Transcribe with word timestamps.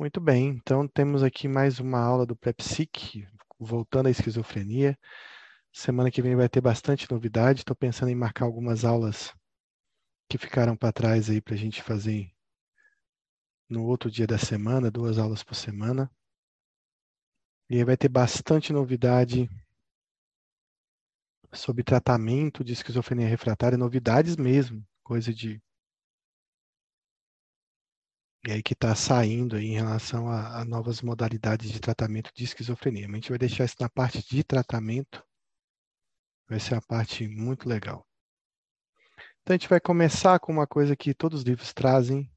Muito 0.00 0.20
bem, 0.20 0.50
então 0.50 0.86
temos 0.86 1.24
aqui 1.24 1.48
mais 1.48 1.80
uma 1.80 1.98
aula 1.98 2.24
do 2.24 2.36
PrEPSIC, 2.36 3.26
voltando 3.58 4.06
à 4.06 4.10
esquizofrenia. 4.10 4.96
Semana 5.72 6.08
que 6.08 6.22
vem 6.22 6.36
vai 6.36 6.48
ter 6.48 6.60
bastante 6.60 7.10
novidade, 7.10 7.62
estou 7.62 7.74
pensando 7.74 8.08
em 8.08 8.14
marcar 8.14 8.44
algumas 8.44 8.84
aulas 8.84 9.34
que 10.30 10.38
ficaram 10.38 10.76
para 10.76 10.92
trás 10.92 11.28
aí 11.28 11.40
para 11.40 11.54
a 11.54 11.56
gente 11.58 11.82
fazer 11.82 12.30
no 13.68 13.86
outro 13.86 14.08
dia 14.08 14.24
da 14.24 14.38
semana, 14.38 14.88
duas 14.88 15.18
aulas 15.18 15.42
por 15.42 15.56
semana. 15.56 16.08
E 17.68 17.78
aí 17.78 17.84
vai 17.84 17.96
ter 17.96 18.08
bastante 18.08 18.72
novidade 18.72 19.50
sobre 21.52 21.82
tratamento 21.82 22.62
de 22.62 22.72
esquizofrenia 22.72 23.26
refratária, 23.26 23.76
novidades 23.76 24.36
mesmo, 24.36 24.86
coisa 25.02 25.34
de 25.34 25.60
e 28.46 28.52
aí 28.52 28.62
que 28.62 28.72
está 28.72 28.94
saindo 28.94 29.56
aí 29.56 29.66
em 29.66 29.74
relação 29.74 30.28
a, 30.28 30.60
a, 30.60 30.64
novas 30.64 31.02
modalidades 31.02 31.70
de 31.70 31.80
tratamento 31.80 32.30
de 32.34 32.44
esquizofrenia. 32.44 33.06
a 33.06 33.12
gente 33.12 33.30
vai 33.30 33.38
deixar 33.38 33.64
isso 33.64 33.76
na 33.80 33.88
parte 33.88 34.22
de 34.28 34.44
tratamento, 34.44 35.24
vai 36.48 36.60
ser 36.60 36.74
uma 36.74 36.82
parte 36.82 37.26
muito 37.26 37.68
legal. 37.68 38.06
Então 39.42 39.54
a 39.54 39.58
gente 39.58 39.68
vai 39.68 39.80
começar 39.80 40.38
com 40.38 40.52
uma 40.52 40.66
coisa 40.66 40.94
que 40.94 41.14
todos 41.14 41.40
os 41.40 41.44
livros 41.44 41.72
trazem, 41.72 42.30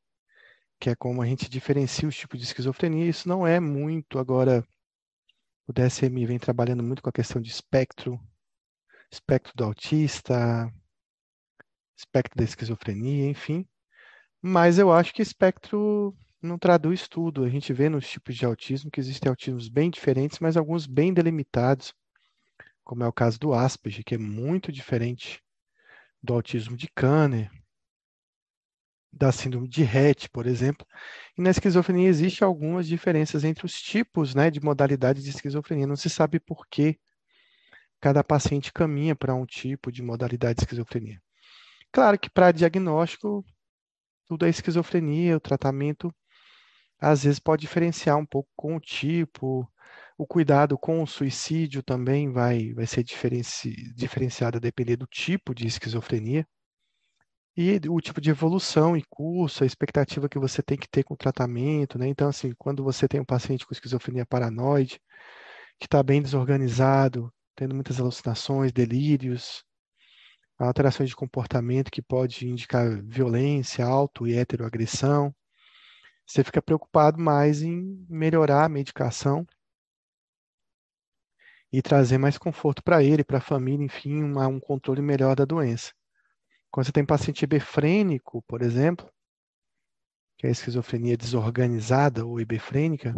que 0.79 0.89
é 0.89 0.95
como 0.95 1.21
a 1.21 1.25
gente 1.25 1.49
diferencia 1.49 2.07
os 2.07 2.15
tipos 2.15 2.39
de 2.39 2.45
esquizofrenia. 2.45 3.07
Isso 3.07 3.27
não 3.29 3.45
é 3.45 3.59
muito 3.59 4.17
agora. 4.17 4.65
O 5.67 5.73
DSM 5.73 6.25
vem 6.25 6.39
trabalhando 6.39 6.83
muito 6.83 7.01
com 7.01 7.09
a 7.09 7.13
questão 7.13 7.41
de 7.41 7.49
espectro, 7.49 8.19
espectro 9.11 9.53
do 9.55 9.63
autista, 9.63 10.73
espectro 11.95 12.37
da 12.37 12.43
esquizofrenia, 12.43 13.29
enfim. 13.29 13.67
Mas 14.41 14.79
eu 14.79 14.91
acho 14.91 15.13
que 15.13 15.21
espectro 15.21 16.15
não 16.41 16.57
traduz 16.57 17.07
tudo. 17.07 17.43
A 17.43 17.49
gente 17.49 17.71
vê 17.71 17.89
nos 17.89 18.09
tipos 18.09 18.35
de 18.35 18.45
autismo 18.45 18.89
que 18.89 18.99
existem 18.99 19.29
autismos 19.29 19.69
bem 19.69 19.89
diferentes, 19.89 20.39
mas 20.39 20.57
alguns 20.57 20.87
bem 20.87 21.13
delimitados, 21.13 21.93
como 22.83 23.03
é 23.03 23.07
o 23.07 23.13
caso 23.13 23.39
do 23.39 23.53
Asperger, 23.53 24.03
que 24.03 24.15
é 24.15 24.17
muito 24.17 24.71
diferente 24.71 25.41
do 26.21 26.33
autismo 26.33 26.75
de 26.75 26.87
Kanner, 26.87 27.51
da 29.11 29.31
síndrome 29.31 29.67
de 29.67 29.83
Rett, 29.83 30.29
por 30.29 30.47
exemplo. 30.47 30.87
E 31.37 31.41
na 31.41 31.49
esquizofrenia 31.49 32.07
existem 32.07 32.45
algumas 32.45 32.87
diferenças 32.87 33.43
entre 33.43 33.65
os 33.65 33.79
tipos 33.79 34.33
né, 34.33 34.49
de 34.49 34.61
modalidades 34.61 35.23
de 35.23 35.29
esquizofrenia. 35.29 35.85
Não 35.85 35.95
se 35.95 36.09
sabe 36.09 36.39
por 36.39 36.65
que 36.67 36.97
cada 37.99 38.23
paciente 38.23 38.73
caminha 38.73 39.15
para 39.15 39.35
um 39.35 39.45
tipo 39.45 39.91
de 39.91 40.01
modalidade 40.01 40.55
de 40.55 40.61
esquizofrenia. 40.63 41.21
Claro 41.91 42.17
que 42.17 42.29
para 42.29 42.51
diagnóstico 42.51 43.45
tudo 44.31 44.45
é 44.45 44.49
esquizofrenia, 44.49 45.35
o 45.35 45.41
tratamento 45.41 46.09
às 46.97 47.25
vezes 47.25 47.37
pode 47.37 47.63
diferenciar 47.63 48.17
um 48.17 48.25
pouco 48.25 48.49
com 48.55 48.77
o 48.77 48.79
tipo, 48.79 49.69
o 50.17 50.25
cuidado 50.25 50.77
com 50.77 51.03
o 51.03 51.07
suicídio 51.07 51.83
também 51.83 52.31
vai, 52.31 52.71
vai 52.73 52.87
ser 52.87 53.03
diferenci, 53.03 53.93
diferenciado 53.93 54.55
a 54.55 54.61
depender 54.61 54.95
do 54.95 55.05
tipo 55.05 55.53
de 55.53 55.67
esquizofrenia 55.67 56.47
e 57.57 57.77
o 57.89 57.99
tipo 57.99 58.21
de 58.21 58.29
evolução 58.29 58.95
e 58.95 59.03
curso, 59.09 59.65
a 59.65 59.67
expectativa 59.67 60.29
que 60.29 60.39
você 60.39 60.63
tem 60.63 60.77
que 60.77 60.87
ter 60.87 61.03
com 61.03 61.13
o 61.13 61.17
tratamento, 61.17 61.99
né? 61.99 62.07
Então, 62.07 62.29
assim, 62.29 62.53
quando 62.57 62.85
você 62.85 63.09
tem 63.09 63.19
um 63.19 63.25
paciente 63.25 63.65
com 63.65 63.73
esquizofrenia 63.73 64.25
paranoide, 64.25 64.97
que 65.77 65.87
está 65.87 66.01
bem 66.01 66.21
desorganizado, 66.21 67.29
tendo 67.53 67.75
muitas 67.75 67.99
alucinações, 67.99 68.71
delírios, 68.71 69.65
alterações 70.67 71.09
de 71.09 71.15
comportamento 71.15 71.91
que 71.91 72.01
pode 72.01 72.47
indicar 72.47 73.01
violência, 73.03 73.85
auto 73.85 74.27
e 74.27 74.35
heteroagressão. 74.35 75.33
Você 76.25 76.43
fica 76.43 76.61
preocupado 76.61 77.19
mais 77.19 77.61
em 77.61 78.05
melhorar 78.09 78.65
a 78.65 78.69
medicação 78.69 79.45
e 81.71 81.81
trazer 81.81 82.17
mais 82.17 82.37
conforto 82.37 82.83
para 82.83 83.03
ele, 83.03 83.23
para 83.23 83.37
a 83.37 83.41
família, 83.41 83.85
enfim, 83.85 84.21
uma, 84.23 84.47
um 84.47 84.59
controle 84.59 85.01
melhor 85.01 85.35
da 85.35 85.45
doença. 85.45 85.93
Quando 86.69 86.85
você 86.85 86.91
tem 86.91 87.05
paciente 87.05 87.43
hebefrênico, 87.43 88.41
por 88.43 88.61
exemplo, 88.61 89.09
que 90.37 90.45
é 90.45 90.49
a 90.49 90.51
esquizofrenia 90.51 91.17
desorganizada 91.17 92.25
ou 92.25 92.39
hebefrênica, 92.39 93.15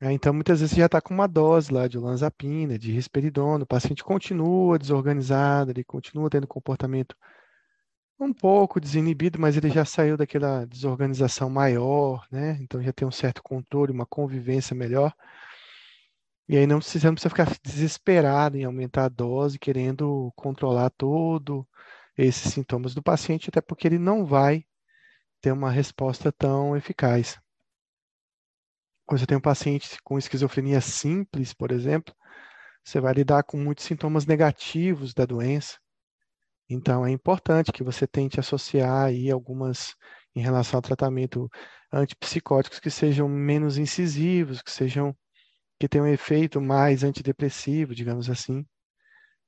é, 0.00 0.12
então, 0.12 0.32
muitas 0.32 0.60
vezes 0.60 0.74
você 0.74 0.80
já 0.80 0.86
está 0.86 1.00
com 1.00 1.12
uma 1.12 1.26
dose 1.26 1.72
lá 1.72 1.88
de 1.88 1.98
olanzapina, 1.98 2.78
de 2.78 2.92
risperidona, 2.92 3.64
o 3.64 3.66
paciente 3.66 4.04
continua 4.04 4.78
desorganizado, 4.78 5.72
ele 5.72 5.82
continua 5.84 6.30
tendo 6.30 6.46
comportamento 6.46 7.16
um 8.20 8.32
pouco 8.32 8.80
desinibido, 8.80 9.38
mas 9.40 9.56
ele 9.56 9.70
já 9.70 9.84
saiu 9.84 10.16
daquela 10.16 10.64
desorganização 10.66 11.48
maior, 11.50 12.26
né? 12.30 12.58
Então 12.60 12.82
já 12.82 12.92
tem 12.92 13.06
um 13.06 13.10
certo 13.12 13.42
controle, 13.42 13.92
uma 13.92 14.06
convivência 14.06 14.74
melhor. 14.74 15.12
E 16.48 16.56
aí 16.56 16.66
não 16.66 16.78
precisa, 16.78 17.08
não 17.08 17.14
precisa 17.14 17.30
ficar 17.30 17.56
desesperado 17.62 18.56
em 18.56 18.64
aumentar 18.64 19.04
a 19.04 19.08
dose, 19.08 19.58
querendo 19.58 20.32
controlar 20.34 20.90
todo 20.90 21.66
esses 22.16 22.52
sintomas 22.52 22.94
do 22.94 23.02
paciente, 23.02 23.48
até 23.48 23.60
porque 23.60 23.86
ele 23.86 23.98
não 23.98 24.24
vai 24.24 24.64
ter 25.40 25.52
uma 25.52 25.70
resposta 25.70 26.32
tão 26.32 26.76
eficaz. 26.76 27.38
Quando 29.08 29.20
você 29.20 29.26
tem 29.26 29.38
um 29.38 29.40
paciente 29.40 29.96
com 30.04 30.18
esquizofrenia 30.18 30.82
simples, 30.82 31.54
por 31.54 31.72
exemplo, 31.72 32.14
você 32.84 33.00
vai 33.00 33.14
lidar 33.14 33.42
com 33.42 33.56
muitos 33.56 33.86
sintomas 33.86 34.26
negativos 34.26 35.14
da 35.14 35.24
doença. 35.24 35.78
Então, 36.68 37.06
é 37.06 37.10
importante 37.10 37.72
que 37.72 37.82
você 37.82 38.06
tente 38.06 38.38
associar 38.38 39.06
aí 39.06 39.30
algumas 39.30 39.94
em 40.36 40.42
relação 40.42 40.76
ao 40.76 40.82
tratamento 40.82 41.48
antipsicóticos 41.90 42.80
que 42.80 42.90
sejam 42.90 43.26
menos 43.26 43.78
incisivos, 43.78 44.60
que 44.60 44.70
sejam 44.70 45.16
que 45.80 45.88
tenham 45.88 46.04
um 46.04 46.12
efeito 46.12 46.60
mais 46.60 47.02
antidepressivo, 47.02 47.94
digamos 47.94 48.28
assim, 48.28 48.62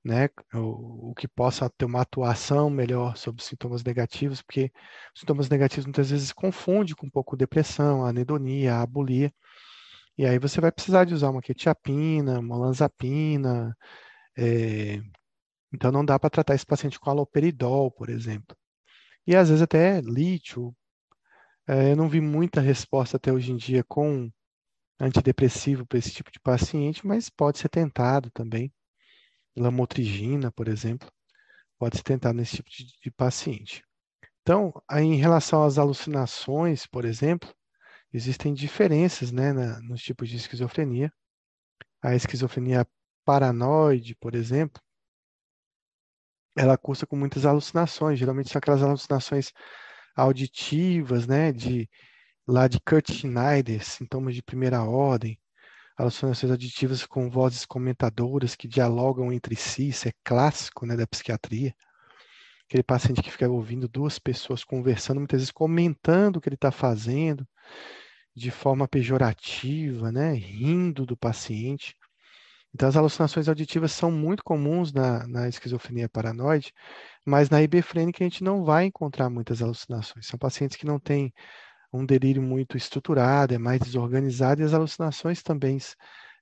né? 0.05 0.29
O, 0.55 1.11
o, 1.11 1.15
que 1.15 1.29
possa 1.29 1.69
ter 1.71 1.85
uma 1.85 2.03
atuação 2.03 2.71
melhor 2.71 3.17
sobre 3.17 3.43
sintomas 3.43 3.85
negativos, 3.85 4.43
porque 4.43 4.73
sintomas 5.15 5.49
negativos 5.49 5.87
muitas 5.87 6.11
vezes 6.11 6.33
confundem 6.33 6.95
com 6.95 7.07
um 7.07 7.11
pouco 7.11 7.37
depressão, 7.37 8.05
anedonia, 8.05 8.77
a 8.77 8.83
abulia. 8.83 9.33
E 10.19 10.27
aí 10.27 10.39
você 10.39 10.61
vai 10.61 10.73
precisar 10.73 11.05
de 11.05 11.15
usar 11.15 11.31
uma 11.31 11.43
quetiapina, 11.43 12.41
uma 12.41 12.57
lanzapina. 12.57 13.77
É... 14.37 15.01
Então 15.73 15.93
não 15.93 16.05
dá 16.05 16.19
para 16.19 16.31
tratar 16.31 16.55
esse 16.55 16.67
paciente 16.67 16.99
com 17.01 17.11
aloperidol, 17.11 17.91
por 17.91 18.11
exemplo. 18.11 18.57
E 19.27 19.37
às 19.37 19.49
vezes 19.49 19.63
até 19.63 20.01
lítio. 20.03 20.75
É, 21.69 21.93
eu 21.93 21.97
não 21.97 22.09
vi 22.09 22.21
muita 22.21 22.61
resposta 22.61 23.17
até 23.17 23.33
hoje 23.33 23.53
em 23.53 23.57
dia 23.57 23.85
com 23.85 24.31
antidepressivo 25.01 25.87
para 25.87 25.99
esse 25.99 26.13
tipo 26.13 26.31
de 26.33 26.41
paciente, 26.41 27.07
mas 27.07 27.31
pode 27.31 27.59
ser 27.59 27.69
tentado 27.69 28.31
também. 28.33 28.73
Lamotrigina, 29.57 30.51
por 30.53 30.69
exemplo, 30.69 31.11
pode 31.79 31.97
ser 31.97 32.03
tentado 32.03 32.37
nesse 32.37 32.57
tipo 32.57 32.71
de, 32.71 32.87
de 33.03 33.11
paciente. 33.11 33.83
Então, 34.43 34.73
aí, 34.89 35.05
em 35.05 35.17
relação 35.17 35.65
às 35.65 35.79
alucinações, 35.79 36.87
por 36.87 37.05
exemplo, 37.05 37.53
existem 38.13 38.55
diferenças 38.55 39.33
né, 39.33 39.53
na, 39.53 39.81
nos 39.81 40.03
tipos 40.03 40.29
de 40.29 40.37
esquizofrenia. 40.37 41.13
A 42.03 42.15
esquizofrenia 42.15 42.87
paranoide, 43.25 44.15
por 44.17 44.35
exemplo, 44.35 44.83
ela 46.57 46.77
cursa 46.77 47.07
com 47.07 47.17
muitas 47.17 47.47
alucinações. 47.47 48.19
Geralmente 48.19 48.51
são 48.51 48.59
aquelas 48.59 48.83
alucinações 48.83 49.53
auditivas, 50.17 51.27
né, 51.27 51.53
de 51.53 51.89
lá 52.47 52.67
de 52.67 52.81
Kurt 52.81 53.13
Schneider, 53.13 53.85
sintomas 53.85 54.35
de 54.35 54.43
primeira 54.43 54.83
ordem, 54.83 55.39
alucinações 56.01 56.51
auditivas 56.51 57.05
com 57.05 57.29
vozes 57.29 57.67
comentadoras 57.67 58.57
que 58.57 58.67
dialogam 58.67 59.33
entre 59.33 59.55
si, 59.55 59.89
isso 59.89 60.09
é 60.09 60.13
clássico, 60.25 60.87
né, 60.87 60.97
da 60.97 61.07
psiquiatria. 61.07 61.75
Aquele 62.67 62.83
paciente 62.83 63.23
que 63.23 63.31
fica 63.31 63.49
ouvindo 63.49 63.89
duas 63.89 64.19
pessoas 64.19 64.65
conversando, 64.65 65.19
muitas 65.19 65.41
vezes 65.41 65.53
comentando 65.53 66.37
o 66.37 66.41
que 66.41 66.49
ele 66.49 66.55
está 66.55 66.71
fazendo, 66.71 67.47
de 68.35 68.51
forma 68.51 68.89
pejorativa, 68.89 70.11
né, 70.11 70.33
rindo 70.33 71.05
do 71.05 71.17
paciente. 71.17 71.95
Então, 72.73 72.89
as 72.89 72.97
alucinações 72.97 73.49
auditivas 73.49 73.93
são 73.93 74.11
muito 74.11 74.45
comuns 74.45 74.93
na, 74.93 75.27
na 75.27 75.49
esquizofrenia 75.49 76.09
paranoide, 76.09 76.73
mas 77.27 77.51
na 77.51 77.61
ibefrênica 77.63 78.23
a 78.25 78.29
gente 78.29 78.45
não 78.45 78.65
vai 78.65 78.87
encontrar 78.87 79.29
muitas 79.29 79.61
alucinações. 79.61 80.27
São 80.27 80.39
pacientes 80.39 80.77
que 80.77 80.87
não 80.87 80.99
têm 80.99 81.35
um 81.93 82.05
delírio 82.07 82.43
muito 82.43 82.77
estruturado, 82.77 83.55
é 83.55 83.59
mais 83.59 83.81
desorganizado, 83.81 84.61
e 84.61 84.65
as 84.65 84.75
alucinações 84.75 85.43
também 85.43 85.79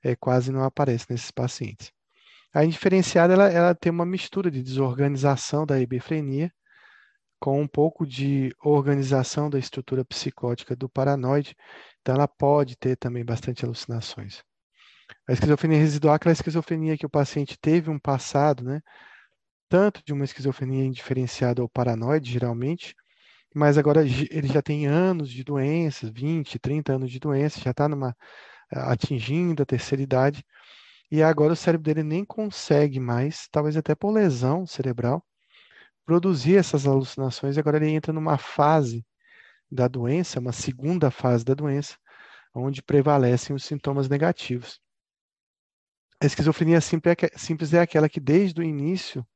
é, 0.02 0.14
quase 0.16 0.52
não 0.52 0.62
aparecem 0.62 1.06
nesses 1.10 1.30
pacientes. 1.30 1.92
A 2.52 2.64
indiferenciada, 2.64 3.34
ela, 3.34 3.48
ela 3.48 3.74
tem 3.74 3.92
uma 3.92 4.06
mistura 4.06 4.50
de 4.50 4.62
desorganização 4.62 5.66
da 5.66 5.80
ibefrenia 5.80 6.52
com 7.38 7.60
um 7.60 7.68
pouco 7.68 8.06
de 8.06 8.54
organização 8.62 9.48
da 9.48 9.58
estrutura 9.58 10.04
psicótica 10.04 10.74
do 10.74 10.88
paranoide, 10.88 11.54
então 12.00 12.14
ela 12.14 12.26
pode 12.26 12.76
ter 12.76 12.96
também 12.96 13.24
bastante 13.24 13.64
alucinações. 13.64 14.42
A 15.28 15.32
esquizofrenia 15.32 15.78
residual 15.78 16.14
é 16.14 16.16
aquela 16.16 16.32
esquizofrenia 16.32 16.98
que 16.98 17.06
o 17.06 17.10
paciente 17.10 17.56
teve 17.60 17.90
um 17.90 17.98
passado, 17.98 18.64
né, 18.64 18.80
tanto 19.68 20.02
de 20.04 20.12
uma 20.12 20.24
esquizofrenia 20.24 20.84
indiferenciada 20.84 21.62
ou 21.62 21.68
paranoide, 21.68 22.30
geralmente, 22.30 22.94
mas 23.58 23.76
agora 23.76 24.02
ele 24.02 24.46
já 24.46 24.62
tem 24.62 24.86
anos 24.86 25.28
de 25.28 25.42
doença, 25.42 26.08
20, 26.08 26.60
30 26.60 26.92
anos 26.92 27.10
de 27.10 27.18
doença, 27.18 27.60
já 27.60 27.72
está 27.72 27.88
atingindo 28.70 29.64
a 29.64 29.66
terceira 29.66 30.00
idade, 30.00 30.44
e 31.10 31.24
agora 31.24 31.54
o 31.54 31.56
cérebro 31.56 31.84
dele 31.84 32.04
nem 32.04 32.24
consegue 32.24 33.00
mais, 33.00 33.48
talvez 33.50 33.76
até 33.76 33.96
por 33.96 34.12
lesão 34.12 34.64
cerebral, 34.64 35.26
produzir 36.06 36.56
essas 36.56 36.86
alucinações, 36.86 37.56
e 37.56 37.60
agora 37.60 37.78
ele 37.78 37.90
entra 37.90 38.12
numa 38.12 38.38
fase 38.38 39.04
da 39.68 39.88
doença, 39.88 40.38
uma 40.38 40.52
segunda 40.52 41.10
fase 41.10 41.44
da 41.44 41.52
doença, 41.52 41.96
onde 42.54 42.80
prevalecem 42.80 43.56
os 43.56 43.64
sintomas 43.64 44.08
negativos. 44.08 44.80
A 46.22 46.26
esquizofrenia 46.26 46.80
simples 46.80 47.74
é 47.74 47.80
aquela 47.80 48.08
que 48.08 48.20
desde 48.20 48.60
o 48.60 48.64
início, 48.64 49.26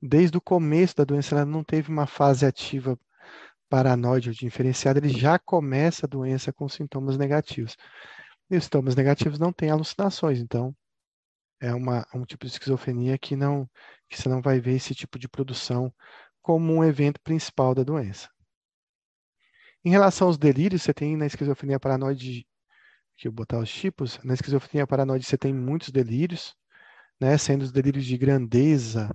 desde 0.00 0.36
o 0.38 0.40
começo 0.40 0.94
da 0.94 1.04
doença, 1.04 1.34
ela 1.34 1.44
não 1.44 1.64
teve 1.64 1.90
uma 1.90 2.06
fase 2.06 2.46
ativa 2.46 2.96
paranoide 3.74 4.28
ou 4.28 4.34
diferenciada, 4.36 5.00
ele 5.00 5.08
já 5.08 5.36
começa 5.36 6.06
a 6.06 6.08
doença 6.08 6.52
com 6.52 6.68
sintomas 6.68 7.18
negativos. 7.18 7.76
E 8.48 8.56
os 8.56 8.62
sintomas 8.64 8.94
negativos 8.94 9.36
não 9.36 9.52
têm 9.52 9.68
alucinações, 9.68 10.38
então 10.38 10.72
é 11.60 11.74
uma, 11.74 12.06
um 12.14 12.24
tipo 12.24 12.46
de 12.46 12.52
esquizofrenia 12.52 13.18
que 13.18 13.34
não 13.34 13.68
que 14.08 14.16
você 14.16 14.28
não 14.28 14.40
vai 14.40 14.60
ver 14.60 14.76
esse 14.76 14.94
tipo 14.94 15.18
de 15.18 15.28
produção 15.28 15.92
como 16.40 16.72
um 16.72 16.84
evento 16.84 17.20
principal 17.20 17.74
da 17.74 17.82
doença. 17.82 18.30
Em 19.84 19.90
relação 19.90 20.28
aos 20.28 20.38
delírios, 20.38 20.82
você 20.82 20.94
tem 20.94 21.16
na 21.16 21.26
esquizofrenia 21.26 21.80
paranoide, 21.80 22.46
que 23.16 23.26
eu 23.26 23.32
botar 23.32 23.58
os 23.58 23.72
tipos, 23.72 24.20
na 24.22 24.34
esquizofrenia 24.34 24.86
paranoide 24.86 25.24
você 25.26 25.36
tem 25.36 25.52
muitos 25.52 25.90
delírios, 25.90 26.54
né, 27.20 27.36
sendo 27.36 27.62
os 27.62 27.72
delírios 27.72 28.04
de 28.04 28.16
grandeza 28.16 29.10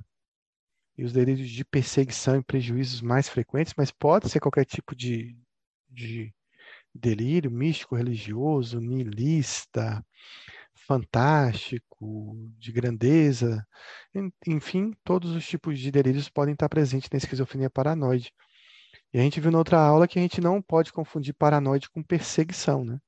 e 1.00 1.06
os 1.06 1.13
delírios 1.13 1.50
de 1.50 1.63
perseguição 1.63 2.36
e 2.36 2.44
prejuízos 2.44 3.00
mais 3.01 3.30
frequentes, 3.30 3.74
mas 3.78 3.90
pode 3.90 4.30
ser 4.30 4.42
qualquer 4.42 4.66
tipo 4.66 4.94
de, 4.94 5.34
de 5.90 6.34
delírio 6.94 7.50
místico, 7.50 7.96
religioso, 7.96 8.81
niilista, 8.81 10.06
fantástico, 10.75 12.36
de 12.57 12.74
grandeza, 12.74 13.66
enfim, 14.46 14.94
todos 15.01 15.31
os 15.31 15.48
tipos 15.48 15.80
de 15.80 15.90
delírios 15.90 16.28
podem 16.28 16.54
estar 16.54 16.68
presentes 16.68 17.10
na 17.10 17.18
esquizofrenia 17.18 17.69
paranoide. 17.69 18.34
E 19.13 19.19
a 19.19 19.22
gente 19.22 19.40
viu 19.40 19.51
na 19.51 19.57
outra 19.60 19.80
aula 19.80 20.06
que 20.06 20.19
a 20.19 20.22
gente 20.22 20.42
não 20.42 20.62
pode 20.62 20.92
confundir 20.92 21.34
paranoide 21.34 21.90
com 21.90 22.04
perseguição, 22.04 22.84
né? 22.84 23.00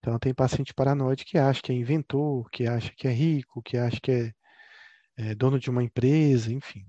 Então 0.00 0.18
tem 0.18 0.34
paciente 0.34 0.74
paranoide 0.74 1.24
que 1.24 1.38
acha 1.38 1.62
que 1.62 1.70
é 1.70 1.76
inventor, 1.76 2.50
que 2.50 2.66
acha 2.66 2.92
que 2.96 3.06
é 3.06 3.12
rico, 3.12 3.62
que 3.62 3.76
acha 3.76 4.00
que 4.00 4.10
é, 4.10 4.32
é 5.30 5.34
dono 5.34 5.58
de 5.58 5.70
uma 5.70 5.82
empresa, 5.82 6.52
enfim. 6.52 6.86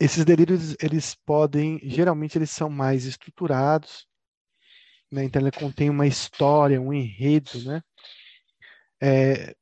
Esses 0.00 0.24
delírios, 0.24 0.76
eles 0.80 1.14
podem, 1.14 1.78
geralmente 1.82 2.36
eles 2.36 2.50
são 2.50 2.68
mais 2.68 3.04
estruturados, 3.04 4.06
né? 5.10 5.24
Então 5.24 5.40
ele 5.40 5.52
contém 5.52 5.90
uma 5.90 6.06
história, 6.06 6.80
um 6.80 6.92
enredo, 6.92 7.62
né? 7.64 7.82
É, 9.00 9.54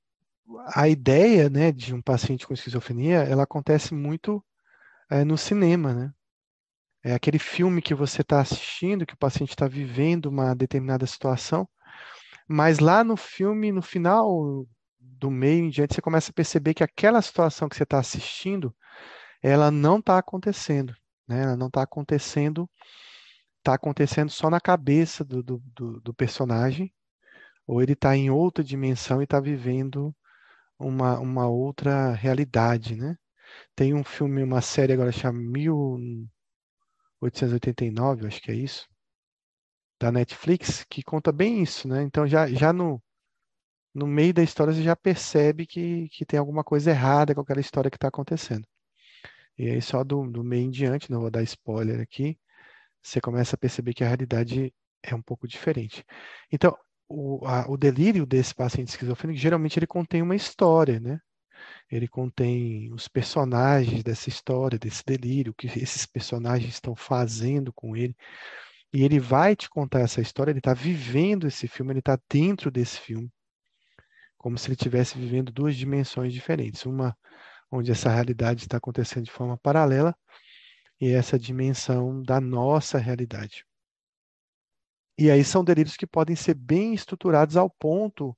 a 0.75 0.89
ideia, 0.89 1.49
né, 1.49 1.73
de 1.73 1.95
um 1.95 2.03
paciente 2.03 2.47
com 2.47 2.55
esquizofrenia, 2.55 3.19
ela 3.19 3.45
acontece 3.45 3.95
muito 3.95 4.45
é, 5.11 5.25
no 5.25 5.37
cinema, 5.37 5.95
né? 5.95 6.13
É 7.03 7.15
aquele 7.15 7.39
filme 7.39 7.81
que 7.81 7.95
você 7.95 8.21
está 8.23 8.41
assistindo, 8.41 9.07
que 9.07 9.15
o 9.15 9.19
paciente 9.19 9.51
está 9.51 9.67
vivendo 9.67 10.27
uma 10.27 10.55
determinada 10.55 11.07
situação, 11.07 11.69
mas 12.47 12.79
lá 12.79 13.03
no 13.03 13.17
filme, 13.17 13.73
no 13.73 13.83
final 13.83 14.67
do 15.21 15.31
meio 15.31 15.67
em 15.67 15.71
diante, 15.71 15.95
você 15.95 16.01
começa 16.01 16.31
a 16.31 16.35
perceber 16.35 16.75
que 16.75 16.83
aquela 16.83 17.21
situação 17.21 17.69
que 17.69 17.77
você 17.77 17.83
está 17.83 17.99
assistindo, 17.99 18.75
ela 19.43 19.71
não 19.71 19.99
está 19.99 20.19
acontecendo, 20.19 20.97
né? 21.29 21.43
Ela 21.43 21.57
não 21.57 21.67
está 21.69 21.83
acontecendo, 21.83 22.69
está 23.59 23.75
acontecendo 23.75 24.31
só 24.31 24.49
na 24.49 24.61
cabeça 24.61 25.23
do, 25.25 25.43
do, 25.43 25.63
do, 25.77 26.01
do 26.01 26.15
personagem, 26.15 26.93
ou 27.67 27.83
ele 27.83 27.93
está 27.93 28.17
em 28.17 28.31
outra 28.31 28.65
dimensão 28.65 29.21
e 29.21 29.25
está 29.25 29.39
vivendo 29.39 30.15
uma, 30.79 31.21
uma 31.21 31.47
outra 31.47 32.13
realidade, 32.13 32.97
né? 32.97 33.17
Tem 33.77 33.93
um 33.95 34.03
filme, 34.03 34.43
uma 34.43 34.63
série 34.63 34.95
agora 34.95 35.13
chamada 35.13 35.39
Mil 35.39 35.99
889, 37.21 38.27
acho 38.27 38.41
que 38.41 38.51
é 38.51 38.55
isso, 38.55 38.89
da 40.01 40.11
Netflix, 40.11 40.85
que 40.89 41.03
conta 41.03 41.31
bem 41.31 41.63
isso, 41.63 41.87
né? 41.87 42.03
Então 42.03 42.27
já, 42.27 42.47
já 42.49 42.73
no, 42.73 43.03
no 43.95 44.07
meio 44.07 44.35
da 44.35 44.43
história 44.43 44.73
você 44.73 44.83
já 44.83 44.97
percebe 44.97 45.67
que, 45.67 46.09
que 46.11 46.25
tem 46.25 46.39
alguma 46.39 46.65
coisa 46.65 46.91
errada 46.91 47.35
com 47.35 47.41
aquela 47.41 47.61
história 47.61 47.91
que 47.91 47.97
está 47.97 48.09
acontecendo. 48.09 48.67
E 49.59 49.69
aí 49.71 49.83
só 49.83 50.05
do, 50.05 50.27
do 50.31 50.45
meio 50.45 50.67
em 50.67 50.71
diante, 50.71 51.11
não 51.11 51.21
vou 51.21 51.31
dar 51.31 51.43
spoiler 51.43 52.01
aqui, 52.01 52.39
você 53.03 53.21
começa 53.21 53.57
a 53.57 53.59
perceber 53.59 53.95
que 53.95 54.05
a 54.05 54.09
realidade 54.09 54.73
é 55.03 55.15
um 55.15 55.23
pouco 55.23 55.49
diferente. 55.49 56.05
Então, 56.53 56.77
o, 57.09 57.45
a, 57.47 57.69
o 57.69 57.77
delírio 57.77 58.27
desse 58.27 58.55
paciente 58.55 58.89
esquizofrênico, 58.89 59.41
geralmente 59.41 59.79
ele 59.79 59.87
contém 59.87 60.23
uma 60.23 60.37
história, 60.37 61.01
né? 61.01 61.21
ele 61.91 62.09
contém 62.09 62.93
os 62.93 63.09
personagens 63.09 64.03
dessa 64.03 64.29
história, 64.29 64.79
desse 64.79 65.03
delírio, 65.05 65.53
o 65.53 65.55
que 65.55 65.67
esses 65.67 66.07
personagens 66.07 66.75
estão 66.75 66.95
fazendo 66.95 67.73
com 67.73 67.97
ele. 67.97 68.17
E 68.93 69.05
ele 69.05 69.21
vai 69.21 69.55
te 69.57 69.69
contar 69.69 70.01
essa 70.01 70.21
história, 70.21 70.51
ele 70.51 70.59
está 70.59 70.75
vivendo 70.75 71.47
esse 71.47 71.69
filme, 71.69 71.93
ele 71.93 72.01
está 72.01 72.19
dentro 72.31 72.71
desse 72.71 72.99
filme, 72.99 73.31
como 74.41 74.57
se 74.57 74.69
ele 74.69 74.73
estivesse 74.75 75.19
vivendo 75.19 75.53
duas 75.53 75.77
dimensões 75.77 76.33
diferentes. 76.33 76.87
Uma 76.87 77.15
onde 77.71 77.93
essa 77.93 78.09
realidade 78.09 78.63
está 78.63 78.79
acontecendo 78.79 79.25
de 79.25 79.31
forma 79.31 79.57
paralela 79.59 80.17
e 80.99 81.11
essa 81.11 81.39
dimensão 81.39 82.23
da 82.23 82.41
nossa 82.41 82.97
realidade. 82.97 83.67
E 85.19 85.31
aí 85.31 85.45
são 85.45 85.63
delírios 85.63 85.95
que 85.95 86.07
podem 86.07 86.35
ser 86.35 86.55
bem 86.55 86.95
estruturados 86.95 87.55
ao 87.55 87.69
ponto 87.69 88.35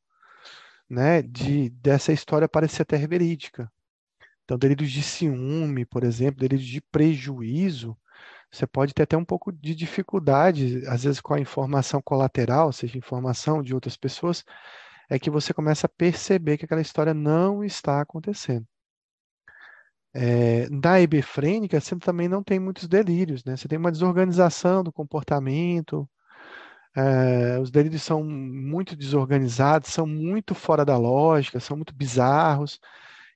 né, 0.91 1.23
de, 1.23 1.71
dessa 1.71 2.13
história 2.13 2.49
parecer 2.49 2.83
até 2.83 2.99
verídica. 3.07 3.73
Então, 4.45 4.59
delírios 4.59 4.91
de 4.91 5.05
ciúme, 5.05 5.87
por 5.87 6.03
exemplo, 6.03 6.41
delírios 6.41 6.67
de 6.67 6.81
prejuízo, 6.81 7.97
você 8.51 8.67
pode 8.67 8.93
ter 8.93 9.05
até 9.05 9.17
um 9.17 9.25
pouco 9.25 9.53
de 9.53 9.73
dificuldade, 9.73 10.85
às 10.89 11.05
vezes 11.05 11.21
com 11.21 11.33
a 11.33 11.41
informação 11.41 12.03
colateral, 12.03 12.67
ou 12.67 12.73
seja, 12.73 12.99
informação 12.99 13.63
de 13.63 13.73
outras 13.73 13.97
pessoas, 13.97 14.45
é 15.13 15.19
que 15.19 15.31
você 15.31 15.53
começa 15.53 15.87
a 15.87 15.91
perceber 15.91 16.57
que 16.57 16.65
aquela 16.65 16.81
história 16.81 17.13
não 17.13 17.63
está 17.63 18.01
acontecendo. 18.01 18.67
É, 20.15 20.69
na 20.71 21.01
hebefrênica, 21.01 21.79
você 21.79 21.95
também 21.97 22.29
não 22.29 22.43
tem 22.43 22.59
muitos 22.59 22.89
delírios, 22.89 23.45
né? 23.45 23.55
Você 23.57 23.69
tem 23.69 23.79
uma 23.79 23.93
desorganização 23.93 24.83
do 24.83 24.91
comportamento, 24.93 26.09
é, 26.97 27.59
os 27.61 27.71
delírios 27.71 28.03
são 28.03 28.25
muito 28.25 28.97
desorganizados, 28.97 29.91
são 29.91 30.07
muito 30.07 30.55
fora 30.55 30.85
da 30.85 30.97
lógica, 30.97 31.61
são 31.61 31.77
muito 31.77 31.95
bizarros. 31.95 32.81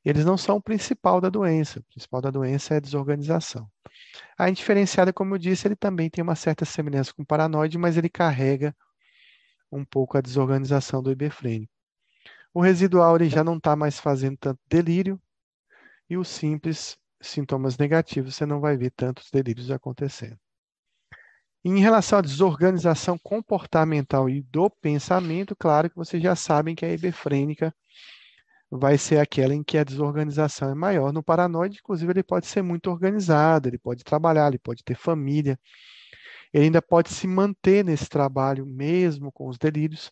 Eles 0.04 0.24
não 0.24 0.38
são 0.38 0.56
o 0.56 0.62
principal 0.62 1.20
da 1.20 1.28
doença. 1.28 1.80
O 1.80 1.84
principal 1.84 2.22
da 2.22 2.30
doença 2.30 2.74
é 2.74 2.76
a 2.78 2.80
desorganização. 2.80 3.68
A 4.38 4.48
indiferenciada, 4.48 5.12
como 5.12 5.34
eu 5.34 5.38
disse, 5.38 5.68
ele 5.68 5.76
também 5.76 6.08
tem 6.10 6.22
uma 6.22 6.36
certa 6.36 6.64
semelhança 6.64 7.12
com 7.14 7.22
o 7.22 7.26
paranoide, 7.26 7.76
mas 7.78 7.96
ele 7.98 8.08
carrega 8.08 8.74
um 9.70 9.84
pouco 9.84 10.16
a 10.16 10.20
desorganização 10.20 11.02
do 11.02 11.10
hebefrênico. 11.10 11.72
O 12.52 12.60
residual 12.60 13.16
ele 13.16 13.28
já 13.28 13.44
não 13.44 13.56
está 13.56 13.76
mais 13.76 14.00
fazendo 14.00 14.36
tanto 14.38 14.60
delírio, 14.68 15.20
e 16.08 16.16
os 16.16 16.28
simples 16.28 16.98
sintomas 17.20 17.76
negativos, 17.76 18.34
você 18.34 18.46
não 18.46 18.60
vai 18.60 18.76
ver 18.76 18.90
tantos 18.90 19.30
delírios 19.30 19.70
acontecendo. 19.70 20.38
Em 21.64 21.80
relação 21.80 22.20
à 22.20 22.22
desorganização 22.22 23.18
comportamental 23.18 24.30
e 24.30 24.40
do 24.40 24.70
pensamento, 24.70 25.56
claro 25.56 25.90
que 25.90 25.96
vocês 25.96 26.22
já 26.22 26.36
sabem 26.36 26.76
que 26.76 26.84
a 26.84 26.88
hebefrênica 26.88 27.74
vai 28.70 28.96
ser 28.96 29.18
aquela 29.18 29.54
em 29.54 29.64
que 29.64 29.76
a 29.76 29.84
desorganização 29.84 30.70
é 30.70 30.74
maior. 30.74 31.12
No 31.12 31.22
paranoide, 31.22 31.78
inclusive, 31.82 32.12
ele 32.12 32.22
pode 32.22 32.46
ser 32.46 32.62
muito 32.62 32.90
organizado, 32.90 33.68
ele 33.68 33.78
pode 33.78 34.04
trabalhar, 34.04 34.48
ele 34.48 34.58
pode 34.58 34.84
ter 34.84 34.94
família, 34.94 35.58
ele 36.56 36.64
ainda 36.64 36.80
pode 36.80 37.10
se 37.10 37.26
manter 37.26 37.84
nesse 37.84 38.08
trabalho 38.08 38.64
mesmo 38.64 39.30
com 39.30 39.46
os 39.46 39.58
delírios. 39.58 40.10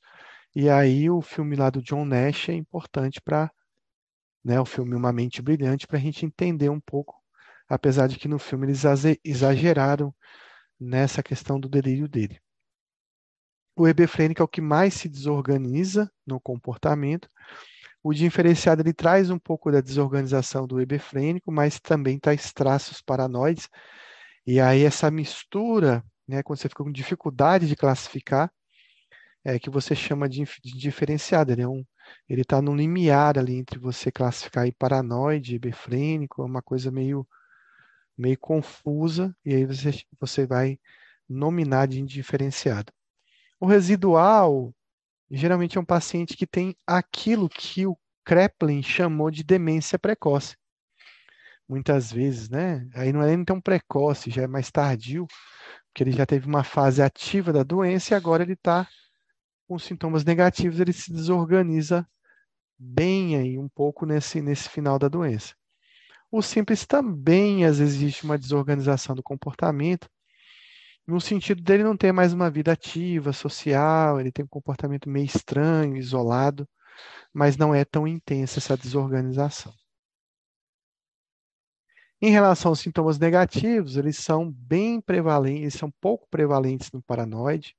E 0.55 0.69
aí 0.69 1.09
o 1.09 1.23
filme 1.23 1.57
lá 1.57 1.71
do 1.71 1.81
John 1.81 2.05
Nash 2.05 2.51
é 2.51 2.53
importante 2.53 3.19
para, 3.19 3.51
né, 4.45 4.61
o 4.61 4.67
filme 4.67 4.95
Uma 4.95 5.11
Mente 5.11 5.41
Brilhante, 5.41 5.87
para 5.87 5.97
a 5.97 6.01
gente 6.01 6.27
entender 6.27 6.69
um 6.69 6.79
pouco, 6.79 7.19
apesar 7.67 8.09
de 8.09 8.19
que 8.19 8.29
no 8.29 8.39
filme 8.39 8.67
eles 8.67 8.83
exageraram 9.25 10.15
nessa 10.79 11.23
questão 11.23 11.59
do 11.59 11.67
delírio 11.67 12.07
dele. 12.07 12.39
O 13.75 13.89
hebefrênico 13.89 14.43
é 14.43 14.45
o 14.45 14.49
que 14.49 14.61
mais 14.61 14.93
se 14.93 15.09
desorganiza 15.09 16.13
no 16.27 16.39
comportamento. 16.39 17.27
O 18.03 18.13
diferenciado 18.13 18.83
ele 18.83 18.93
traz 18.93 19.31
um 19.31 19.39
pouco 19.39 19.73
da 19.73 19.81
desorganização 19.81 20.67
do 20.67 20.79
hebefrênico, 20.79 21.51
mas 21.51 21.81
também 21.81 22.19
traz 22.19 22.53
traços 22.53 23.01
paranoides. 23.01 23.67
E 24.47 24.61
aí 24.61 24.85
essa 24.85 25.11
mistura, 25.11 26.05
né, 26.27 26.43
quando 26.43 26.59
você 26.59 26.69
fica 26.69 26.85
com 26.85 26.93
dificuldade 26.93 27.67
de 27.67 27.77
classificar, 27.77 28.51
é 29.45 29.59
que 29.59 29.69
você 29.69 29.95
chama 29.95 30.29
de, 30.29 30.43
de 30.63 30.79
diferenciado. 30.79 31.53
Ele 31.53 31.63
é 31.63 31.69
um, 31.69 31.85
ele 32.29 32.43
está 32.43 32.63
no 32.63 32.75
limiar 32.75 33.39
ali 33.39 33.57
entre 33.57 33.79
você 33.79 34.11
classificar 34.11 34.65
aí 34.65 34.73
paranoide, 34.73 35.61
é 35.63 36.43
uma 36.43 36.63
coisa 36.63 36.91
meio 36.91 37.27
meio 38.17 38.39
confusa, 38.39 39.37
e 39.45 39.55
aí 39.55 39.67
você, 39.67 39.91
você 40.21 40.47
vai 40.47 40.79
nominar 41.29 41.89
de 41.89 42.01
indiferenciado. 42.01 42.93
O 43.59 43.67
residual, 43.67 44.73
geralmente 45.31 45.77
é 45.77 45.81
um 45.81 45.85
paciente 45.85 46.37
que 46.37 46.47
tem 46.47 46.77
aquilo 46.87 47.49
que 47.49 47.87
o 47.87 47.99
Kreplin 48.25 48.83
chamou 48.83 49.31
de 49.31 49.43
demência 49.43 49.99
precoce. 49.99 50.57
Muitas 51.69 52.13
vezes, 52.13 52.49
né? 52.49 52.87
Aí 52.95 53.13
não 53.13 53.23
é 53.23 53.35
nem 53.35 53.45
tão 53.45 53.61
precoce, 53.61 54.31
já 54.31 54.43
é 54.43 54.47
mais 54.47 54.71
tardio, 54.71 55.27
porque 55.95 56.03
ele 56.03 56.11
já 56.11 56.27
teve 56.27 56.49
uma 56.49 56.65
fase 56.65 57.01
ativa 57.01 57.53
da 57.53 57.63
doença 57.63 58.13
e 58.13 58.17
agora 58.17 58.43
ele 58.43 58.55
está 58.55 58.89
com 59.69 59.79
sintomas 59.79 60.25
negativos, 60.25 60.81
ele 60.81 60.93
se 60.93 61.13
desorganiza 61.13 62.05
bem 62.77 63.37
aí 63.37 63.57
um 63.57 63.69
pouco 63.69 64.05
nesse, 64.05 64.43
nesse 64.43 64.69
final 64.69 64.99
da 64.99 65.07
doença. 65.07 65.55
O 66.33 66.43
simples 66.43 66.85
também, 66.85 67.65
às 67.65 67.79
vezes, 67.79 67.95
existe 67.95 68.25
uma 68.25 68.37
desorganização 68.37 69.15
do 69.15 69.23
comportamento, 69.23 70.11
no 71.07 71.21
sentido 71.21 71.63
dele 71.63 71.85
não 71.85 71.97
ter 71.97 72.11
mais 72.11 72.33
uma 72.33 72.51
vida 72.51 72.73
ativa, 72.73 73.33
social, 73.33 74.19
ele 74.19 74.33
tem 74.33 74.45
um 74.45 74.49
comportamento 74.49 75.09
meio 75.09 75.27
estranho, 75.27 75.97
isolado, 75.97 76.69
mas 77.33 77.57
não 77.57 77.73
é 77.73 77.85
tão 77.85 78.05
intensa 78.05 78.59
essa 78.59 78.77
desorganização. 78.77 79.73
Em 82.21 82.31
relação 82.31 82.71
aos 82.71 82.81
sintomas 82.81 83.19
negativos, 83.19 83.97
eles 83.97 84.17
são 84.17 84.51
bem 84.51 85.01
prevalentes, 85.01 85.63
eles 85.63 85.75
são 85.75 85.91
pouco 86.01 86.27
prevalentes 86.31 86.91
no 86.93 87.03
paranoide, 87.03 87.77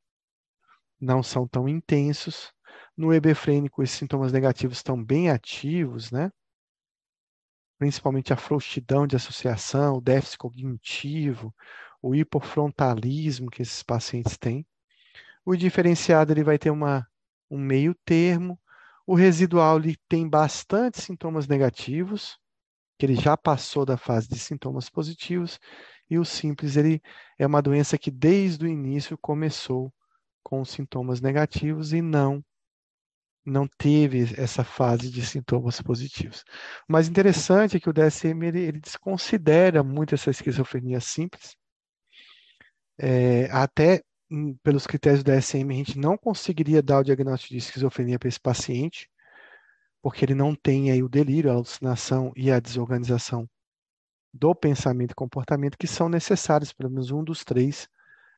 não 1.00 1.24
são 1.24 1.48
tão 1.48 1.68
intensos. 1.68 2.54
No 2.96 3.14
hebefrênico, 3.14 3.82
esses 3.82 3.98
sintomas 3.98 4.32
negativos 4.32 4.78
estão 4.78 5.02
bem 5.02 5.30
ativos, 5.30 6.12
né? 6.12 6.32
Principalmente 7.78 8.32
a 8.32 8.38
frouxidão 8.38 9.06
de 9.06 9.16
associação, 9.16 9.98
o 9.98 10.02
déficit 10.02 10.38
cognitivo, 10.38 11.54
o 12.02 12.16
hipofrontalismo 12.16 13.50
que 13.50 13.62
esses 13.62 13.84
pacientes 13.84 14.38
têm. 14.38 14.66
O 15.44 15.56
diferenciado 15.56 16.32
ele 16.32 16.44
vai 16.44 16.58
ter 16.58 16.70
uma, 16.70 17.08
um 17.50 17.58
meio 17.58 17.96
termo. 18.06 18.60
O 19.06 19.16
residual 19.16 19.78
ele 19.78 19.98
tem 20.08 20.28
bastante 20.28 21.02
sintomas 21.02 21.48
negativos, 21.48 22.40
que 22.98 23.06
ele 23.06 23.16
já 23.16 23.36
passou 23.36 23.86
da 23.86 23.98
fase 23.98 24.28
de 24.28 24.40
sintomas 24.40 24.90
positivos. 24.90 25.60
E 26.10 26.18
o 26.18 26.26
simples 26.26 26.78
ele 26.78 27.02
é 27.38 27.46
uma 27.48 27.62
doença 27.62 27.98
que 27.98 28.12
desde 28.12 28.66
o 28.66 28.68
início 28.68 29.18
começou 29.18 29.94
com 30.44 30.64
sintomas 30.64 31.22
negativos 31.22 31.94
e 31.94 32.02
não 32.02 32.44
não 33.46 33.68
teve 33.68 34.24
essa 34.42 34.64
fase 34.64 35.12
de 35.12 35.24
sintomas 35.24 35.80
positivos. 35.80 36.44
O 36.90 36.94
mais 36.94 37.08
interessante 37.08 37.78
é 37.78 37.80
que 37.80 37.90
o 37.90 37.94
DSM 37.94 38.44
ele, 38.44 38.60
ele 38.60 38.80
desconsidera 38.80 39.84
muito 39.84 40.16
essa 40.16 40.32
esquizofrenia 40.32 41.00
simples. 41.00 41.56
É, 42.98 43.46
até 43.52 44.02
pelos 44.64 44.88
critérios 44.88 45.24
do 45.24 45.32
DSM, 45.32 45.72
a 45.72 45.78
gente 45.78 46.00
não 46.00 46.18
conseguiria 46.18 46.82
dar 46.82 47.00
o 47.00 47.04
diagnóstico 47.04 47.54
de 47.54 47.60
esquizofrenia 47.60 48.18
para 48.18 48.30
esse 48.30 48.40
paciente, 48.40 49.10
porque 50.06 50.24
ele 50.24 50.36
não 50.36 50.54
tem 50.54 50.92
aí 50.92 51.02
o 51.02 51.10
delírio, 51.10 51.50
a 51.50 51.56
alucinação 51.56 52.32
e 52.36 52.52
a 52.52 52.60
desorganização 52.60 53.50
do 54.32 54.54
pensamento 54.54 55.14
e 55.14 55.16
comportamento 55.16 55.80
que 55.80 55.88
são 55.88 56.08
necessários, 56.08 56.72
pelo 56.72 56.92
menos 56.92 57.10
um 57.10 57.24
dos 57.24 57.44
três, 57.44 57.90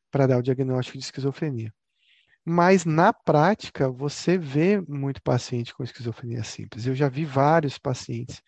para 0.10 0.26
dar 0.28 0.38
o 0.38 0.42
diagnóstico 0.42 0.98
de 0.98 1.04
esquizofrenia. 1.04 1.74
Mas 2.46 2.86
na 2.86 3.12
prática, 3.12 3.90
você 3.90 4.38
vê 4.38 4.80
muito 4.80 5.22
paciente 5.22 5.74
com 5.74 5.84
esquizofrenia 5.84 6.42
simples. 6.42 6.88
Eu 6.88 6.96
já 6.96 7.10
vi 7.10 7.26
vários 7.26 7.78
pacientes 7.78 8.42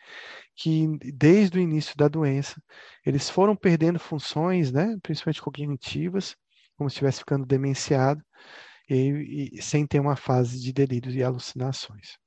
que, 0.55 0.87
desde 1.13 1.59
o 1.59 1.61
início 1.61 1.97
da 1.97 2.07
doença, 2.07 2.63
eles 3.05 3.29
foram 3.29 3.53
perdendo 3.53 3.99
funções, 3.99 4.71
né, 4.71 4.97
principalmente 5.03 5.41
cognitivas, 5.41 6.37
como 6.77 6.89
se 6.89 6.93
estivesse 6.93 7.19
ficando 7.19 7.45
demenciado, 7.45 8.23
e, 8.89 9.49
e 9.55 9.61
sem 9.61 9.85
ter 9.85 9.99
uma 9.99 10.15
fase 10.15 10.57
de 10.57 10.71
delírios 10.71 11.13
e 11.15 11.21
alucinações. 11.21 12.17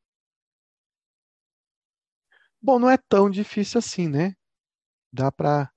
Bom, 2.63 2.79
não 2.79 2.89
é 2.89 2.97
tão 2.97 3.29
difícil 3.29 3.79
assim, 3.79 4.07
né? 4.09 4.35
Dá 5.13 5.33
para 5.33 5.71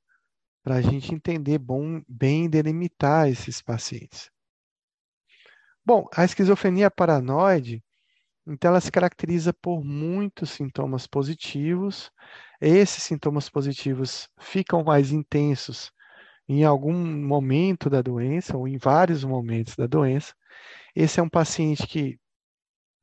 a 0.66 0.82
gente 0.82 1.14
entender 1.14 1.58
bom, 1.58 2.02
bem 2.08 2.50
delimitar 2.50 3.28
esses 3.30 3.62
pacientes. 3.62 4.30
Bom, 5.84 6.08
a 6.16 6.24
esquizofrenia 6.26 6.90
paranoide, 6.92 7.84
então 8.48 8.72
ela 8.72 8.82
se 8.82 8.92
caracteriza 8.92 9.54
por 9.54 9.84
muitos 9.84 10.52
sintomas 10.52 11.08
positivos. 11.08 12.12
Esses 12.62 13.04
sintomas 13.04 13.50
positivos 13.50 14.30
ficam 14.40 14.84
mais 14.84 15.12
intensos 15.12 15.92
em 16.48 16.66
algum 16.66 16.94
momento 16.96 17.90
da 17.90 18.02
doença 18.02 18.58
ou 18.58 18.68
em 18.68 18.78
vários 18.78 19.24
momentos 19.24 19.76
da 19.76 19.88
doença. 19.88 20.34
Esse 20.96 21.20
é 21.20 21.24
um 21.24 21.30
paciente 21.30 21.88
que 21.88 22.20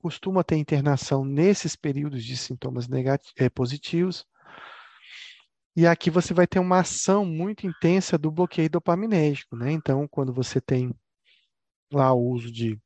costuma 0.03 0.43
ter 0.43 0.57
internação 0.57 1.25
nesses 1.25 1.77
períodos 1.77 2.25
de 2.25 2.37
sintomas 2.37 2.89
eh, 3.37 3.49
positivos. 3.49 4.27
E 5.77 5.87
aqui 5.87 6.11
você 6.11 6.35
vai 6.35 6.47
ter 6.47 6.59
uma 6.59 6.81
ação 6.81 7.25
muito 7.25 7.67
intensa 7.67 8.19
do 8.19 8.31
bloqueio 8.31 8.69
dopaminérgico, 8.69 9.57
né? 9.57 9.71
Então, 9.71 10.07
quando 10.09 10.33
você 10.33 10.61
tem 10.61 10.93
lá 11.91 12.13
o 12.13 12.21
uso 12.21 12.51
de 12.51 12.79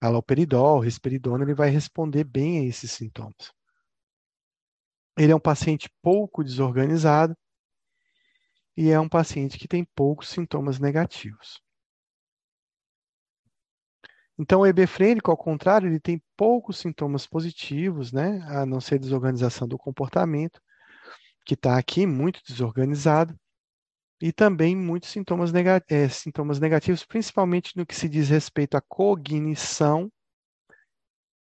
haloperidol, 0.00 0.80
risperidona, 0.80 1.44
ele 1.44 1.54
vai 1.54 1.68
responder 1.68 2.24
bem 2.24 2.60
a 2.60 2.64
esses 2.64 2.92
sintomas. 2.92 3.52
Ele 5.18 5.32
é 5.32 5.36
um 5.36 5.40
paciente 5.40 5.90
pouco 6.00 6.42
desorganizado 6.42 7.36
e 8.76 8.88
é 8.88 8.98
um 8.98 9.08
paciente 9.08 9.58
que 9.58 9.68
tem 9.68 9.84
poucos 9.94 10.28
sintomas 10.28 10.78
negativos. 10.78 11.60
Então, 14.42 14.62
o 14.62 14.66
hebefrênico, 14.66 15.30
ao 15.30 15.36
contrário, 15.36 15.88
ele 15.88 16.00
tem 16.00 16.20
poucos 16.36 16.78
sintomas 16.78 17.24
positivos, 17.28 18.10
né? 18.12 18.44
A 18.48 18.66
não 18.66 18.80
ser 18.80 18.98
desorganização 18.98 19.68
do 19.68 19.78
comportamento, 19.78 20.60
que 21.46 21.54
está 21.54 21.78
aqui 21.78 22.06
muito 22.06 22.40
desorganizado 22.44 23.38
e 24.20 24.32
também 24.32 24.74
muitos 24.74 25.10
sintomas, 25.10 25.52
é, 25.88 26.08
sintomas 26.08 26.58
negativos, 26.58 27.04
principalmente 27.04 27.76
no 27.76 27.86
que 27.86 27.94
se 27.94 28.08
diz 28.08 28.30
respeito 28.30 28.76
à 28.76 28.80
cognição, 28.80 30.10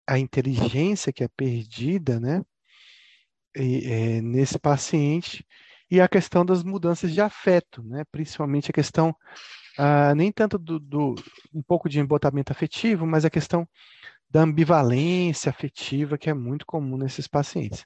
à 0.05 0.19
inteligência 0.19 1.13
que 1.13 1.23
é 1.23 1.29
perdida, 1.29 2.19
né? 2.19 2.43
E, 3.55 3.85
é, 3.85 4.21
nesse 4.21 4.59
paciente, 4.59 5.47
e 5.89 6.01
a 6.01 6.07
questão 6.09 6.45
das 6.45 6.63
mudanças 6.65 7.13
de 7.13 7.21
afeto, 7.21 7.81
né? 7.81 8.03
Principalmente 8.11 8.69
a 8.69 8.73
questão, 8.73 9.15
ah, 9.81 10.13
nem 10.13 10.29
tanto 10.29 10.57
do, 10.57 10.77
do, 10.77 11.15
um 11.53 11.61
pouco 11.63 11.87
de 11.87 12.01
embotamento 12.01 12.51
afetivo, 12.51 13.07
mas 13.07 13.23
a 13.23 13.29
questão 13.29 13.65
da 14.29 14.41
ambivalência 14.41 15.49
afetiva, 15.49 16.17
que 16.17 16.29
é 16.29 16.33
muito 16.33 16.65
comum 16.65 16.97
nesses 16.97 17.27
pacientes. 17.27 17.85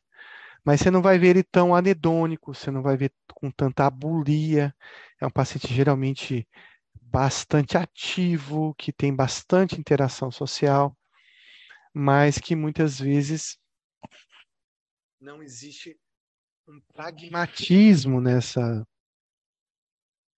Mas 0.65 0.81
você 0.81 0.89
não 0.89 1.03
vai 1.03 1.19
ver 1.19 1.27
ele 1.29 1.43
tão 1.43 1.75
anedônico, 1.75 2.51
você 2.51 2.71
não 2.71 2.81
vai 2.81 2.97
ver 2.97 3.13
com 3.35 3.51
tanta 3.51 3.85
abulia. 3.85 4.75
É 5.21 5.27
um 5.27 5.29
paciente 5.29 5.71
geralmente 5.71 6.47
bastante 7.00 7.77
ativo, 7.77 8.73
que 8.75 8.91
tem 8.91 9.15
bastante 9.15 9.79
interação 9.79 10.31
social, 10.31 10.97
mas 11.93 12.39
que 12.39 12.55
muitas 12.55 13.00
vezes 13.00 13.59
não 15.21 15.43
existe 15.43 15.95
um 16.67 16.81
pragmatismo 16.91 18.19
nessa 18.19 18.83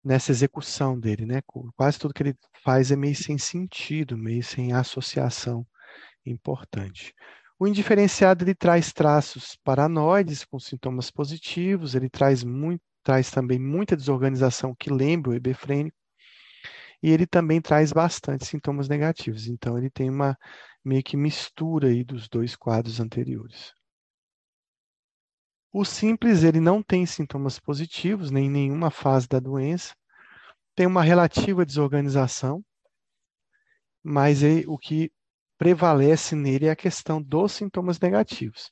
nessa 0.06 0.32
execução 0.32 1.00
dele, 1.00 1.26
né? 1.26 1.42
Quase 1.76 1.98
tudo 1.98 2.14
que 2.14 2.22
ele 2.22 2.38
faz 2.64 2.92
é 2.92 2.96
meio 2.96 3.16
sem 3.16 3.40
sentido, 3.40 4.16
meio 4.16 4.44
sem 4.44 4.72
associação 4.72 5.66
importante. 6.24 7.14
O 7.58 7.68
indiferenciado 7.68 8.44
ele 8.44 8.54
traz 8.54 8.94
traços 8.94 9.58
paranoides 9.64 10.46
com 10.46 10.60
sintomas 10.60 11.10
positivos, 11.10 11.96
ele 11.96 12.10
traz, 12.10 12.44
muito, 12.44 12.82
traz 13.04 13.32
também 13.32 13.58
muita 13.58 13.96
desorganização 13.96 14.76
que 14.76 14.92
lembra 14.92 15.32
o 15.32 15.34
hebefrênico, 15.34 15.98
e 17.02 17.10
ele 17.10 17.26
também 17.26 17.60
traz 17.62 17.92
bastante 17.92 18.46
sintomas 18.46 18.88
negativos. 18.88 19.48
Então 19.48 19.78
ele 19.78 19.90
tem 19.90 20.10
uma 20.10 20.38
meio 20.84 21.04
que 21.04 21.18
mistura 21.18 21.88
aí 21.88 22.04
dos 22.04 22.30
dois 22.30 22.56
quadros 22.56 23.00
anteriores. 23.00 23.74
O 25.78 25.84
simples 25.84 26.42
ele 26.44 26.62
não 26.62 26.82
tem 26.82 27.06
sintomas 27.06 27.60
positivos 27.60 28.32
nem 28.32 28.46
em 28.46 28.50
nenhuma 28.50 28.90
fase 28.90 29.28
da 29.28 29.42
doença, 29.42 29.94
tem 30.74 30.88
uma 30.88 31.04
relativa 31.04 31.66
desorganização, 31.66 32.64
mas 34.02 34.42
ele, 34.42 34.66
o 34.68 34.78
que 34.78 35.12
prevalece 35.58 36.34
nele 36.34 36.68
é 36.68 36.72
a 36.72 36.78
questão 36.78 37.22
dos 37.22 37.52
sintomas 37.52 38.00
negativos. 38.00 38.72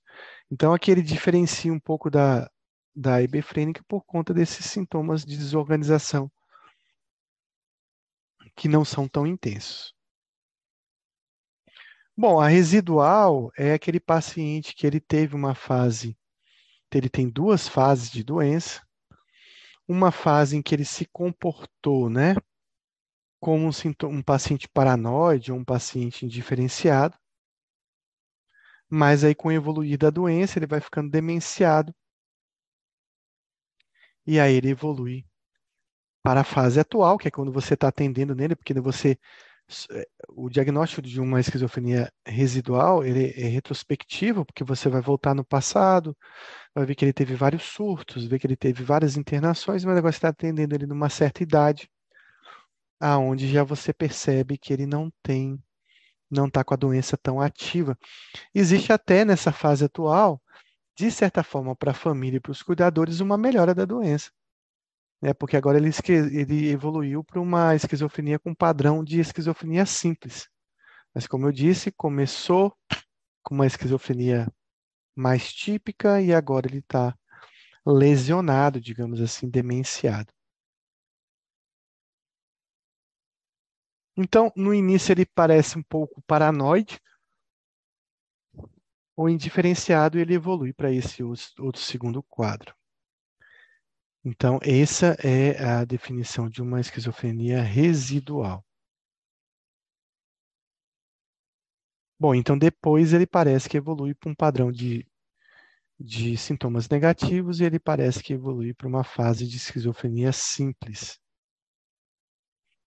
Então, 0.49 0.73
aqui 0.73 0.91
ele 0.91 1.01
diferencia 1.01 1.73
um 1.73 1.79
pouco 1.79 2.09
da, 2.09 2.49
da 2.95 3.21
hebefrênica 3.21 3.83
por 3.85 4.05
conta 4.05 4.33
desses 4.33 4.65
sintomas 4.67 5.25
de 5.25 5.35
desorganização 5.35 6.31
que 8.55 8.69
não 8.69 8.85
são 8.85 9.09
tão 9.09 9.27
intensos. 9.27 9.93
Bom, 12.15 12.39
a 12.39 12.47
residual 12.47 13.51
é 13.57 13.73
aquele 13.73 13.99
paciente 13.99 14.73
que 14.73 14.87
ele 14.87 15.01
teve 15.01 15.35
uma 15.35 15.53
fase, 15.53 16.17
ele 16.97 17.09
tem 17.09 17.29
duas 17.29 17.67
fases 17.67 18.09
de 18.09 18.23
doença. 18.23 18.81
uma 19.87 20.11
fase 20.11 20.57
em 20.57 20.61
que 20.61 20.73
ele 20.75 20.85
se 20.85 21.05
comportou, 21.11 22.09
né, 22.09 22.35
como 23.39 23.65
um, 23.67 23.71
sintoma, 23.71 24.17
um 24.17 24.23
paciente 24.23 24.67
paranoide 24.69 25.51
ou 25.51 25.57
um 25.59 25.65
paciente 25.65 26.25
indiferenciado, 26.25 27.17
mas 28.89 29.23
aí 29.23 29.35
com 29.35 29.49
o 29.49 29.51
evoluir 29.51 29.97
da 29.97 30.09
doença 30.09 30.59
ele 30.59 30.67
vai 30.67 30.79
ficando 30.79 31.09
demenciado 31.11 31.93
e 34.25 34.39
aí 34.39 34.55
ele 34.55 34.69
evolui 34.69 35.25
para 36.23 36.41
a 36.41 36.43
fase 36.45 36.79
atual, 36.79 37.17
que 37.17 37.27
é 37.27 37.31
quando 37.31 37.51
você 37.51 37.73
está 37.73 37.89
atendendo 37.89 38.33
nele, 38.33 38.55
porque 38.55 38.73
você 38.75 39.17
o 40.29 40.49
diagnóstico 40.49 41.01
de 41.01 41.19
uma 41.19 41.39
esquizofrenia 41.39 42.11
residual 42.25 43.03
ele 43.03 43.33
é 43.35 43.47
retrospectivo, 43.47 44.45
porque 44.45 44.63
você 44.63 44.89
vai 44.89 45.01
voltar 45.01 45.33
no 45.33 45.45
passado, 45.45 46.15
vai 46.75 46.85
ver 46.85 46.95
que 46.95 47.05
ele 47.05 47.13
teve 47.13 47.35
vários 47.35 47.63
surtos, 47.63 48.25
ver 48.25 48.39
que 48.39 48.47
ele 48.47 48.55
teve 48.55 48.83
várias 48.83 49.17
internações, 49.17 49.85
mas 49.85 49.97
agora 49.97 50.11
você 50.11 50.17
está 50.17 50.29
atendendo 50.29 50.75
ele 50.75 50.85
numa 50.85 51.09
certa 51.09 51.43
idade, 51.43 51.89
aonde 52.99 53.51
já 53.51 53.63
você 53.63 53.93
percebe 53.93 54.57
que 54.57 54.73
ele 54.73 54.85
não 54.85 55.11
tem, 55.21 55.61
não 56.29 56.47
está 56.47 56.63
com 56.63 56.73
a 56.73 56.77
doença 56.77 57.17
tão 57.17 57.41
ativa. 57.41 57.97
Existe 58.53 58.91
até 58.93 59.25
nessa 59.25 59.51
fase 59.51 59.85
atual, 59.85 60.41
de 60.97 61.11
certa 61.11 61.43
forma, 61.43 61.75
para 61.75 61.91
a 61.91 61.95
família 61.95 62.37
e 62.37 62.39
para 62.39 62.51
os 62.51 62.63
cuidadores, 62.63 63.19
uma 63.19 63.37
melhora 63.37 63.73
da 63.73 63.85
doença. 63.85 64.31
Né? 65.23 65.33
Porque 65.33 65.55
agora 65.55 65.77
ele, 65.77 65.89
ele 66.37 66.69
evoluiu 66.69 67.23
para 67.23 67.39
uma 67.39 67.73
esquizofrenia 67.73 68.37
com 68.37 68.53
padrão 68.53 69.01
de 69.01 69.21
esquizofrenia 69.21 69.85
simples. 69.85 70.49
Mas, 71.15 71.25
como 71.25 71.47
eu 71.47 71.51
disse, 71.53 71.93
começou 71.93 72.75
com 73.41 73.55
uma 73.55 73.65
esquizofrenia 73.65 74.51
mais 75.15 75.53
típica 75.53 76.21
e 76.21 76.33
agora 76.33 76.67
ele 76.67 76.79
está 76.79 77.17
lesionado, 77.85 78.81
digamos 78.81 79.21
assim, 79.21 79.49
demenciado. 79.49 80.33
Então, 84.17 84.51
no 84.57 84.73
início 84.73 85.13
ele 85.13 85.25
parece 85.25 85.77
um 85.77 85.83
pouco 85.83 86.21
paranoide, 86.23 86.99
ou 89.15 89.29
indiferenciado, 89.29 90.19
ele 90.19 90.33
evolui 90.33 90.73
para 90.73 90.91
esse 90.91 91.23
outro 91.23 91.81
segundo 91.81 92.21
quadro. 92.23 92.75
Então, 94.25 94.59
essa 94.61 95.15
é 95.23 95.57
a 95.63 95.85
definição 95.85 96.49
de 96.49 96.61
uma 96.61 96.81
esquizofrenia 96.81 97.61
residual. 97.61 98.61
Bom, 102.19 102.33
então 102.33 102.57
depois 102.57 103.13
ele 103.13 103.27
parece 103.27 103.69
que 103.69 103.77
evolui 103.77 104.15
para 104.15 104.29
um 104.31 104.33
padrão 104.35 104.71
de, 104.71 105.05
de 105.99 106.37
sintomas 106.37 106.89
negativos 106.89 107.59
e 107.61 107.65
ele 107.65 107.79
parece 107.79 108.23
que 108.23 108.33
evolui 108.33 108.73
para 108.73 108.87
uma 108.87 109.03
fase 109.03 109.47
de 109.47 109.57
esquizofrenia 109.57 110.31
simples. 110.33 111.19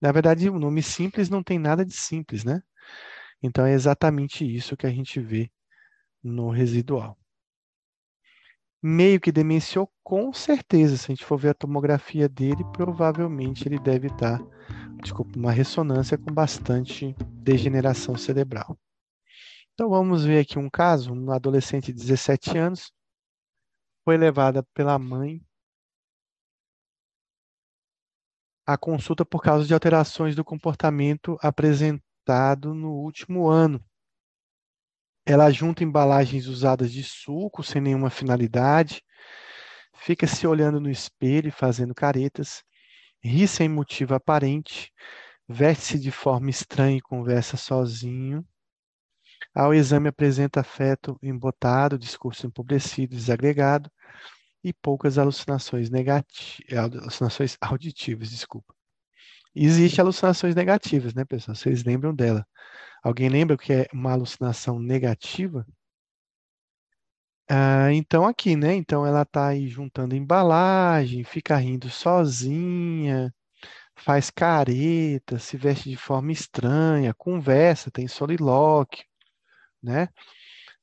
Na 0.01 0.11
verdade, 0.11 0.49
o 0.49 0.57
nome 0.59 0.81
simples 0.81 1.29
não 1.29 1.43
tem 1.43 1.59
nada 1.59 1.85
de 1.85 1.93
simples, 1.93 2.43
né? 2.43 2.61
Então 3.43 3.65
é 3.65 3.73
exatamente 3.73 4.45
isso 4.45 4.77
que 4.77 4.87
a 4.87 4.91
gente 4.91 5.19
vê 5.21 5.51
no 6.23 6.49
residual. 6.51 7.17
Meio 8.81 9.19
que 9.19 9.31
demenciou, 9.31 9.91
com 10.03 10.31
certeza. 10.31 10.97
Se 10.97 11.05
a 11.05 11.15
gente 11.15 11.25
for 11.25 11.37
ver 11.37 11.49
a 11.49 11.53
tomografia 11.53 12.29
dele, 12.29 12.63
provavelmente 12.73 13.67
ele 13.67 13.79
deve 13.79 14.07
estar, 14.07 14.39
desculpa, 15.01 15.37
uma 15.37 15.51
ressonância 15.51 16.17
com 16.17 16.31
bastante 16.33 17.15
degeneração 17.33 18.15
cerebral. 18.15 18.77
Então 19.73 19.89
vamos 19.89 20.25
ver 20.25 20.39
aqui 20.39 20.57
um 20.57 20.69
caso, 20.69 21.13
um 21.13 21.31
adolescente 21.31 21.93
de 21.93 21.99
17 21.99 22.57
anos 22.57 22.91
foi 24.03 24.17
levada 24.17 24.63
pela 24.73 24.97
mãe 24.97 25.41
à 28.65 28.77
consulta 28.77 29.25
por 29.25 29.41
causa 29.41 29.65
de 29.65 29.73
alterações 29.73 30.35
do 30.35 30.43
comportamento 30.43 31.37
apresentado 31.41 32.73
no 32.73 32.91
último 32.91 33.47
ano. 33.47 33.83
Ela 35.27 35.51
junta 35.51 35.83
embalagens 35.83 36.47
usadas 36.47 36.91
de 36.91 37.03
suco 37.03 37.61
sem 37.63 37.81
nenhuma 37.81 38.09
finalidade, 38.09 39.03
fica 39.93 40.25
se 40.25 40.47
olhando 40.47 40.79
no 40.79 40.89
espelho 40.89 41.49
e 41.49 41.51
fazendo 41.51 41.93
caretas, 41.93 42.63
ri 43.23 43.47
sem 43.47 43.69
motivo 43.69 44.15
aparente, 44.15 44.91
veste-se 45.47 45.99
de 45.99 46.11
forma 46.11 46.49
estranha 46.49 46.97
e 46.97 47.01
conversa 47.01 47.57
sozinho 47.57 48.45
ao 49.53 49.73
exame 49.73 50.07
apresenta 50.09 50.59
afeto 50.61 51.17
embotado, 51.21 51.97
discurso 51.97 52.45
empobrecido, 52.45 53.15
desagregado 53.15 53.89
e 54.63 54.73
poucas 54.73 55.17
alucinações 55.17 55.89
negativas, 55.89 56.77
alucinações 56.77 57.57
auditivas, 57.61 58.29
desculpa. 58.29 58.73
Existem 59.55 60.01
alucinações 60.03 60.55
negativas, 60.55 61.13
né, 61.13 61.25
pessoal? 61.25 61.55
Vocês 61.55 61.83
lembram 61.83 62.13
dela? 62.13 62.45
Alguém 63.03 63.29
lembra 63.29 63.55
o 63.55 63.59
que 63.59 63.73
é 63.73 63.87
uma 63.93 64.11
alucinação 64.11 64.79
negativa? 64.79 65.65
Ah, 67.49 67.93
então 67.93 68.25
aqui, 68.27 68.55
né? 68.55 68.75
Então 68.75 69.05
ela 69.05 69.21
está 69.21 69.47
aí 69.47 69.67
juntando 69.67 70.15
embalagem, 70.15 71.23
fica 71.23 71.55
rindo 71.55 71.89
sozinha, 71.89 73.33
faz 73.95 74.29
careta, 74.29 75.39
se 75.39 75.57
veste 75.57 75.89
de 75.89 75.97
forma 75.97 76.31
estranha, 76.31 77.13
conversa, 77.13 77.91
tem 77.91 78.07
solilóquio, 78.07 79.05
né? 79.83 80.09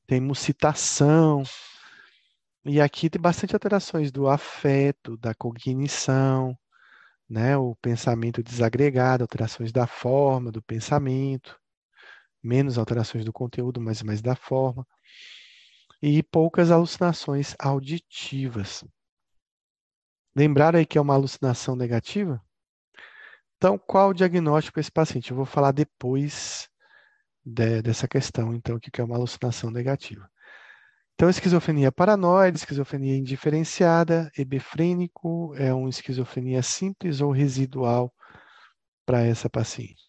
Tem 0.06 0.20
muscitação. 0.20 1.44
E 2.64 2.80
aqui 2.80 3.10
tem 3.10 3.20
bastante 3.20 3.54
alterações 3.54 4.10
do 4.10 4.28
afeto, 4.28 5.16
da 5.18 5.34
cognição, 5.34 6.56
né? 7.28 7.56
O 7.56 7.76
pensamento 7.76 8.42
desagregado, 8.42 9.24
alterações 9.24 9.72
da 9.72 9.86
forma 9.86 10.52
do 10.52 10.62
pensamento, 10.62 11.58
menos 12.44 12.78
alterações 12.78 13.24
do 13.24 13.32
conteúdo, 13.32 13.80
mas 13.80 14.02
mais 14.02 14.20
da 14.20 14.36
forma. 14.36 14.86
E 16.02 16.22
poucas 16.22 16.70
alucinações 16.70 17.54
auditivas. 17.58 18.84
Lembraram 20.36 20.78
aí 20.78 20.86
que 20.86 20.98
é 20.98 21.00
uma 21.00 21.14
alucinação 21.14 21.74
negativa? 21.74 22.42
Então, 23.56 23.78
qual 23.78 24.10
o 24.10 24.14
diagnóstico 24.14 24.78
esse 24.78 24.92
paciente? 24.92 25.30
Eu 25.30 25.36
vou 25.36 25.46
falar 25.46 25.72
depois 25.72 26.68
de, 27.44 27.80
dessa 27.80 28.06
questão, 28.06 28.52
então, 28.52 28.78
que 28.78 29.00
é 29.00 29.04
uma 29.04 29.16
alucinação 29.16 29.70
negativa. 29.70 30.28
Então, 31.14 31.30
esquizofrenia 31.30 31.92
paranoide, 31.92 32.58
esquizofrenia 32.58 33.16
indiferenciada, 33.16 34.30
hebefrênico, 34.36 35.54
é 35.56 35.72
uma 35.72 35.88
esquizofrenia 35.88 36.62
simples 36.62 37.20
ou 37.20 37.30
residual 37.30 38.12
para 39.06 39.22
essa 39.22 39.48
paciente. 39.48 40.03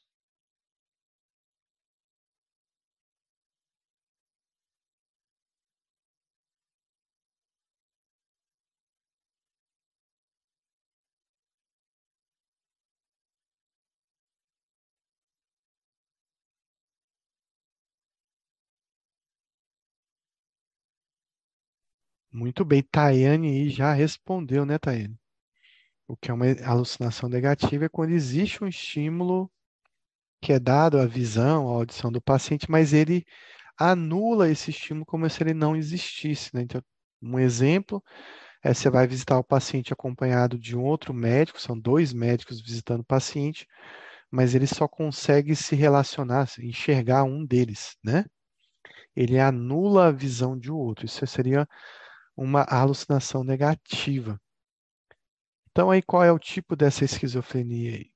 Muito 22.36 22.66
bem, 22.66 22.84
Tayane 22.84 23.70
já 23.70 23.94
respondeu, 23.94 24.66
né, 24.66 24.78
Tayane? 24.78 25.18
O 26.06 26.18
que 26.18 26.30
é 26.30 26.34
uma 26.34 26.48
alucinação 26.66 27.30
negativa 27.30 27.86
é 27.86 27.90
quando 27.90 28.10
existe 28.12 28.62
um 28.62 28.68
estímulo 28.68 29.50
que 30.42 30.52
é 30.52 30.60
dado 30.60 31.00
à 31.00 31.06
visão, 31.06 31.70
à 31.70 31.72
audição 31.72 32.12
do 32.12 32.22
paciente, 32.22 32.70
mas 32.70 32.92
ele 32.92 33.26
anula 33.80 34.50
esse 34.50 34.70
estímulo 34.70 35.06
como 35.06 35.30
se 35.30 35.42
ele 35.42 35.54
não 35.54 35.78
existisse. 35.78 36.54
Né? 36.54 36.64
Então, 36.64 36.82
um 37.22 37.40
exemplo 37.40 38.04
é 38.62 38.74
você 38.74 38.90
vai 38.90 39.08
visitar 39.08 39.40
o 39.40 39.44
paciente 39.44 39.94
acompanhado 39.94 40.60
de 40.60 40.76
um 40.76 40.84
outro 40.84 41.14
médico, 41.14 41.62
são 41.62 41.80
dois 41.80 42.12
médicos 42.12 42.60
visitando 42.62 43.00
o 43.00 43.06
paciente, 43.06 43.66
mas 44.30 44.54
ele 44.54 44.68
só 44.68 44.90
consegue 44.90 45.56
se 45.56 45.74
relacionar, 45.74 46.50
enxergar 46.60 47.24
um 47.24 47.46
deles, 47.46 47.96
né? 48.04 48.26
Ele 49.16 49.40
anula 49.40 50.08
a 50.08 50.12
visão 50.12 50.60
de 50.60 50.70
outro. 50.70 51.06
Isso 51.06 51.26
seria 51.26 51.66
uma 52.36 52.64
alucinação 52.64 53.44
negativa. 53.44 54.40
Então, 55.72 55.92
aí 55.92 56.02
qual 56.02 56.24
é 56.24 56.32
o 56.32 56.40
tipo 56.40 56.76
dessa 56.76 57.04
esquizofrenia 57.06 57.96
aí? 57.98 58.12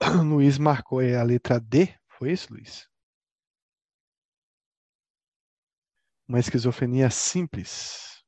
Luiz 0.24 0.58
marcou 0.58 1.00
a 1.00 1.22
letra 1.24 1.58
D, 1.58 1.92
foi 2.08 2.32
isso, 2.32 2.52
Luiz? 2.52 2.88
Uma 6.28 6.38
esquizofrenia 6.38 7.10
simples. 7.10 8.22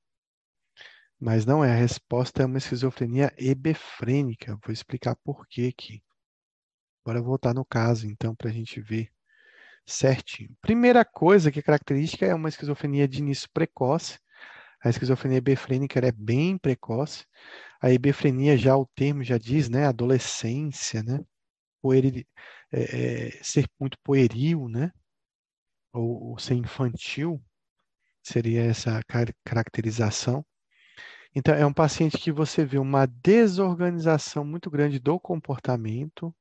Mas 1.21 1.47
não 1.47 1.65
é, 1.65 1.73
a 1.73 1.77
resposta 1.77 2.43
é 2.43 2.47
uma 2.47 2.59
esquizofrenia 2.59 3.33
hebefrênica. 3.39 4.59
Vou 4.65 4.73
explicar 4.73 5.17
por 5.17 5.47
quê 5.47 5.73
aqui. 5.73 6.06
Bora 7.07 7.23
voltar 7.23 7.55
no 7.55 7.65
caso, 7.65 8.09
então, 8.09 8.35
para 8.35 8.51
a 8.51 8.53
gente 8.53 8.81
ver 8.81 9.13
certinho. 9.87 10.51
Primeira 10.61 11.05
coisa 11.05 11.53
que 11.53 11.61
é 11.61 11.63
característica 11.63 12.27
é 12.27 12.35
uma 12.35 12.49
esquizofrenia 12.49 13.07
de 13.07 13.21
início 13.21 13.49
precoce. 13.55 14.19
A 14.83 14.91
esquizofrenia 14.91 15.41
befrênica 15.41 16.01
é 16.01 16.11
bem 16.11 16.59
precoce. 16.59 17.25
A 17.81 17.93
hebefrenia 17.93 18.59
já 18.59 18.77
o 18.77 18.87
termo 18.87 19.23
já 19.23 19.39
diz, 19.39 19.69
né, 19.69 19.87
adolescência, 19.87 21.01
né, 21.05 21.21
Poeril, 21.81 22.25
é, 22.73 23.29
é, 23.29 23.31
ser 23.41 23.69
muito 23.79 23.97
pueril, 24.03 24.69
né, 24.69 24.91
ou, 25.93 26.31
ou 26.31 26.39
ser 26.41 26.55
infantil, 26.55 27.41
seria 28.21 28.65
essa 28.65 29.01
car 29.07 29.29
caracterização. 29.45 30.45
Então, 31.33 31.55
é 31.55 31.65
um 31.65 31.73
paciente 31.73 32.19
que 32.19 32.33
você 32.33 32.65
vê 32.65 32.79
uma 32.79 33.07
desorganização 33.07 34.45
muito 34.45 34.69
grande 34.69 34.99
do 34.99 35.21
comportamento, 35.21 36.35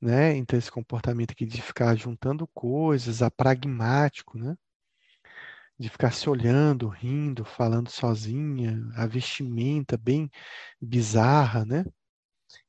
né? 0.00 0.36
Então, 0.36 0.58
esse 0.58 0.70
comportamento 0.70 1.32
aqui 1.32 1.44
de 1.44 1.60
ficar 1.60 1.94
juntando 1.96 2.46
coisas, 2.48 3.22
apragmático, 3.22 4.38
né? 4.38 4.56
De 5.78 5.88
ficar 5.88 6.12
se 6.12 6.28
olhando, 6.28 6.88
rindo, 6.88 7.44
falando 7.44 7.90
sozinha, 7.90 8.78
a 8.94 9.06
vestimenta 9.06 9.96
bem 9.96 10.30
bizarra, 10.80 11.64
né? 11.64 11.84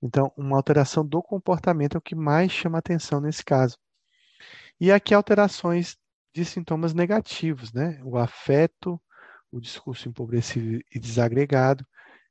Então, 0.02 0.32
uma 0.38 0.58
alteração 0.58 1.06
do 1.06 1.22
comportamento 1.22 1.96
é 1.96 1.98
o 1.98 2.02
que 2.02 2.15
mais 2.15 2.52
chama 2.52 2.78
atenção 2.78 3.22
nesse 3.22 3.44
caso. 3.44 3.78
E 4.80 4.91
aqui 4.91 5.13
alterações 5.13 5.98
de 6.34 6.46
sintomas 6.46 6.94
negativos, 6.94 7.74
né? 7.74 8.02
O 8.04 8.17
afeto, 8.17 9.02
o 9.52 9.60
discurso 9.60 10.10
empobrecido 10.10 10.84
e 10.94 11.00
desagregado 11.00 11.86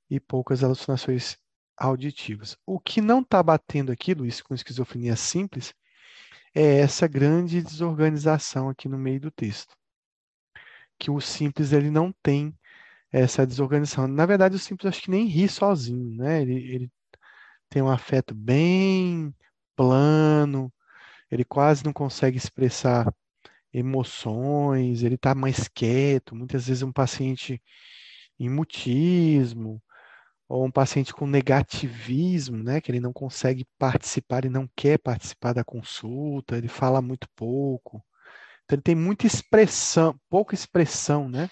e 0.09 0.19
poucas 0.19 0.65
alucinações 0.65 1.39
auditivas. 1.81 2.57
O 2.67 2.79
que 2.79 3.01
não 3.01 3.21
está 3.21 3.43
batendo 3.43 3.91
aqui, 3.91 4.15
Luiz, 4.15 4.43
com 4.43 4.55
esquizofrenia 4.55 5.17
simples, 5.17 5.75
é 6.55 6.81
essa 6.81 7.09
grande 7.09 7.63
desorganização 7.63 8.69
aqui 8.69 8.89
no 8.89 8.99
meio 8.99 9.21
do 9.21 9.31
texto. 9.31 9.75
Que 10.99 11.11
o 11.11 11.21
simples 11.21 11.73
ele 11.73 11.91
não 11.91 12.13
tem 12.23 12.55
essa 13.11 13.47
desorganização. 13.47 14.07
Na 14.07 14.27
verdade, 14.27 14.57
o 14.57 14.59
simples 14.59 14.89
acho 14.89 15.03
que 15.03 15.11
nem 15.11 15.27
ri 15.27 15.49
sozinho, 15.49 16.17
né? 16.17 16.43
Ele, 16.43 16.55
ele 16.75 16.93
tem 17.71 17.83
um 17.83 17.91
afeto 17.91 18.35
bem 18.35 19.35
plano, 19.75 20.73
ele 21.31 21.45
quase 21.45 21.85
não 21.85 21.93
consegue 21.93 22.37
expressar 22.37 23.13
emoções, 23.73 25.03
ele 25.03 25.15
está 25.15 25.35
mais 25.35 25.69
quieto, 25.69 26.35
muitas 26.35 26.67
vezes 26.67 26.83
um 26.83 26.93
paciente 26.93 27.63
em 28.39 28.49
mutismo, 28.51 29.83
ou 30.51 30.67
um 30.67 30.71
paciente 30.71 31.15
com 31.15 31.27
negativismo, 31.27 32.63
né, 32.63 32.81
que 32.81 32.91
ele 32.91 33.01
não 33.01 33.13
consegue 33.13 33.67
participar 33.79 34.45
e 34.45 34.51
não 34.51 34.69
quer 34.77 34.99
participar 34.99 35.53
da 35.55 35.65
consulta, 35.65 36.57
ele 36.59 36.69
fala 36.69 37.01
muito 37.01 37.29
pouco. 37.37 38.05
Então 38.65 38.77
ele 38.77 38.83
tem 38.83 38.95
muita 38.97 39.27
expressão, 39.27 40.19
pouca 40.29 40.55
expressão, 40.55 41.29
né? 41.29 41.49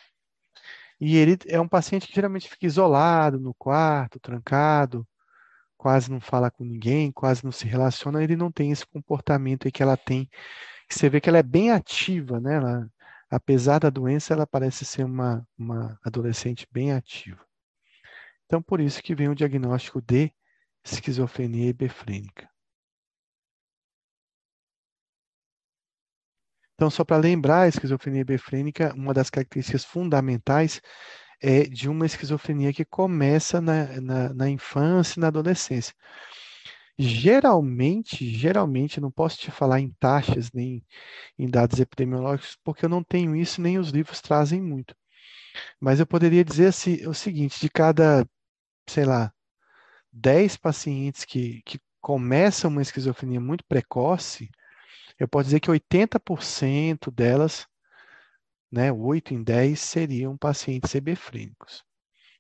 E 1.01 1.17
ele 1.17 1.39
é 1.49 1.61
um 1.61 1.69
paciente 1.69 2.09
que 2.09 2.15
geralmente 2.15 2.49
fica 2.49 2.67
isolado 2.67 3.39
no 3.41 3.55
quarto, 3.55 4.21
trancado, 4.21 5.07
quase 5.77 6.11
não 6.11 6.21
fala 6.21 6.51
com 6.51 6.65
ninguém, 6.65 7.13
quase 7.13 7.45
não 7.45 7.53
se 7.53 7.67
relaciona, 7.67 8.23
ele 8.23 8.37
não 8.37 8.51
tem 8.53 8.73
esse 8.73 8.87
comportamento 8.87 9.67
aí 9.67 9.73
que 9.73 9.83
ela 9.83 9.97
tem 9.97 10.29
você 10.91 11.09
vê 11.09 11.21
que 11.21 11.29
ela 11.29 11.39
é 11.39 11.43
bem 11.43 11.71
ativa, 11.71 12.41
né? 12.41 12.57
Ela, 12.57 12.91
apesar 13.31 13.79
da 13.79 13.91
doença, 13.91 14.33
ela 14.35 14.47
parece 14.47 14.85
ser 14.85 15.05
uma, 15.05 15.47
uma 15.57 15.99
adolescente 16.05 16.67
bem 16.73 16.93
ativa. 16.93 17.48
Então, 18.49 18.63
por 18.63 18.81
isso 18.81 19.03
que 19.03 19.15
vem 19.15 19.29
o 19.29 19.35
diagnóstico 19.35 20.01
de 20.01 20.33
esquizofrenia 20.83 21.69
hebefrênica. 21.69 22.49
Então, 26.75 26.89
só 26.89 27.05
para 27.05 27.19
lembrar, 27.19 27.63
a 27.65 27.69
esquizofrenia 27.69 28.23
hebefrênica, 28.23 28.95
uma 28.95 29.13
das 29.13 29.29
características 29.29 29.85
fundamentais 29.85 30.81
é 31.43 31.65
de 31.65 31.91
uma 31.91 32.07
esquizofrenia 32.07 32.73
que 32.73 32.87
começa 32.87 33.61
na, 33.61 34.01
na, 34.01 34.33
na 34.33 34.49
infância 34.49 35.19
e 35.19 35.21
na 35.21 35.27
adolescência. 35.27 35.95
Geralmente, 36.99 38.27
geralmente, 38.35 39.01
não 39.01 39.11
posso 39.11 39.39
te 39.39 39.51
falar 39.51 39.81
em 39.81 39.91
taxas 40.01 40.51
nem 40.53 40.83
em 41.39 41.49
dados 41.49 41.79
epidemiológicos, 41.81 42.57
porque 42.65 42.87
eu 42.87 42.89
não 42.89 43.05
tenho 43.05 43.37
isso, 43.37 43.61
nem 43.61 43.79
os 43.79 43.91
livros 43.91 44.21
trazem 44.23 44.63
muito. 44.63 44.95
Mas 45.81 46.01
eu 46.01 46.07
poderia 46.07 46.45
dizer 46.45 46.67
assim, 46.69 47.07
o 47.07 47.15
seguinte: 47.15 47.61
de 47.61 47.69
cada, 47.71 48.27
sei 48.93 49.05
lá, 49.05 49.33
10 50.13 50.57
pacientes 50.57 51.25
que, 51.25 51.63
que 51.63 51.81
começam 52.01 52.71
uma 52.71 52.83
esquizofrenia 52.83 53.41
muito 53.41 53.65
precoce, 53.65 54.51
eu 55.19 55.29
posso 55.29 55.47
dizer 55.47 55.61
que 55.61 55.71
80% 55.71 57.11
delas, 57.11 57.67
né, 58.71 58.93
8 58.93 59.35
em 59.35 59.43
10, 59.43 59.79
seriam 59.81 60.37
pacientes 60.37 60.95
hebefrênicos. 60.95 61.85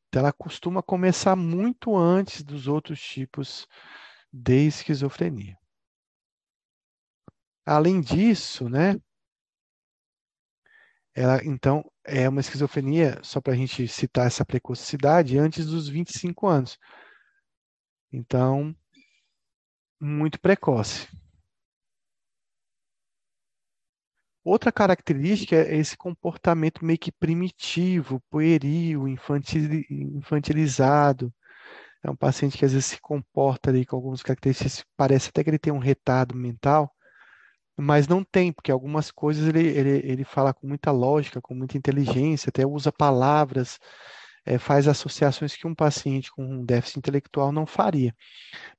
Então, 0.08 0.20
ela 0.20 0.32
costuma 0.32 0.82
começar 0.82 1.36
muito 1.36 1.96
antes 1.96 2.42
dos 2.42 2.66
outros 2.66 3.00
tipos 3.00 3.66
de 4.32 4.66
esquizofrenia. 4.66 5.58
Além 7.66 8.00
disso, 8.00 8.68
né, 8.68 8.98
ela 11.14 11.42
então 11.44 11.84
é 12.04 12.28
uma 12.28 12.40
esquizofrenia, 12.40 13.18
só 13.22 13.40
para 13.40 13.52
a 13.52 13.56
gente 13.56 13.86
citar 13.88 14.26
essa 14.26 14.44
precocidade, 14.44 15.38
antes 15.38 15.66
dos 15.66 15.88
25 15.88 16.46
anos. 16.46 16.78
Então, 18.12 18.74
muito 20.00 20.40
precoce. 20.40 21.06
Outra 24.44 24.72
característica 24.72 25.56
é 25.56 25.76
esse 25.76 25.96
comportamento 25.96 26.84
meio 26.84 26.98
que 26.98 27.12
primitivo, 27.12 28.20
pueril, 28.30 29.06
infantilizado, 29.06 31.32
é 32.02 32.10
um 32.10 32.16
paciente 32.16 32.56
que 32.56 32.64
às 32.64 32.72
vezes 32.72 32.86
se 32.86 33.00
comporta 33.00 33.70
ali 33.70 33.84
com 33.84 33.96
algumas 33.96 34.22
características, 34.22 34.84
parece 34.96 35.28
até 35.28 35.44
que 35.44 35.50
ele 35.50 35.58
tem 35.58 35.72
um 35.72 35.78
retardo 35.78 36.34
mental, 36.34 36.90
mas 37.78 38.08
não 38.08 38.24
tem, 38.24 38.52
porque 38.52 38.72
algumas 38.72 39.10
coisas 39.10 39.46
ele, 39.48 39.66
ele, 39.66 40.02
ele 40.04 40.24
fala 40.24 40.52
com 40.52 40.66
muita 40.66 40.90
lógica, 40.90 41.40
com 41.40 41.54
muita 41.54 41.78
inteligência, 41.78 42.50
até 42.50 42.66
usa 42.66 42.90
palavras, 42.90 43.78
é, 44.44 44.58
faz 44.58 44.88
associações 44.88 45.54
que 45.54 45.66
um 45.66 45.74
paciente 45.74 46.32
com 46.32 46.42
um 46.44 46.64
déficit 46.64 46.98
intelectual 46.98 47.52
não 47.52 47.66
faria. 47.66 48.14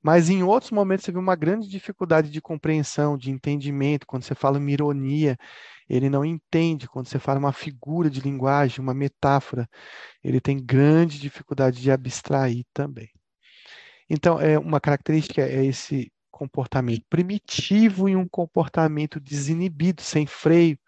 Mas 0.02 0.28
em 0.28 0.42
outros 0.42 0.70
momentos 0.70 1.04
você 1.04 1.12
vê 1.12 1.18
uma 1.18 1.36
grande 1.36 1.68
dificuldade 1.68 2.30
de 2.30 2.40
compreensão, 2.40 3.16
de 3.16 3.30
entendimento, 3.30 4.06
quando 4.06 4.24
você 4.24 4.34
fala 4.34 4.58
uma 4.58 4.70
ironia, 4.70 5.38
ele 5.88 6.10
não 6.10 6.24
entende, 6.24 6.88
quando 6.88 7.08
você 7.08 7.18
fala 7.18 7.38
uma 7.38 7.52
figura 7.52 8.10
de 8.10 8.20
linguagem, 8.20 8.80
uma 8.80 8.94
metáfora, 8.94 9.68
ele 10.22 10.40
tem 10.40 10.58
grande 10.58 11.18
dificuldade 11.18 11.80
de 11.80 11.90
abstrair 11.90 12.64
também. 12.72 13.08
Então, 14.08 14.40
é 14.40 14.58
uma 14.58 14.80
característica 14.80 15.40
é 15.42 15.64
esse 15.64 16.12
comportamento 16.30 17.04
primitivo 17.08 18.08
e 18.08 18.16
um 18.16 18.28
comportamento 18.28 19.20
desinibido, 19.20 20.02
sem 20.02 20.26
freio, 20.26 20.78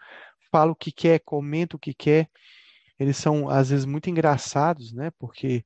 fala 0.50 0.72
o 0.72 0.76
que 0.76 0.92
quer, 0.92 1.20
comenta 1.20 1.76
o 1.76 1.78
que 1.78 1.94
quer. 1.94 2.30
Eles 2.98 3.16
são 3.16 3.48
às 3.48 3.70
vezes 3.70 3.84
muito 3.84 4.08
engraçados, 4.10 4.92
né? 4.92 5.10
Porque 5.18 5.64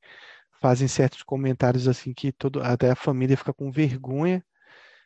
fazem 0.60 0.88
certos 0.88 1.22
comentários 1.22 1.86
assim 1.88 2.12
que 2.14 2.32
todo, 2.32 2.62
até 2.62 2.90
a 2.90 2.96
família 2.96 3.36
fica 3.36 3.52
com 3.52 3.70
vergonha 3.70 4.44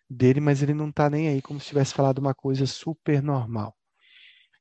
dele, 0.09 0.40
mas 0.40 0.62
ele 0.62 0.74
não 0.74 0.88
está 0.88 1.09
nem 1.09 1.28
aí, 1.28 1.42
como 1.42 1.61
se 1.61 1.66
tivesse 1.66 1.94
falado 1.94 2.18
uma 2.18 2.35
coisa 2.35 2.66
super 2.66 3.22
normal. 3.22 3.76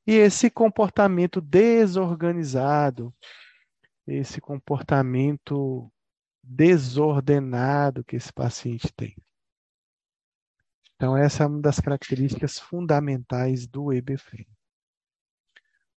E 0.06 0.14
esse 0.14 0.50
comportamento 0.50 1.40
desorganizado, 1.40 3.14
esse 4.06 4.40
comportamento 4.40 5.90
desordenado 6.42 8.02
que 8.04 8.16
esse 8.16 8.32
paciente 8.32 8.92
tem. 8.92 9.14
Então, 11.00 11.16
essa 11.16 11.44
é 11.44 11.46
uma 11.46 11.62
das 11.62 11.80
características 11.80 12.58
fundamentais 12.58 13.66
do 13.66 13.90
EBFM. 13.90 14.46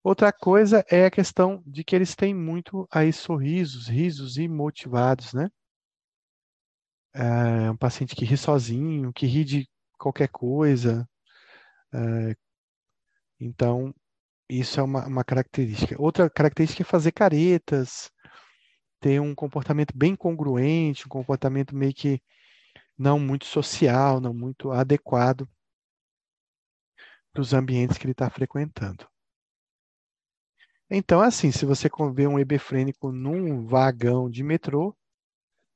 Outra 0.01 0.33
coisa 0.33 0.85
é 0.89 1.07
a 1.07 1.11
questão 1.11 1.61
de 1.67 1.83
que 1.83 1.97
eles 1.97 2.15
têm 2.15 2.33
muito 2.33 2.87
aí 2.89 3.13
sorrisos, 3.13 3.89
risos 3.89 4.37
imotivados, 4.37 5.35
né? 5.35 5.51
É 7.13 7.69
um 7.69 7.77
paciente 7.77 8.15
que 8.15 8.25
ri 8.25 8.37
sozinho, 8.37 9.13
que 9.13 9.27
ri 9.27 9.43
de 9.45 9.69
qualquer 9.99 10.29
coisa. 10.29 11.05
É, 11.93 12.37
então, 13.41 13.93
isso 14.49 14.79
é 14.79 14.85
uma, 14.85 15.05
uma 15.05 15.25
característica. 15.25 16.01
Outra 16.01 16.31
característica 16.31 16.85
é 16.85 16.87
fazer 16.87 17.11
caretas, 17.11 18.09
ter 19.01 19.21
um 19.21 19.35
comportamento 19.35 19.99
bem 19.99 20.15
congruente, 20.15 21.07
um 21.07 21.09
comportamento 21.09 21.75
meio 21.75 21.93
que 21.93 22.23
não 22.99 23.19
muito 23.19 23.45
social, 23.47 24.21
não 24.21 24.35
muito 24.35 24.71
adequado 24.73 25.49
para 27.31 27.43
os 27.43 27.53
ambientes 27.53 27.99
que 27.99 28.05
ele 28.07 28.13
está 28.13 28.31
frequentando. 28.31 29.07
Então, 30.91 31.21
assim, 31.21 31.51
se 31.51 31.65
você 31.65 31.89
vê 32.15 32.27
um 32.27 32.39
hebefrênico 32.39 33.11
num 33.11 33.67
vagão 33.67 34.29
de 34.31 34.43
metrô, 34.45 34.97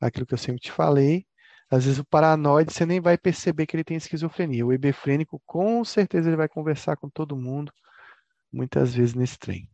aquilo 0.00 0.26
que 0.26 0.34
eu 0.34 0.38
sempre 0.38 0.60
te 0.62 0.72
falei, 0.72 1.26
Às 1.70 1.84
vezes 1.86 2.00
o 2.00 2.04
paranoide 2.06 2.72
você 2.72 2.86
nem 2.86 3.00
vai 3.00 3.18
perceber 3.18 3.66
que 3.66 3.76
ele 3.76 3.84
tem 3.84 3.96
esquizofrenia. 3.96 4.66
O 4.66 4.72
hebefrênico, 4.72 5.42
com 5.46 5.84
certeza, 5.84 6.28
ele 6.28 6.36
vai 6.36 6.48
conversar 6.48 6.96
com 6.96 7.10
todo 7.10 7.36
mundo, 7.36 7.72
muitas 8.52 8.94
vezes 8.94 9.14
nesse 9.14 9.38
trem. 9.38 9.70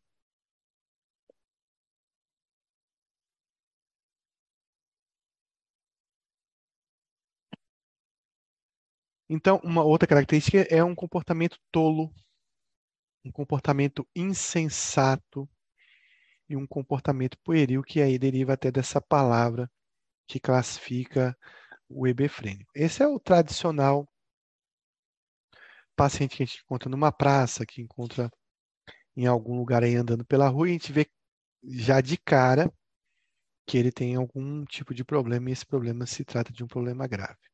Então, 9.35 9.59
uma 9.65 9.83
outra 9.83 10.07
característica 10.07 10.59
é 10.69 10.85
um 10.85 10.95
comportamento 10.95 11.59
tolo, 11.71 12.13
um 13.25 13.33
comportamento 13.33 14.07
insensato 14.15 15.49
e 16.47 16.55
um 16.55 16.67
comportamento 16.67 17.39
pueril, 17.43 17.83
que 17.83 18.03
aí 18.03 18.19
deriva 18.19 18.53
até 18.53 18.71
dessa 18.71 19.01
palavra 19.01 19.71
que 20.27 20.39
classifica 20.39 21.35
o 21.89 22.07
hebefrênico. 22.07 22.71
Esse 22.75 23.03
é 23.03 23.09
o 23.09 23.19
tradicional 23.19 24.07
paciente 25.97 26.37
que 26.37 26.43
a 26.43 26.47
gente 26.47 26.61
encontra 26.63 26.91
numa 26.91 27.11
praça, 27.11 27.65
que 27.65 27.81
encontra 27.81 28.31
em 29.17 29.25
algum 29.25 29.57
lugar 29.57 29.83
aí 29.83 29.97
andando 29.97 30.27
pela 30.27 30.47
rua, 30.51 30.69
e 30.69 30.73
a 30.73 30.75
gente 30.75 30.93
vê 30.93 31.11
já 31.65 32.03
de 32.03 32.19
cara 32.19 32.71
que 33.67 33.79
ele 33.79 33.91
tem 33.91 34.15
algum 34.15 34.63
tipo 34.67 34.93
de 34.93 35.03
problema 35.03 35.49
e 35.49 35.55
esse 35.55 35.65
problema 35.65 36.05
se 36.05 36.23
trata 36.23 36.53
de 36.53 36.63
um 36.63 36.69
problema 36.69 37.07
grave. 37.07 37.52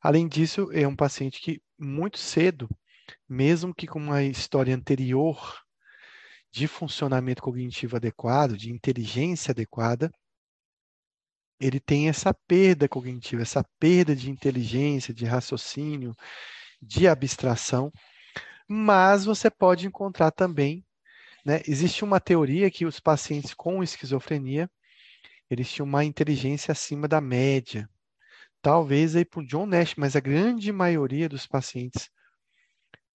Além 0.00 0.26
disso, 0.26 0.70
é 0.72 0.86
um 0.88 0.96
paciente 0.96 1.40
que 1.40 1.60
muito 1.78 2.18
cedo, 2.18 2.68
mesmo 3.28 3.74
que 3.74 3.86
com 3.86 3.98
uma 3.98 4.22
história 4.22 4.74
anterior 4.74 5.60
de 6.52 6.66
funcionamento 6.66 7.42
cognitivo 7.42 7.96
adequado, 7.96 8.56
de 8.56 8.70
inteligência 8.72 9.52
adequada, 9.52 10.10
ele 11.60 11.78
tem 11.78 12.08
essa 12.08 12.32
perda 12.32 12.88
cognitiva, 12.88 13.42
essa 13.42 13.62
perda 13.78 14.16
de 14.16 14.30
inteligência, 14.30 15.12
de 15.12 15.26
raciocínio, 15.26 16.14
de 16.80 17.06
abstração, 17.06 17.92
mas 18.66 19.24
você 19.24 19.50
pode 19.50 19.86
encontrar 19.86 20.30
também, 20.30 20.84
né, 21.44 21.60
existe 21.66 22.04
uma 22.04 22.20
teoria 22.20 22.70
que 22.70 22.86
os 22.86 22.98
pacientes 23.00 23.52
com 23.52 23.82
esquizofrenia, 23.82 24.70
eles 25.50 25.70
tinham 25.70 25.86
uma 25.86 26.04
inteligência 26.04 26.72
acima 26.72 27.06
da 27.06 27.20
média. 27.20 27.88
Talvez 28.62 29.16
aí 29.16 29.24
para 29.24 29.40
o 29.40 29.46
John 29.46 29.66
Nash, 29.66 29.94
mas 29.96 30.16
a 30.16 30.20
grande 30.20 30.70
maioria 30.72 31.28
dos 31.28 31.46
pacientes 31.46 32.10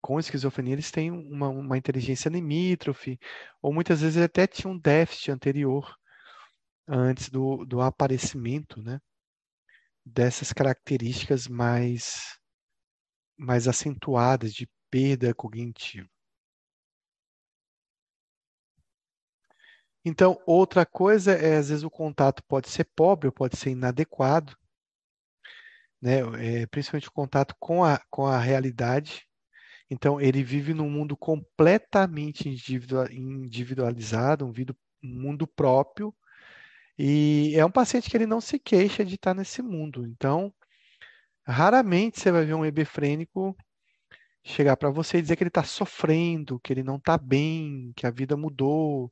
com 0.06 0.20
esquizofrenia, 0.20 0.74
eles 0.74 0.92
têm 0.92 1.10
uma, 1.10 1.50
uma 1.50 1.80
inteligência 1.80 2.30
limítrofe, 2.30 3.20
ou 3.60 3.74
muitas 3.74 4.02
vezes 4.02 4.22
até 4.22 4.46
tinham 4.46 4.74
um 4.74 4.78
déficit 4.78 5.32
anterior 5.32 5.98
antes 6.88 7.28
do, 7.28 7.66
do 7.66 7.82
aparecimento 7.82 8.80
né, 8.84 9.02
dessas 10.06 10.54
características 10.54 11.48
mais, 11.48 12.38
mais 13.36 13.68
acentuadas 13.68 14.54
de 14.54 14.70
perda 14.92 15.34
cognitiva. 15.34 16.08
Então, 20.06 20.40
outra 20.46 20.86
coisa 20.86 21.32
é, 21.32 21.58
às 21.58 21.70
vezes, 21.70 21.84
o 21.84 21.90
contato 21.90 22.44
pode 22.44 22.70
ser 22.70 22.88
pobre 22.96 23.32
pode 23.32 23.58
ser 23.58 23.72
inadequado, 23.72 24.56
né? 26.06 26.20
É, 26.62 26.68
principalmente 26.68 27.08
o 27.10 27.12
contato 27.12 27.56
com 27.60 27.84
a, 27.84 28.00
com 28.12 28.28
a 28.28 28.38
realidade. 28.39 29.26
Então, 29.89 30.22
ele 30.22 30.44
vive 30.44 30.74
num 30.74 30.89
mundo 30.89 31.18
completamente 31.18 32.48
individualizado, 32.48 34.46
um 34.46 34.54
mundo 35.04 35.48
próprio, 35.48 36.13
e 36.98 37.54
é 37.56 37.65
um 37.65 37.72
paciente 37.72 38.10
que 38.10 38.18
ele 38.18 38.28
não 38.28 38.41
se 38.41 38.60
queixa 38.60 39.04
de 39.06 39.15
estar 39.15 39.34
nesse 39.34 39.62
mundo. 39.62 40.06
Então, 40.08 40.54
raramente 41.48 42.20
você 42.20 42.32
vai 42.32 42.46
ver 42.46 42.54
um 42.56 42.65
hebefrênico 42.65 43.56
chegar 44.44 44.78
para 44.78 44.89
você 44.91 45.18
e 45.18 45.22
dizer 45.22 45.36
que 45.36 45.44
ele 45.44 45.50
está 45.50 45.63
sofrendo, 45.63 46.60
que 46.60 46.72
ele 46.74 46.84
não 46.84 46.98
está 46.98 47.18
bem, 47.18 47.91
que 47.96 48.06
a 48.08 48.12
vida 48.12 48.38
mudou, 48.38 49.12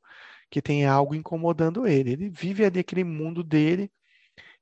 que 0.50 0.62
tem 0.62 0.86
algo 0.86 1.14
incomodando 1.14 1.86
ele. 1.86 2.12
Ele 2.12 2.30
vive 2.30 2.64
ali 2.64 2.80
aquele 2.80 3.04
mundo 3.04 3.42
dele 3.42 3.90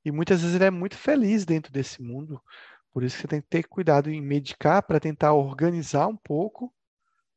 e 0.05 0.11
muitas 0.11 0.41
vezes 0.41 0.55
ele 0.55 0.65
é 0.65 0.71
muito 0.71 0.97
feliz 0.97 1.45
dentro 1.45 1.71
desse 1.71 2.01
mundo. 2.01 2.41
Por 2.91 3.03
isso 3.03 3.15
que 3.15 3.21
você 3.23 3.27
tem 3.27 3.41
que 3.41 3.47
ter 3.47 3.63
cuidado 3.63 4.09
em 4.09 4.21
medicar 4.21 4.83
para 4.83 4.99
tentar 4.99 5.33
organizar 5.33 6.07
um 6.07 6.17
pouco, 6.17 6.73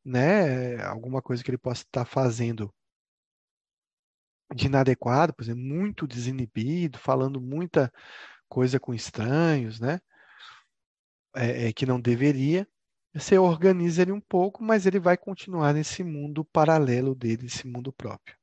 né, 0.04 0.82
alguma 0.84 1.22
coisa 1.22 1.42
que 1.42 1.50
ele 1.50 1.58
possa 1.58 1.82
estar 1.82 2.04
fazendo 2.04 2.72
de 4.54 4.66
inadequado, 4.66 5.34
por 5.34 5.42
exemplo, 5.42 5.62
muito 5.62 6.06
desinibido, 6.06 6.98
falando 6.98 7.40
muita 7.40 7.92
coisa 8.48 8.78
com 8.78 8.94
estranhos, 8.94 9.80
né? 9.80 10.00
É, 11.34 11.68
é, 11.68 11.72
que 11.72 11.84
não 11.84 12.00
deveria. 12.00 12.66
Você 13.12 13.38
organiza 13.38 14.02
ele 14.02 14.12
um 14.12 14.20
pouco, 14.20 14.62
mas 14.62 14.86
ele 14.86 15.00
vai 15.00 15.16
continuar 15.16 15.72
nesse 15.72 16.04
mundo 16.04 16.44
paralelo 16.44 17.14
dele, 17.14 17.46
esse 17.46 17.66
mundo 17.66 17.92
próprio. 17.92 18.36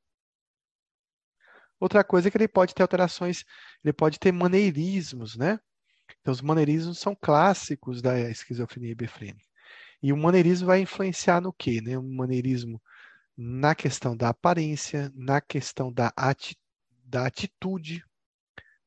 Outra 1.84 2.02
coisa 2.02 2.28
é 2.28 2.30
que 2.30 2.38
ele 2.38 2.48
pode 2.48 2.74
ter 2.74 2.80
alterações, 2.80 3.44
ele 3.84 3.92
pode 3.92 4.18
ter 4.18 4.32
maneirismos, 4.32 5.36
né? 5.36 5.60
Então, 6.18 6.32
os 6.32 6.40
maneirismos 6.40 6.98
são 6.98 7.14
clássicos 7.14 8.00
da 8.00 8.18
esquizofrenia 8.30 8.92
hebefrênica. 8.92 9.46
E 10.02 10.10
o 10.10 10.16
maneirismo 10.16 10.68
vai 10.68 10.80
influenciar 10.80 11.42
no 11.42 11.52
quê? 11.52 11.82
Né? 11.82 11.98
Um 11.98 12.14
maneirismo 12.14 12.80
na 13.36 13.74
questão 13.74 14.16
da 14.16 14.30
aparência, 14.30 15.12
na 15.14 15.42
questão 15.42 15.92
da, 15.92 16.10
ati 16.16 16.56
da 17.04 17.26
atitude, 17.26 18.02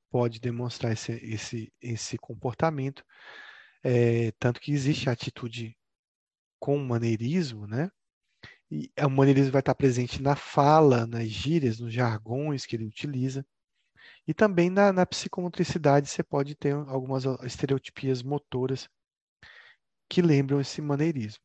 pode 0.09 0.39
demonstrar 0.39 0.91
esse, 0.91 1.11
esse, 1.23 1.71
esse 1.79 2.17
comportamento. 2.17 3.05
É, 3.83 4.31
tanto 4.39 4.59
que 4.59 4.71
existe 4.71 5.07
atitude 5.07 5.77
com 6.59 6.79
maneirismo, 6.79 7.67
né? 7.67 7.91
E 8.69 8.91
o 9.01 9.09
maneirismo 9.09 9.51
vai 9.51 9.61
estar 9.61 9.75
presente 9.75 10.21
na 10.21 10.35
fala, 10.35 11.07
nas 11.07 11.27
gírias, 11.29 11.79
nos 11.79 11.93
jargões 11.93 12.65
que 12.65 12.75
ele 12.75 12.85
utiliza. 12.85 13.45
E 14.27 14.33
também 14.33 14.69
na, 14.69 14.91
na 14.91 15.05
psicomotricidade 15.05 16.07
você 16.09 16.21
pode 16.23 16.55
ter 16.55 16.73
algumas 16.73 17.23
estereotipias 17.43 18.21
motoras 18.21 18.89
que 20.09 20.21
lembram 20.21 20.59
esse 20.59 20.81
maneirismo. 20.81 21.43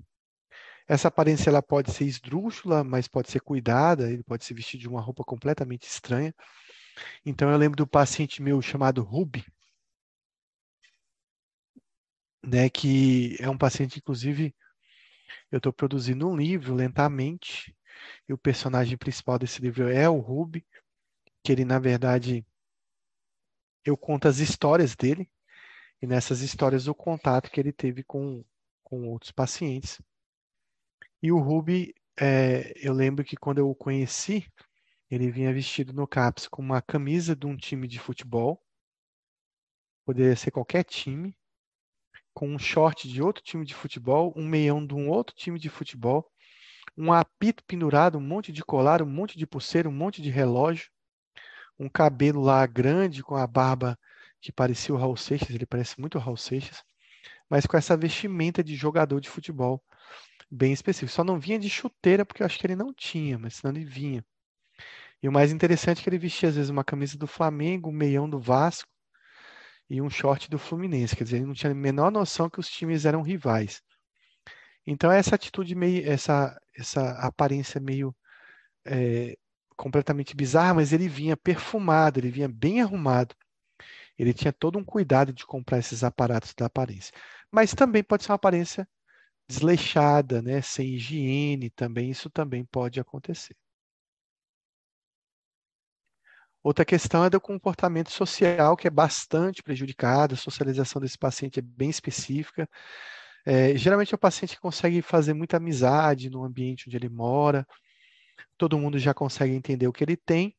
Essa 0.88 1.08
aparência 1.08 1.48
ela 1.48 1.62
pode 1.62 1.92
ser 1.92 2.04
esdrúxula, 2.04 2.82
mas 2.82 3.06
pode 3.08 3.30
ser 3.30 3.40
cuidada, 3.40 4.10
ele 4.10 4.22
pode 4.24 4.44
se 4.44 4.52
vestir 4.52 4.78
de 4.78 4.88
uma 4.88 5.00
roupa 5.00 5.24
completamente 5.24 5.84
estranha. 5.84 6.34
Então 7.24 7.50
eu 7.50 7.56
lembro 7.58 7.76
do 7.76 7.86
paciente 7.86 8.42
meu 8.42 8.60
chamado 8.60 9.02
Ruby, 9.02 9.44
né, 12.44 12.68
que 12.68 13.36
é 13.40 13.48
um 13.48 13.56
paciente, 13.56 13.98
inclusive, 13.98 14.54
eu 15.50 15.58
estou 15.58 15.72
produzindo 15.72 16.28
um 16.28 16.36
livro 16.36 16.74
lentamente, 16.74 17.76
e 18.28 18.32
o 18.32 18.38
personagem 18.38 18.96
principal 18.96 19.38
desse 19.38 19.60
livro 19.60 19.88
é 19.88 20.08
o 20.08 20.18
Ruby, 20.18 20.66
que 21.42 21.52
ele, 21.52 21.64
na 21.64 21.78
verdade, 21.78 22.44
eu 23.84 23.96
conto 23.96 24.28
as 24.28 24.38
histórias 24.38 24.94
dele, 24.94 25.30
e 26.00 26.06
nessas 26.06 26.40
histórias 26.40 26.88
o 26.88 26.94
contato 26.94 27.50
que 27.50 27.60
ele 27.60 27.72
teve 27.72 28.02
com, 28.02 28.44
com 28.82 29.08
outros 29.08 29.30
pacientes. 29.30 30.00
E 31.22 31.30
o 31.30 31.38
Ruby, 31.38 31.94
é, 32.18 32.72
eu 32.76 32.92
lembro 32.92 33.24
que 33.24 33.36
quando 33.36 33.58
eu 33.58 33.70
o 33.70 33.74
conheci, 33.74 34.50
ele 35.10 35.30
vinha 35.30 35.52
vestido 35.52 35.92
no 35.92 36.06
CAPS 36.06 36.48
com 36.48 36.62
uma 36.62 36.82
camisa 36.82 37.36
de 37.36 37.46
um 37.46 37.56
time 37.56 37.86
de 37.86 37.98
futebol, 37.98 38.60
poderia 40.04 40.34
ser 40.34 40.50
qualquer 40.50 40.84
time, 40.84 41.36
com 42.34 42.48
um 42.48 42.58
short 42.58 43.08
de 43.08 43.22
outro 43.22 43.42
time 43.42 43.64
de 43.64 43.74
futebol, 43.74 44.32
um 44.36 44.46
meião 44.46 44.84
de 44.84 44.94
um 44.94 45.08
outro 45.08 45.34
time 45.34 45.58
de 45.58 45.68
futebol, 45.68 46.30
um 46.96 47.12
apito 47.12 47.62
pendurado, 47.64 48.18
um 48.18 48.20
monte 48.20 48.52
de 48.52 48.62
colar, 48.64 49.02
um 49.02 49.06
monte 49.06 49.38
de 49.38 49.46
pulseira, 49.46 49.88
um 49.88 49.92
monte 49.92 50.20
de 50.20 50.30
relógio, 50.30 50.90
um 51.78 51.88
cabelo 51.88 52.40
lá 52.40 52.66
grande 52.66 53.22
com 53.22 53.34
a 53.34 53.46
barba 53.46 53.98
que 54.40 54.52
parecia 54.52 54.94
o 54.94 54.98
Raul 54.98 55.16
Seixas, 55.16 55.50
ele 55.50 55.66
parece 55.66 56.00
muito 56.00 56.18
o 56.18 56.20
Raul 56.20 56.36
Seixas, 56.36 56.82
mas 57.48 57.66
com 57.66 57.76
essa 57.76 57.96
vestimenta 57.96 58.62
de 58.62 58.74
jogador 58.74 59.20
de 59.20 59.28
futebol 59.28 59.82
bem 60.50 60.72
específico. 60.72 61.12
Só 61.12 61.24
não 61.24 61.38
vinha 61.38 61.58
de 61.58 61.70
chuteira 61.70 62.26
porque 62.26 62.42
eu 62.42 62.46
acho 62.46 62.58
que 62.58 62.66
ele 62.66 62.76
não 62.76 62.92
tinha, 62.92 63.38
mas 63.38 63.54
senão 63.54 63.74
ele 63.74 63.84
vinha. 63.84 64.24
E 65.22 65.28
o 65.28 65.32
mais 65.32 65.52
interessante 65.52 66.00
é 66.00 66.02
que 66.02 66.08
ele 66.10 66.18
vestia 66.18 66.48
às 66.48 66.56
vezes 66.56 66.70
uma 66.70 66.84
camisa 66.84 67.16
do 67.16 67.26
Flamengo, 67.26 67.88
um 67.88 67.92
meião 67.92 68.28
do 68.28 68.40
Vasco 68.40 68.91
e 69.92 70.00
um 70.00 70.08
short 70.08 70.48
do 70.48 70.58
Fluminense. 70.58 71.14
Quer 71.14 71.24
dizer, 71.24 71.36
ele 71.36 71.46
não 71.46 71.54
tinha 71.54 71.70
a 71.70 71.74
menor 71.74 72.10
noção 72.10 72.48
que 72.48 72.58
os 72.58 72.68
times 72.68 73.04
eram 73.04 73.20
rivais. 73.20 73.82
Então 74.86 75.12
essa 75.12 75.34
atitude 75.34 75.74
meio, 75.74 76.08
essa 76.10 76.58
essa 76.74 77.10
aparência 77.18 77.78
meio 77.80 78.16
é, 78.86 79.36
completamente 79.76 80.34
bizarra, 80.34 80.74
mas 80.74 80.92
ele 80.92 81.08
vinha 81.08 81.36
perfumado, 81.36 82.18
ele 82.18 82.30
vinha 82.30 82.48
bem 82.48 82.80
arrumado. 82.80 83.34
Ele 84.18 84.32
tinha 84.34 84.52
todo 84.52 84.78
um 84.78 84.84
cuidado 84.84 85.32
de 85.32 85.44
comprar 85.46 85.78
esses 85.78 86.04
aparatos 86.04 86.54
da 86.54 86.66
aparência. 86.66 87.12
Mas 87.50 87.74
também 87.74 88.02
pode 88.02 88.24
ser 88.24 88.32
uma 88.32 88.36
aparência 88.36 88.88
desleixada, 89.48 90.42
né, 90.42 90.62
sem 90.62 90.94
higiene 90.94 91.70
também, 91.70 92.10
isso 92.10 92.30
também 92.30 92.64
pode 92.64 93.00
acontecer. 93.00 93.56
Outra 96.62 96.84
questão 96.84 97.24
é 97.24 97.30
do 97.30 97.40
comportamento 97.40 98.10
social, 98.10 98.76
que 98.76 98.86
é 98.86 98.90
bastante 98.90 99.62
prejudicado, 99.62 100.34
a 100.34 100.38
socialização 100.38 101.02
desse 101.02 101.18
paciente 101.18 101.58
é 101.58 101.62
bem 101.62 101.90
específica. 101.90 102.68
É, 103.44 103.76
geralmente 103.76 104.14
é 104.14 104.16
o 104.16 104.18
paciente 104.18 104.54
que 104.54 104.60
consegue 104.60 105.02
fazer 105.02 105.34
muita 105.34 105.56
amizade 105.56 106.30
no 106.30 106.44
ambiente 106.44 106.84
onde 106.86 106.96
ele 106.96 107.08
mora, 107.08 107.66
todo 108.56 108.78
mundo 108.78 108.98
já 108.98 109.12
consegue 109.12 109.52
entender 109.54 109.88
o 109.88 109.92
que 109.92 110.04
ele 110.04 110.16
tem, 110.16 110.56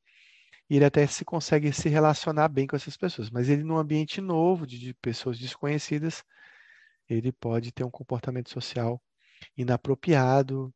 e 0.70 0.76
ele 0.76 0.86
até 0.86 1.08
se 1.08 1.24
consegue 1.24 1.72
se 1.72 1.88
relacionar 1.88 2.50
bem 2.50 2.68
com 2.68 2.76
essas 2.76 2.98
pessoas. 2.98 3.30
Mas 3.30 3.48
ele, 3.50 3.63
num 3.63 3.78
ambiente 3.78 4.20
novo, 4.20 4.68
de, 4.68 4.78
de 4.80 4.94
pessoas 4.96 5.39
desconhecidas, 5.39 6.24
ele 7.10 7.32
pode 7.32 7.72
ter 7.72 7.84
um 7.86 7.92
comportamento 7.92 8.50
social 8.50 9.02
inapropriado 9.58 10.74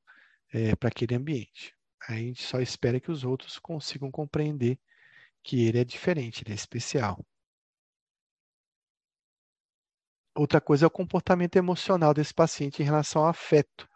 é, 0.53 0.75
para 0.75 0.89
aquele 0.89 1.15
ambiente. 1.15 1.75
a 2.07 2.13
gente 2.13 2.43
só 2.43 2.61
espera 2.61 2.99
que 2.99 3.11
os 3.11 3.23
outros 3.25 3.59
consigam 3.59 4.09
compreender 4.11 4.79
que 5.47 5.65
ele 5.65 5.79
é 5.79 5.85
diferente, 5.85 6.43
ele 6.43 6.51
é 6.51 6.55
especial. 6.55 7.25
Outra 10.35 10.59
coisa 10.59 10.85
é 10.85 10.87
o 10.87 10.91
comportamento 10.91 11.55
emocional 11.55 12.13
desse 12.13 12.33
paciente 12.33 12.81
em 12.81 12.85
relação 12.85 13.23
ao 13.23 13.29
afeto, 13.29 13.87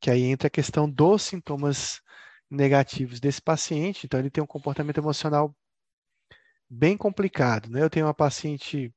que 0.00 0.10
aí 0.10 0.22
entra 0.22 0.48
a 0.48 0.50
questão 0.50 0.90
dos 0.90 1.22
sintomas 1.24 2.00
negativos 2.50 3.20
desse 3.20 3.40
paciente. 3.40 4.06
Então, 4.06 4.18
ele 4.18 4.30
tem 4.30 4.42
um 4.42 4.46
comportamento 4.46 4.96
emocional 4.96 5.54
bem 6.68 6.96
complicado. 6.96 7.68
Né? 7.68 7.82
Eu 7.82 7.90
tenho 7.90 8.06
uma 8.06 8.14
paciente 8.14 8.90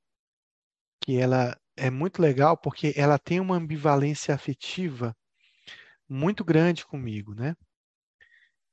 que 1.02 1.18
ela 1.18 1.60
é 1.76 1.90
muito 1.90 2.22
legal 2.22 2.56
porque 2.58 2.94
ela 2.96 3.20
tem 3.20 3.42
uma 3.42 3.58
ambivalência 3.58 4.34
afetiva 4.34 5.14
muito 6.08 6.46
grande 6.46 6.86
comigo, 6.86 7.36
né? 7.36 7.54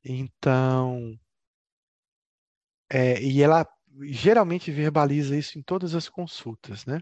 Então, 0.05 1.19
é, 2.93 3.23
e 3.23 3.43
ela 3.43 3.67
geralmente 4.03 4.71
verbaliza 4.71 5.37
isso 5.37 5.59
em 5.59 5.63
todas 5.63 5.95
as 5.95 6.09
consultas, 6.11 6.85
né? 6.85 7.01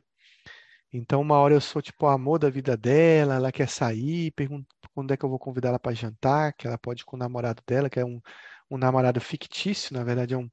Então, 0.93 1.21
uma 1.21 1.37
hora 1.39 1.55
eu 1.55 1.61
sou 1.61 1.83
tipo 1.83 2.07
o 2.07 2.09
amor 2.09 2.39
da 2.39 2.51
vida 2.51 2.77
dela, 2.77 3.35
ela 3.37 3.53
quer 3.53 3.69
sair, 3.69 4.31
pergunta 4.33 4.69
quando 4.95 5.13
é 5.13 5.17
que 5.17 5.25
eu 5.25 5.29
vou 5.29 5.39
convidar 5.39 5.71
ela 5.71 5.79
para 5.81 5.95
jantar, 5.95 6.53
que 6.55 6.67
ela 6.67 6.79
pode 6.79 7.03
ir 7.03 7.05
com 7.05 7.17
o 7.17 7.19
namorado 7.19 7.63
dela, 7.67 7.91
que 7.91 7.99
é 8.01 8.05
um, 8.05 8.21
um 8.71 8.79
namorado 8.79 9.21
fictício, 9.21 9.95
na 9.97 10.05
verdade 10.05 10.35
é, 10.35 10.39
um, 10.39 10.49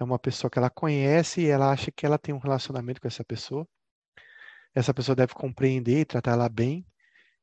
é 0.00 0.04
uma 0.04 0.18
pessoa 0.18 0.50
que 0.50 0.58
ela 0.58 0.70
conhece 0.70 1.42
e 1.42 1.46
ela 1.48 1.70
acha 1.72 1.90
que 1.90 2.06
ela 2.06 2.18
tem 2.18 2.34
um 2.34 2.38
relacionamento 2.38 3.00
com 3.00 3.08
essa 3.08 3.24
pessoa. 3.24 3.66
Essa 4.74 4.92
pessoa 4.94 5.16
deve 5.16 5.34
compreender 5.34 6.00
e 6.00 6.04
tratar 6.04 6.32
ela 6.32 6.48
bem. 6.48 6.86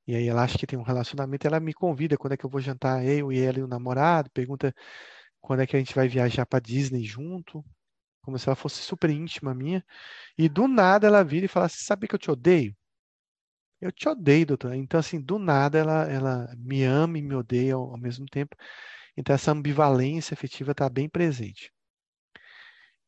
E 0.08 0.16
aí 0.16 0.28
ela 0.28 0.44
acha 0.44 0.58
que 0.58 0.68
tem 0.68 0.78
um 0.78 0.84
relacionamento, 0.84 1.48
ela 1.48 1.60
me 1.60 1.74
convida 1.74 2.18
quando 2.18 2.34
é 2.34 2.38
que 2.38 2.46
eu 2.46 2.50
vou 2.50 2.62
jantar, 2.62 3.06
eu 3.06 3.32
e 3.32 3.40
ela 3.42 3.60
e 3.60 3.64
o 3.64 3.68
namorado, 3.68 4.30
pergunta 4.32 4.74
quando 5.44 5.62
é 5.62 5.68
que 5.68 5.76
a 5.76 5.80
gente 5.80 5.94
vai 5.94 6.08
viajar 6.08 6.46
para 6.46 6.60
Disney 6.62 7.04
junto, 7.04 7.64
como 8.22 8.40
se 8.40 8.48
ela 8.50 8.56
fosse 8.56 8.82
super 8.82 9.10
íntima 9.10 9.54
minha. 9.54 9.86
E 10.38 10.50
do 10.50 10.68
nada 10.68 11.08
ela 11.08 11.24
vira 11.24 11.46
e 11.46 11.50
fala: 11.50 11.70
Você 11.70 11.84
sabe 11.84 12.08
que 12.08 12.16
eu 12.16 12.20
te 12.20 12.32
odeio? 12.32 12.76
Eu 13.82 13.92
te 13.92 14.08
odeio, 14.08 14.46
doutor. 14.48 14.74
Então, 14.74 15.00
assim, 15.00 15.20
do 15.22 15.38
nada 15.38 15.78
ela, 15.78 16.10
ela 16.10 16.56
me 16.58 16.84
ama 16.84 17.18
e 17.18 17.22
me 17.22 17.36
odeia 17.36 17.76
ao, 17.76 17.92
ao 17.92 17.98
mesmo 17.98 18.26
tempo. 18.26 18.56
Então, 19.18 19.36
essa 19.36 19.52
ambivalência 19.52 20.34
afetiva 20.34 20.72
está 20.72 20.90
bem 20.90 21.10
presente. 21.10 21.72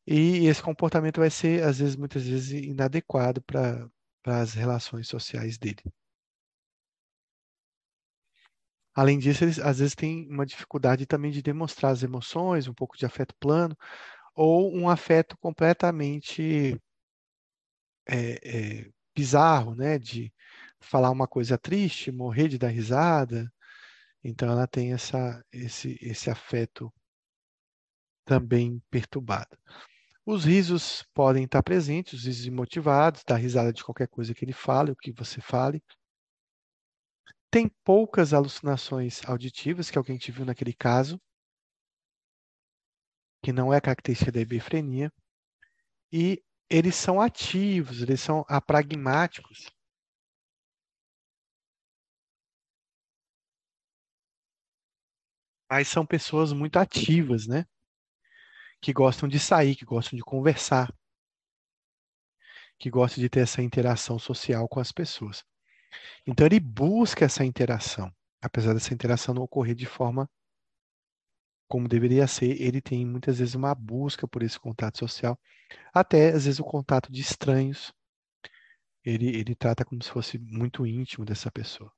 E 0.06 0.46
esse 0.46 0.62
comportamento 0.62 1.20
vai 1.20 1.30
ser, 1.30 1.62
às 1.64 1.78
vezes, 1.78 1.96
muitas 1.96 2.26
vezes, 2.26 2.52
inadequado 2.64 3.42
para 3.42 3.88
as 4.26 4.54
relações 4.54 5.08
sociais 5.08 5.58
dele. 5.58 5.82
Além 8.96 9.18
disso, 9.18 9.44
eles 9.44 9.58
às 9.58 9.78
vezes 9.78 9.94
têm 9.94 10.26
uma 10.30 10.46
dificuldade 10.46 11.04
também 11.06 11.30
de 11.30 11.42
demonstrar 11.42 11.92
as 11.92 12.02
emoções, 12.02 12.66
um 12.66 12.74
pouco 12.74 12.96
de 12.96 13.04
afeto 13.04 13.34
plano, 13.38 13.76
ou 14.34 14.74
um 14.74 14.88
afeto 14.88 15.36
completamente 15.38 16.80
é, 18.08 18.80
é, 18.82 18.90
bizarro, 19.14 19.74
né? 19.74 19.98
De 19.98 20.32
falar 20.80 21.10
uma 21.10 21.28
coisa 21.28 21.58
triste, 21.58 22.10
morrer 22.10 22.48
de 22.48 22.58
dar 22.58 22.68
risada. 22.68 23.52
Então 24.24 24.50
ela 24.50 24.66
tem 24.66 24.92
essa, 24.94 25.44
esse, 25.52 25.98
esse 26.00 26.30
afeto 26.30 26.92
também 28.24 28.82
perturbado. 28.90 29.56
Os 30.24 30.44
risos 30.44 31.04
podem 31.14 31.44
estar 31.44 31.62
presentes, 31.62 32.14
os 32.14 32.24
risos 32.24 32.46
imotivados, 32.46 33.22
dar 33.26 33.36
risada 33.36 33.72
de 33.72 33.84
qualquer 33.84 34.08
coisa 34.08 34.34
que 34.34 34.44
ele 34.44 34.52
fale, 34.52 34.90
o 34.90 34.96
que 34.96 35.12
você 35.12 35.40
fale. 35.40 35.82
Tem 37.50 37.68
poucas 37.84 38.32
alucinações 38.32 39.20
auditivas, 39.26 39.90
que 39.90 39.98
é 39.98 40.00
o 40.00 40.04
que 40.04 40.12
a 40.12 40.14
gente 40.14 40.30
viu 40.30 40.44
naquele 40.44 40.72
caso, 40.72 41.20
que 43.42 43.50
não 43.52 43.72
é 43.72 43.80
característica 43.80 44.30
da 44.30 44.40
hebefrenia. 44.40 45.10
E 46.12 46.42
eles 46.68 46.96
são 46.96 47.20
ativos, 47.20 48.02
eles 48.02 48.20
são 48.20 48.44
apragmáticos. 48.48 49.70
Mas 55.70 55.86
são 55.86 56.04
pessoas 56.04 56.52
muito 56.52 56.76
ativas, 56.76 57.46
né? 57.46 57.64
Que 58.80 58.90
gostam 58.90 59.28
de 59.28 59.38
sair, 59.38 59.76
que 59.76 59.84
gostam 59.84 60.16
de 60.16 60.22
conversar, 60.24 60.90
que 62.78 62.88
gostam 62.88 63.20
de 63.22 63.28
ter 63.28 63.40
essa 63.40 63.60
interação 63.62 64.18
social 64.18 64.66
com 64.66 64.80
as 64.80 64.90
pessoas. 64.90 65.44
Então 66.26 66.46
ele 66.46 66.60
busca 66.60 67.24
essa 67.24 67.44
interação, 67.44 68.12
apesar 68.40 68.74
dessa 68.74 68.92
interação 68.94 69.34
não 69.34 69.42
ocorrer 69.42 69.74
de 69.74 69.86
forma 69.86 70.28
como 71.68 71.88
deveria 71.88 72.26
ser, 72.26 72.60
ele 72.60 72.80
tem 72.80 73.04
muitas 73.04 73.38
vezes 73.38 73.54
uma 73.54 73.74
busca 73.74 74.26
por 74.26 74.42
esse 74.42 74.58
contato 74.58 74.98
social, 74.98 75.38
até 75.92 76.28
às 76.28 76.44
vezes 76.44 76.60
o 76.60 76.64
contato 76.64 77.10
de 77.10 77.20
estranhos, 77.20 77.92
ele, 79.04 79.28
ele 79.36 79.54
trata 79.54 79.84
como 79.84 80.02
se 80.02 80.10
fosse 80.10 80.38
muito 80.38 80.86
íntimo 80.86 81.24
dessa 81.24 81.50
pessoa. 81.50 81.92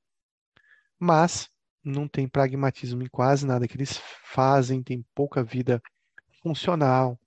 Mas 0.97 1.49
não 1.83 2.07
tem 2.07 2.27
pragmatismo 2.27 3.01
em 3.03 3.09
quase 3.09 3.45
nada 3.45 3.67
que 3.67 3.75
eles 3.75 3.99
fazem, 4.23 4.83
tem 4.83 5.05
pouca 5.15 5.43
vida 5.43 5.81
funcional. 6.41 7.19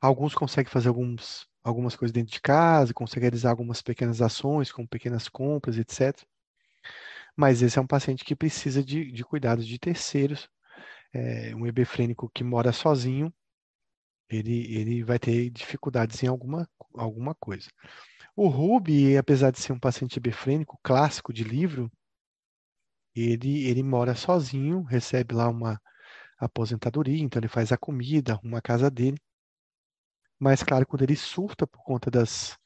Alguns 0.00 0.34
conseguem 0.34 0.70
fazer 0.70 0.88
alguns, 0.88 1.46
algumas 1.64 1.96
coisas 1.96 2.12
dentro 2.12 2.32
de 2.32 2.40
casa, 2.40 2.94
conseguem 2.94 3.22
realizar 3.22 3.50
algumas 3.50 3.82
pequenas 3.82 4.20
ações, 4.22 4.70
como 4.70 4.86
pequenas 4.86 5.28
compras, 5.28 5.78
etc. 5.78 6.22
Mas 7.36 7.62
esse 7.62 7.78
é 7.78 7.82
um 7.82 7.86
paciente 7.86 8.24
que 8.24 8.36
precisa 8.36 8.84
de, 8.84 9.10
de 9.10 9.24
cuidados 9.24 9.66
de 9.66 9.78
terceiros. 9.78 10.48
É, 11.12 11.54
um 11.54 11.66
hebefrênico 11.66 12.30
que 12.34 12.44
mora 12.44 12.72
sozinho, 12.72 13.32
ele, 14.28 14.74
ele 14.76 15.02
vai 15.04 15.18
ter 15.18 15.50
dificuldades 15.50 16.22
em 16.22 16.26
alguma, 16.26 16.68
alguma 16.94 17.34
coisa. 17.34 17.70
O 18.36 18.48
Ruby, 18.48 19.16
apesar 19.16 19.50
de 19.52 19.60
ser 19.60 19.72
um 19.72 19.78
paciente 19.78 20.18
hebefrênico 20.18 20.78
clássico 20.82 21.32
de 21.32 21.44
livro, 21.44 21.90
ele, 23.14 23.66
ele 23.66 23.82
mora 23.82 24.14
sozinho, 24.14 24.82
recebe 24.82 25.34
lá 25.34 25.48
uma 25.48 25.80
aposentadoria, 26.38 27.22
então 27.22 27.40
ele 27.40 27.48
faz 27.48 27.72
a 27.72 27.78
comida, 27.78 28.32
arruma 28.32 28.58
a 28.58 28.62
casa 28.62 28.90
dele. 28.90 29.18
Mas, 30.44 30.62
claro, 30.62 30.86
quando 30.86 31.00
ele 31.00 31.16
surta 31.16 31.66
por 31.66 31.82
conta 31.82 32.10
das 32.10 32.58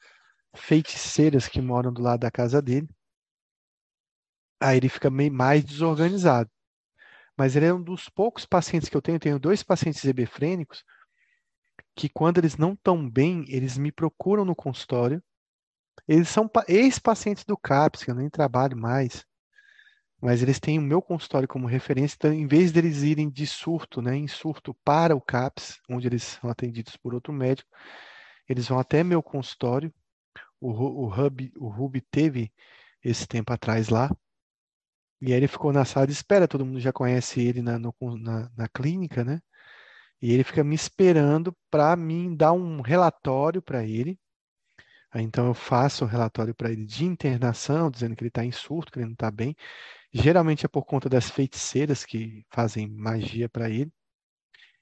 feiticeiras 0.53 1.47
que 1.47 1.61
moram 1.61 1.93
do 1.93 2.03
lado 2.03 2.19
da 2.19 2.29
casa 2.29 2.61
dele, 2.61 2.88
aí 4.61 4.79
ele 4.79 4.88
fica 4.88 5.09
meio 5.09 5.33
mais 5.33 5.64
desorganizado. 5.64 6.51
Mas 7.37 7.55
ele 7.55 7.67
é 7.67 7.73
um 7.73 7.81
dos 7.81 8.09
poucos 8.09 8.45
pacientes 8.45 8.88
que 8.88 8.97
eu 8.97 9.01
tenho, 9.01 9.21
tenho 9.21 9.38
dois 9.38 9.62
pacientes 9.62 10.05
hebefrênicos, 10.05 10.83
que 11.95 12.09
quando 12.09 12.38
eles 12.38 12.57
não 12.57 12.73
estão 12.73 13.09
bem, 13.09 13.45
eles 13.47 13.79
me 13.79 13.93
procuram 13.93 14.45
no 14.45 14.57
consultório. 14.57 15.23
Eles 16.09 16.29
são 16.29 16.51
ex-pacientes 16.67 17.45
do 17.45 17.57
CAPS, 17.57 18.03
que 18.03 18.11
eu 18.11 18.17
nem 18.17 18.29
trabalho 18.29 18.77
mais 18.77 19.25
mas 20.20 20.42
eles 20.42 20.59
têm 20.59 20.78
o 20.78 20.83
meu 20.83 21.00
consultório 21.00 21.48
como 21.48 21.66
referência, 21.66 22.16
então, 22.16 22.33
em 22.33 22.46
vez 22.46 22.72
deles 22.72 23.02
irem 23.02 23.31
de 23.31 23.46
surto, 23.46 24.02
né, 24.02 24.16
em 24.16 24.28
surto 24.28 24.74
para 24.85 25.14
o 25.14 25.20
CAPS, 25.20 25.81
onde 25.88 26.09
eles 26.09 26.22
são 26.22 26.50
atendidos 26.50 26.96
por 26.96 27.14
outro 27.14 27.33
médico, 27.33 27.70
eles 28.48 28.68
vão 28.68 28.78
até 28.78 29.04
meu 29.04 29.22
consultório. 29.22 29.92
O, 30.61 30.70
o, 30.70 31.07
Hub, 31.09 31.52
o 31.57 31.68
Ruby 31.68 32.00
teve 32.00 32.52
esse 33.02 33.27
tempo 33.29 33.52
atrás 33.52 33.88
lá, 33.88 34.10
e 35.21 35.33
aí 35.33 35.38
ele 35.38 35.48
ficou 35.48 35.73
na 35.73 35.85
sala 35.85 36.06
de 36.06 36.12
espera, 36.12 36.46
todo 36.46 36.64
mundo 36.64 36.81
já 36.81 36.92
conhece 36.92 37.40
ele 37.40 37.60
na, 37.60 37.79
no, 37.79 37.94
na, 38.19 38.50
na 38.56 38.69
clínica, 38.69 39.25
né? 39.25 39.40
E 40.23 40.33
ele 40.33 40.44
fica 40.44 40.64
me 40.64 40.75
esperando 40.75 41.56
para 41.71 41.94
mim 41.96 42.35
dar 42.37 42.52
um 42.52 42.81
relatório 42.81 43.62
para 43.62 43.85
ele. 43.85 44.19
Então 45.14 45.46
eu 45.46 45.54
faço 45.54 46.04
o 46.04 46.08
relatório 46.08 46.54
para 46.54 46.71
ele 46.71 46.85
de 46.85 47.04
internação, 47.04 47.90
dizendo 47.90 48.14
que 48.14 48.23
ele 48.23 48.29
está 48.29 48.44
em 48.44 48.52
surto, 48.52 48.92
que 48.92 48.98
ele 48.98 49.06
não 49.06 49.12
está 49.14 49.31
bem. 49.31 49.56
Geralmente 50.13 50.67
é 50.67 50.69
por 50.69 50.85
conta 50.85 51.09
das 51.09 51.31
feiticeiras 51.31 52.04
que 52.04 52.44
fazem 52.50 52.87
magia 52.88 53.48
para 53.48 53.71
ele. 53.71 53.90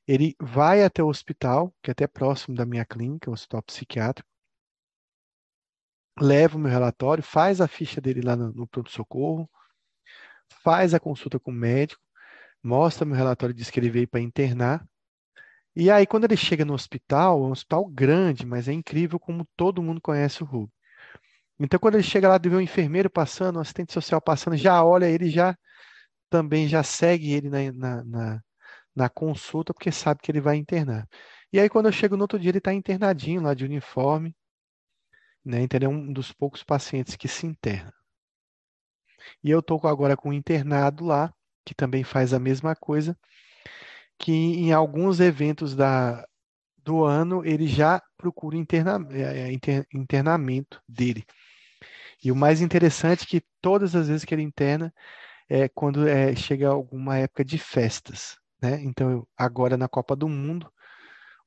Ele 0.07 0.35
vai 0.41 0.83
até 0.85 1.03
o 1.03 1.09
hospital, 1.09 1.72
que 1.83 1.91
é 1.91 1.93
até 1.93 2.07
próximo 2.09 2.57
da 2.57 2.66
minha 2.66 2.85
clínica, 2.85 3.31
o 3.31 3.35
hospital 3.35 3.62
psiquiátrico, 3.62 4.29
leva 6.20 6.57
o 6.57 6.61
meu 6.61 6.70
relatório, 6.70 7.22
faz 7.22 7.61
a 7.61 7.68
ficha 7.68 8.01
dele 8.01 8.20
lá 8.22 8.37
no, 8.37 8.53
no 8.53 8.66
pronto-socorro, 8.66 9.49
faz 10.62 10.95
a 10.95 11.01
consulta 11.01 11.39
com 11.39 11.51
o 11.51 11.55
médico, 11.55 12.03
mostra 12.62 13.07
meu 13.07 13.16
relatório, 13.16 13.55
diz 13.55 13.70
que 13.70 13.81
ele 13.81 13.91
veio 13.91 14.09
para 14.09 14.20
internar, 14.20 14.87
E 15.77 15.91
aí, 15.91 16.07
quando 16.09 16.24
ele 16.24 16.37
chega 16.37 16.64
no 16.64 16.74
hospital, 16.74 17.39
é 17.39 17.49
um 17.49 17.53
hospital 17.53 17.87
grande, 17.87 18.45
mas 18.47 18.66
é 18.68 18.72
incrível 18.72 19.20
como 19.20 19.47
todo 19.57 19.83
mundo 19.83 20.01
conhece 20.01 20.43
o 20.43 20.47
Rubio. 20.47 20.72
Então, 21.59 21.79
quando 21.81 21.95
ele 21.95 22.03
chega 22.05 22.29
lá, 22.29 22.39
vê 22.39 22.49
um 22.51 22.61
enfermeiro 22.61 23.09
passando, 23.11 23.57
um 23.57 23.61
assistente 23.61 23.93
social 23.93 24.21
passando, 24.21 24.57
já 24.57 24.85
olha 24.85 25.07
ele, 25.09 25.31
já 25.31 25.57
também 26.31 26.69
já 26.69 26.83
segue 26.83 27.33
ele 27.33 27.49
na, 27.51 27.73
na, 27.73 28.05
na, 28.05 28.43
na 28.95 29.09
consulta, 29.09 29.73
porque 29.75 29.93
sabe 29.93 30.21
que 30.23 30.31
ele 30.31 30.41
vai 30.41 30.57
internar. 30.57 31.09
E 31.53 31.61
aí, 31.61 31.69
quando 31.69 31.87
eu 31.87 31.93
chego 31.93 32.17
no 32.17 32.25
outro 32.25 32.39
dia, 32.39 32.51
ele 32.51 32.59
está 32.59 32.73
internadinho 32.75 33.43
lá 33.43 33.55
de 33.55 33.65
uniforme, 33.65 34.37
né? 35.45 35.63
Então, 35.63 35.79
ele 35.79 35.87
é 35.87 35.89
um 35.89 36.13
dos 36.13 36.33
poucos 36.33 36.63
pacientes 36.63 37.17
que 37.17 37.29
se 37.29 37.47
interna. 37.47 37.93
E 39.43 39.51
eu 39.51 39.61
estou 39.61 39.81
agora 39.87 40.17
com 40.17 40.31
um 40.31 40.33
internado 40.33 41.05
lá, 41.05 41.33
que 41.65 41.75
também 41.75 42.05
faz 42.05 42.33
a 42.33 42.39
mesma 42.39 42.75
coisa, 42.77 43.17
que 44.19 44.33
em 44.33 44.73
alguns 44.73 45.21
eventos 45.21 45.75
da, 45.75 46.27
do 46.79 47.05
ano 47.05 47.45
ele 47.45 47.67
já 47.67 48.03
procura 48.17 48.57
interna, 48.57 48.99
é, 49.11 49.41
é, 49.49 49.53
inter, 49.53 49.87
internamento 49.93 50.81
dele. 50.89 51.25
E 52.23 52.33
o 52.33 52.37
mais 52.37 52.61
interessante 52.61 53.25
é 53.25 53.27
que 53.27 53.47
todas 53.61 53.95
as 53.95 54.09
vezes 54.09 54.25
que 54.25 54.35
ele 54.35 54.43
interna 54.43 54.93
é 55.49 55.69
quando 55.69 56.07
é, 56.09 56.35
chega 56.35 56.69
alguma 56.69 57.19
época 57.19 57.45
de 57.45 57.59
festas. 57.59 58.37
Né? 58.61 58.83
Então, 58.83 59.27
agora 59.37 59.77
na 59.77 59.89
Copa 59.89 60.17
do 60.17 60.29
Mundo, 60.29 60.71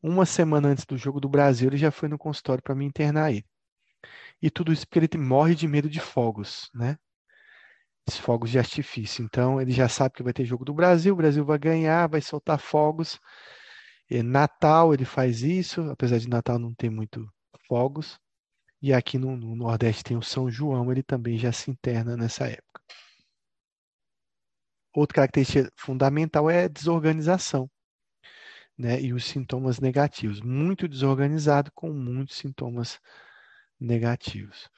uma 0.01 0.26
semana 0.26 0.70
antes 0.70 0.86
do 0.86 0.97
jogo 0.97 1.20
do 1.20 1.28
Brasil, 1.30 1.70
ele 1.70 1.78
já 1.78 1.91
foi 1.91 2.07
no 2.07 2.17
consultório 2.17 2.63
para 2.63 2.76
me 2.76 2.86
internar 2.86 3.32
ele. 3.32 3.45
E 4.41 4.49
tudo 4.49 4.72
isso 4.72 4.88
porque 4.88 4.99
ele 4.99 5.24
morre 5.24 5.55
de 5.55 5.67
medo 5.67 5.89
de 5.89 5.99
fogos, 5.99 6.70
né? 6.74 6.97
fogos 8.17 8.49
de 8.49 8.57
artifício. 8.57 9.24
Então, 9.24 9.61
ele 9.61 9.72
já 9.72 9.88
sabe 9.88 10.15
que 10.15 10.24
vai 10.24 10.34
ter 10.34 10.45
jogo 10.45 10.65
do 10.65 10.74
Brasil, 10.74 11.13
o 11.13 11.17
Brasil 11.17 11.45
vai 11.45 11.59
ganhar, 11.59 12.07
vai 12.07 12.22
soltar 12.22 12.59
fogos. 12.59 13.20
E 14.09 14.24
Natal 14.24 14.93
ele 14.93 15.05
faz 15.05 15.43
isso, 15.43 15.82
apesar 15.91 16.17
de 16.17 16.28
Natal 16.28 16.57
não 16.57 16.74
ter 16.74 16.89
muito 16.89 17.28
fogos. 17.67 18.20
E 18.82 18.93
aqui 18.93 19.17
no, 19.17 19.36
no 19.36 19.55
Nordeste 19.55 20.03
tem 20.03 20.17
o 20.17 20.21
São 20.21 20.49
João, 20.49 20.91
ele 20.91 21.03
também 21.03 21.38
já 21.38 21.51
se 21.51 21.69
interna 21.69 22.15
nessa 22.15 22.47
época. 22.47 22.82
Outra 24.93 25.15
característica 25.15 25.71
fundamental 25.75 26.49
é 26.49 26.63
a 26.63 26.67
desorganização. 26.67 27.69
Né, 28.77 29.01
e 29.01 29.11
os 29.11 29.25
sintomas 29.25 29.80
negativos. 29.82 30.39
Muito 30.39 30.88
desorganizado 30.88 31.69
com 31.73 31.91
muitos 31.91 32.38
sintomas 32.38 32.97
negativos. 33.77 34.69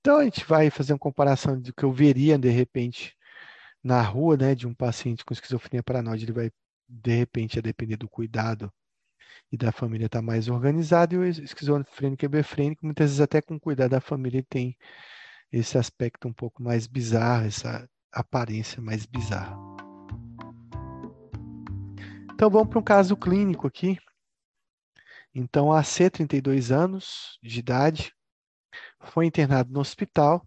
Então 0.00 0.18
a 0.18 0.24
gente 0.24 0.44
vai 0.44 0.68
fazer 0.68 0.92
uma 0.92 0.98
comparação 0.98 1.58
do 1.58 1.72
que 1.72 1.82
eu 1.82 1.90
veria 1.90 2.38
de 2.38 2.50
repente 2.50 3.16
na 3.82 4.02
rua, 4.02 4.36
né, 4.36 4.54
de 4.54 4.66
um 4.66 4.74
paciente 4.74 5.24
com 5.24 5.32
esquizofrenia 5.32 5.82
paranoide, 5.82 6.26
ele 6.26 6.32
vai 6.32 6.50
de 6.86 7.16
repente 7.16 7.58
a 7.58 7.62
depender 7.62 7.96
do 7.96 8.08
cuidado 8.08 8.72
e 9.52 9.56
da 9.56 9.70
família 9.70 10.06
estar 10.06 10.20
tá 10.20 10.22
mais 10.22 10.48
organizado, 10.48 11.14
e 11.14 11.18
o 11.18 11.24
esquizofrênico 11.24 12.24
e 12.24 12.28
befrênico, 12.28 12.86
muitas 12.86 13.10
vezes 13.10 13.20
até 13.20 13.42
com 13.42 13.60
cuidado 13.60 13.90
da 13.90 14.00
família, 14.00 14.42
tem 14.48 14.74
esse 15.52 15.76
aspecto 15.76 16.26
um 16.26 16.32
pouco 16.32 16.62
mais 16.62 16.86
bizarro, 16.86 17.46
essa 17.46 17.86
aparência 18.10 18.80
mais 18.80 19.04
bizarra. 19.04 19.54
Então 22.32 22.48
vamos 22.48 22.70
para 22.70 22.78
um 22.78 22.82
caso 22.82 23.14
clínico 23.14 23.66
aqui. 23.66 23.98
Então, 25.34 25.70
a 25.72 25.82
C, 25.82 26.10
32 26.10 26.72
anos 26.72 27.38
de 27.42 27.60
idade, 27.60 28.12
foi 29.00 29.26
internado 29.26 29.72
no 29.72 29.80
hospital. 29.80 30.46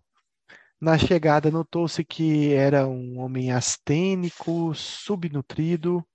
Na 0.82 0.98
chegada, 0.98 1.50
notou-se 1.50 2.04
que 2.04 2.54
era 2.54 2.88
um 2.88 3.20
homem 3.20 3.52
astênico, 3.52 4.74
subnutrido, 4.76 6.06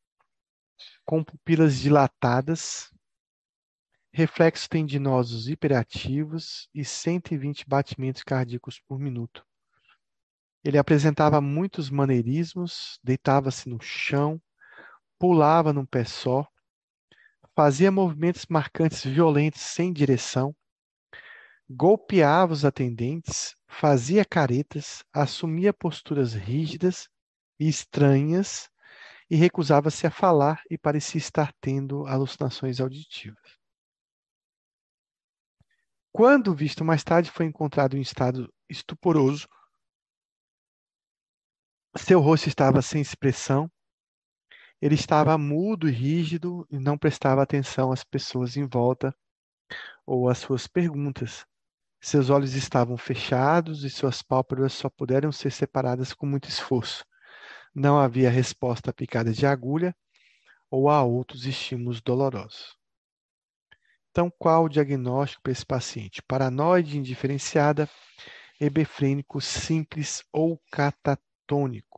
com 1.10 1.24
pupilas 1.24 1.80
dilatadas, 1.80 2.88
reflexos 4.12 4.68
tendinosos 4.68 5.48
hiperativos 5.48 6.68
e 6.72 6.84
120 6.84 7.68
batimentos 7.68 8.22
cardíacos 8.22 8.78
por 8.86 8.96
minuto. 8.96 9.44
Ele 10.62 10.78
apresentava 10.78 11.40
muitos 11.40 11.90
maneirismos, 11.90 13.00
deitava-se 13.02 13.68
no 13.68 13.80
chão, 13.80 14.40
pulava 15.18 15.72
num 15.72 15.84
pé 15.84 16.04
só, 16.04 16.46
fazia 17.56 17.90
movimentos 17.90 18.46
marcantes 18.48 19.02
violentos 19.02 19.62
sem 19.62 19.92
direção, 19.92 20.54
golpeava 21.68 22.52
os 22.52 22.64
atendentes, 22.64 23.56
fazia 23.66 24.24
caretas, 24.24 25.02
assumia 25.12 25.72
posturas 25.74 26.34
rígidas 26.34 27.08
e 27.58 27.68
estranhas 27.68 28.69
e 29.30 29.36
recusava-se 29.36 30.06
a 30.06 30.10
falar 30.10 30.60
e 30.68 30.76
parecia 30.76 31.18
estar 31.18 31.52
tendo 31.60 32.04
alucinações 32.06 32.80
auditivas. 32.80 33.60
Quando 36.12 36.54
visto 36.54 36.84
mais 36.84 37.04
tarde, 37.04 37.30
foi 37.30 37.46
encontrado 37.46 37.96
em 37.96 38.00
estado 38.00 38.52
estuporoso. 38.68 39.48
Seu 41.96 42.20
rosto 42.20 42.48
estava 42.48 42.82
sem 42.82 43.00
expressão. 43.00 43.70
Ele 44.82 44.96
estava 44.96 45.38
mudo 45.38 45.88
e 45.88 45.92
rígido 45.92 46.66
e 46.68 46.78
não 46.78 46.98
prestava 46.98 47.42
atenção 47.42 47.92
às 47.92 48.02
pessoas 48.02 48.56
em 48.56 48.66
volta 48.66 49.14
ou 50.04 50.28
às 50.28 50.38
suas 50.38 50.66
perguntas. 50.66 51.46
Seus 52.00 52.30
olhos 52.30 52.54
estavam 52.54 52.96
fechados 52.96 53.84
e 53.84 53.90
suas 53.90 54.22
pálpebras 54.22 54.72
só 54.72 54.88
puderam 54.88 55.30
ser 55.30 55.52
separadas 55.52 56.12
com 56.12 56.26
muito 56.26 56.48
esforço. 56.48 57.04
Não 57.74 57.98
havia 57.98 58.30
resposta 58.30 58.90
a 58.90 58.92
picadas 58.92 59.36
de 59.36 59.46
agulha 59.46 59.94
ou 60.70 60.88
a 60.88 61.02
outros 61.02 61.46
estímulos 61.46 62.00
dolorosos. 62.00 62.76
Então, 64.10 64.30
qual 64.38 64.64
o 64.64 64.68
diagnóstico 64.68 65.42
para 65.42 65.52
esse 65.52 65.64
paciente? 65.64 66.22
Paranoide 66.22 66.98
indiferenciada, 66.98 67.88
hebefrênico 68.60 69.40
simples 69.40 70.24
ou 70.32 70.60
catatônico. 70.70 71.89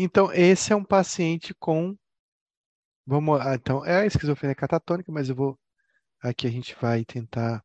Então, 0.00 0.32
esse 0.32 0.72
é 0.72 0.76
um 0.76 0.84
paciente 0.84 1.52
com. 1.54 1.96
Vamos, 3.04 3.40
ah, 3.40 3.56
então, 3.56 3.84
é 3.84 4.02
a 4.02 4.06
esquizofrenia 4.06 4.54
catatônica, 4.54 5.10
mas 5.10 5.28
eu 5.28 5.34
vou. 5.34 5.58
Aqui 6.20 6.46
a 6.46 6.50
gente 6.50 6.76
vai 6.80 7.04
tentar 7.04 7.64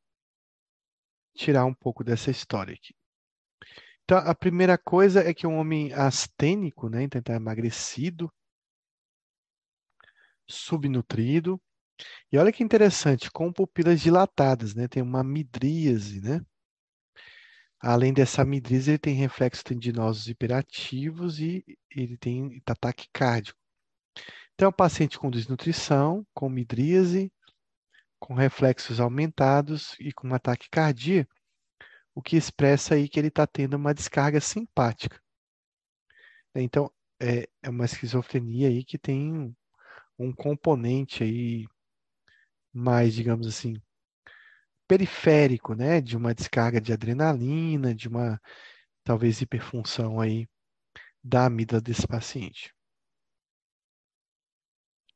tirar 1.35 1.65
um 1.65 1.73
pouco 1.73 2.03
dessa 2.03 2.31
história 2.31 2.73
aqui. 2.73 2.95
Então, 4.03 4.17
a 4.17 4.33
primeira 4.33 4.77
coisa 4.77 5.21
é 5.21 5.33
que 5.33 5.45
um 5.45 5.57
homem 5.57 5.93
astênico, 5.93 6.89
né, 6.89 7.03
então 7.03 7.19
está 7.19 7.33
emagrecido, 7.33 8.31
subnutrido, 10.47 11.61
e 12.31 12.37
olha 12.37 12.51
que 12.51 12.63
interessante, 12.63 13.31
com 13.31 13.51
pupilas 13.51 14.01
dilatadas, 14.01 14.75
né, 14.75 14.87
tem 14.87 15.01
uma 15.01 15.23
midríase, 15.23 16.19
né? 16.19 16.41
Além 17.85 18.13
dessa 18.13 18.45
midríase, 18.45 18.91
ele 18.91 18.97
tem 18.97 19.13
reflexos 19.13 19.61
tendinosos 19.61 20.29
hiperativos 20.29 21.37
e 21.41 21.65
ele 21.93 22.15
tem 22.15 22.61
ataque 22.65 23.09
cardíaco. 23.11 23.59
Então, 24.53 24.69
um 24.69 24.71
paciente 24.71 25.19
com 25.19 25.29
desnutrição, 25.29 26.25
com 26.33 26.47
midríase, 26.47 27.29
com 28.21 28.35
reflexos 28.35 29.01
aumentados 29.01 29.97
e 29.99 30.13
com 30.13 30.33
ataque 30.33 30.69
cardíaco, 30.69 31.29
o 32.15 32.21
que 32.21 32.37
expressa 32.37 32.95
aí 32.95 33.09
que 33.09 33.19
ele 33.19 33.27
está 33.27 33.45
tendo 33.45 33.73
uma 33.73 33.93
descarga 33.93 34.39
simpática. 34.39 35.21
Então, 36.55 36.89
é, 37.21 37.49
é 37.61 37.69
uma 37.69 37.83
esquizofrenia 37.83 38.69
aí 38.69 38.85
que 38.85 38.97
tem 38.97 39.53
um 40.17 40.31
componente 40.31 41.21
aí 41.21 41.65
mais, 42.71 43.13
digamos 43.13 43.45
assim, 43.45 43.75
periférico, 44.93 45.73
né, 45.75 46.01
de 46.01 46.15
uma 46.17 46.33
descarga 46.35 46.79
de 46.81 46.93
adrenalina, 46.93 47.95
de 47.95 48.07
uma 48.07 48.39
talvez 49.03 49.41
hiperfunção 49.41 50.21
aí 50.21 50.47
da 51.23 51.45
amígdala 51.47 51.81
desse 51.81 52.07
paciente. 52.07 52.73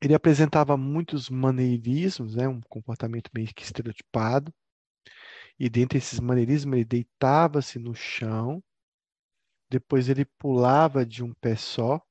Ele 0.01 0.15
apresentava 0.15 0.75
muitos 0.75 1.29
maneirismos, 1.29 2.35
né, 2.35 2.47
um 2.47 2.61
comportamento 2.61 3.29
meio 3.31 3.53
que 3.53 3.61
estereotipado, 3.63 4.51
E 5.59 5.69
dentre 5.69 5.99
esses 5.99 6.19
maneirismos, 6.19 6.73
ele 6.75 6.85
deitava-se 6.85 7.77
no 7.79 7.93
chão, 7.93 8.63
depois 9.69 10.09
ele 10.09 10.25
pulava 10.25 11.05
de 11.05 11.23
um 11.23 11.33
pé 11.33 11.55
só 11.55 12.01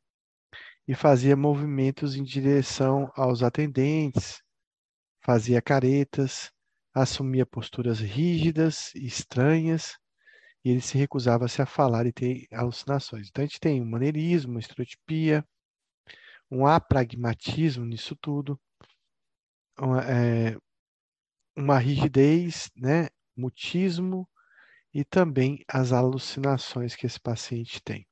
e 0.89 0.95
fazia 0.95 1.37
movimentos 1.37 2.17
em 2.17 2.23
direção 2.25 3.11
aos 3.17 3.43
atendentes, 3.43 4.43
fazia 5.23 5.63
caretas, 5.63 6.53
assumia 7.03 7.45
posturas 7.45 8.01
rígidas 8.01 8.95
e 8.95 9.07
estranhas, 9.07 9.99
e 10.65 10.71
ele 10.71 10.81
se 10.81 10.97
recusava-se 10.97 11.61
a 11.61 11.67
falar 11.67 12.07
e 12.07 12.13
ter 12.13 12.47
alucinações. 12.53 13.29
Então 13.29 13.45
a 13.45 13.47
gente 13.47 13.61
tem 13.61 13.83
um 13.83 13.85
maneirismo, 13.89 14.53
uma 14.53 14.61
estereotipia, 14.61 15.45
um 16.51 16.67
apragmatismo 16.67 17.85
nisso 17.85 18.17
tudo, 18.17 18.59
uma, 19.79 20.03
é, 20.05 20.57
uma 21.55 21.79
rigidez, 21.79 22.71
né, 22.75 23.09
mutismo 23.37 24.27
e 24.93 25.05
também 25.05 25.63
as 25.69 25.93
alucinações 25.93 26.97
que 26.97 27.07
esse 27.07 27.21
paciente 27.21 27.83
tem. 27.83 28.06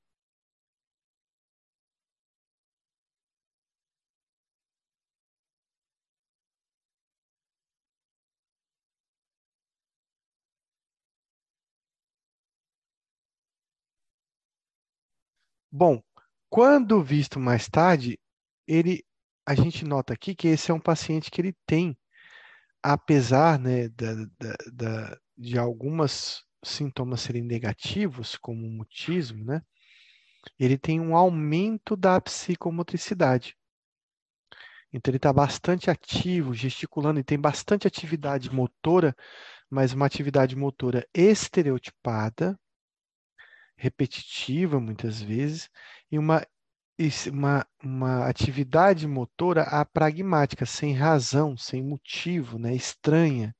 Bom, 15.76 16.00
quando 16.48 17.02
visto 17.02 17.40
mais 17.40 17.68
tarde, 17.68 18.16
ele, 18.64 19.04
a 19.44 19.56
gente 19.56 19.84
nota 19.84 20.12
aqui 20.12 20.32
que 20.32 20.46
esse 20.46 20.70
é 20.70 20.74
um 20.74 20.78
paciente 20.78 21.32
que 21.32 21.40
ele 21.40 21.52
tem, 21.66 21.98
apesar 22.80 23.58
né, 23.58 23.88
da, 23.88 24.14
da, 24.38 24.56
da, 24.72 25.18
de 25.36 25.58
algumas 25.58 26.44
sintomas 26.64 27.22
serem 27.22 27.42
negativos, 27.42 28.36
como 28.36 28.68
o 28.68 28.70
mutismo, 28.70 29.44
né, 29.44 29.62
ele 30.60 30.78
tem 30.78 31.00
um 31.00 31.16
aumento 31.16 31.96
da 31.96 32.20
psicomotricidade. 32.20 33.56
Então 34.92 35.10
ele 35.10 35.16
está 35.16 35.32
bastante 35.32 35.90
ativo, 35.90 36.54
gesticulando, 36.54 37.18
e 37.18 37.24
tem 37.24 37.36
bastante 37.36 37.88
atividade 37.88 38.48
motora, 38.48 39.12
mas 39.68 39.92
uma 39.92 40.06
atividade 40.06 40.54
motora 40.54 41.04
estereotipada, 41.12 42.56
repetitiva 43.76 44.80
muitas 44.80 45.20
vezes, 45.20 45.68
e 46.10 46.18
uma, 46.18 46.46
uma, 47.32 47.66
uma 47.82 48.26
atividade 48.28 49.06
motora 49.06 49.62
apragmática, 49.62 50.64
sem 50.66 50.94
razão, 50.94 51.56
sem 51.56 51.82
motivo, 51.82 52.58
né? 52.58 52.74
estranha, 52.74 53.54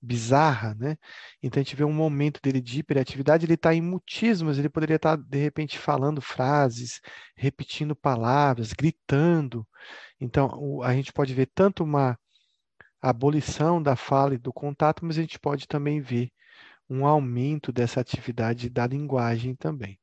bizarra. 0.00 0.74
Né? 0.74 0.96
Então 1.42 1.60
a 1.60 1.64
gente 1.64 1.76
vê 1.76 1.84
um 1.84 1.92
momento 1.92 2.40
dele 2.42 2.60
de 2.60 2.80
hiperatividade, 2.80 3.46
ele 3.46 3.54
está 3.54 3.74
em 3.74 3.80
mutismos, 3.80 4.58
ele 4.58 4.68
poderia 4.68 4.96
estar, 4.96 5.16
tá, 5.16 5.24
de 5.28 5.38
repente, 5.38 5.78
falando 5.78 6.20
frases, 6.20 7.00
repetindo 7.36 7.94
palavras, 7.96 8.72
gritando. 8.72 9.66
Então 10.20 10.82
a 10.82 10.92
gente 10.94 11.12
pode 11.12 11.34
ver 11.34 11.50
tanto 11.54 11.84
uma 11.84 12.18
abolição 13.00 13.82
da 13.82 13.96
fala 13.96 14.34
e 14.34 14.38
do 14.38 14.52
contato, 14.52 15.04
mas 15.04 15.18
a 15.18 15.20
gente 15.20 15.38
pode 15.38 15.66
também 15.68 16.00
ver 16.00 16.30
um 16.88 17.06
aumento 17.06 17.72
dessa 17.72 18.00
atividade 18.00 18.70
da 18.70 18.86
linguagem 18.86 19.54
também. 19.54 19.98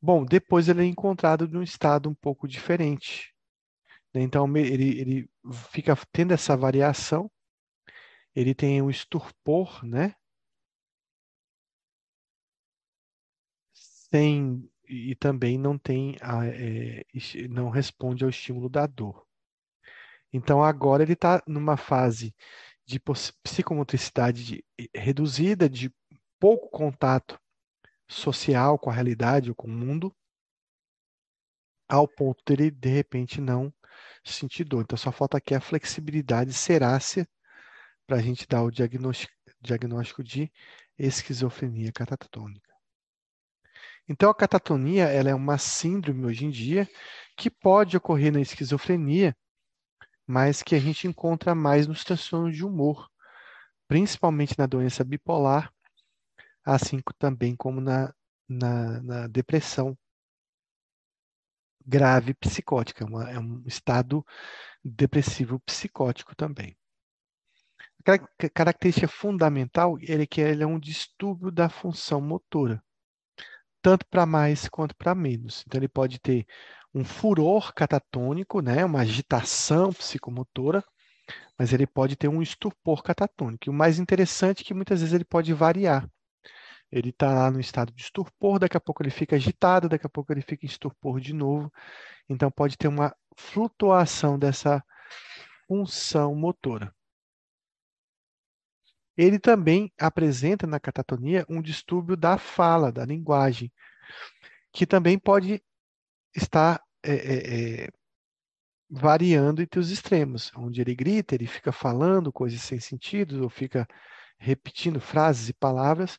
Bom, 0.00 0.24
depois 0.24 0.68
ele 0.68 0.82
é 0.82 0.86
encontrado 0.86 1.48
num 1.48 1.62
estado 1.62 2.08
um 2.08 2.14
pouco 2.14 2.46
diferente. 2.46 3.34
Né? 4.14 4.22
Então, 4.22 4.46
ele, 4.56 5.00
ele 5.00 5.30
fica 5.72 5.96
tendo 6.12 6.32
essa 6.32 6.56
variação, 6.56 7.30
ele 8.34 8.54
tem 8.54 8.80
um 8.80 8.90
estupor, 8.90 9.84
né? 9.84 10.14
Sem, 13.74 14.70
e 14.88 15.14
também 15.16 15.58
não 15.58 15.76
tem, 15.76 16.16
é, 16.22 17.04
não 17.48 17.68
responde 17.68 18.24
ao 18.24 18.30
estímulo 18.30 18.68
da 18.68 18.86
dor. 18.86 19.26
Então, 20.32 20.62
agora 20.62 21.02
ele 21.02 21.14
está 21.14 21.42
numa 21.46 21.76
fase 21.76 22.34
de 22.88 22.98
psicomotricidade 23.42 24.64
reduzida, 24.96 25.68
de 25.68 25.92
pouco 26.40 26.70
contato 26.70 27.38
social 28.08 28.78
com 28.78 28.88
a 28.88 28.94
realidade 28.94 29.50
ou 29.50 29.54
com 29.54 29.68
o 29.68 29.70
mundo, 29.70 30.10
ao 31.86 32.08
ponto 32.08 32.42
de 32.46 32.52
ele, 32.54 32.70
de 32.70 32.88
repente, 32.88 33.42
não 33.42 33.70
sentir 34.24 34.64
dor. 34.64 34.84
Então, 34.84 34.96
só 34.96 35.12
falta 35.12 35.36
aqui 35.36 35.54
a 35.54 35.60
flexibilidade 35.60 36.54
serácea 36.54 37.28
para 38.06 38.16
a 38.16 38.22
gente 38.22 38.46
dar 38.48 38.62
o 38.62 38.70
diagnóstico, 38.70 40.24
de 40.24 40.50
esquizofrenia 40.98 41.92
catatônica. 41.92 42.72
Então, 44.08 44.30
a 44.30 44.34
catatonia 44.34 45.04
ela 45.04 45.28
é 45.28 45.34
uma 45.34 45.58
síndrome 45.58 46.24
hoje 46.24 46.46
em 46.46 46.50
dia 46.50 46.88
que 47.36 47.50
pode 47.50 47.98
ocorrer 47.98 48.32
na 48.32 48.40
esquizofrenia 48.40 49.36
mas 50.28 50.62
que 50.62 50.74
a 50.74 50.78
gente 50.78 51.08
encontra 51.08 51.54
mais 51.54 51.86
nos 51.86 52.04
transtornos 52.04 52.54
de 52.54 52.62
humor, 52.62 53.10
principalmente 53.88 54.58
na 54.58 54.66
doença 54.66 55.02
bipolar, 55.02 55.72
assim 56.62 57.00
também 57.18 57.56
como 57.56 57.80
na, 57.80 58.12
na, 58.46 59.00
na 59.00 59.26
depressão 59.26 59.96
grave 61.86 62.34
psicótica, 62.34 63.06
uma, 63.06 63.30
é 63.30 63.38
um 63.38 63.62
estado 63.66 64.22
depressivo 64.84 65.58
psicótico 65.60 66.36
também. 66.36 66.76
A 68.06 68.50
característica 68.50 69.08
fundamental 69.08 69.96
é 70.02 70.26
que 70.26 70.42
ele 70.42 70.62
é 70.62 70.66
um 70.66 70.78
distúrbio 70.78 71.50
da 71.50 71.70
função 71.70 72.20
motora, 72.20 72.82
tanto 73.80 74.06
para 74.06 74.26
mais 74.26 74.68
quanto 74.68 74.94
para 74.94 75.14
menos. 75.14 75.64
Então, 75.66 75.78
ele 75.78 75.88
pode 75.88 76.18
ter 76.18 76.46
um 76.94 77.04
furor 77.04 77.72
catatônico, 77.74 78.60
né, 78.60 78.84
uma 78.84 79.00
agitação 79.00 79.92
psicomotora, 79.92 80.82
mas 81.58 81.72
ele 81.72 81.86
pode 81.86 82.16
ter 82.16 82.28
um 82.28 82.42
estupor 82.42 83.02
catatônico. 83.02 83.68
E 83.68 83.70
o 83.70 83.72
mais 83.72 83.98
interessante 83.98 84.62
é 84.62 84.64
que 84.64 84.74
muitas 84.74 85.00
vezes 85.00 85.14
ele 85.14 85.24
pode 85.24 85.52
variar. 85.52 86.08
Ele 86.90 87.10
está 87.10 87.32
lá 87.34 87.50
no 87.50 87.60
estado 87.60 87.92
de 87.92 88.02
estupor, 88.02 88.58
daqui 88.58 88.76
a 88.76 88.80
pouco 88.80 89.02
ele 89.02 89.10
fica 89.10 89.36
agitado, 89.36 89.88
daqui 89.88 90.06
a 90.06 90.08
pouco 90.08 90.32
ele 90.32 90.40
fica 90.40 90.64
em 90.64 90.68
estupor 90.68 91.20
de 91.20 91.34
novo. 91.34 91.70
Então 92.28 92.50
pode 92.50 92.78
ter 92.78 92.88
uma 92.88 93.14
flutuação 93.36 94.38
dessa 94.38 94.82
função 95.66 96.34
motora. 96.34 96.94
Ele 99.16 99.38
também 99.38 99.92
apresenta 99.98 100.66
na 100.66 100.80
catatonia 100.80 101.44
um 101.48 101.60
distúrbio 101.60 102.16
da 102.16 102.38
fala, 102.38 102.92
da 102.92 103.04
linguagem, 103.04 103.70
que 104.72 104.86
também 104.86 105.18
pode 105.18 105.60
está 106.38 106.80
é, 107.02 107.12
é, 107.12 107.84
é, 107.84 107.88
variando 108.90 109.62
entre 109.62 109.78
os 109.78 109.90
extremos, 109.90 110.50
onde 110.56 110.80
ele 110.80 110.94
grita, 110.94 111.34
ele 111.34 111.46
fica 111.46 111.72
falando 111.72 112.32
coisas 112.32 112.60
sem 112.62 112.80
sentido, 112.80 113.42
ou 113.42 113.50
fica 113.50 113.86
repetindo 114.38 115.00
frases 115.00 115.48
e 115.50 115.52
palavras, 115.52 116.18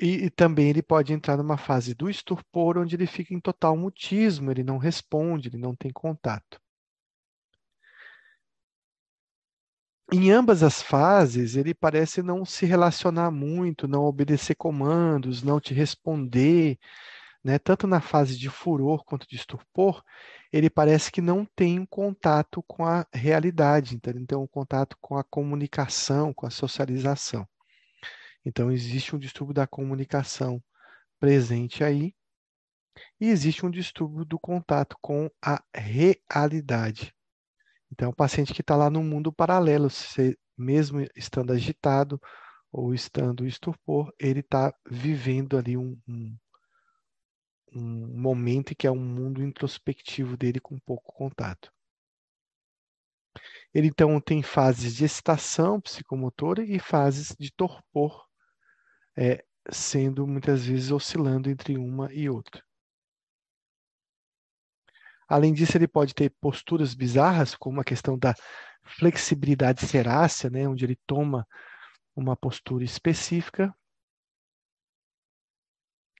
e, 0.00 0.24
e, 0.26 0.30
também 0.30 0.68
ele 0.70 0.82
pode 0.82 1.12
entrar 1.12 1.36
numa 1.36 1.56
fase 1.56 1.94
do 1.94 2.10
estupor, 2.10 2.78
onde 2.78 2.96
ele 2.96 3.06
fica 3.06 3.32
em 3.32 3.40
total 3.40 3.76
mutismo, 3.76 4.50
ele 4.50 4.64
não 4.64 4.78
responde, 4.78 5.48
ele 5.48 5.58
não 5.58 5.74
tem 5.74 5.92
contato. 5.92 6.60
Em 10.12 10.30
ambas 10.30 10.62
as 10.62 10.82
fases, 10.82 11.56
ele 11.56 11.74
parece 11.74 12.22
não 12.22 12.44
se 12.44 12.66
relacionar 12.66 13.30
muito, 13.30 13.88
não 13.88 14.04
obedecer 14.04 14.54
comandos, 14.54 15.42
não 15.42 15.60
te 15.60 15.72
responder, 15.72 16.78
né, 17.44 17.58
tanto 17.58 17.86
na 17.86 18.00
fase 18.00 18.38
de 18.38 18.48
furor 18.48 19.04
quanto 19.04 19.28
de 19.28 19.36
estupor, 19.36 20.02
ele 20.52 20.70
parece 20.70 21.12
que 21.12 21.20
não 21.20 21.44
tem 21.44 21.78
um 21.78 21.86
contato 21.86 22.62
com 22.62 22.86
a 22.86 23.06
realidade, 23.12 23.94
então 23.94 24.12
ele 24.12 24.26
tem 24.26 24.38
um 24.38 24.46
contato 24.46 24.96
com 25.00 25.16
a 25.18 25.24
comunicação, 25.24 26.32
com 26.32 26.46
a 26.46 26.50
socialização. 26.50 27.46
Então 28.44 28.72
existe 28.72 29.14
um 29.14 29.18
distúrbio 29.18 29.54
da 29.54 29.66
comunicação 29.66 30.62
presente 31.20 31.84
aí, 31.84 32.14
e 33.20 33.28
existe 33.28 33.66
um 33.66 33.70
distúrbio 33.70 34.24
do 34.24 34.38
contato 34.38 34.96
com 35.00 35.30
a 35.42 35.62
realidade. 35.74 37.14
Então, 37.90 38.10
o 38.10 38.14
paciente 38.14 38.52
que 38.52 38.60
está 38.60 38.76
lá 38.76 38.90
no 38.90 39.02
mundo 39.02 39.32
paralelo, 39.32 39.90
se, 39.90 40.38
mesmo 40.56 41.00
estando 41.16 41.52
agitado 41.52 42.20
ou 42.72 42.94
estando 42.94 43.46
estupor, 43.46 44.12
ele 44.18 44.40
está 44.40 44.74
vivendo 44.88 45.56
ali 45.56 45.76
um, 45.76 45.98
um, 46.08 46.36
um 47.74 48.20
momento 48.20 48.72
em 48.72 48.74
que 48.74 48.86
é 48.86 48.90
um 48.90 48.96
mundo 48.96 49.42
introspectivo 49.42 50.36
dele 50.36 50.60
com 50.60 50.78
pouco 50.78 51.12
contato. 51.12 51.72
Ele 53.72 53.88
então 53.88 54.20
tem 54.20 54.42
fases 54.42 54.94
de 54.94 55.04
excitação 55.04 55.80
psicomotora 55.80 56.62
e 56.62 56.78
fases 56.78 57.34
de 57.38 57.52
torpor, 57.52 58.24
é, 59.16 59.44
sendo 59.70 60.26
muitas 60.26 60.64
vezes 60.64 60.90
oscilando 60.90 61.50
entre 61.50 61.76
uma 61.76 62.12
e 62.12 62.28
outra. 62.28 62.62
Além 65.28 65.52
disso, 65.52 65.76
ele 65.76 65.88
pode 65.88 66.14
ter 66.14 66.30
posturas 66.40 66.94
bizarras, 66.94 67.54
como 67.54 67.80
a 67.80 67.84
questão 67.84 68.18
da 68.18 68.34
flexibilidade 68.84 69.84
serácea, 69.86 70.50
né, 70.50 70.68
onde 70.68 70.84
ele 70.84 70.98
toma 71.06 71.46
uma 72.14 72.36
postura 72.36 72.84
específica. 72.84 73.74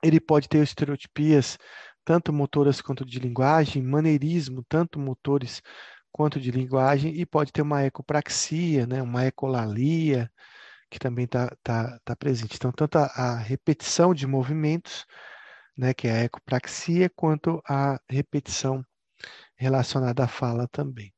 Ele 0.05 0.21
pode 0.21 0.49
ter 0.49 0.63
estereotipias 0.63 1.59
tanto 2.05 2.33
motoras 2.33 2.81
quanto 2.81 3.05
de 3.05 3.19
linguagem, 3.19 3.83
maneirismo, 3.83 4.63
tanto 4.69 4.99
motores 4.99 5.63
quanto 6.13 6.39
de 6.39 6.51
linguagem, 6.51 7.19
e 7.19 7.27
pode 7.27 7.53
ter 7.53 7.63
uma 7.63 7.83
ecopraxia, 7.83 8.87
né, 8.87 9.03
uma 9.03 9.27
ecolalia, 9.27 10.31
que 10.91 10.99
também 10.99 11.25
está 11.25 11.49
tá, 11.63 11.99
tá 12.05 12.17
presente. 12.17 12.57
Então, 12.57 12.71
tanto 12.71 12.99
a, 12.99 13.07
a, 13.07 13.39
repetição 13.39 14.15
de 14.15 14.27
movimentos, 14.27 15.07
né, 15.77 15.95
que 15.95 16.07
é 16.07 16.13
a 16.13 16.25
ecopraxia, 16.25 17.11
quanto 17.11 17.61
a 17.69 17.99
repetição 18.09 18.85
relacionada 19.57 20.25
à 20.25 20.29
fala 20.29 20.69
também. 20.69 21.13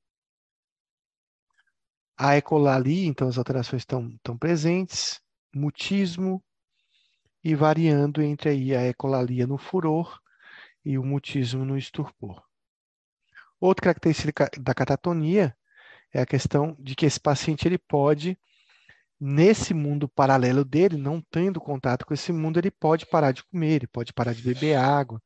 A 2.18 2.36
ecolalia, 2.36 3.06
então, 3.06 3.28
as 3.28 3.36
alterações 3.36 3.82
estão, 3.82 4.08
estão 4.08 4.38
presentes, 4.38 5.20
mutismo, 5.54 6.42
e 7.46 7.54
variando 7.54 8.20
entre 8.20 8.48
aí 8.48 8.74
a 8.74 8.88
ecolalia 8.88 9.46
no 9.46 9.56
furor 9.56 10.20
e 10.84 10.98
o 10.98 11.04
mutismo 11.04 11.64
no 11.64 11.78
estupor. 11.78 12.42
Outra 13.60 13.84
característica 13.84 14.50
da 14.58 14.74
catatonia 14.74 15.56
é 16.12 16.20
a 16.20 16.26
questão 16.26 16.76
de 16.76 16.96
que 16.96 17.06
esse 17.06 17.20
paciente 17.20 17.68
ele 17.68 17.78
pode, 17.78 18.36
nesse 19.20 19.72
mundo 19.72 20.08
paralelo 20.08 20.64
dele, 20.64 20.96
não 20.96 21.22
tendo 21.30 21.60
contato 21.60 22.04
com 22.04 22.12
esse 22.12 22.32
mundo, 22.32 22.58
ele 22.58 22.68
pode 22.68 23.06
parar 23.06 23.30
de 23.30 23.44
comer, 23.44 23.76
ele 23.76 23.86
pode 23.86 24.12
parar 24.12 24.32
de 24.32 24.42
beber 24.42 24.74
água, 24.74 25.22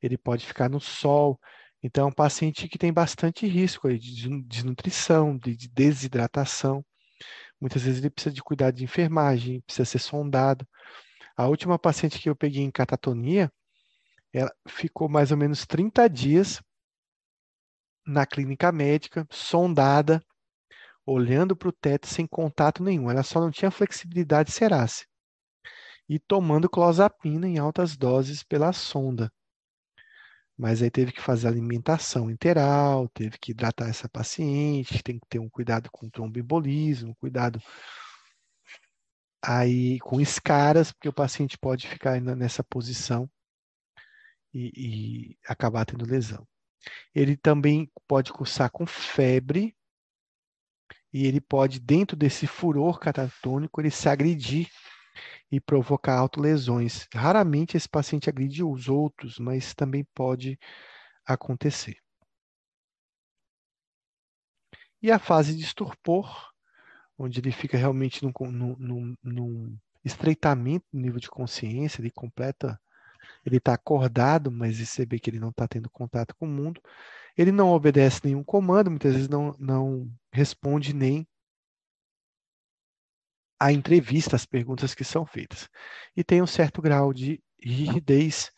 ele 0.00 0.16
pode 0.16 0.46
ficar 0.46 0.70
no 0.70 0.78
sol. 0.78 1.36
Então, 1.82 2.04
é 2.04 2.08
um 2.08 2.14
paciente 2.14 2.68
que 2.68 2.78
tem 2.78 2.92
bastante 2.92 3.44
risco 3.44 3.92
de 3.92 4.40
desnutrição, 4.44 5.36
de 5.36 5.56
desidratação. 5.68 6.86
Muitas 7.60 7.82
vezes 7.82 7.98
ele 7.98 8.10
precisa 8.10 8.32
de 8.32 8.40
cuidado 8.40 8.76
de 8.76 8.84
enfermagem, 8.84 9.62
precisa 9.62 9.84
ser 9.84 9.98
sondado. 9.98 10.64
A 11.36 11.46
última 11.46 11.78
paciente 11.78 12.18
que 12.18 12.30
eu 12.30 12.36
peguei 12.36 12.62
em 12.62 12.70
catatonia, 12.70 13.52
ela 14.32 14.50
ficou 14.66 15.08
mais 15.08 15.30
ou 15.30 15.36
menos 15.36 15.66
30 15.66 16.08
dias 16.08 16.62
na 18.06 18.24
clínica 18.24 18.72
médica, 18.72 19.26
sondada, 19.30 20.22
olhando 21.04 21.54
para 21.54 21.68
o 21.68 21.72
teto 21.72 22.06
sem 22.06 22.26
contato 22.26 22.82
nenhum. 22.82 23.10
Ela 23.10 23.22
só 23.22 23.40
não 23.40 23.50
tinha 23.50 23.70
flexibilidade 23.70 24.50
cerácea. 24.50 25.06
E 26.08 26.18
tomando 26.18 26.70
clozapina 26.70 27.46
em 27.46 27.58
altas 27.58 27.96
doses 27.96 28.42
pela 28.42 28.72
sonda. 28.72 29.30
Mas 30.56 30.80
aí 30.80 30.90
teve 30.90 31.12
que 31.12 31.20
fazer 31.20 31.48
alimentação 31.48 32.30
interal, 32.30 33.08
teve 33.10 33.36
que 33.38 33.50
hidratar 33.50 33.90
essa 33.90 34.08
paciente, 34.08 35.02
tem 35.02 35.18
que 35.18 35.26
ter 35.28 35.38
um 35.38 35.50
cuidado 35.50 35.90
com 35.92 36.08
tromboembolismo, 36.08 37.14
cuidado 37.16 37.60
aí 39.46 40.00
com 40.00 40.20
escaras, 40.20 40.90
porque 40.90 41.08
o 41.08 41.12
paciente 41.12 41.56
pode 41.56 41.86
ficar 41.86 42.20
nessa 42.20 42.64
posição 42.64 43.30
e, 44.52 44.72
e 44.74 45.38
acabar 45.46 45.84
tendo 45.84 46.04
lesão. 46.04 46.46
Ele 47.14 47.36
também 47.36 47.90
pode 48.08 48.32
cursar 48.32 48.70
com 48.70 48.84
febre 48.86 49.76
e 51.12 51.26
ele 51.26 51.40
pode, 51.40 51.78
dentro 51.78 52.16
desse 52.16 52.46
furor 52.46 52.98
catatônico, 52.98 53.80
ele 53.80 53.90
se 53.90 54.08
agredir 54.08 54.68
e 55.50 55.60
provocar 55.60 56.18
autolesões. 56.18 57.06
Raramente 57.14 57.76
esse 57.76 57.88
paciente 57.88 58.28
agride 58.28 58.64
os 58.64 58.88
outros, 58.88 59.38
mas 59.38 59.74
também 59.74 60.04
pode 60.12 60.58
acontecer. 61.24 61.96
E 65.00 65.10
a 65.10 65.18
fase 65.18 65.56
de 65.56 65.62
estupor, 65.62 66.52
onde 67.18 67.40
ele 67.40 67.52
fica 67.52 67.76
realmente 67.76 68.22
num, 68.22 68.32
num, 68.50 69.16
num, 69.22 69.78
estreitamento 70.04 70.86
do 70.92 71.00
nível 71.00 71.18
de 71.18 71.28
consciência, 71.28 72.00
ele 72.00 72.10
completa 72.10 72.78
ele 73.44 73.56
está 73.56 73.74
acordado, 73.74 74.50
mas 74.50 74.78
você 74.78 75.04
vê 75.06 75.18
que 75.18 75.30
ele 75.30 75.40
não 75.40 75.50
está 75.50 75.66
tendo 75.66 75.90
contato 75.90 76.34
com 76.36 76.46
o 76.46 76.48
mundo. 76.48 76.80
Ele 77.36 77.52
não 77.52 77.70
obedece 77.70 78.20
nenhum 78.24 78.42
comando, 78.42 78.90
muitas 78.90 79.12
vezes 79.14 79.28
não, 79.28 79.54
não 79.58 80.10
responde 80.32 80.94
nem 80.94 81.26
a 83.58 83.72
entrevista, 83.72 84.36
as 84.36 84.46
perguntas 84.46 84.94
que 84.94 85.04
são 85.04 85.24
feitas. 85.24 85.68
E 86.16 86.22
tem 86.24 86.42
um 86.42 86.46
certo 86.46 86.82
grau 86.82 87.12
de 87.12 87.42
rigidez 87.60 88.52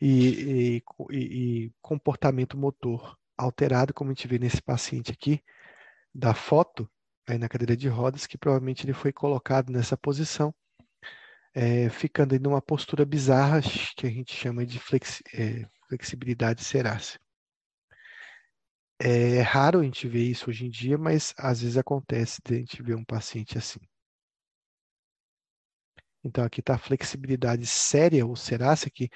e, 0.00 0.82
e, 1.10 1.18
e 1.18 1.72
comportamento 1.80 2.56
motor 2.56 3.16
alterado, 3.36 3.94
como 3.94 4.10
a 4.10 4.14
gente 4.14 4.28
vê 4.28 4.38
nesse 4.38 4.60
paciente 4.60 5.12
aqui, 5.12 5.42
da 6.14 6.34
foto, 6.34 6.90
aí 7.28 7.38
na 7.38 7.48
cadeira 7.48 7.76
de 7.76 7.88
rodas, 7.88 8.26
que 8.26 8.38
provavelmente 8.38 8.84
ele 8.84 8.92
foi 8.94 9.12
colocado 9.12 9.70
nessa 9.70 9.96
posição 9.96 10.54
é, 11.54 11.88
ficando 11.90 12.34
em 12.36 12.46
uma 12.46 12.62
postura 12.62 13.04
bizarra 13.04 13.60
que 13.96 14.06
a 14.06 14.10
gente 14.10 14.34
chama 14.34 14.64
de 14.64 14.78
flexi 14.78 15.22
é, 15.34 15.68
flexibilidade 15.88 16.62
serácea. 16.62 17.18
É 19.00 19.40
raro 19.42 19.80
a 19.80 19.84
gente 19.84 20.06
ver 20.08 20.22
isso 20.24 20.50
hoje 20.50 20.66
em 20.66 20.70
dia, 20.70 20.98
mas 20.98 21.34
às 21.36 21.62
vezes 21.62 21.76
acontece 21.76 22.40
de 22.44 22.54
a 22.54 22.58
gente 22.58 22.82
ver 22.82 22.94
um 22.96 23.04
paciente 23.04 23.56
assim. 23.56 23.80
Então 26.22 26.44
aqui 26.44 26.60
está 26.60 26.74
a 26.74 26.78
flexibilidade 26.78 27.66
séria 27.66 28.26
ou 28.26 28.36
serácea, 28.36 28.90
que 28.90 29.08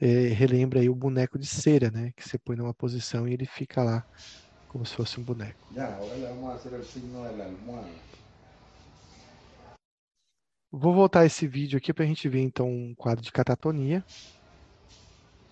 é, 0.00 0.28
relembra 0.28 0.80
aí 0.80 0.88
o 0.88 0.94
boneco 0.94 1.38
de 1.38 1.46
cera, 1.46 1.90
né? 1.90 2.12
Que 2.16 2.26
você 2.26 2.38
põe 2.38 2.56
numa 2.56 2.74
posição 2.74 3.26
e 3.28 3.34
ele 3.34 3.46
fica 3.46 3.82
lá 3.82 4.06
como 4.72 4.86
se 4.86 4.96
fosse 4.96 5.20
um 5.20 5.22
boneco. 5.22 5.58
Já, 5.74 5.86
agora 5.86 6.34
vamos 6.34 6.62
fazer 6.62 6.76
o 6.76 6.84
signo 6.84 7.22
da 7.22 7.44
almohada. 7.44 7.90
Vou 10.70 10.94
voltar 10.94 11.26
esse 11.26 11.46
vídeo 11.46 11.76
aqui 11.76 11.92
para 11.92 12.04
a 12.04 12.08
gente 12.08 12.26
ver 12.30 12.40
então 12.40 12.66
um 12.66 12.94
quadro 12.94 13.22
de 13.22 13.30
catatonia. 13.30 14.02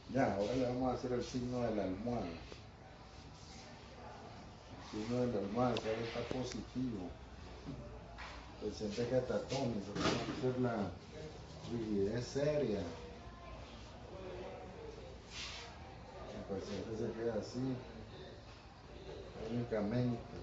Vamos 0.09 1.27
signo 1.27 1.59
almohada. 1.59 2.27
Signo 4.91 5.39
almohada 5.39 5.81
que 5.81 6.03
está 6.03 6.21
positivo. 6.35 7.11
El 8.63 8.71
paciente 8.71 9.05
catatónico, 9.11 9.93
vamos 9.95 10.15
a 10.15 10.33
hacer 10.33 10.61
la 10.61 10.91
rigidez 11.71 12.25
seria. 12.25 12.83
El 16.35 16.43
paciente 16.49 16.97
se 16.97 17.13
queda 17.13 17.35
así, 17.35 17.77
únicamente. 19.49 20.41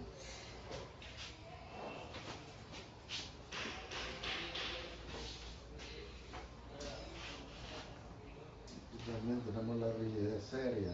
realmente 9.08 9.52
tenemos 9.52 9.78
la 9.78 9.94
rigidez 9.94 10.44
seria. 10.44 10.92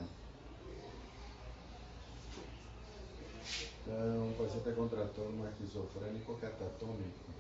Es 3.85 4.15
un 4.15 4.33
paciente 4.33 4.73
con 4.75 4.89
trastorno 4.89 5.47
esquizofrénico 5.47 6.39
catatónico. 6.39 7.33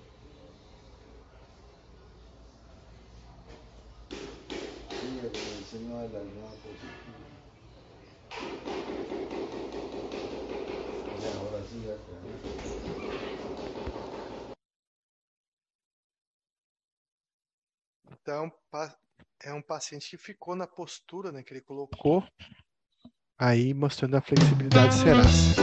Con 5.21 5.29
el 5.31 5.63
signo 5.65 5.99
de 5.99 6.09
la 6.09 6.19
luna 6.19 6.49
Então, 18.11 18.51
é 19.43 19.53
um 19.53 19.61
paciente 19.61 20.09
que 20.09 20.17
ficou 20.17 20.55
na 20.55 20.65
postura 20.67 21.31
né, 21.31 21.43
que 21.43 21.53
ele 21.53 21.61
colocou, 21.61 22.23
aí 23.37 23.73
mostrando 23.73 24.15
a 24.15 24.21
flexibilidade 24.21 24.93
serácea. 24.93 25.55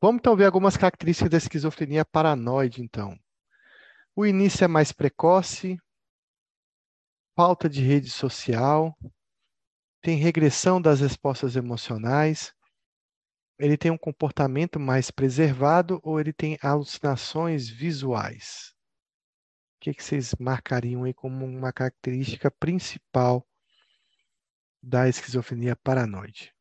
Vamos 0.00 0.18
então 0.20 0.36
ver 0.36 0.44
algumas 0.44 0.76
características 0.76 1.30
da 1.30 1.38
esquizofrenia 1.38 2.04
paranoide, 2.04 2.82
então. 2.82 3.18
O 4.14 4.26
início 4.26 4.64
é 4.64 4.68
mais 4.68 4.92
precoce, 4.92 5.78
falta 7.34 7.68
de 7.68 7.82
rede 7.82 8.10
social, 8.10 8.96
tem 10.06 10.16
regressão 10.16 10.80
das 10.80 11.00
respostas 11.00 11.56
emocionais, 11.56 12.54
ele 13.58 13.76
tem 13.76 13.90
um 13.90 13.98
comportamento 13.98 14.78
mais 14.78 15.10
preservado 15.10 16.00
ou 16.02 16.20
ele 16.20 16.32
tem 16.32 16.56
alucinações 16.62 17.68
visuais 17.68 18.76
que, 19.86 19.94
que 19.94 20.02
vocês 20.02 20.34
marcariam 20.40 21.04
aí 21.04 21.14
como 21.14 21.44
uma 21.44 21.72
característica 21.72 22.50
principal 22.50 23.46
da 24.82 25.08
esquizofrenia 25.08 25.76
paranoide? 25.76 26.52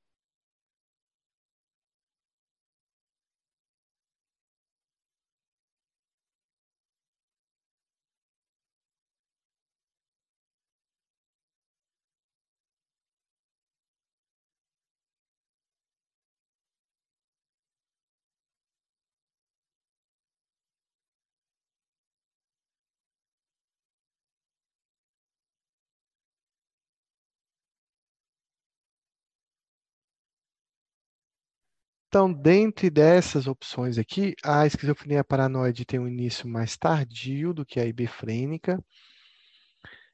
Então, 32.16 32.32
dentre 32.32 32.90
dessas 32.90 33.46
opções 33.46 33.98
aqui, 33.98 34.36
a 34.42 34.66
esquizofrenia 34.66 35.22
paranoide 35.22 35.84
tem 35.84 36.00
um 36.00 36.08
início 36.08 36.48
mais 36.48 36.78
tardio 36.78 37.54
do 37.54 37.66
que 37.66 37.78
a 37.78 37.86
ibefrênica. 37.86 38.82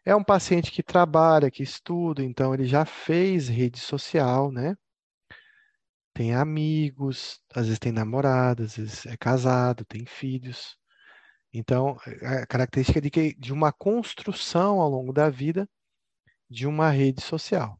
É 0.03 0.15
um 0.15 0.23
paciente 0.23 0.71
que 0.71 0.81
trabalha, 0.81 1.51
que 1.51 1.61
estuda, 1.61 2.23
então 2.23 2.55
ele 2.55 2.65
já 2.65 2.85
fez 2.85 3.47
rede 3.47 3.79
social, 3.79 4.51
né? 4.51 4.75
Tem 6.11 6.33
amigos, 6.33 7.39
às 7.53 7.65
vezes 7.65 7.77
tem 7.77 7.91
namorada, 7.91 8.63
às 8.63 8.77
vezes 8.77 9.05
é 9.05 9.15
casado, 9.15 9.85
tem 9.85 10.03
filhos. 10.03 10.75
Então, 11.53 11.99
a 12.23 12.47
característica 12.47 12.99
de, 12.99 13.11
que, 13.11 13.35
de 13.35 13.53
uma 13.53 13.71
construção 13.71 14.81
ao 14.81 14.89
longo 14.89 15.13
da 15.13 15.29
vida 15.29 15.69
de 16.49 16.65
uma 16.65 16.89
rede 16.89 17.21
social. 17.21 17.79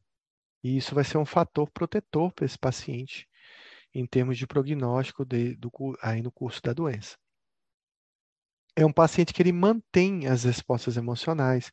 E 0.64 0.78
isso 0.78 0.94
vai 0.94 1.04
ser 1.04 1.18
um 1.18 1.26
fator 1.26 1.68
protetor 1.72 2.32
para 2.32 2.46
esse 2.46 2.60
paciente 2.60 3.28
em 3.94 4.06
termos 4.06 4.38
de 4.38 4.48
prognóstico 4.48 5.26
de, 5.26 5.56
do, 5.56 5.72
aí 6.02 6.22
no 6.22 6.32
curso 6.32 6.62
da 6.62 6.74
doença. 6.74 7.18
É 8.76 8.86
um 8.86 8.94
paciente 8.94 9.34
que 9.34 9.42
ele 9.42 9.52
mantém 9.52 10.28
as 10.28 10.44
respostas 10.46 10.96
emocionais, 10.96 11.72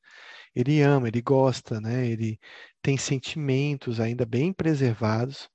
ele 0.55 0.83
ama, 0.83 1.09
ele 1.09 1.23
gosta, 1.23 1.81
né? 1.81 2.07
ele 2.07 2.41
tem 2.83 2.97
sentimentos 2.97 4.01
ainda 4.01 4.27
bem 4.27 4.53
preservados. 4.53 5.49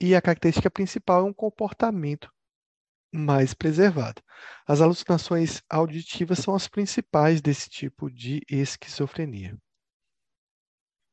E 0.00 0.14
a 0.14 0.22
característica 0.22 0.70
principal 0.70 1.20
é 1.20 1.24
um 1.24 1.32
comportamento 1.32 2.30
mais 3.12 3.54
preservado. 3.54 4.22
As 4.66 4.80
alucinações 4.80 5.62
auditivas 5.68 6.38
são 6.40 6.54
as 6.54 6.68
principais 6.68 7.40
desse 7.40 7.70
tipo 7.70 8.10
de 8.10 8.42
esquizofrenia. 8.48 9.56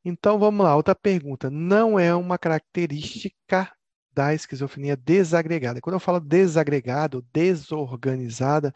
Então 0.03 0.39
vamos 0.39 0.65
lá, 0.65 0.75
outra 0.75 0.95
pergunta. 0.95 1.49
Não 1.49 1.99
é 1.99 2.13
uma 2.15 2.37
característica 2.37 3.71
da 4.11 4.33
esquizofrenia 4.33 4.97
desagregada. 4.97 5.79
Quando 5.79 5.95
eu 5.95 5.99
falo 5.99 6.19
desagregada 6.19 7.21
desorganizada, 7.31 8.73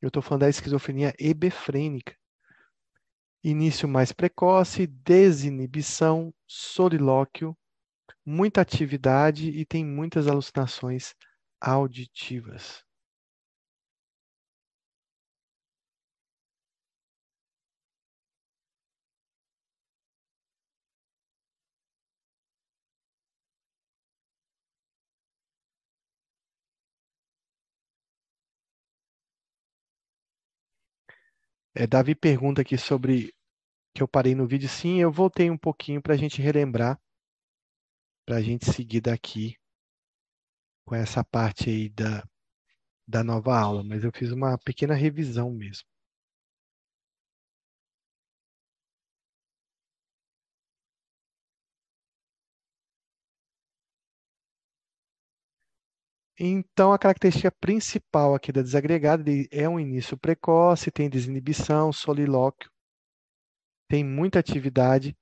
eu 0.00 0.08
estou 0.08 0.22
falando 0.22 0.42
da 0.42 0.48
esquizofrenia 0.48 1.14
hebefrênica. 1.18 2.16
Início 3.42 3.88
mais 3.88 4.12
precoce, 4.12 4.86
desinibição, 4.86 6.32
solilóquio, 6.46 7.56
muita 8.24 8.60
atividade 8.60 9.50
e 9.50 9.64
tem 9.64 9.84
muitas 9.84 10.26
alucinações 10.26 11.14
auditivas. 11.60 12.85
É, 31.78 31.86
Davi 31.86 32.14
pergunta 32.14 32.62
aqui 32.62 32.78
sobre 32.78 33.34
que 33.94 34.02
eu 34.02 34.08
parei 34.08 34.34
no 34.34 34.46
vídeo. 34.46 34.66
Sim, 34.66 34.98
eu 34.98 35.12
voltei 35.12 35.50
um 35.50 35.58
pouquinho 35.58 36.00
para 36.00 36.14
a 36.14 36.16
gente 36.16 36.40
relembrar, 36.40 36.98
para 38.24 38.36
a 38.36 38.42
gente 38.42 38.64
seguir 38.72 39.02
daqui 39.02 39.58
com 40.86 40.94
essa 40.94 41.22
parte 41.22 41.68
aí 41.68 41.90
da, 41.90 42.26
da 43.06 43.22
nova 43.22 43.58
aula, 43.58 43.84
mas 43.84 44.04
eu 44.04 44.10
fiz 44.10 44.32
uma 44.32 44.56
pequena 44.56 44.94
revisão 44.94 45.50
mesmo. 45.50 45.86
Então, 56.38 56.92
a 56.92 56.98
característica 56.98 57.50
principal 57.50 58.34
aqui 58.34 58.52
da 58.52 58.60
desagregada 58.60 59.24
é 59.50 59.66
um 59.66 59.80
início 59.80 60.18
precoce, 60.18 60.90
tem 60.90 61.08
desinibição, 61.08 61.90
solilóquio, 61.92 62.70
tem 63.88 64.04
muita 64.04 64.38
atividade, 64.38 65.16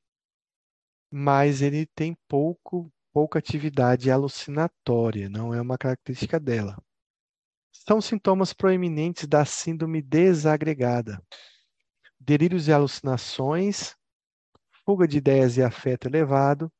mas 1.12 1.62
ele 1.62 1.86
tem 1.94 2.16
pouco, 2.26 2.92
pouca 3.12 3.38
atividade 3.38 4.10
alucinatória, 4.10 5.28
não 5.28 5.54
é 5.54 5.60
uma 5.60 5.78
característica 5.78 6.40
dela. 6.40 6.76
São 7.70 8.00
sintomas 8.00 8.52
proeminentes 8.52 9.28
da 9.28 9.44
síndrome 9.44 10.02
desagregada. 10.02 11.22
Delírios 12.18 12.66
e 12.66 12.72
alucinações, 12.72 13.94
fuga 14.84 15.06
de 15.06 15.18
ideias 15.18 15.56
e 15.56 15.62
afeto 15.62 16.08
elevado, 16.08 16.72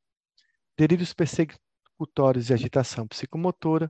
delírios 0.77 1.13
persecutórios 1.13 2.49
e 2.49 2.53
agitação 2.53 3.07
psicomotora, 3.07 3.89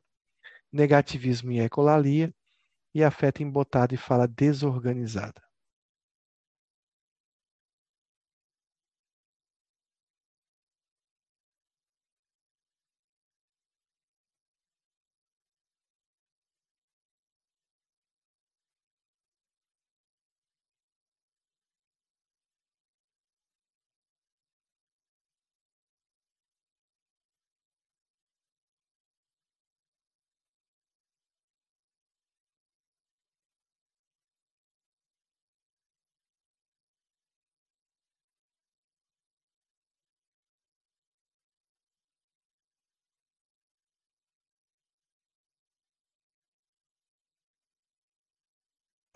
negativismo 0.76 1.54
e 1.54 1.62
ecolalia, 1.62 2.34
e 2.94 3.04
afeto 3.04 3.42
embotado 3.42 3.94
e 3.94 3.98
fala 3.98 4.28
desorganizada. 4.28 5.45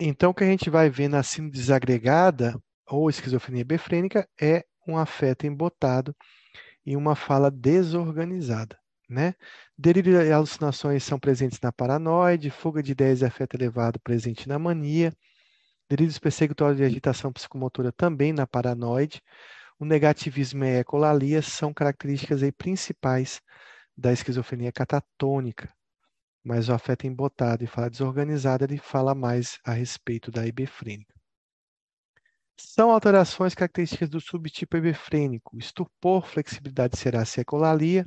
Então, 0.02 0.30
o 0.30 0.34
que 0.34 0.42
a 0.42 0.46
gente 0.46 0.70
vai 0.70 0.88
ver 0.88 1.08
na 1.08 1.22
síndrome 1.22 1.52
desagregada 1.52 2.58
ou 2.88 3.10
esquizofrenia 3.10 3.66
befrênica 3.66 4.26
é 4.40 4.64
um 4.88 4.96
afeto 4.96 5.46
embotado 5.46 6.16
e 6.86 6.96
uma 6.96 7.14
fala 7.14 7.50
desorganizada. 7.50 8.78
Né? 9.06 9.34
Delírio 9.76 10.22
e 10.22 10.32
alucinações 10.32 11.04
são 11.04 11.18
presentes 11.18 11.60
na 11.60 11.70
paranoide, 11.70 12.48
fuga 12.48 12.82
de 12.82 12.92
ideias 12.92 13.20
e 13.20 13.26
afeto 13.26 13.56
elevado 13.56 14.00
presente 14.00 14.48
na 14.48 14.58
mania, 14.58 15.12
delírios 15.86 16.18
persecutórios 16.18 16.80
e 16.80 16.84
agitação 16.84 17.30
psicomotora 17.30 17.92
também 17.92 18.32
na 18.32 18.46
paranoide, 18.46 19.20
o 19.78 19.84
negativismo 19.84 20.64
e 20.64 20.76
a 20.76 20.80
ecolalia 20.80 21.42
são 21.42 21.74
características 21.74 22.42
aí 22.42 22.52
principais 22.52 23.42
da 23.94 24.12
esquizofrenia 24.12 24.72
catatônica 24.72 25.68
mas 26.42 26.68
o 26.68 26.72
afeto 26.72 27.06
embotado 27.06 27.62
e 27.64 27.66
fala 27.66 27.90
desorganizada, 27.90 28.64
ele 28.64 28.78
fala 28.78 29.14
mais 29.14 29.58
a 29.64 29.72
respeito 29.72 30.30
da 30.30 30.46
ibefrênica. 30.46 31.14
São 32.56 32.90
alterações 32.90 33.54
características 33.54 34.08
do 34.08 34.20
subtipo 34.20 34.76
ibefrênico, 34.76 35.56
estupor, 35.58 36.26
flexibilidade 36.26 36.98
cerácea 36.98 37.40
e 37.40 37.42
ecolalia, 37.42 38.06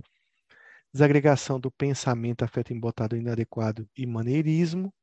desagregação 0.94 1.60
do 1.60 1.72
pensamento, 1.72 2.44
afeto 2.44 2.72
embotado 2.72 3.16
inadequado 3.16 3.90
e 3.98 4.06
maneirismo, 4.06 4.94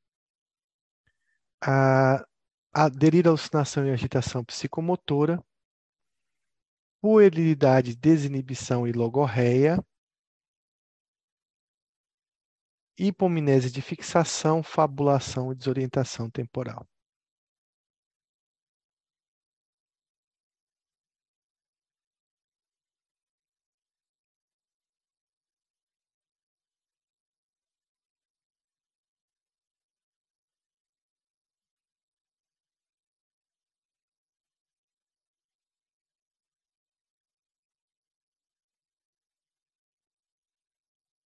a, 1.61 2.25
a 2.73 2.89
delírio, 2.89 3.31
alucinação 3.31 3.87
e 3.87 3.91
agitação 3.91 4.45
psicomotora, 4.45 5.43
puerilidade, 7.01 7.97
desinibição 7.97 8.87
e 8.87 8.93
logorreia, 8.93 9.83
hipomnese 13.01 13.71
de 13.71 13.81
fixação, 13.83 14.63
fabulação 14.63 15.53
e 15.53 15.57
desorientação 15.57 16.29
temporal. 16.31 16.87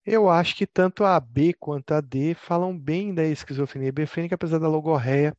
Eu 0.06 0.28
acho 0.28 0.56
que 0.56 0.66
tanto 0.66 1.04
a 1.04 1.18
B 1.20 1.54
quanto 1.54 1.92
a 1.92 2.00
D 2.00 2.34
falam 2.34 2.78
bem 2.78 3.14
da 3.14 3.24
esquizofrenia 3.24 3.92
befrênica, 3.92 4.34
apesar 4.34 4.58
da 4.58 4.68
logorreia 4.68 5.36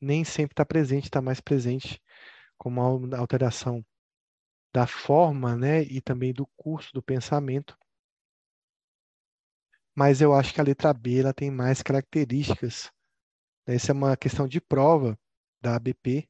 nem 0.00 0.24
sempre 0.24 0.52
estar 0.54 0.64
tá 0.64 0.68
presente, 0.68 1.04
está 1.04 1.22
mais 1.22 1.40
presente 1.40 2.00
como 2.58 2.80
uma 2.96 3.18
alteração 3.18 3.84
da 4.72 4.86
forma, 4.86 5.56
né, 5.56 5.82
e 5.84 6.00
também 6.00 6.32
do 6.32 6.46
curso 6.56 6.92
do 6.92 7.02
pensamento 7.02 7.76
mas 9.94 10.20
eu 10.20 10.34
acho 10.34 10.52
que 10.52 10.60
a 10.60 10.64
letra 10.64 10.92
B 10.92 11.20
ela 11.20 11.32
tem 11.32 11.50
mais 11.50 11.82
características. 11.82 12.90
Né? 13.66 13.76
Essa 13.76 13.92
é 13.92 13.94
uma 13.94 14.16
questão 14.16 14.48
de 14.48 14.60
prova 14.60 15.18
da 15.60 15.76
ABP, 15.76 16.28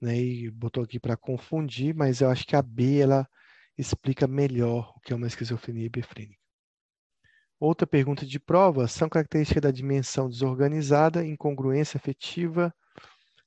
né? 0.00 0.16
e 0.16 0.50
botou 0.50 0.82
aqui 0.82 0.98
para 0.98 1.16
confundir, 1.16 1.94
mas 1.94 2.20
eu 2.20 2.30
acho 2.30 2.46
que 2.46 2.56
a 2.56 2.62
B 2.62 3.00
ela 3.00 3.28
explica 3.76 4.26
melhor 4.26 4.94
o 4.96 5.00
que 5.00 5.12
é 5.12 5.16
uma 5.16 5.26
esquizofrenia 5.26 5.86
hebefrênica. 5.86 6.37
Outra 7.60 7.86
pergunta 7.86 8.24
de 8.24 8.38
prova 8.38 8.86
são 8.86 9.08
características 9.08 9.62
da 9.62 9.70
dimensão 9.70 10.28
desorganizada, 10.28 11.26
incongruência 11.26 11.98
afetiva, 11.98 12.72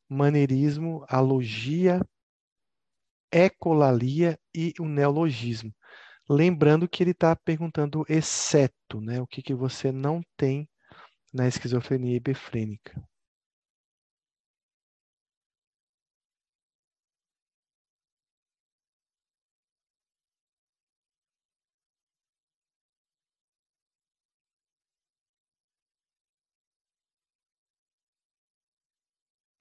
maneirismo, 0.09 1.05
alogia, 1.07 2.01
ecolalia 3.31 4.37
e 4.53 4.73
o 4.79 4.85
neologismo. 4.85 5.73
Lembrando 6.29 6.87
que 6.87 7.01
ele 7.03 7.11
está 7.11 7.35
perguntando 7.35 8.05
exceto, 8.09 8.99
né? 8.99 9.21
O 9.21 9.27
que, 9.27 9.41
que 9.41 9.53
você 9.53 9.91
não 9.91 10.21
tem 10.35 10.69
na 11.33 11.47
esquizofrenia 11.47 12.17
hebefrênica. 12.17 13.01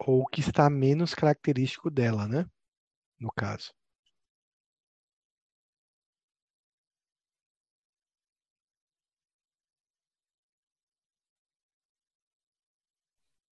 Ou 0.06 0.26
que 0.26 0.40
está 0.40 0.68
menos 0.70 1.14
característico 1.14 1.90
dela, 1.90 2.26
né? 2.28 2.46
No 3.20 3.30
caso. 3.32 3.72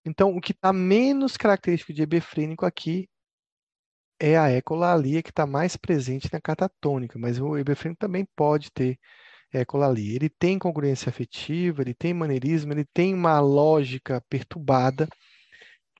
Então, 0.04 0.34
o 0.36 0.40
que 0.40 0.52
está 0.52 0.72
menos 0.72 1.36
característico 1.36 1.92
de 1.92 2.02
hebefrênico 2.02 2.64
aqui 2.64 3.08
é 4.20 4.36
a 4.36 4.50
ecolalia, 4.52 5.22
que 5.22 5.30
está 5.30 5.46
mais 5.46 5.76
presente 5.76 6.28
na 6.32 6.40
catatônica, 6.40 7.18
mas 7.18 7.38
o 7.40 7.56
hebefrênico 7.56 8.00
também 8.00 8.26
pode 8.36 8.70
ter 8.72 8.98
ecolalia. 9.52 10.16
Ele 10.16 10.28
tem 10.30 10.58
congruência 10.58 11.10
afetiva, 11.10 11.82
ele 11.82 11.94
tem 11.94 12.14
maneirismo, 12.14 12.72
ele 12.72 12.84
tem 12.94 13.14
uma 13.14 13.40
lógica 13.40 14.22
perturbada, 14.28 15.08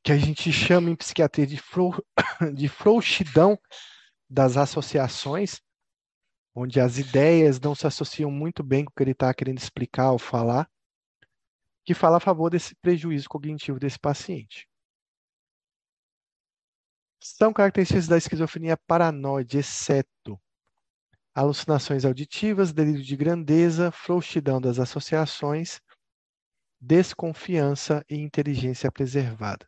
que 0.08 0.12
a 0.12 0.16
gente 0.16 0.50
chama 0.50 0.88
em 0.88 0.96
psiquiatria 0.96 1.46
de, 1.46 1.58
frou, 1.58 1.94
de 2.56 2.66
frouxidão 2.66 3.58
das 4.26 4.56
associações, 4.56 5.60
onde 6.54 6.80
as 6.80 6.96
ideias 6.96 7.60
não 7.60 7.74
se 7.74 7.86
associam 7.86 8.30
muito 8.30 8.62
bem 8.62 8.86
com 8.86 8.90
o 8.90 8.94
que 8.94 9.02
ele 9.02 9.10
está 9.10 9.34
querendo 9.34 9.58
explicar 9.58 10.12
ou 10.12 10.18
falar, 10.18 10.66
que 11.84 11.92
fala 11.92 12.16
a 12.16 12.20
favor 12.20 12.48
desse 12.48 12.74
prejuízo 12.76 13.28
cognitivo 13.28 13.78
desse 13.78 13.98
paciente. 13.98 14.66
São 17.22 17.52
características 17.52 18.08
da 18.08 18.16
esquizofrenia 18.16 18.78
paranoide, 18.78 19.58
exceto 19.58 20.40
alucinações 21.34 22.06
auditivas, 22.06 22.72
delírio 22.72 23.04
de 23.04 23.14
grandeza, 23.14 23.92
frouxidão 23.92 24.58
das 24.58 24.78
associações, 24.78 25.82
desconfiança 26.80 28.02
e 28.08 28.16
inteligência 28.16 28.90
preservada. 28.90 29.67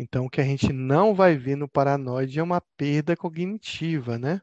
Então, 0.00 0.26
o 0.26 0.30
que 0.30 0.40
a 0.40 0.44
gente 0.44 0.72
não 0.72 1.12
vai 1.12 1.36
ver 1.36 1.56
no 1.56 1.68
paranoide 1.68 2.38
é 2.38 2.42
uma 2.42 2.60
perda 2.76 3.16
cognitiva, 3.16 4.16
né? 4.16 4.40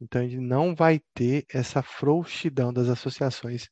Então, 0.00 0.22
gente 0.22 0.40
não 0.40 0.74
vai 0.74 1.00
ter 1.12 1.44
essa 1.52 1.82
frouxidão 1.82 2.72
das 2.72 2.88
associações 2.88 3.68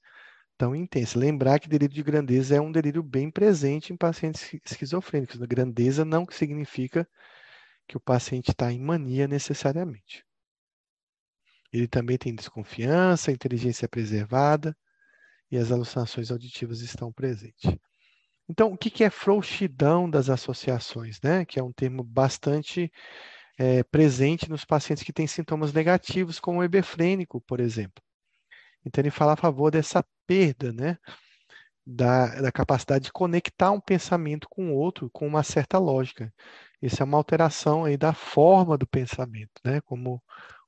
tão 0.58 0.76
intensa. 0.76 1.18
Lembrar 1.18 1.60
que 1.60 1.68
delírio 1.68 1.94
de 1.94 2.02
grandeza 2.02 2.56
é 2.56 2.60
um 2.60 2.70
delírio 2.70 3.02
bem 3.02 3.30
presente 3.30 3.90
em 3.90 3.96
pacientes 3.96 4.52
esquizofrênicos. 4.62 5.38
Grandeza 5.38 6.04
não 6.04 6.26
significa 6.30 7.08
que 7.86 7.96
o 7.96 8.00
paciente 8.00 8.50
está 8.50 8.70
em 8.70 8.78
mania 8.78 9.26
necessariamente. 9.26 10.26
Ele 11.72 11.88
também 11.88 12.18
tem 12.18 12.34
desconfiança, 12.34 13.32
inteligência 13.32 13.88
preservada 13.88 14.76
e 15.50 15.56
as 15.56 15.72
alucinações 15.72 16.30
auditivas 16.30 16.82
estão 16.82 17.10
presentes. 17.10 17.74
Então, 18.48 18.72
o 18.72 18.78
que 18.78 19.04
é 19.04 19.10
frouxidão 19.10 20.08
das 20.08 20.30
associações, 20.30 21.20
né? 21.22 21.44
Que 21.44 21.60
é 21.60 21.62
um 21.62 21.72
termo 21.72 22.02
bastante 22.02 22.90
é, 23.58 23.82
presente 23.84 24.48
nos 24.48 24.64
pacientes 24.64 25.04
que 25.04 25.12
têm 25.12 25.26
sintomas 25.26 25.72
negativos, 25.72 26.40
como 26.40 26.60
o 26.60 26.64
hebefrênico, 26.64 27.40
por 27.42 27.60
exemplo. 27.60 28.02
Então, 28.84 29.02
ele 29.02 29.10
fala 29.10 29.34
a 29.34 29.36
favor 29.36 29.70
dessa 29.70 30.04
perda, 30.26 30.72
né? 30.72 30.98
Da, 31.86 32.42
da 32.42 32.52
capacidade 32.52 33.06
de 33.06 33.12
conectar 33.12 33.70
um 33.72 33.80
pensamento 33.80 34.48
com 34.50 34.72
o 34.72 34.76
outro 34.76 35.10
com 35.10 35.26
uma 35.26 35.42
certa 35.42 35.78
lógica. 35.78 36.32
Isso 36.82 37.02
é 37.02 37.04
uma 37.04 37.18
alteração 37.18 37.84
aí 37.84 37.96
da 37.96 38.14
forma 38.14 38.78
do 38.78 38.86
pensamento, 38.86 39.52
né? 39.64 39.80
Como 39.82 40.22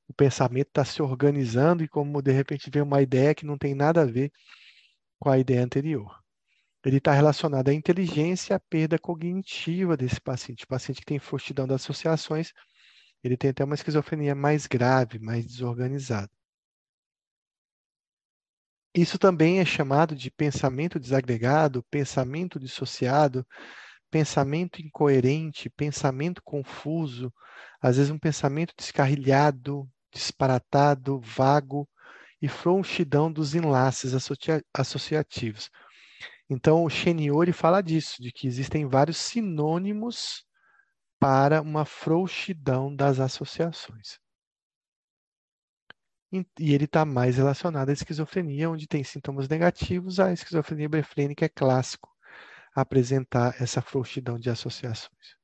o 0.07 0.13
pensamento 0.13 0.69
está 0.69 0.85
se 0.85 1.01
organizando 1.01 1.83
e 1.83 1.87
como 1.87 2.21
de 2.21 2.31
repente 2.31 2.69
vem 2.71 2.83
uma 2.83 3.01
ideia 3.01 3.35
que 3.35 3.45
não 3.45 3.57
tem 3.57 3.75
nada 3.75 4.01
a 4.03 4.05
ver 4.05 4.31
com 5.19 5.29
a 5.29 5.39
ideia 5.39 5.63
anterior 5.63 6.20
ele 6.83 6.97
está 6.97 7.13
relacionado 7.13 7.69
à 7.69 7.73
inteligência 7.73 8.53
e 8.53 8.55
à 8.55 8.59
perda 8.59 8.97
cognitiva 8.97 9.95
desse 9.95 10.19
paciente. 10.19 10.63
O 10.63 10.67
paciente 10.67 10.99
que 10.99 11.05
tem 11.05 11.19
frouxidão 11.19 11.67
das 11.67 11.81
associações, 11.81 12.51
ele 13.23 13.37
tem 13.37 13.51
até 13.51 13.63
uma 13.63 13.75
esquizofrenia 13.75 14.33
mais 14.33 14.65
grave, 14.65 15.19
mais 15.19 15.45
desorganizada. 15.45 16.29
Isso 18.93 19.17
também 19.17 19.59
é 19.59 19.65
chamado 19.65 20.15
de 20.15 20.29
pensamento 20.29 20.99
desagregado, 20.99 21.83
pensamento 21.89 22.59
dissociado, 22.59 23.45
pensamento 24.09 24.81
incoerente, 24.81 25.69
pensamento 25.69 26.41
confuso, 26.43 27.33
às 27.81 27.95
vezes 27.95 28.11
um 28.11 28.19
pensamento 28.19 28.73
descarrilhado, 28.75 29.89
disparatado, 30.11 31.21
vago 31.21 31.87
e 32.41 32.49
frouxidão 32.49 33.31
dos 33.31 33.55
enlaces 33.55 34.13
associativos. 34.73 35.69
Então, 36.53 36.83
o 36.83 36.89
Sheniori 36.89 37.53
fala 37.53 37.81
disso, 37.81 38.21
de 38.21 38.29
que 38.29 38.45
existem 38.45 38.85
vários 38.85 39.15
sinônimos 39.15 40.45
para 41.17 41.61
uma 41.61 41.85
frouxidão 41.85 42.93
das 42.93 43.21
associações. 43.21 44.19
E 46.59 46.73
ele 46.73 46.83
está 46.83 47.05
mais 47.05 47.37
relacionado 47.37 47.87
à 47.87 47.93
esquizofrenia, 47.93 48.69
onde 48.69 48.85
tem 48.85 49.01
sintomas 49.01 49.47
negativos. 49.47 50.19
A 50.19 50.33
esquizofrenia 50.33 50.89
brefrênica 50.89 51.45
é 51.45 51.49
clássico 51.49 52.09
apresentar 52.75 53.55
essa 53.61 53.81
frouxidão 53.81 54.37
de 54.37 54.49
associações. 54.49 55.37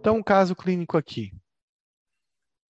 Então, 0.00 0.16
um 0.16 0.22
caso 0.24 0.56
clínico 0.56 0.98
aqui. 0.98 1.30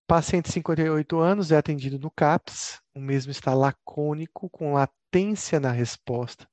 Paciente 0.06 0.48
de 0.48 0.52
58 0.52 1.18
anos 1.18 1.50
é 1.50 1.56
atendido 1.56 1.98
no 1.98 2.10
CAPS, 2.10 2.82
o 2.94 3.00
mesmo 3.00 3.32
está 3.32 3.54
lacônico, 3.54 4.50
com 4.50 4.76
latência 5.12 5.60
na 5.60 5.70
resposta, 5.70 6.48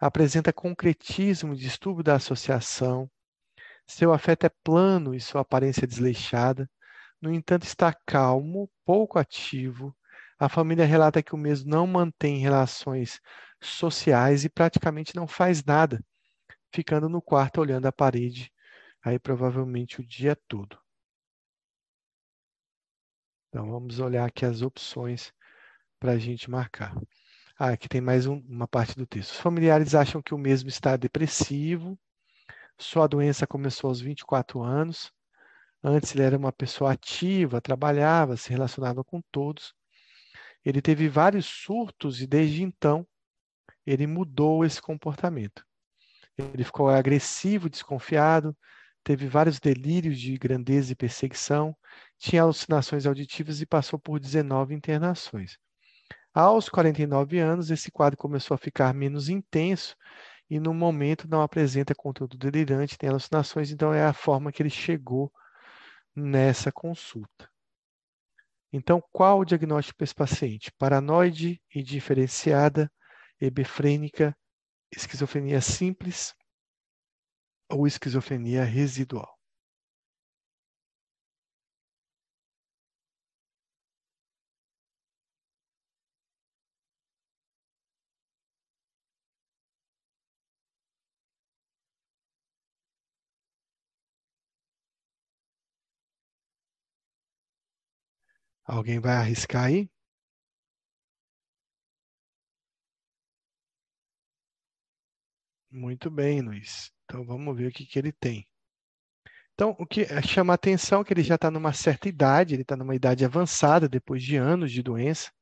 apresenta 0.00 0.52
concretismo, 0.52 1.54
distúrbio 1.54 2.02
da 2.02 2.16
associação, 2.16 3.08
seu 3.86 4.12
afeto 4.12 4.46
é 4.46 4.50
plano 4.64 5.14
e 5.14 5.20
sua 5.20 5.42
aparência 5.42 5.84
é 5.84 5.86
desleixada, 5.86 6.68
no 7.22 7.32
entanto, 7.32 7.62
está 7.62 7.94
calmo, 8.04 8.68
pouco 8.84 9.18
ativo. 9.18 9.96
A 10.40 10.48
família 10.48 10.84
relata 10.84 11.22
que 11.22 11.34
o 11.34 11.38
mesmo 11.38 11.70
não 11.70 11.86
mantém 11.86 12.38
relações 12.38 13.20
sociais 13.60 14.44
e 14.44 14.48
praticamente 14.48 15.14
não 15.14 15.28
faz 15.28 15.64
nada, 15.64 16.04
ficando 16.72 17.08
no 17.08 17.22
quarto 17.22 17.60
olhando 17.60 17.86
a 17.86 17.92
parede, 17.92 18.52
aí 19.04 19.20
provavelmente 19.20 20.00
o 20.00 20.06
dia 20.06 20.36
todo. 20.48 20.78
Então, 23.48 23.70
vamos 23.70 24.00
olhar 24.00 24.26
aqui 24.26 24.44
as 24.44 24.62
opções 24.62 25.32
para 26.00 26.12
a 26.12 26.18
gente 26.18 26.50
marcar. 26.50 26.94
Ah, 27.60 27.70
aqui 27.70 27.88
tem 27.88 28.00
mais 28.00 28.24
um, 28.24 28.36
uma 28.48 28.68
parte 28.68 28.94
do 28.96 29.04
texto. 29.04 29.32
Os 29.32 29.40
familiares 29.40 29.92
acham 29.94 30.22
que 30.22 30.32
o 30.32 30.38
mesmo 30.38 30.68
está 30.68 30.96
depressivo, 30.96 31.98
sua 32.78 33.08
doença 33.08 33.48
começou 33.48 33.88
aos 33.88 34.00
24 34.00 34.62
anos. 34.62 35.12
Antes 35.82 36.14
ele 36.14 36.22
era 36.22 36.38
uma 36.38 36.52
pessoa 36.52 36.92
ativa, 36.92 37.60
trabalhava, 37.60 38.36
se 38.36 38.50
relacionava 38.50 39.02
com 39.02 39.20
todos. 39.32 39.74
Ele 40.64 40.80
teve 40.80 41.08
vários 41.08 41.46
surtos 41.46 42.20
e 42.20 42.28
desde 42.28 42.62
então 42.62 43.04
ele 43.86 44.06
mudou 44.06 44.64
esse 44.64 44.80
comportamento. 44.80 45.64
Ele 46.38 46.64
ficou 46.64 46.88
agressivo, 46.88 47.68
desconfiado, 47.68 48.56
teve 49.02 49.26
vários 49.28 49.58
delírios 49.60 50.20
de 50.20 50.38
grandeza 50.38 50.92
e 50.92 50.96
perseguição, 50.96 51.76
tinha 52.18 52.42
alucinações 52.42 53.06
auditivas 53.06 53.60
e 53.60 53.66
passou 53.66 53.98
por 53.98 54.20
19 54.20 54.74
internações. 54.74 55.58
Aos 56.34 56.68
49 56.68 57.38
anos, 57.38 57.70
esse 57.70 57.90
quadro 57.90 58.16
começou 58.16 58.54
a 58.54 58.58
ficar 58.58 58.94
menos 58.94 59.28
intenso 59.28 59.96
e, 60.48 60.60
no 60.60 60.72
momento, 60.72 61.28
não 61.28 61.42
apresenta 61.42 61.94
conteúdo 61.94 62.38
delirante, 62.38 62.96
tem 62.98 63.08
alucinações, 63.08 63.70
então 63.70 63.92
é 63.92 64.04
a 64.04 64.12
forma 64.12 64.52
que 64.52 64.62
ele 64.62 64.70
chegou 64.70 65.32
nessa 66.14 66.70
consulta. 66.72 67.50
Então, 68.72 69.02
qual 69.12 69.40
o 69.40 69.44
diagnóstico 69.44 69.96
para 69.96 70.04
esse 70.04 70.14
paciente? 70.14 70.72
Paranoide 70.72 71.60
e 71.74 71.82
diferenciada, 71.82 72.90
hebefrênica, 73.40 74.36
esquizofrenia 74.94 75.60
simples 75.60 76.34
ou 77.70 77.86
esquizofrenia 77.86 78.64
residual. 78.64 79.37
Alguém 98.68 99.00
vai 99.00 99.14
arriscar 99.14 99.64
aí? 99.64 99.90
Muito 105.70 106.10
bem, 106.10 106.42
Luiz. 106.42 106.92
Então 107.04 107.24
vamos 107.24 107.56
ver 107.56 107.68
o 107.68 107.72
que, 107.72 107.86
que 107.86 107.98
ele 107.98 108.12
tem. 108.12 108.46
Então, 109.54 109.74
o 109.78 109.86
que 109.86 110.04
chama 110.22 110.52
a 110.52 110.54
atenção 110.54 111.00
é 111.00 111.04
que 111.04 111.14
ele 111.14 111.22
já 111.22 111.36
está 111.36 111.50
numa 111.50 111.72
certa 111.72 112.10
idade, 112.10 112.54
ele 112.54 112.62
está 112.62 112.76
numa 112.76 112.94
idade 112.94 113.24
avançada, 113.24 113.88
depois 113.88 114.22
de 114.22 114.36
anos 114.36 114.70
de 114.70 114.82
doença. 114.82 115.32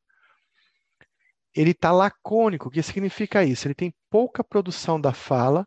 Ele 1.52 1.72
está 1.72 1.90
lacônico. 1.90 2.68
O 2.68 2.70
que 2.70 2.82
significa 2.82 3.44
isso? 3.44 3.66
Ele 3.66 3.74
tem 3.74 3.92
pouca 4.08 4.44
produção 4.44 5.00
da 5.00 5.12
fala, 5.12 5.66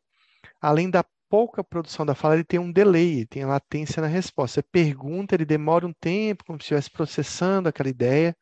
além 0.61 0.89
da 0.89 1.03
pouca 1.29 1.63
produção 1.63 2.05
da 2.05 2.15
fala, 2.15 2.35
ele 2.35 2.43
tem 2.43 2.59
um 2.59 2.71
delay, 2.71 3.25
tem 3.25 3.45
latência 3.45 4.01
na 4.01 4.07
resposta. 4.07 4.61
Você 4.61 4.63
pergunta, 4.63 5.35
ele 5.35 5.45
demora 5.45 5.85
um 5.87 5.93
tempo, 5.93 6.43
como 6.43 6.59
se 6.59 6.63
estivesse 6.65 6.89
processando 6.91 7.69
aquela 7.69 7.89
ideia 7.89 8.35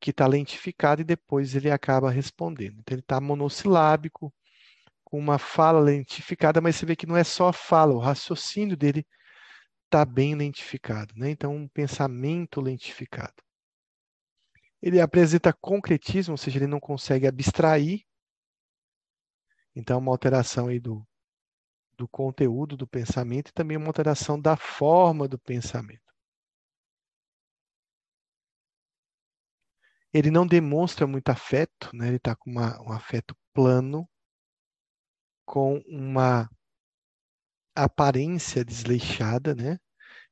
que 0.00 0.10
está 0.10 0.26
lentificada 0.26 1.00
e 1.00 1.04
depois 1.04 1.54
ele 1.56 1.70
acaba 1.70 2.10
respondendo. 2.10 2.80
Então, 2.80 2.94
ele 2.94 3.00
está 3.02 3.20
monossilábico, 3.20 4.32
com 5.04 5.18
uma 5.18 5.38
fala 5.38 5.78
lentificada, 5.80 6.60
mas 6.60 6.76
você 6.76 6.86
vê 6.86 6.96
que 6.96 7.06
não 7.06 7.16
é 7.16 7.22
só 7.22 7.48
a 7.48 7.52
fala, 7.52 7.94
o 7.94 7.98
raciocínio 7.98 8.76
dele 8.76 9.06
está 9.84 10.04
bem 10.06 10.34
lentificado, 10.34 11.12
né? 11.16 11.30
Então, 11.30 11.54
um 11.54 11.68
pensamento 11.68 12.62
lentificado. 12.62 13.42
Ele 14.80 15.00
apresenta 15.00 15.52
concretismo, 15.52 16.32
ou 16.32 16.38
seja, 16.38 16.58
ele 16.58 16.66
não 16.66 16.80
consegue 16.80 17.26
abstrair. 17.26 18.00
Então, 19.76 19.98
uma 19.98 20.10
alteração 20.10 20.68
aí 20.68 20.80
do, 20.80 21.06
do 22.02 22.08
conteúdo 22.08 22.76
do 22.76 22.84
pensamento 22.84 23.50
e 23.50 23.52
também 23.52 23.76
uma 23.76 23.86
alteração 23.86 24.40
da 24.40 24.56
forma 24.56 25.28
do 25.28 25.38
pensamento. 25.38 26.02
Ele 30.12 30.30
não 30.30 30.44
demonstra 30.44 31.06
muito 31.06 31.28
afeto, 31.28 31.90
né? 31.94 32.08
ele 32.08 32.16
está 32.16 32.34
com 32.34 32.50
uma, 32.50 32.82
um 32.82 32.92
afeto 32.92 33.36
plano, 33.54 34.08
com 35.46 35.78
uma 35.86 36.50
aparência 37.74 38.64
desleixada, 38.64 39.54
né? 39.54 39.78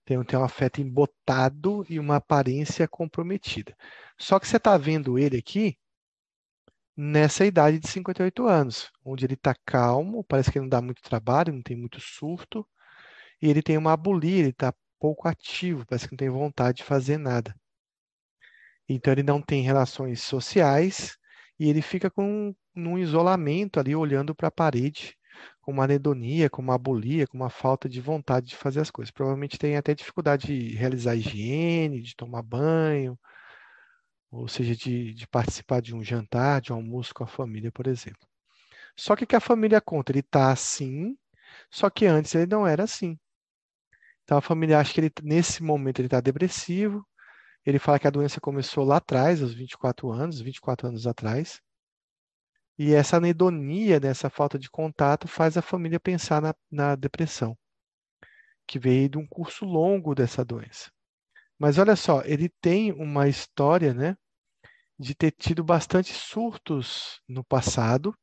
Tem, 0.05 0.23
tem 0.25 0.39
um 0.39 0.45
afeto 0.45 0.81
embotado 0.81 1.87
e 1.89 1.99
uma 2.01 2.17
aparência 2.17 2.89
comprometida. 2.89 3.77
Só 4.19 4.41
que 4.41 4.49
você 4.49 4.57
está 4.57 4.77
vendo 4.77 5.19
ele 5.19 5.39
aqui 5.39 5.79
nessa 7.01 7.47
idade 7.47 7.79
de 7.79 7.89
58 7.89 8.47
anos, 8.47 8.91
onde 9.03 9.25
ele 9.25 9.33
está 9.33 9.55
calmo, 9.65 10.23
parece 10.25 10.53
que 10.53 10.61
não 10.61 10.69
dá 10.69 10.83
muito 10.83 11.01
trabalho, 11.01 11.53
não 11.53 11.63
tem 11.63 11.75
muito 11.75 11.99
surto, 11.99 12.67
e 13.41 13.49
ele 13.49 13.63
tem 13.63 13.79
uma 13.79 13.95
abulia, 13.95 14.41
ele 14.41 14.51
está 14.51 14.75
pouco 14.99 15.27
ativo, 15.27 15.87
parece 15.87 16.07
que 16.07 16.13
não 16.13 16.19
tem 16.19 16.29
vontade 16.29 16.79
de 16.79 16.85
fazer 16.85 17.17
nada. 17.17 17.57
Então 18.87 19.13
ele 19.13 19.23
não 19.23 19.41
tem 19.41 19.63
relações 19.63 20.21
sociais 20.21 21.17
e 21.59 21.71
ele 21.71 21.81
fica 21.81 22.11
com 22.11 22.55
num 22.75 22.99
isolamento 22.99 23.81
ali, 23.81 23.97
olhando 23.97 24.35
para 24.35 24.49
a 24.49 24.53
parede, 24.53 25.17
com 25.63 25.73
uma 25.73 25.85
anedonia, 25.85 26.51
com 26.51 26.61
uma 26.61 26.75
abulia, 26.75 27.27
com 27.27 27.37
uma 27.37 27.51
falta 27.51 27.89
de 27.89 28.01
vontade 28.01 28.49
de 28.49 28.57
fazer 28.57 28.81
as 28.81 28.91
coisas. 28.91 29.11
Provavelmente 29.11 29.59
tem 29.59 29.77
até 29.77 29.95
dificuldade 29.95 30.47
de 30.47 30.77
realizar 30.77 31.17
higiene, 31.17 32.03
de 32.03 32.15
tomar 32.15 32.43
banho, 32.43 33.19
ou 34.31 34.49
seja, 34.49 34.77
de, 34.77 35.15
de 35.15 35.27
participar 35.29 35.81
de 35.83 35.95
um 35.95 36.03
jantar, 36.03 36.61
de 36.61 36.73
um 36.73 36.77
almoço 36.77 37.15
com 37.15 37.25
a 37.25 37.27
família, 37.27 37.73
por 37.73 37.87
exemplo. 37.87 38.29
Só 38.97 39.17
que 39.17 39.27
que 39.27 39.37
a 39.37 39.41
família 39.41 39.81
conta, 39.81 40.13
ele 40.13 40.21
está 40.21 40.53
assim, 40.53 41.17
só 41.71 41.91
que 41.91 42.07
antes 42.07 42.35
ele 42.35 42.47
não 42.47 42.67
era 42.67 42.85
assim. 42.85 43.19
Então 44.25 44.39
a 44.39 44.43
família 44.43 44.79
acha 44.79 44.95
que 44.95 45.01
ele, 45.01 45.13
nesse 45.23 45.63
momento 45.63 46.01
ele 46.01 46.07
está 46.07 46.21
depressivo, 46.21 47.07
ele 47.65 47.79
fala 47.79 47.99
que 47.99 48.07
a 48.07 48.11
doença 48.11 48.41
começou 48.41 48.85
lá 48.85 48.97
atrás, 48.99 49.43
aos 49.43 49.55
24 49.55 50.11
anos, 50.13 50.41
24 50.41 50.89
anos 50.89 51.07
atrás, 51.07 51.61
e 52.79 52.95
essa 52.95 53.19
anedonia, 53.19 54.01
nessa 54.01 54.29
né, 54.29 54.31
falta 54.31 54.59
de 54.59 54.71
contato, 54.71 55.29
faz 55.29 55.59
a 55.59 55.63
família 55.63 56.01
pensar 56.01 56.41
na, 56.41 56.55
na 56.71 56.97
depressão, 56.97 57.55
que 58.67 58.79
veio 58.79 59.07
de 59.07 59.19
um 59.19 59.27
curso 59.27 59.67
longo 59.67 60.15
dessa 60.15 60.43
doença. 60.43 60.91
Mas 61.61 61.77
olha 61.77 61.95
só, 61.95 62.23
ele 62.25 62.49
tem 62.63 62.91
uma 62.91 63.29
história, 63.29 63.93
né, 63.93 64.17
de 64.99 65.15
ter 65.15 65.31
tido 65.31 65.63
bastante 65.63 66.11
surtos 66.15 67.21
no 67.29 67.45
passado. 67.45 68.15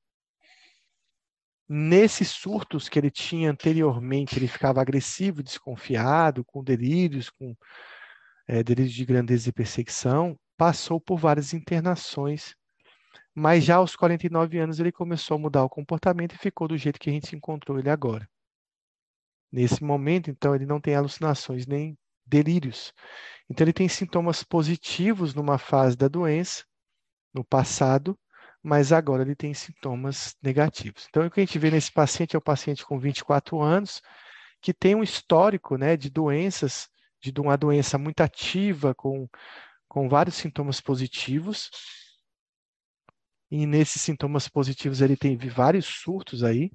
Nesses 1.69 2.29
surtos 2.31 2.89
que 2.89 2.97
ele 2.97 3.11
tinha 3.11 3.51
anteriormente, 3.51 4.39
ele 4.39 4.47
ficava 4.47 4.81
agressivo, 4.81 5.43
desconfiado, 5.43 6.43
com 6.43 6.63
delírios, 6.63 7.29
com 7.29 7.55
é, 8.47 8.63
delírios 8.63 8.95
de 8.95 9.05
grandeza 9.05 9.49
e 9.49 9.53
perseguição, 9.53 10.35
passou 10.57 10.99
por 10.99 11.19
várias 11.19 11.53
internações, 11.53 12.55
mas 13.35 13.63
já 13.63 13.75
aos 13.75 13.95
49 13.95 14.57
anos 14.57 14.79
ele 14.79 14.91
começou 14.91 15.35
a 15.35 15.39
mudar 15.39 15.63
o 15.63 15.69
comportamento 15.69 16.33
e 16.33 16.39
ficou 16.39 16.67
do 16.67 16.75
jeito 16.75 16.99
que 16.99 17.11
a 17.11 17.13
gente 17.13 17.35
encontrou 17.35 17.77
ele 17.77 17.89
agora. 17.91 18.27
Nesse 19.51 19.83
momento, 19.83 20.31
então, 20.31 20.55
ele 20.55 20.65
não 20.65 20.81
tem 20.81 20.95
alucinações 20.95 21.67
nem 21.67 21.95
delírios. 22.27 22.93
Então, 23.49 23.63
ele 23.65 23.73
tem 23.73 23.87
sintomas 23.87 24.43
positivos 24.43 25.33
numa 25.33 25.57
fase 25.57 25.95
da 25.95 26.07
doença, 26.07 26.65
no 27.33 27.43
passado, 27.43 28.17
mas 28.61 28.91
agora 28.91 29.23
ele 29.23 29.35
tem 29.35 29.53
sintomas 29.53 30.35
negativos. 30.41 31.07
Então, 31.09 31.25
o 31.25 31.31
que 31.31 31.39
a 31.39 31.45
gente 31.45 31.59
vê 31.59 31.71
nesse 31.71 31.91
paciente 31.91 32.35
é 32.35 32.39
o 32.39 32.41
paciente 32.41 32.85
com 32.85 32.99
24 32.99 33.61
anos, 33.61 34.01
que 34.61 34.73
tem 34.73 34.95
um 34.95 35.03
histórico 35.03 35.77
né, 35.77 35.95
de 35.95 36.09
doenças, 36.09 36.89
de 37.21 37.31
uma 37.39 37.57
doença 37.57 37.97
muito 37.97 38.21
ativa, 38.21 38.93
com, 38.93 39.27
com 39.87 40.09
vários 40.09 40.35
sintomas 40.35 40.81
positivos. 40.81 41.69
E 43.49 43.65
nesses 43.65 44.01
sintomas 44.01 44.49
positivos 44.49 44.99
ele 44.99 45.15
tem 45.15 45.37
vários 45.37 45.85
surtos 45.85 46.43
aí, 46.43 46.71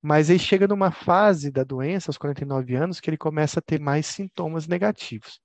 mas 0.00 0.30
aí 0.30 0.38
chega 0.38 0.68
numa 0.68 0.90
fase 0.90 1.50
da 1.50 1.64
doença, 1.64 2.10
aos 2.10 2.18
49 2.18 2.74
anos, 2.76 3.00
que 3.00 3.10
ele 3.10 3.16
começa 3.16 3.58
a 3.58 3.62
ter 3.62 3.80
mais 3.80 4.06
sintomas 4.06 4.66
negativos. 4.66 5.40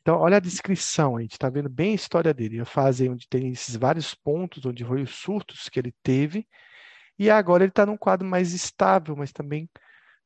Então, 0.00 0.16
olha 0.18 0.38
a 0.38 0.40
descrição, 0.40 1.16
a 1.16 1.20
gente 1.20 1.32
está 1.32 1.50
vendo 1.50 1.68
bem 1.68 1.92
a 1.92 1.94
história 1.94 2.32
dele. 2.32 2.60
A 2.60 2.64
fase 2.64 3.08
onde 3.08 3.28
tem 3.28 3.50
esses 3.50 3.76
vários 3.76 4.14
pontos, 4.14 4.64
onde 4.64 4.84
foi 4.84 5.02
os 5.02 5.10
surtos 5.10 5.68
que 5.68 5.78
ele 5.78 5.94
teve, 6.02 6.46
e 7.18 7.28
agora 7.30 7.64
ele 7.64 7.70
está 7.70 7.84
num 7.84 7.98
quadro 7.98 8.26
mais 8.26 8.54
estável, 8.54 9.14
mas 9.16 9.32
também 9.32 9.68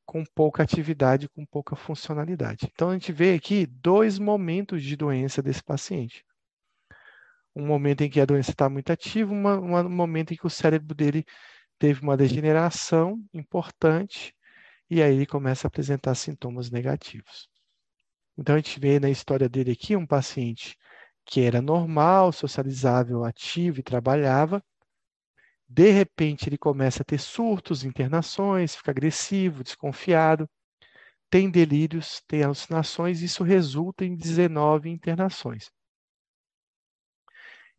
com 0.06 0.22
pouca 0.34 0.62
atividade, 0.62 1.28
com 1.28 1.44
pouca 1.46 1.74
funcionalidade. 1.74 2.68
Então, 2.72 2.90
a 2.90 2.92
gente 2.92 3.10
vê 3.12 3.34
aqui 3.34 3.66
dois 3.66 4.18
momentos 4.18 4.82
de 4.82 4.94
doença 4.94 5.42
desse 5.42 5.62
paciente. 5.62 6.24
Um 7.56 7.66
momento 7.66 8.02
em 8.02 8.10
que 8.10 8.20
a 8.20 8.26
doença 8.26 8.50
está 8.50 8.68
muito 8.68 8.92
ativa, 8.92 9.32
uma, 9.32 9.58
um 9.58 9.88
momento 9.88 10.34
em 10.34 10.36
que 10.36 10.46
o 10.46 10.50
cérebro 10.50 10.94
dele 10.94 11.24
teve 11.78 12.00
uma 12.02 12.16
degeneração 12.16 13.22
importante 13.32 14.34
e 14.90 15.02
aí 15.02 15.14
ele 15.14 15.26
começa 15.26 15.66
a 15.66 15.68
apresentar 15.68 16.14
sintomas 16.14 16.70
negativos. 16.70 17.48
Então 18.36 18.54
a 18.54 18.58
gente 18.58 18.78
vê 18.80 18.98
na 19.00 19.10
história 19.10 19.48
dele 19.48 19.72
aqui 19.72 19.96
um 19.96 20.06
paciente 20.06 20.76
que 21.24 21.40
era 21.40 21.62
normal, 21.62 22.32
socializável, 22.32 23.24
ativo 23.24 23.80
e 23.80 23.82
trabalhava. 23.82 24.62
De 25.68 25.90
repente 25.90 26.48
ele 26.48 26.58
começa 26.58 27.02
a 27.02 27.04
ter 27.04 27.18
surtos, 27.18 27.84
internações, 27.84 28.76
fica 28.76 28.90
agressivo, 28.90 29.64
desconfiado, 29.64 30.48
tem 31.30 31.50
delírios, 31.50 32.22
tem 32.28 32.42
alucinações, 32.42 33.22
isso 33.22 33.42
resulta 33.42 34.04
em 34.04 34.14
19 34.14 34.90
internações. 34.90 35.70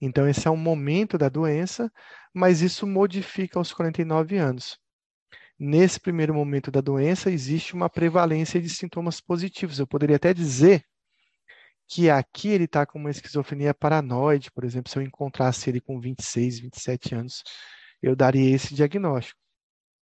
Então, 0.01 0.27
esse 0.27 0.47
é 0.47 0.51
um 0.51 0.57
momento 0.57 1.17
da 1.17 1.29
doença, 1.29 1.91
mas 2.33 2.61
isso 2.61 2.85
modifica 2.87 3.59
aos 3.59 3.73
49 3.73 4.37
anos. 4.37 4.77
nesse 5.59 5.99
primeiro 5.99 6.33
momento 6.33 6.71
da 6.71 6.81
doença, 6.81 7.31
existe 7.31 7.73
uma 7.73 7.89
prevalência 7.89 8.61
de 8.61 8.69
sintomas 8.69 9.21
positivos. 9.21 9.79
Eu 9.79 9.87
poderia 9.87 10.17
até 10.17 10.33
dizer 10.33 10.83
que 11.87 12.09
aqui 12.09 12.49
ele 12.49 12.65
está 12.65 12.85
com 12.85 12.97
uma 12.99 13.11
esquizofrenia 13.11 13.73
paranoide, 13.73 14.51
por 14.51 14.63
exemplo, 14.63 14.91
se 14.91 14.97
eu 14.97 15.03
encontrasse 15.03 15.69
ele 15.69 15.79
com 15.81 15.99
26, 15.99 16.59
27 16.59 17.15
anos, 17.15 17.43
eu 18.01 18.15
daria 18.15 18.55
esse 18.55 18.73
diagnóstico. 18.73 19.39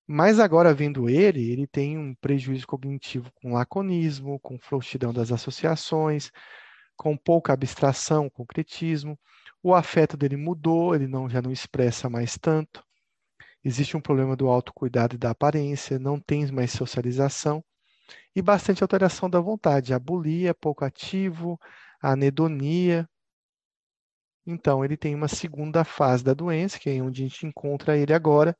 Mas 0.07 0.39
agora, 0.39 0.73
vendo 0.73 1.09
ele, 1.09 1.51
ele 1.51 1.67
tem 1.67 1.97
um 1.97 2.15
prejuízo 2.15 2.67
cognitivo 2.67 3.31
com 3.35 3.53
laconismo, 3.53 4.39
com 4.41 4.59
frouxidão 4.59 5.13
das 5.13 5.31
associações, 5.31 6.31
com 6.97 7.17
pouca 7.17 7.53
abstração, 7.53 8.29
concretismo. 8.29 9.19
O 9.61 9.75
afeto 9.75 10.15
dele 10.15 10.37
mudou, 10.37 10.95
ele 10.95 11.07
não, 11.07 11.29
já 11.29 11.41
não 11.41 11.51
expressa 11.51 12.09
mais 12.09 12.37
tanto. 12.37 12.83
Existe 13.63 13.97
um 13.97 14.01
problema 14.01 14.35
do 14.35 14.47
autocuidado 14.47 15.15
e 15.15 15.17
da 15.17 15.31
aparência, 15.31 15.99
não 15.99 16.19
tem 16.19 16.49
mais 16.51 16.71
socialização 16.71 17.63
e 18.35 18.41
bastante 18.41 18.83
alteração 18.83 19.29
da 19.29 19.39
vontade, 19.39 19.93
a 19.93 19.99
bulia, 19.99 20.53
pouco 20.53 20.85
ativo, 20.85 21.59
a 22.01 22.11
anedonia. 22.11 23.07
Então, 24.45 24.83
ele 24.83 24.97
tem 24.97 25.13
uma 25.13 25.27
segunda 25.27 25.83
fase 25.83 26.23
da 26.23 26.33
doença, 26.33 26.79
que 26.79 26.89
é 26.89 27.01
onde 27.01 27.23
a 27.23 27.27
gente 27.27 27.45
encontra 27.45 27.97
ele 27.97 28.13
agora, 28.13 28.57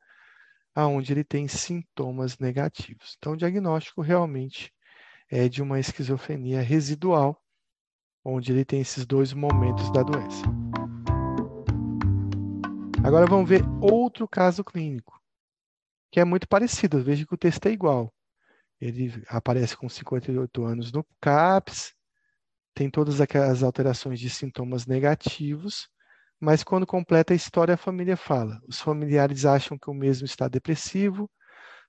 aonde 0.76 1.14
ele 1.14 1.24
tem 1.24 1.47
sintomas 1.47 2.38
negativos. 2.38 3.16
Então, 3.18 3.34
o 3.34 3.38
diagnóstico 3.38 4.02
realmente 4.02 4.72
é 5.30 5.47
de 5.47 5.62
uma 5.62 5.80
esquizofrenia 5.80 6.62
residual, 6.62 7.41
onde 8.24 8.52
ele 8.52 8.66
tem 8.66 8.82
esses 8.82 9.06
dois 9.06 9.34
momentos 9.34 9.91
da 9.91 10.04
doença. 10.04 10.43
Agora 13.04 13.26
vamos 13.26 13.50
ver 13.50 13.62
outro 13.82 14.28
caso 14.28 14.64
clínico, 14.64 15.20
que 16.12 16.20
é 16.20 16.26
muito 16.26 16.47
parecido. 16.47 17.02
Veja 17.02 17.26
que 17.26 17.34
o 17.34 17.38
texto 17.38 17.66
é 17.66 17.72
igual. 17.72 18.14
Ele 18.80 19.24
aparece 19.28 19.76
com 19.76 19.88
58 19.88 20.64
anos 20.66 20.91
no 20.91 21.06
CAPS, 21.22 21.93
tem 22.74 22.89
todas 22.89 23.22
aquelas 23.22 23.64
alterações 23.64 24.20
de 24.20 24.30
sintomas 24.30 24.86
negativos, 24.86 25.89
mas 26.39 26.64
quando 26.64 26.86
completa 26.86 27.34
a 27.34 27.36
história, 27.36 27.74
a 27.74 27.78
família 27.78 28.18
fala. 28.18 28.60
Os 28.68 28.80
familiares 28.80 29.45
acham 29.45 29.78
que 29.78 29.89
o 29.89 29.93
mesmo 29.93 30.26
está 30.26 30.47
depressivo, 30.47 31.30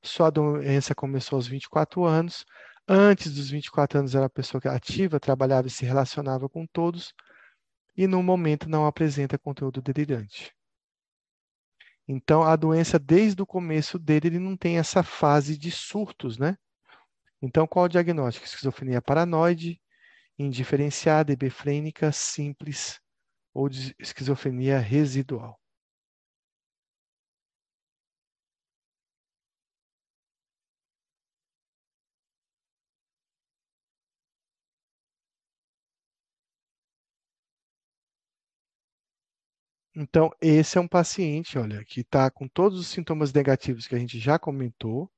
sua 0.03 0.31
doença 0.31 0.95
começou 0.95 1.37
aos 1.37 1.47
24 1.47 2.05
anos. 2.05 2.45
Antes 2.89 3.35
dos 3.35 3.51
24 3.51 3.99
anos 3.99 4.15
era 4.15 4.25
uma 4.25 4.31
pessoa 4.31 4.61
ativa, 4.67 5.21
trabalhava 5.21 5.69
e 5.69 5.71
se 5.71 5.85
relacionava 5.85 6.49
com 6.49 6.67
todos, 6.67 7.13
e 7.97 8.07
no 8.07 8.23
momento 8.23 8.69
não 8.69 8.87
apresenta 8.87 9.39
conteúdo 9.39 9.83
delirante. 9.83 10.53
Então, 12.13 12.43
a 12.43 12.57
doença, 12.57 12.99
desde 12.99 13.41
o 13.41 13.47
começo 13.47 13.97
dele, 13.97 14.27
ele 14.27 14.39
não 14.41 14.57
tem 14.57 14.79
essa 14.79 15.01
fase 15.01 15.57
de 15.57 15.71
surtos, 15.71 16.37
né? 16.37 16.57
Então, 17.41 17.69
qual 17.69 17.85
o 17.85 17.89
diagnóstico? 17.89 18.45
Esquizofrenia 18.45 19.01
paranoide, 19.01 19.81
indiferenciada, 20.37 21.33
hebefrênica, 21.33 22.11
simples 22.11 22.99
ou 23.55 23.69
esquizofrenia 23.97 24.81
residual. 24.81 25.60
Então, 39.95 40.30
esse 40.41 40.78
é 40.78 40.80
um 40.80 40.86
paciente, 40.88 41.59
olha, 41.59 41.84
que 41.84 42.01
está 42.01 42.30
com 42.30 42.47
todos 42.49 42.78
os 42.78 42.86
sintomas 42.88 43.32
negativos 43.32 43.86
que 43.88 43.95
a 43.95 43.99
gente 43.99 44.18
já 44.20 44.38
comentou, 44.38 45.11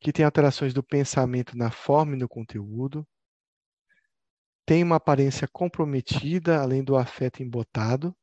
que 0.00 0.12
tem 0.12 0.24
alterações 0.24 0.72
do 0.72 0.82
pensamento 0.82 1.56
na 1.56 1.70
forma 1.70 2.14
e 2.14 2.18
no 2.18 2.28
conteúdo, 2.28 3.06
tem 4.66 4.82
uma 4.82 4.96
aparência 4.96 5.46
comprometida, 5.46 6.60
além 6.60 6.82
do 6.82 6.96
afeto 6.96 7.42
embotado. 7.42 8.16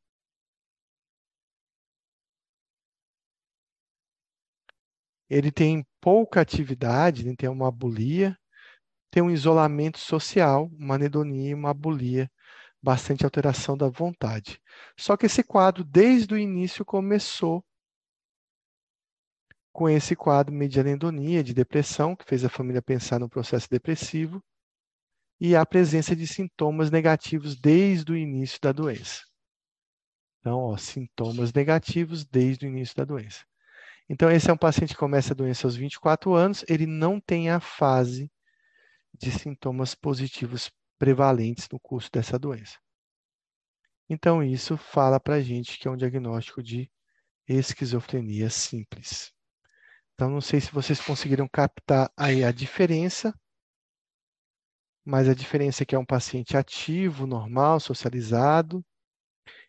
Ele 5.29 5.51
tem 5.51 5.85
pouca 6.01 6.41
atividade, 6.41 7.21
ele 7.27 7.35
tem 7.35 7.49
uma 7.49 7.67
abulia, 7.67 8.37
tem 9.11 9.23
um 9.23 9.31
isolamento 9.31 9.99
social, 9.99 10.67
uma 10.73 10.95
anedonia 10.95 11.51
e 11.51 11.53
uma 11.53 11.71
abulia 11.71 12.29
bastante 12.83 13.23
alteração 13.23 13.77
da 13.77 13.87
vontade. 13.87 14.59
Só 14.99 15.15
que 15.15 15.27
esse 15.27 15.41
quadro, 15.41 15.85
desde 15.85 16.33
o 16.33 16.37
início, 16.37 16.83
começou 16.83 17.63
com 19.71 19.89
esse 19.89 20.15
quadro 20.15 20.53
de 20.67 20.79
anedonia, 20.79 21.43
de 21.43 21.53
depressão, 21.53 22.15
que 22.15 22.25
fez 22.25 22.43
a 22.43 22.49
família 22.49 22.81
pensar 22.81 23.19
no 23.19 23.29
processo 23.29 23.67
depressivo, 23.69 24.43
e 25.39 25.55
a 25.55 25.65
presença 25.65 26.15
de 26.15 26.27
sintomas 26.27 26.91
negativos 26.91 27.55
desde 27.55 28.11
o 28.11 28.17
início 28.17 28.59
da 28.61 28.71
doença. 28.71 29.21
Então, 30.39 30.59
ó, 30.59 30.77
sintomas 30.77 31.53
negativos 31.53 32.25
desde 32.25 32.65
o 32.65 32.69
início 32.69 32.95
da 32.95 33.05
doença. 33.05 33.45
Então, 34.09 34.29
esse 34.29 34.49
é 34.49 34.53
um 34.53 34.57
paciente 34.57 34.93
que 34.93 34.99
começa 34.99 35.33
a 35.33 35.35
doença 35.35 35.65
aos 35.65 35.75
24 35.75 36.33
anos, 36.33 36.63
ele 36.67 36.85
não 36.85 37.19
tem 37.19 37.49
a 37.49 37.59
fase 37.59 38.29
de 39.13 39.31
sintomas 39.31 39.95
positivos 39.95 40.69
prevalentes 41.03 41.67
no 41.69 41.77
curso 41.77 42.09
dessa 42.09 42.39
doença. 42.39 42.79
Então, 44.09 44.41
isso 44.41 44.77
fala 44.77 45.19
para 45.19 45.35
a 45.35 45.41
gente 45.41 45.77
que 45.77 45.85
é 45.85 45.91
um 45.91 45.97
diagnóstico 45.97 46.63
de 46.63 46.89
esquizofrenia 47.45 48.49
simples. 48.49 49.33
Então, 50.13 50.29
não 50.29 50.39
sei 50.39 50.61
se 50.61 50.71
vocês 50.71 51.01
conseguiram 51.01 51.45
captar 51.45 52.09
aí 52.15 52.41
a 52.41 52.53
diferença, 52.53 53.37
mas 55.03 55.27
a 55.27 55.33
diferença 55.33 55.83
é 55.83 55.85
que 55.85 55.93
é 55.93 55.99
um 55.99 56.05
paciente 56.05 56.55
ativo, 56.55 57.27
normal, 57.27 57.81
socializado, 57.81 58.81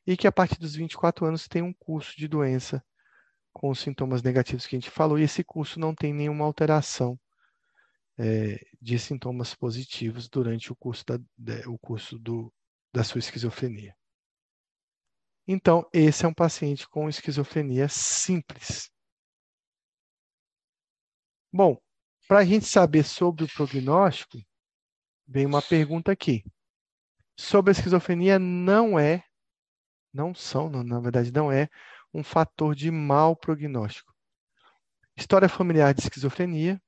e 0.06 0.16
que 0.16 0.28
a 0.28 0.32
partir 0.32 0.60
dos 0.60 0.76
24 0.76 1.26
anos 1.26 1.48
tem 1.48 1.62
um 1.62 1.72
curso 1.72 2.16
de 2.16 2.28
doença 2.28 2.80
com 3.52 3.70
os 3.70 3.80
sintomas 3.80 4.22
negativos 4.22 4.68
que 4.68 4.76
a 4.76 4.78
gente 4.78 4.90
falou, 4.90 5.18
e 5.18 5.24
esse 5.24 5.42
curso 5.42 5.80
não 5.80 5.96
tem 5.96 6.14
nenhuma 6.14 6.44
alteração 6.44 7.18
é, 8.18 8.60
de 8.80 8.98
sintomas 8.98 9.54
positivos 9.54 10.28
durante 10.28 10.72
o 10.72 10.76
curso, 10.76 11.04
da, 11.06 11.18
de, 11.36 11.66
o 11.68 11.78
curso 11.78 12.18
do, 12.18 12.52
da 12.92 13.02
sua 13.02 13.18
esquizofrenia. 13.18 13.96
Então, 15.46 15.86
esse 15.92 16.24
é 16.24 16.28
um 16.28 16.34
paciente 16.34 16.88
com 16.88 17.08
esquizofrenia 17.08 17.88
simples. 17.88 18.90
Bom, 21.52 21.78
para 22.26 22.38
a 22.38 22.44
gente 22.44 22.64
saber 22.64 23.04
sobre 23.04 23.44
o 23.44 23.48
prognóstico, 23.48 24.38
vem 25.26 25.44
uma 25.44 25.60
pergunta 25.60 26.10
aqui. 26.10 26.42
Sobre 27.38 27.70
a 27.70 27.72
esquizofrenia 27.72 28.38
não 28.38 28.98
é, 28.98 29.24
não 30.12 30.34
são, 30.34 30.70
não, 30.70 30.82
na 30.82 31.00
verdade 31.00 31.32
não 31.32 31.52
é, 31.52 31.68
um 32.12 32.22
fator 32.22 32.74
de 32.74 32.90
mau 32.90 33.36
prognóstico. 33.36 34.14
História 35.16 35.48
familiar 35.48 35.92
de 35.92 36.00
esquizofrenia, 36.00 36.80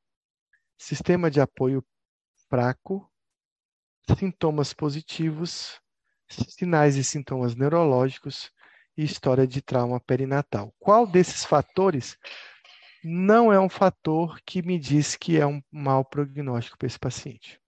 sistema 0.76 1.30
de 1.30 1.40
apoio 1.40 1.84
fraco, 2.48 3.10
sintomas 4.18 4.72
positivos, 4.72 5.80
sinais 6.28 6.96
e 6.96 7.04
sintomas 7.04 7.54
neurológicos 7.54 8.50
e 8.96 9.04
história 9.04 9.46
de 9.46 9.60
trauma 9.60 10.00
perinatal. 10.00 10.74
Qual 10.78 11.06
desses 11.06 11.44
fatores 11.44 12.16
não 13.04 13.52
é 13.52 13.60
um 13.60 13.68
fator 13.68 14.40
que 14.44 14.62
me 14.62 14.78
diz 14.78 15.16
que 15.16 15.38
é 15.38 15.46
um 15.46 15.62
mau 15.70 16.04
prognóstico 16.04 16.78
para 16.78 16.86
esse 16.86 16.98
paciente? 16.98 17.60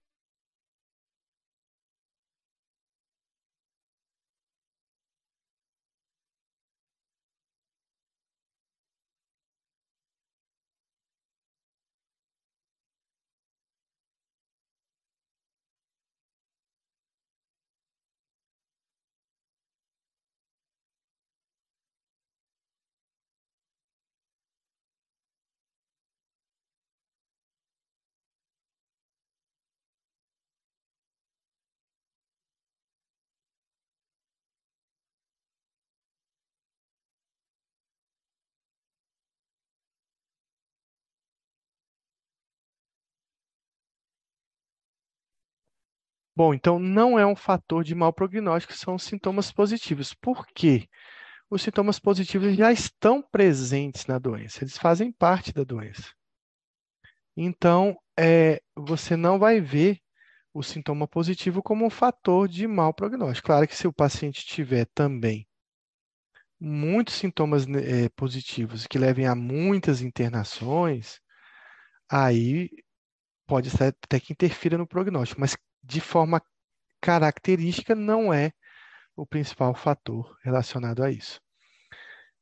Bom, 46.39 46.53
então 46.53 46.79
não 46.79 47.19
é 47.19 47.27
um 47.27 47.35
fator 47.35 47.83
de 47.83 47.93
mau 47.93 48.13
prognóstico, 48.13 48.73
são 48.73 48.97
sintomas 48.97 49.51
positivos. 49.51 50.13
Por 50.13 50.47
quê? 50.47 50.87
os 51.49 51.61
sintomas 51.61 51.99
positivos 51.99 52.55
já 52.55 52.71
estão 52.71 53.21
presentes 53.21 54.05
na 54.05 54.17
doença, 54.17 54.63
eles 54.63 54.77
fazem 54.77 55.11
parte 55.11 55.51
da 55.51 55.65
doença. 55.65 56.13
Então, 57.35 57.97
é, 58.17 58.61
você 58.73 59.17
não 59.17 59.37
vai 59.37 59.59
ver 59.59 59.99
o 60.53 60.63
sintoma 60.63 61.09
positivo 61.09 61.61
como 61.61 61.85
um 61.85 61.89
fator 61.89 62.47
de 62.47 62.65
mau 62.67 62.93
prognóstico. 62.93 63.47
Claro 63.47 63.67
que 63.67 63.75
se 63.75 63.85
o 63.85 63.93
paciente 63.93 64.45
tiver 64.45 64.85
também 64.95 65.45
muitos 66.57 67.15
sintomas 67.15 67.67
é, 67.67 68.07
positivos 68.15 68.87
que 68.87 68.97
levem 68.97 69.27
a 69.27 69.35
muitas 69.35 70.01
internações, 70.01 71.19
aí 72.09 72.69
pode 73.45 73.69
ser 73.69 73.95
até 74.05 74.21
que 74.21 74.31
interfira 74.31 74.77
no 74.77 74.87
prognóstico, 74.87 75.41
mas 75.41 75.57
de 75.83 76.01
forma 76.01 76.41
característica 77.01 77.95
não 77.95 78.33
é 78.33 78.51
o 79.15 79.25
principal 79.25 79.73
fator 79.73 80.37
relacionado 80.43 81.03
a 81.03 81.11
isso. 81.11 81.41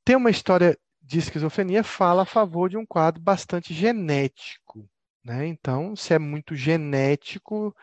Tem 0.03 0.15
uma 0.15 0.29
história 0.29 0.77
de 1.01 1.19
esquizofrenia 1.19 1.83
fala 1.83 2.23
a 2.23 2.25
favor 2.25 2.69
de 2.69 2.77
um 2.77 2.85
quadro 2.85 3.21
bastante 3.21 3.73
genético. 3.73 4.89
Né? 5.23 5.47
Então, 5.47 5.95
se 5.95 6.13
é 6.13 6.19
muito 6.19 6.55
genético 6.55 7.75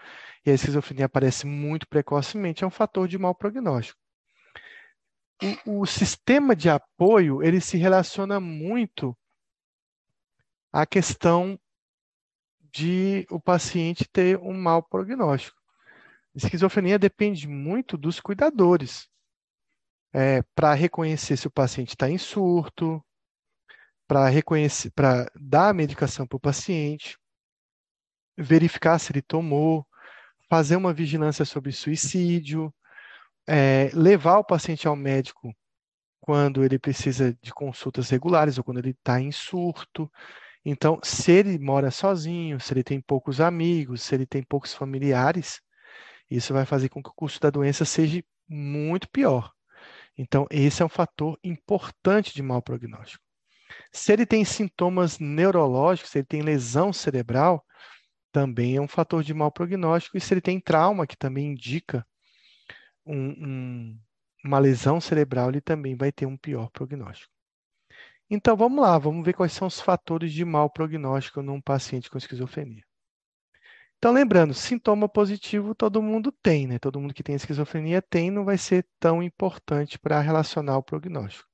e 0.45 0.51
a 0.51 0.55
esquizofrenia 0.55 1.07
aparece 1.07 1.47
muito 1.47 1.87
precocemente, 1.89 2.65
é 2.65 2.67
um 2.67 2.71
fator 2.71 3.09
de 3.09 3.19
mau 3.19 3.35
prognóstico. 3.35 3.99
O, 5.67 5.81
o 5.81 5.87
sistema 5.87 6.55
de 6.55 6.71
apoio 6.71 7.43
ele 7.43 7.61
se 7.61 7.77
relaciona 7.77 8.39
muito 8.41 9.17
à 10.73 10.87
questão 10.87 11.59
de 12.75 13.25
o 13.31 13.41
paciente 13.41 14.05
ter 14.05 14.37
um 14.39 14.53
mau 14.53 14.83
prognóstico. 14.83 15.57
Esquizofrenia 16.35 16.99
depende 16.99 17.47
muito 17.47 17.97
dos 17.97 18.19
cuidadores. 18.19 19.09
É, 20.13 20.43
para 20.55 20.75
reconhecer 20.75 21.37
se 21.37 21.47
o 21.47 21.51
paciente 21.51 21.91
está 21.91 22.11
em 22.11 22.19
surto, 22.19 23.05
para 24.09 24.29
reconhecer, 24.29 24.91
para 24.91 25.31
dar 25.41 25.69
a 25.69 25.75
medicação 25.75 26.27
para 26.27 26.37
o 26.37 26.41
paciente, 26.41 27.17
verificar 28.37 28.99
se 28.99 29.13
ele 29.13 29.23
tomou, 29.23 29.87
fazer 30.49 30.77
uma 30.77 30.93
vigilância 30.93 31.45
sobre 31.45 31.73
suicídio, 31.73 32.75
é, 33.47 33.91
levar 33.93 34.39
o 34.39 34.45
paciente 34.45 34.87
ao 34.89 34.97
médico 34.97 35.55
quando 36.21 36.65
ele 36.65 36.79
precisa 36.79 37.37
de 37.41 37.53
consultas 37.53 38.11
regulares 38.11 38.59
ou 38.59 38.65
quando 38.65 38.79
ele 38.79 38.91
está 38.91 39.21
em 39.21 39.31
surto. 39.31 40.11
Então, 40.65 40.99
se 41.03 41.31
ele 41.31 41.59
mora 41.59 41.91
sozinho, 41.91 42.59
se 42.59 42.73
ele 42.73 42.83
tem 42.83 43.01
poucos 43.01 43.41
amigos, 43.41 44.03
se 44.03 44.15
ele 44.15 44.27
tem 44.27 44.43
poucos 44.43 44.73
familiares, 44.73 45.61
isso 46.31 46.55
vai 46.55 46.65
fazer 46.65 46.89
com 46.89 47.03
que 47.03 47.11
o 47.11 47.15
custo 47.15 47.41
da 47.41 47.51
doença 47.51 47.85
seja 47.85 48.23
muito 48.49 49.09
pior. 49.11 49.53
Então, 50.17 50.47
esse 50.51 50.83
é 50.83 50.85
um 50.87 50.89
fator 50.89 51.39
importante 51.43 52.35
de 52.35 52.43
mau 52.43 52.63
prognóstico. 52.63 53.23
Se 53.93 54.13
ele 54.13 54.25
tem 54.25 54.45
sintomas 54.45 55.19
neurológicos, 55.19 56.11
se 56.11 56.19
ele 56.19 56.27
tem 56.27 56.43
lesão 56.43 56.93
cerebral, 56.93 57.65
também 58.33 58.77
é 58.77 58.81
um 58.81 58.89
fator 58.89 59.23
de 59.23 59.35
mau 59.35 59.51
prognóstico. 59.51 60.17
E 60.17 60.21
se 60.21 60.33
ele 60.33 60.41
tem 60.41 60.61
trauma, 60.61 61.07
que 61.07 61.17
também 61.17 61.53
indica 61.53 62.07
um, 63.05 63.29
um, 63.29 64.01
uma 64.45 64.59
lesão 64.59 65.01
cerebral, 65.01 65.51
ele 65.51 65.61
também 65.61 65.97
vai 65.97 66.11
ter 66.13 66.27
um 66.27 66.37
pior 66.37 66.71
prognóstico. 66.71 67.34
Então, 68.31 68.57
vamos 68.57 68.83
lá, 68.83 68.99
vamos 68.99 69.25
ver 69.25 69.33
quais 69.35 69.53
são 69.53 69.67
os 69.67 69.81
fatores 69.81 70.33
de 70.33 70.45
mau 70.45 70.69
prognóstico 70.69 71.41
num 71.43 71.61
paciente 71.61 72.11
com 72.11 72.19
esquizofrenia. 72.19 72.85
Então, 73.99 74.13
lembrando, 74.13 74.53
sintoma 74.53 75.09
positivo 75.09 75.75
todo 75.75 76.03
mundo 76.03 76.31
tem, 76.31 76.67
né? 76.67 76.79
Todo 76.79 77.01
mundo 77.01 77.15
que 77.15 77.23
tem 77.23 77.35
esquizofrenia 77.35 78.03
tem, 78.03 78.31
não 78.31 78.45
vai 78.45 78.59
ser 78.59 78.87
tão 79.01 79.23
importante 79.23 79.99
para 79.99 80.21
relacionar 80.21 80.77
o 80.77 80.83
prognóstico. 80.83 81.49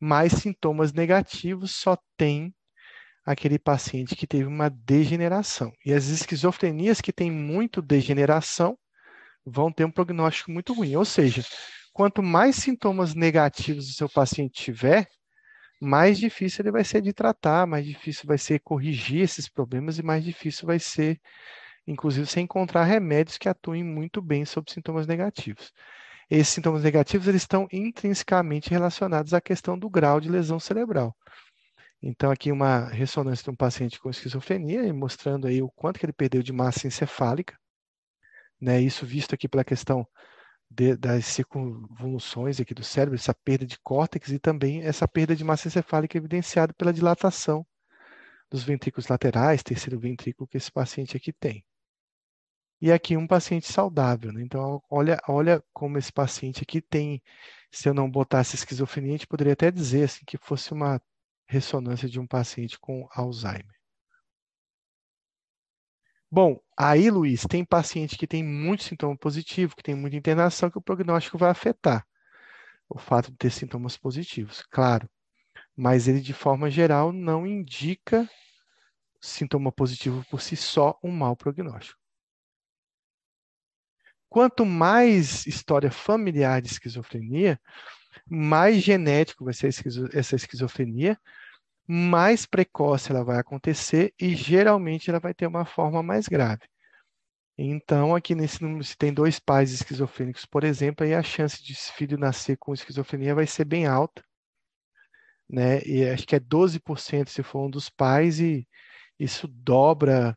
Mas 0.00 0.32
sintomas 0.34 0.92
negativos 0.92 1.74
só 1.74 1.96
tem 2.16 2.54
aquele 3.24 3.58
paciente 3.58 4.16
que 4.16 4.26
teve 4.26 4.44
uma 4.46 4.70
degeneração. 4.70 5.72
E 5.84 5.92
as 5.92 6.06
esquizofrenias 6.08 7.00
que 7.00 7.12
têm 7.12 7.30
muito 7.30 7.82
degeneração 7.82 8.78
vão 9.44 9.72
ter 9.72 9.84
um 9.84 9.90
prognóstico 9.90 10.52
muito 10.52 10.72
ruim. 10.74 10.96
Ou 10.96 11.04
seja, 11.04 11.44
quanto 11.96 12.22
mais 12.22 12.56
sintomas 12.56 13.14
negativos 13.14 13.88
o 13.88 13.92
seu 13.94 14.06
paciente 14.06 14.62
tiver, 14.62 15.08
mais 15.80 16.18
difícil 16.18 16.62
ele 16.62 16.70
vai 16.70 16.84
ser 16.84 17.00
de 17.00 17.10
tratar, 17.10 17.66
mais 17.66 17.86
difícil 17.86 18.24
vai 18.26 18.36
ser 18.36 18.60
corrigir 18.60 19.22
esses 19.22 19.48
problemas 19.48 19.98
e 19.98 20.02
mais 20.02 20.22
difícil 20.22 20.66
vai 20.66 20.78
ser, 20.78 21.18
inclusive, 21.86 22.26
você 22.26 22.40
encontrar 22.40 22.84
remédios 22.84 23.38
que 23.38 23.48
atuem 23.48 23.82
muito 23.82 24.20
bem 24.20 24.44
sobre 24.44 24.70
sintomas 24.72 25.06
negativos. 25.06 25.72
Esses 26.28 26.52
sintomas 26.52 26.82
negativos 26.82 27.28
eles 27.28 27.40
estão 27.40 27.66
intrinsecamente 27.72 28.68
relacionados 28.68 29.32
à 29.32 29.40
questão 29.40 29.78
do 29.78 29.88
grau 29.88 30.20
de 30.20 30.28
lesão 30.28 30.60
cerebral. 30.60 31.16
Então, 32.02 32.30
aqui 32.30 32.52
uma 32.52 32.90
ressonância 32.90 33.42
de 33.42 33.50
um 33.50 33.56
paciente 33.56 33.98
com 33.98 34.10
esquizofrenia, 34.10 34.92
mostrando 34.92 35.46
aí 35.46 35.62
o 35.62 35.70
quanto 35.70 35.98
que 35.98 36.04
ele 36.04 36.12
perdeu 36.12 36.42
de 36.42 36.52
massa 36.52 36.86
encefálica, 36.86 37.58
né? 38.60 38.82
Isso 38.82 39.06
visto 39.06 39.34
aqui 39.34 39.48
pela 39.48 39.64
questão 39.64 40.06
de, 40.70 40.96
das 40.96 41.26
circunvoluções 41.26 42.60
aqui 42.60 42.74
do 42.74 42.84
cérebro, 42.84 43.14
essa 43.16 43.34
perda 43.34 43.66
de 43.66 43.78
córtex 43.78 44.30
e 44.30 44.38
também 44.38 44.82
essa 44.82 45.06
perda 45.08 45.34
de 45.34 45.44
massa 45.44 45.68
encefálica 45.68 46.16
evidenciada 46.16 46.72
pela 46.74 46.92
dilatação 46.92 47.66
dos 48.50 48.62
ventrículos 48.62 49.08
laterais, 49.08 49.62
terceiro 49.62 49.98
ventrículo 49.98 50.46
que 50.46 50.56
esse 50.56 50.70
paciente 50.70 51.16
aqui 51.16 51.32
tem. 51.32 51.64
E 52.80 52.92
aqui 52.92 53.16
um 53.16 53.26
paciente 53.26 53.72
saudável, 53.72 54.32
né? 54.32 54.42
Então, 54.42 54.82
olha, 54.90 55.18
olha 55.28 55.64
como 55.72 55.96
esse 55.98 56.12
paciente 56.12 56.62
aqui 56.62 56.80
tem, 56.80 57.22
se 57.70 57.88
eu 57.88 57.94
não 57.94 58.10
botasse 58.10 58.54
esquizofrenia, 58.54 59.10
a 59.10 59.16
gente 59.16 59.26
poderia 59.26 59.54
até 59.54 59.70
dizer 59.70 60.04
assim, 60.04 60.24
que 60.26 60.36
fosse 60.36 60.72
uma 60.72 61.00
ressonância 61.48 62.08
de 62.08 62.20
um 62.20 62.26
paciente 62.26 62.78
com 62.78 63.08
Alzheimer. 63.12 63.75
Bom, 66.30 66.60
aí, 66.76 67.10
Luiz, 67.10 67.42
tem 67.48 67.64
paciente 67.64 68.18
que 68.18 68.26
tem 68.26 68.42
muito 68.42 68.82
sintoma 68.84 69.16
positivo, 69.16 69.76
que 69.76 69.82
tem 69.82 69.94
muita 69.94 70.16
internação, 70.16 70.70
que 70.70 70.78
o 70.78 70.82
prognóstico 70.82 71.38
vai 71.38 71.50
afetar 71.50 72.06
o 72.88 72.98
fato 72.98 73.30
de 73.30 73.36
ter 73.36 73.50
sintomas 73.50 73.96
positivos, 73.96 74.62
claro. 74.70 75.08
Mas 75.76 76.08
ele, 76.08 76.20
de 76.20 76.32
forma 76.32 76.70
geral, 76.70 77.12
não 77.12 77.46
indica 77.46 78.28
sintoma 79.20 79.72
positivo 79.72 80.24
por 80.30 80.40
si 80.40 80.56
só 80.56 80.98
um 81.02 81.10
mau 81.10 81.36
prognóstico. 81.36 82.00
Quanto 84.28 84.66
mais 84.66 85.46
história 85.46 85.90
familiar 85.90 86.60
de 86.60 86.68
esquizofrenia, 86.68 87.60
mais 88.28 88.82
genético 88.82 89.44
vai 89.44 89.54
ser 89.54 89.70
essa 90.12 90.36
esquizofrenia, 90.36 91.18
mais 91.86 92.46
precoce 92.46 93.10
ela 93.10 93.24
vai 93.24 93.38
acontecer 93.38 94.12
e 94.20 94.34
geralmente 94.34 95.08
ela 95.10 95.20
vai 95.20 95.34
ter 95.34 95.46
uma 95.46 95.64
forma 95.64 96.02
mais 96.02 96.28
grave. 96.28 96.62
Então, 97.58 98.14
aqui 98.14 98.34
nesse 98.34 98.62
número, 98.62 98.84
se 98.84 98.96
tem 98.96 99.12
dois 99.14 99.38
pais 99.38 99.72
esquizofrênicos, 99.72 100.44
por 100.44 100.62
exemplo, 100.62 101.06
aí 101.06 101.14
a 101.14 101.22
chance 101.22 101.62
de 101.64 101.72
esse 101.72 101.90
filho 101.92 102.18
nascer 102.18 102.56
com 102.58 102.74
esquizofrenia 102.74 103.34
vai 103.34 103.46
ser 103.46 103.64
bem 103.64 103.86
alta. 103.86 104.22
Né? 105.48 105.80
E 105.84 106.04
acho 106.08 106.26
que 106.26 106.36
é 106.36 106.40
12% 106.40 107.28
se 107.28 107.42
for 107.42 107.66
um 107.66 107.70
dos 107.70 107.88
pais, 107.88 108.40
e 108.40 108.68
isso 109.18 109.48
dobra, 109.48 110.36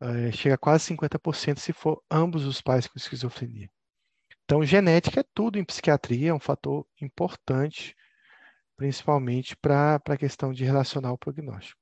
é, 0.00 0.32
chega 0.32 0.56
a 0.56 0.58
quase 0.58 0.86
50% 0.94 1.58
se 1.58 1.72
for 1.72 2.02
ambos 2.10 2.44
os 2.44 2.60
pais 2.60 2.86
com 2.88 2.98
esquizofrenia. 2.98 3.70
Então, 4.44 4.64
genética 4.64 5.20
é 5.20 5.24
tudo 5.34 5.58
em 5.58 5.64
psiquiatria, 5.64 6.30
é 6.30 6.34
um 6.34 6.40
fator 6.40 6.86
importante 7.00 7.94
principalmente 8.78 9.56
para 9.56 9.96
a 9.96 10.16
questão 10.16 10.52
de 10.52 10.64
relacionar 10.64 11.12
o 11.12 11.18
prognóstico. 11.18 11.78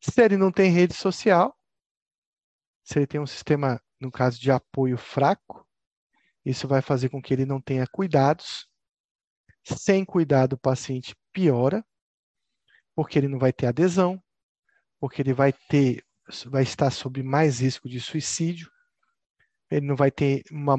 Se 0.00 0.22
ele 0.22 0.38
não 0.38 0.50
tem 0.50 0.72
rede 0.72 0.94
social, 0.94 1.54
se 2.82 2.98
ele 2.98 3.06
tem 3.06 3.20
um 3.20 3.26
sistema, 3.26 3.80
no 4.00 4.10
caso 4.10 4.40
de 4.40 4.50
apoio 4.50 4.96
fraco, 4.96 5.68
isso 6.42 6.66
vai 6.66 6.80
fazer 6.80 7.10
com 7.10 7.20
que 7.20 7.34
ele 7.34 7.44
não 7.44 7.60
tenha 7.60 7.86
cuidados. 7.86 8.66
Sem 9.62 10.06
cuidado, 10.06 10.54
o 10.54 10.58
paciente 10.58 11.14
piora, 11.32 11.84
porque 12.94 13.18
ele 13.18 13.28
não 13.28 13.38
vai 13.38 13.52
ter 13.52 13.66
adesão, 13.66 14.22
porque 14.98 15.20
ele 15.20 15.34
vai 15.34 15.52
ter, 15.52 16.02
vai 16.46 16.62
estar 16.62 16.90
sob 16.90 17.22
mais 17.22 17.60
risco 17.60 17.90
de 17.90 18.00
suicídio, 18.00 18.70
ele 19.70 19.86
não 19.86 19.96
vai 19.96 20.10
ter 20.10 20.42
uma 20.50 20.78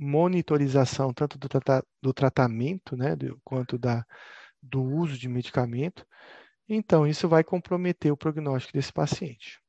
monitorização 0.00 1.12
tanto 1.12 1.38
do, 1.38 1.46
trata, 1.46 1.84
do 2.00 2.14
tratamento, 2.14 2.96
né, 2.96 3.14
do, 3.14 3.38
quanto 3.44 3.76
da, 3.76 4.04
do 4.62 4.82
uso 4.82 5.18
de 5.18 5.28
medicamento. 5.28 6.06
Então, 6.66 7.06
isso 7.06 7.28
vai 7.28 7.44
comprometer 7.44 8.10
o 8.10 8.16
prognóstico 8.16 8.72
desse 8.72 8.92
paciente. 8.92 9.60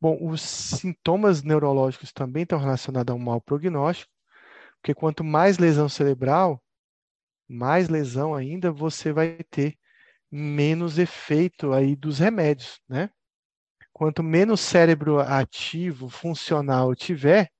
Bom, 0.00 0.18
os 0.20 0.40
sintomas 0.40 1.42
neurológicos 1.42 2.12
também 2.12 2.42
estão 2.42 2.58
relacionados 2.58 3.12
a 3.12 3.14
um 3.14 3.20
mau 3.20 3.40
prognóstico, 3.40 4.10
porque 4.76 4.94
quanto 4.94 5.22
mais 5.22 5.58
lesão 5.58 5.88
cerebral, 5.88 6.60
mais 7.46 7.88
lesão 7.88 8.34
ainda 8.34 8.72
você 8.72 9.12
vai 9.12 9.38
ter 9.50 9.78
menos 10.30 10.98
efeito 10.98 11.72
aí 11.72 11.94
dos 11.94 12.18
remédios, 12.18 12.80
né? 12.88 13.10
Quanto 13.92 14.22
menos 14.22 14.60
cérebro 14.60 15.20
ativo, 15.20 16.08
funcional 16.08 16.94
tiver, 16.94 17.52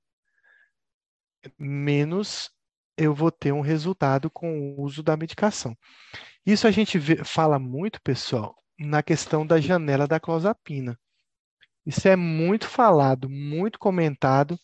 menos 1.57 2.51
eu 2.97 3.13
vou 3.13 3.31
ter 3.31 3.51
um 3.51 3.61
resultado 3.61 4.29
com 4.29 4.59
o 4.59 4.81
uso 4.81 5.01
da 5.01 5.17
medicação. 5.17 5.75
Isso 6.45 6.67
a 6.67 6.71
gente 6.71 6.97
vê, 6.99 7.23
fala 7.23 7.57
muito, 7.59 8.01
pessoal, 8.01 8.55
na 8.79 9.01
questão 9.01 9.45
da 9.45 9.59
janela 9.59 10.07
da 10.07 10.19
clozapina. 10.19 10.99
Isso 11.85 12.07
é 12.07 12.15
muito 12.15 12.67
falado, 12.67 13.29
muito 13.29 13.79
comentado 13.79 14.59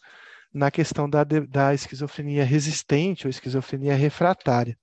na 0.54 0.72
questão 0.72 1.10
da, 1.10 1.24
da 1.24 1.74
esquizofrenia 1.74 2.44
resistente 2.44 3.28
ou 3.28 3.30
esquizofrenia 3.30 3.96
refratária. 3.96 4.78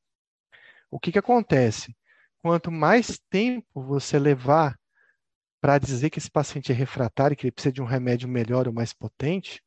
O 0.90 0.98
que, 0.98 1.12
que 1.12 1.18
acontece? 1.18 1.96
Quanto 2.42 2.70
mais 2.70 3.18
tempo 3.30 3.82
você 3.82 4.18
levar 4.18 4.78
para 5.60 5.78
dizer 5.78 6.10
que 6.10 6.18
esse 6.18 6.30
paciente 6.30 6.70
é 6.70 6.74
refratário, 6.74 7.36
que 7.36 7.46
ele 7.46 7.52
precisa 7.52 7.72
de 7.72 7.80
um 7.80 7.86
remédio 7.86 8.28
melhor 8.28 8.68
ou 8.68 8.74
mais 8.74 8.92
potente, 8.92 9.62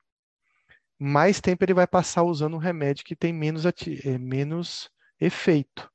mais 1.00 1.40
tempo 1.40 1.64
ele 1.64 1.74
vai 1.74 1.88
passar 1.88 2.24
usando 2.24 2.56
um 2.56 2.60
remédio 2.60 3.06
que 3.06 3.16
tem 3.16 3.32
menos, 3.32 3.66
é, 3.66 4.18
menos 4.18 4.90
efeito. 5.20 5.90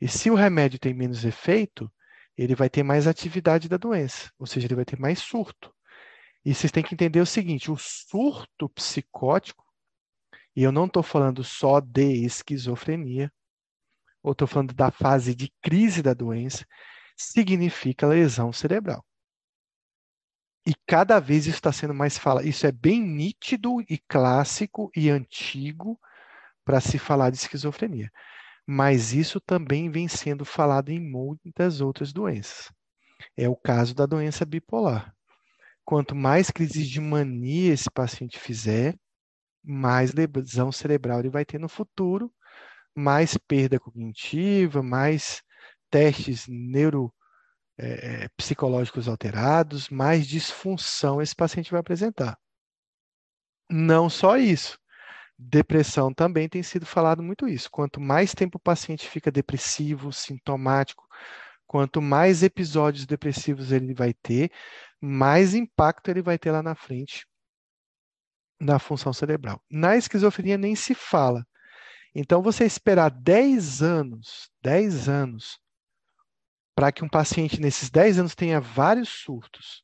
E 0.00 0.08
se 0.08 0.30
o 0.30 0.34
remédio 0.34 0.78
tem 0.78 0.94
menos 0.94 1.24
efeito, 1.24 1.90
ele 2.36 2.54
vai 2.54 2.70
ter 2.70 2.82
mais 2.82 3.06
atividade 3.06 3.68
da 3.68 3.76
doença, 3.76 4.32
ou 4.38 4.46
seja, 4.46 4.66
ele 4.66 4.74
vai 4.74 4.84
ter 4.84 4.98
mais 4.98 5.18
surto. 5.18 5.72
E 6.44 6.54
vocês 6.54 6.72
têm 6.72 6.82
que 6.82 6.94
entender 6.94 7.20
o 7.20 7.26
seguinte: 7.26 7.70
o 7.70 7.76
surto 7.76 8.68
psicótico, 8.70 9.64
e 10.56 10.62
eu 10.62 10.72
não 10.72 10.86
estou 10.86 11.02
falando 11.02 11.44
só 11.44 11.80
de 11.80 12.24
esquizofrenia, 12.24 13.30
ou 14.22 14.32
estou 14.32 14.48
falando 14.48 14.72
da 14.72 14.90
fase 14.90 15.34
de 15.34 15.52
crise 15.62 16.02
da 16.02 16.14
doença, 16.14 16.66
significa 17.16 18.06
lesão 18.06 18.52
cerebral. 18.52 19.04
E 20.66 20.74
cada 20.86 21.18
vez 21.18 21.46
isso 21.46 21.56
está 21.56 21.72
sendo 21.72 21.94
mais 21.94 22.18
falado. 22.18 22.46
Isso 22.46 22.66
é 22.66 22.72
bem 22.72 23.00
nítido 23.02 23.80
e 23.88 23.98
clássico 23.98 24.90
e 24.94 25.08
antigo 25.08 25.98
para 26.64 26.80
se 26.80 26.98
falar 26.98 27.30
de 27.30 27.38
esquizofrenia. 27.38 28.10
Mas 28.66 29.12
isso 29.12 29.40
também 29.40 29.90
vem 29.90 30.06
sendo 30.06 30.44
falado 30.44 30.90
em 30.90 31.00
muitas 31.00 31.80
outras 31.80 32.12
doenças. 32.12 32.70
É 33.36 33.48
o 33.48 33.56
caso 33.56 33.94
da 33.94 34.06
doença 34.06 34.44
bipolar. 34.44 35.14
Quanto 35.84 36.14
mais 36.14 36.50
crises 36.50 36.88
de 36.88 37.00
mania 37.00 37.72
esse 37.72 37.90
paciente 37.90 38.38
fizer, 38.38 38.96
mais 39.64 40.12
lesão 40.12 40.70
cerebral 40.70 41.20
ele 41.20 41.30
vai 41.30 41.44
ter 41.44 41.58
no 41.58 41.68
futuro, 41.68 42.32
mais 42.94 43.36
perda 43.36 43.80
cognitiva, 43.80 44.82
mais 44.82 45.42
testes 45.90 46.46
neuro 46.46 47.12
é, 48.24 48.28
psicológicos 48.36 49.08
alterados, 49.08 49.88
mais 49.88 50.26
disfunção 50.26 51.20
esse 51.22 51.34
paciente 51.34 51.70
vai 51.70 51.80
apresentar. 51.80 52.38
Não 53.70 54.10
só 54.10 54.36
isso. 54.36 54.78
Depressão 55.38 56.12
também 56.12 56.48
tem 56.48 56.62
sido 56.62 56.84
falado 56.84 57.22
muito 57.22 57.48
isso. 57.48 57.70
Quanto 57.70 58.00
mais 58.00 58.34
tempo 58.34 58.58
o 58.58 58.60
paciente 58.60 59.08
fica 59.08 59.30
depressivo, 59.30 60.12
sintomático, 60.12 61.06
quanto 61.66 62.02
mais 62.02 62.42
episódios 62.42 63.06
depressivos 63.06 63.72
ele 63.72 63.94
vai 63.94 64.12
ter, 64.12 64.50
mais 65.00 65.54
impacto 65.54 66.10
ele 66.10 66.20
vai 66.22 66.38
ter 66.38 66.50
lá 66.50 66.62
na 66.62 66.74
frente 66.74 67.26
na 68.60 68.78
função 68.78 69.12
cerebral. 69.12 69.62
Na 69.70 69.96
esquizofrenia 69.96 70.58
nem 70.58 70.76
se 70.76 70.94
fala. 70.94 71.46
Então, 72.14 72.42
você 72.42 72.64
esperar 72.64 73.10
10 73.10 73.82
anos, 73.82 74.50
10 74.60 75.08
anos, 75.08 75.58
para 76.80 76.90
que 76.90 77.04
um 77.04 77.08
paciente 77.10 77.60
nesses 77.60 77.90
10 77.90 78.18
anos 78.18 78.34
tenha 78.34 78.58
vários 78.58 79.10
surtos, 79.10 79.82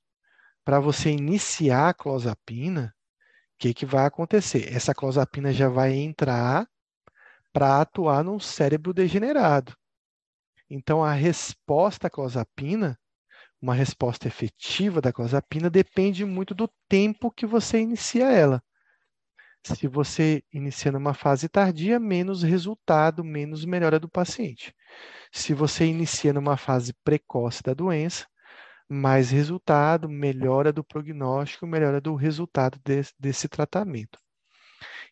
para 0.64 0.80
você 0.80 1.10
iniciar 1.10 1.90
a 1.90 1.92
clozapina, 1.92 2.94
o 3.52 3.58
que, 3.58 3.74
que 3.74 3.84
vai 3.84 4.06
acontecer? 4.06 4.74
Essa 4.74 4.94
clozapina 4.94 5.52
já 5.52 5.68
vai 5.68 5.92
entrar 5.92 6.66
para 7.52 7.82
atuar 7.82 8.24
num 8.24 8.40
cérebro 8.40 8.94
degenerado. 8.94 9.76
Então, 10.70 11.04
a 11.04 11.12
resposta 11.12 12.06
à 12.06 12.10
clozapina, 12.10 12.98
uma 13.60 13.74
resposta 13.74 14.26
efetiva 14.26 14.98
da 14.98 15.12
clozapina, 15.12 15.68
depende 15.68 16.24
muito 16.24 16.54
do 16.54 16.66
tempo 16.88 17.30
que 17.30 17.44
você 17.44 17.78
inicia 17.78 18.32
ela. 18.32 18.64
Se 19.74 19.88
você 19.88 20.44
inicia 20.52 20.92
numa 20.92 21.12
fase 21.12 21.48
tardia, 21.48 21.98
menos 21.98 22.44
resultado, 22.44 23.24
menos 23.24 23.64
melhora 23.64 23.98
do 23.98 24.08
paciente. 24.08 24.72
Se 25.32 25.52
você 25.52 25.86
inicia 25.86 26.32
numa 26.32 26.56
fase 26.56 26.94
precoce 27.02 27.64
da 27.64 27.74
doença, 27.74 28.28
mais 28.88 29.30
resultado, 29.30 30.08
melhora 30.08 30.72
do 30.72 30.84
prognóstico, 30.84 31.66
melhora 31.66 32.00
do 32.00 32.14
resultado 32.14 32.78
desse, 32.84 33.12
desse 33.18 33.48
tratamento. 33.48 34.20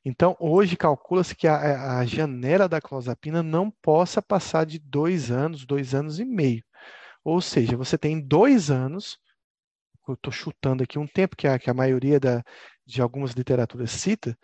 Então, 0.05 0.37
hoje 0.39 0.77
calcula-se 0.77 1.35
que 1.35 1.49
a, 1.49 1.99
a, 1.99 2.07
janela 2.07 2.69
da 2.69 2.81
clozapina 2.81 3.43
não 3.43 3.73
possa 3.73 4.23
passar 4.23 4.65
de 4.67 4.79
dois 4.79 5.33
anos, 5.33 5.67
dois 5.67 5.97
anos 5.97 6.21
e 6.21 6.25
meio. 6.25 6.63
Ou 7.25 7.41
seja, 7.41 7.77
você 7.77 7.99
tem 7.99 8.21
dois 8.21 8.71
anos, 8.71 9.19
eu 10.11 10.15
estou 10.15 10.33
chutando 10.33 10.83
aqui 10.83 10.99
um 10.99 11.07
tempo 11.07 11.37
que 11.37 11.47
a, 11.47 11.59
que 11.59 11.71
a 11.71 11.75
maioria 11.75 12.19
da, 12.21 12.43
de 12.87 13.01
algumas 13.01 13.33
literaturas 13.33 13.91
cita, 13.91 14.37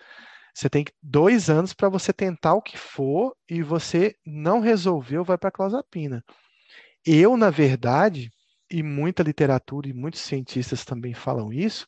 você 0.55 0.69
tem 0.69 0.85
dois 1.03 1.49
anos 1.49 1.73
para 1.73 1.89
você 1.89 2.12
tentar 2.12 2.55
o 2.55 2.62
que 2.62 2.77
for 2.77 3.35
e 3.49 3.62
você 3.62 4.15
não 4.27 4.61
resolveu, 4.61 5.24
vai 5.24 5.39
para 5.39 5.49
a 5.49 5.53
clozapina. 5.53 6.24
Eu, 7.05 7.37
na 7.37 7.51
verdade, 7.51 8.31
e 8.70 8.82
muita 8.82 9.23
literatura 9.23 9.89
e 9.89 9.93
muitos 9.93 10.20
cientistas 10.20 10.85
também 10.85 11.15
falam 11.15 11.53
isso, 11.53 11.87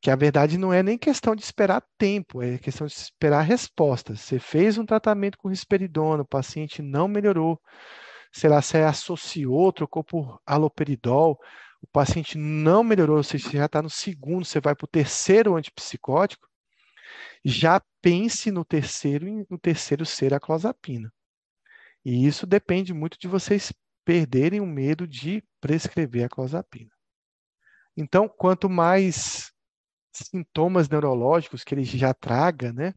que 0.00 0.10
a 0.10 0.16
verdade 0.16 0.58
não 0.58 0.72
é 0.72 0.82
nem 0.82 0.98
questão 0.98 1.34
de 1.34 1.42
esperar 1.42 1.82
tempo, 1.96 2.42
é 2.42 2.58
questão 2.58 2.86
de 2.86 2.92
esperar 2.92 3.42
respostas. 3.42 4.20
Você 4.20 4.38
fez 4.38 4.76
um 4.76 4.84
tratamento 4.84 5.38
com 5.38 5.48
risperidona, 5.48 6.22
o 6.22 6.26
paciente 6.26 6.82
não 6.82 7.06
melhorou, 7.06 7.60
sei 8.32 8.50
lá, 8.50 8.60
você 8.60 8.78
associou, 8.78 9.72
trocou 9.72 10.02
por 10.02 10.40
aloperidol, 10.44 11.38
o 11.82 11.86
paciente 11.88 12.38
não 12.38 12.84
melhorou, 12.84 13.22
você 13.22 13.36
já 13.38 13.66
está 13.66 13.82
no 13.82 13.90
segundo, 13.90 14.44
você 14.44 14.60
vai 14.60 14.74
para 14.74 14.84
o 14.84 14.88
terceiro 14.88 15.56
antipsicótico, 15.56 16.48
já 17.44 17.82
pense 18.00 18.50
no 18.50 18.64
terceiro 18.64 19.46
no 19.50 19.58
terceiro 19.58 20.06
ser 20.06 20.32
a 20.32 20.40
clozapina. 20.40 21.12
E 22.04 22.26
isso 22.26 22.46
depende 22.46 22.94
muito 22.94 23.18
de 23.18 23.26
vocês 23.26 23.72
perderem 24.04 24.60
o 24.60 24.66
medo 24.66 25.06
de 25.06 25.42
prescrever 25.60 26.24
a 26.24 26.28
clozapina. 26.28 26.90
Então, 27.96 28.28
quanto 28.28 28.70
mais 28.70 29.52
sintomas 30.12 30.88
neurológicos 30.88 31.64
que 31.64 31.74
ele 31.74 31.84
já 31.84 32.14
traga, 32.14 32.72
né? 32.72 32.94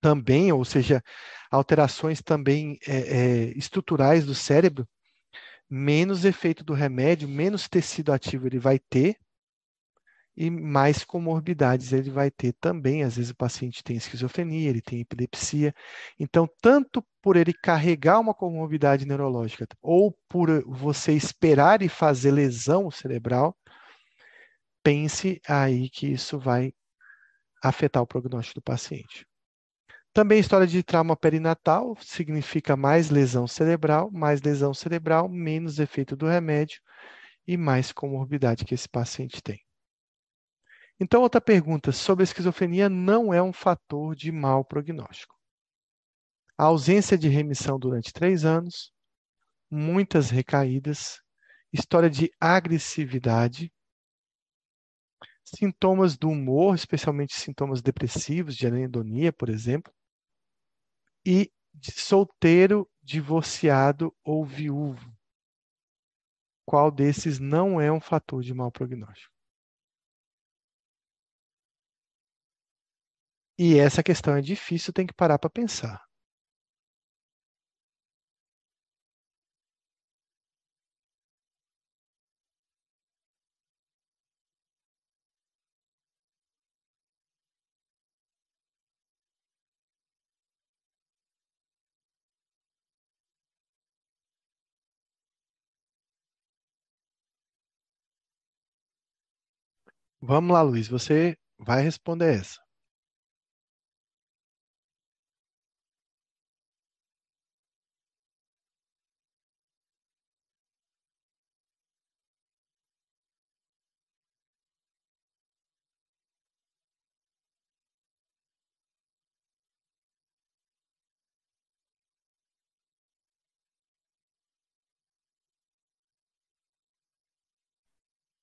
Também, 0.00 0.52
ou 0.52 0.64
seja, 0.64 1.02
alterações 1.50 2.22
também 2.22 2.78
é, 2.86 2.96
é, 2.96 3.58
estruturais 3.58 4.24
do 4.24 4.34
cérebro, 4.34 4.88
menos 5.68 6.24
efeito 6.24 6.64
do 6.64 6.72
remédio, 6.74 7.28
menos 7.28 7.68
tecido 7.68 8.12
ativo 8.12 8.46
ele 8.46 8.58
vai 8.58 8.78
ter, 8.78 9.18
e 10.40 10.50
mais 10.50 11.02
comorbidades 11.04 11.92
ele 11.92 12.10
vai 12.10 12.30
ter 12.30 12.52
também. 12.60 13.02
Às 13.02 13.16
vezes 13.16 13.32
o 13.32 13.36
paciente 13.36 13.82
tem 13.82 13.96
esquizofrenia, 13.96 14.70
ele 14.70 14.80
tem 14.80 15.00
epilepsia. 15.00 15.74
Então, 16.16 16.48
tanto 16.62 17.04
por 17.20 17.36
ele 17.36 17.52
carregar 17.52 18.20
uma 18.20 18.32
comorbidade 18.32 19.04
neurológica 19.04 19.66
ou 19.82 20.16
por 20.28 20.62
você 20.64 21.12
esperar 21.12 21.82
e 21.82 21.88
fazer 21.88 22.30
lesão 22.30 22.88
cerebral, 22.88 23.56
pense 24.80 25.40
aí 25.48 25.90
que 25.90 26.06
isso 26.06 26.38
vai 26.38 26.72
afetar 27.60 28.00
o 28.00 28.06
prognóstico 28.06 28.60
do 28.60 28.62
paciente. 28.62 29.26
Também 30.12 30.40
história 30.40 30.66
de 30.66 30.82
trauma 30.82 31.16
perinatal 31.16 31.96
significa 32.00 32.76
mais 32.76 33.10
lesão 33.10 33.46
cerebral, 33.46 34.10
mais 34.10 34.42
lesão 34.42 34.74
cerebral, 34.74 35.28
menos 35.28 35.78
efeito 35.78 36.16
do 36.16 36.26
remédio 36.26 36.80
e 37.46 37.56
mais 37.56 37.92
comorbidade 37.92 38.64
que 38.64 38.74
esse 38.74 38.88
paciente 38.88 39.42
tem. 39.42 39.60
Então, 41.00 41.22
outra 41.22 41.40
pergunta 41.40 41.92
sobre 41.92 42.22
a 42.22 42.24
esquizofrenia 42.24 42.88
não 42.88 43.32
é 43.32 43.40
um 43.40 43.52
fator 43.52 44.16
de 44.16 44.32
mau 44.32 44.64
prognóstico. 44.64 45.36
A 46.56 46.64
ausência 46.64 47.16
de 47.16 47.28
remissão 47.28 47.78
durante 47.78 48.12
três 48.12 48.44
anos, 48.44 48.92
muitas 49.70 50.28
recaídas, 50.28 51.20
história 51.72 52.10
de 52.10 52.30
agressividade, 52.40 53.72
sintomas 55.44 56.16
do 56.16 56.28
humor, 56.28 56.74
especialmente 56.74 57.34
sintomas 57.34 57.80
depressivos, 57.80 58.56
de 58.56 58.66
anedonia, 58.66 59.32
por 59.32 59.48
exemplo, 59.48 59.92
e 61.26 61.50
solteiro, 61.82 62.88
divorciado 63.02 64.14
ou 64.24 64.44
viúvo. 64.44 65.10
Qual 66.66 66.90
desses 66.90 67.38
não 67.38 67.80
é 67.80 67.90
um 67.90 68.00
fator 68.00 68.42
de 68.42 68.52
mau 68.54 68.70
prognóstico? 68.70 69.34
E 73.58 73.76
essa 73.78 74.02
questão 74.02 74.34
é 74.36 74.40
difícil, 74.40 74.92
tem 74.92 75.06
que 75.06 75.12
parar 75.12 75.38
para 75.38 75.50
pensar. 75.50 76.07
Vamos 100.20 100.52
lá, 100.52 100.62
Luiz, 100.62 100.86
você 100.88 101.36
vai 101.58 101.82
responder 101.82 102.38
essa. 102.38 102.60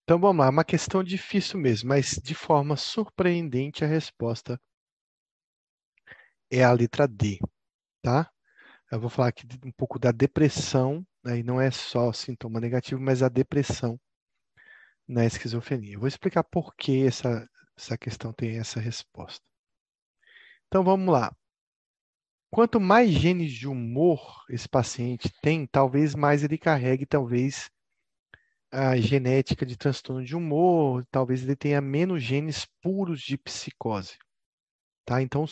Então 0.05 0.19
vamos 0.19 0.45
lá, 0.45 0.51
uma 0.51 0.63
questão 0.63 1.03
difícil 1.03 1.59
mesmo, 1.59 1.89
mas 1.89 2.19
de 2.23 2.35
forma 2.35 2.77
surpreendente 2.77 3.83
a 3.83 3.87
resposta 3.87 4.61
é 6.51 6.63
a 6.63 6.71
letra 6.71 7.07
D, 7.07 7.39
tá? 8.03 8.31
Eu 8.91 8.99
vou 8.99 9.09
falar 9.09 9.29
aqui 9.29 9.47
um 9.65 9.71
pouco 9.71 9.99
da 9.99 10.11
depressão, 10.11 11.05
né, 11.23 11.39
e 11.39 11.43
não 11.43 11.59
é 11.59 11.71
só 11.71 12.13
sintoma 12.13 12.59
negativo, 12.59 13.01
mas 13.01 13.23
a 13.23 13.29
depressão 13.29 13.99
na 15.07 15.25
esquizofrenia. 15.25 15.95
Eu 15.95 15.99
vou 15.99 16.07
explicar 16.07 16.43
por 16.43 16.75
que 16.75 17.05
essa, 17.07 17.49
essa 17.75 17.97
questão 17.97 18.31
tem 18.31 18.59
essa 18.59 18.79
resposta. 18.79 19.43
Então 20.67 20.83
vamos 20.83 21.11
lá. 21.11 21.35
Quanto 22.51 22.79
mais 22.79 23.09
genes 23.09 23.51
de 23.53 23.67
humor 23.67 24.45
esse 24.49 24.69
paciente 24.69 25.31
tem, 25.41 25.65
talvez 25.65 26.13
mais 26.13 26.43
ele 26.43 26.59
carregue, 26.59 27.07
talvez, 27.07 27.71
a 28.75 28.97
genética 28.97 29.65
de 29.65 29.77
transtorno 29.77 30.21
de 30.21 30.35
humor, 30.35 31.05
talvez 31.09 31.43
ele 31.43 31.55
tenha 31.55 31.79
menos 31.79 32.21
genes 32.21 32.67
puros 32.81 33.21
de 33.21 33.37
psicose. 33.37 34.17
Tá? 35.05 35.21
Então, 35.21 35.45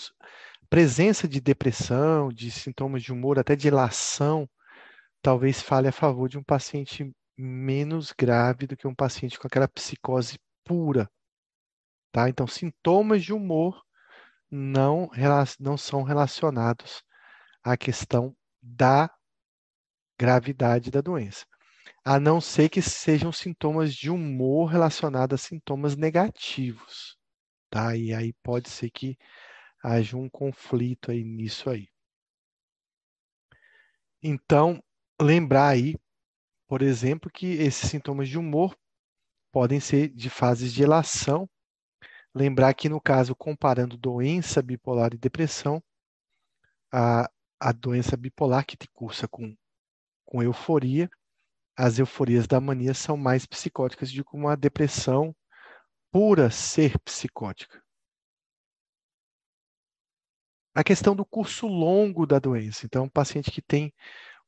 presença 0.69 1.25
de 1.25 1.39
depressão, 1.39 2.27
de 2.33 2.51
sintomas 2.51 3.01
de 3.01 3.13
humor, 3.13 3.39
até 3.39 3.55
de 3.55 3.69
elação, 3.69 4.49
talvez 5.21 5.61
fale 5.61 5.87
a 5.87 5.91
favor 5.93 6.27
de 6.27 6.37
um 6.37 6.43
paciente 6.43 7.09
menos 7.37 8.11
grave 8.11 8.67
do 8.67 8.75
que 8.75 8.87
um 8.87 8.95
paciente 8.95 9.39
com 9.39 9.47
aquela 9.47 9.69
psicose 9.69 10.37
pura. 10.65 11.09
Tá? 12.11 12.27
Então, 12.27 12.45
sintomas 12.45 13.23
de 13.23 13.31
humor 13.31 13.81
não, 14.51 15.09
não 15.61 15.77
são 15.77 16.03
relacionados 16.03 17.01
à 17.63 17.77
questão 17.77 18.35
da 18.61 19.09
gravidade 20.19 20.91
da 20.91 20.99
doença 20.99 21.45
a 22.05 22.19
não 22.19 22.41
ser 22.41 22.69
que 22.69 22.81
sejam 22.81 23.31
sintomas 23.31 23.93
de 23.93 24.09
humor 24.09 24.69
relacionados 24.69 25.39
a 25.39 25.43
sintomas 25.43 25.95
negativos, 25.95 27.17
tá? 27.69 27.95
E 27.95 28.13
aí 28.13 28.33
pode 28.43 28.69
ser 28.69 28.89
que 28.89 29.17
haja 29.81 30.17
um 30.17 30.29
conflito 30.29 31.11
aí 31.11 31.23
nisso 31.23 31.69
aí. 31.69 31.87
Então, 34.21 34.81
lembrar 35.21 35.69
aí, 35.69 35.95
por 36.67 36.81
exemplo, 36.81 37.29
que 37.31 37.45
esses 37.45 37.89
sintomas 37.89 38.27
de 38.27 38.37
humor 38.37 38.75
podem 39.51 39.79
ser 39.79 40.09
de 40.09 40.29
fases 40.29 40.73
de 40.73 40.83
elação. 40.83 41.49
Lembrar 42.33 42.73
que, 42.73 42.89
no 42.89 42.99
caso, 42.99 43.35
comparando 43.35 43.97
doença 43.97 44.61
bipolar 44.61 45.13
e 45.13 45.17
depressão, 45.17 45.83
a, 46.91 47.29
a 47.59 47.71
doença 47.71 48.17
bipolar 48.17 48.65
que 48.65 48.75
te 48.75 48.87
cursa 48.89 49.27
com, 49.27 49.55
com 50.25 50.41
euforia, 50.41 51.09
as 51.75 51.99
euforias 51.99 52.47
da 52.47 52.59
mania 52.59 52.93
são 52.93 53.17
mais 53.17 53.45
psicóticas 53.45 54.11
do 54.11 54.23
que 54.23 54.35
uma 54.35 54.55
depressão 54.55 55.35
pura 56.11 56.49
ser 56.51 56.99
psicótica. 56.99 57.81
A 60.75 60.83
questão 60.83 61.15
do 61.15 61.25
curso 61.25 61.67
longo 61.67 62.25
da 62.25 62.39
doença. 62.39 62.85
Então, 62.85 63.05
um 63.05 63.09
paciente 63.09 63.51
que 63.51 63.61
tem 63.61 63.93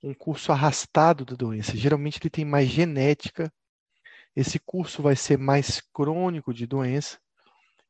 um 0.02 0.14
curso 0.14 0.52
arrastado 0.52 1.26
da 1.26 1.36
doença, 1.36 1.76
geralmente 1.76 2.20
ele 2.22 2.30
tem 2.30 2.46
mais 2.46 2.68
genética, 2.68 3.52
esse 4.36 4.60
curso 4.60 5.02
vai 5.02 5.16
ser 5.16 5.38
mais 5.38 5.82
crônico 5.94 6.54
de 6.54 6.68
doença, 6.68 7.20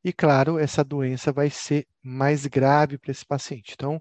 e 0.04 0.12
claro, 0.12 0.58
essa 0.58 0.84
doença 0.84 1.32
vai 1.32 1.50
ser 1.50 1.86
mais 2.02 2.46
grave 2.46 2.96
para 2.96 3.10
esse 3.10 3.26
paciente. 3.26 3.72
Então, 3.74 4.00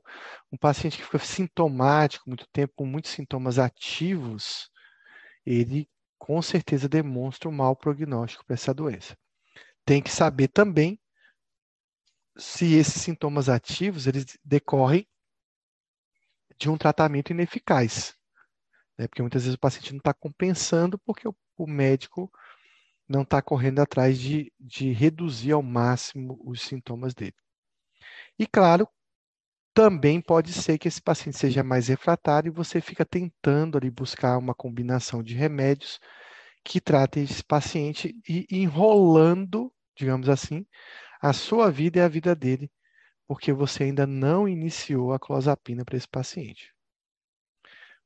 um 0.51 0.57
paciente 0.57 0.97
que 0.97 1.03
fica 1.03 1.17
sintomático 1.17 2.29
muito 2.29 2.47
tempo, 2.53 2.73
com 2.75 2.85
muitos 2.85 3.11
sintomas 3.11 3.57
ativos, 3.57 4.69
ele 5.45 5.89
com 6.17 6.41
certeza 6.41 6.89
demonstra 6.89 7.49
um 7.49 7.51
mau 7.51 7.75
prognóstico 7.75 8.45
para 8.45 8.55
essa 8.55 8.73
doença. 8.73 9.17
Tem 9.85 10.01
que 10.01 10.09
saber 10.09 10.47
também 10.47 10.99
se 12.37 12.73
esses 12.73 13.01
sintomas 13.01 13.47
ativos 13.47 14.07
eles 14.07 14.25
decorrem 14.43 15.07
de 16.57 16.69
um 16.69 16.77
tratamento 16.77 17.31
ineficaz. 17.31 18.15
Né? 18.97 19.07
Porque 19.07 19.21
muitas 19.21 19.43
vezes 19.43 19.55
o 19.55 19.59
paciente 19.59 19.91
não 19.91 19.99
está 19.99 20.13
compensando 20.13 20.97
porque 20.99 21.27
o, 21.27 21.35
o 21.57 21.67
médico 21.67 22.31
não 23.07 23.21
está 23.21 23.41
correndo 23.41 23.79
atrás 23.79 24.19
de, 24.19 24.51
de 24.59 24.91
reduzir 24.91 25.51
ao 25.51 25.61
máximo 25.61 26.41
os 26.43 26.61
sintomas 26.61 27.13
dele. 27.13 27.35
E 28.37 28.47
claro, 28.47 28.87
também 29.75 30.21
pode 30.21 30.53
ser 30.53 30.77
que 30.77 30.87
esse 30.87 31.01
paciente 31.01 31.37
seja 31.37 31.61
mais 31.61 31.89
refratário 31.89 32.49
e 32.49 32.55
você 32.55 32.79
fica 32.79 33.05
tentando 33.05 33.77
ali 33.77 33.91
buscar 33.91 34.37
uma 34.37 34.55
combinação 34.55 35.21
de 35.21 35.35
remédios 35.35 35.99
que 36.63 36.79
tratem 36.79 37.25
esse 37.25 37.43
paciente 37.43 38.15
e 38.27 38.47
enrolando, 38.49 39.69
digamos 39.93 40.29
assim, 40.29 40.65
a 41.21 41.33
sua 41.33 41.69
vida 41.69 41.99
e 41.99 42.01
a 42.01 42.07
vida 42.07 42.33
dele, 42.33 42.71
porque 43.27 43.51
você 43.51 43.83
ainda 43.83 44.07
não 44.07 44.47
iniciou 44.47 45.11
a 45.11 45.19
clozapina 45.19 45.83
para 45.83 45.97
esse 45.97 46.07
paciente. 46.07 46.73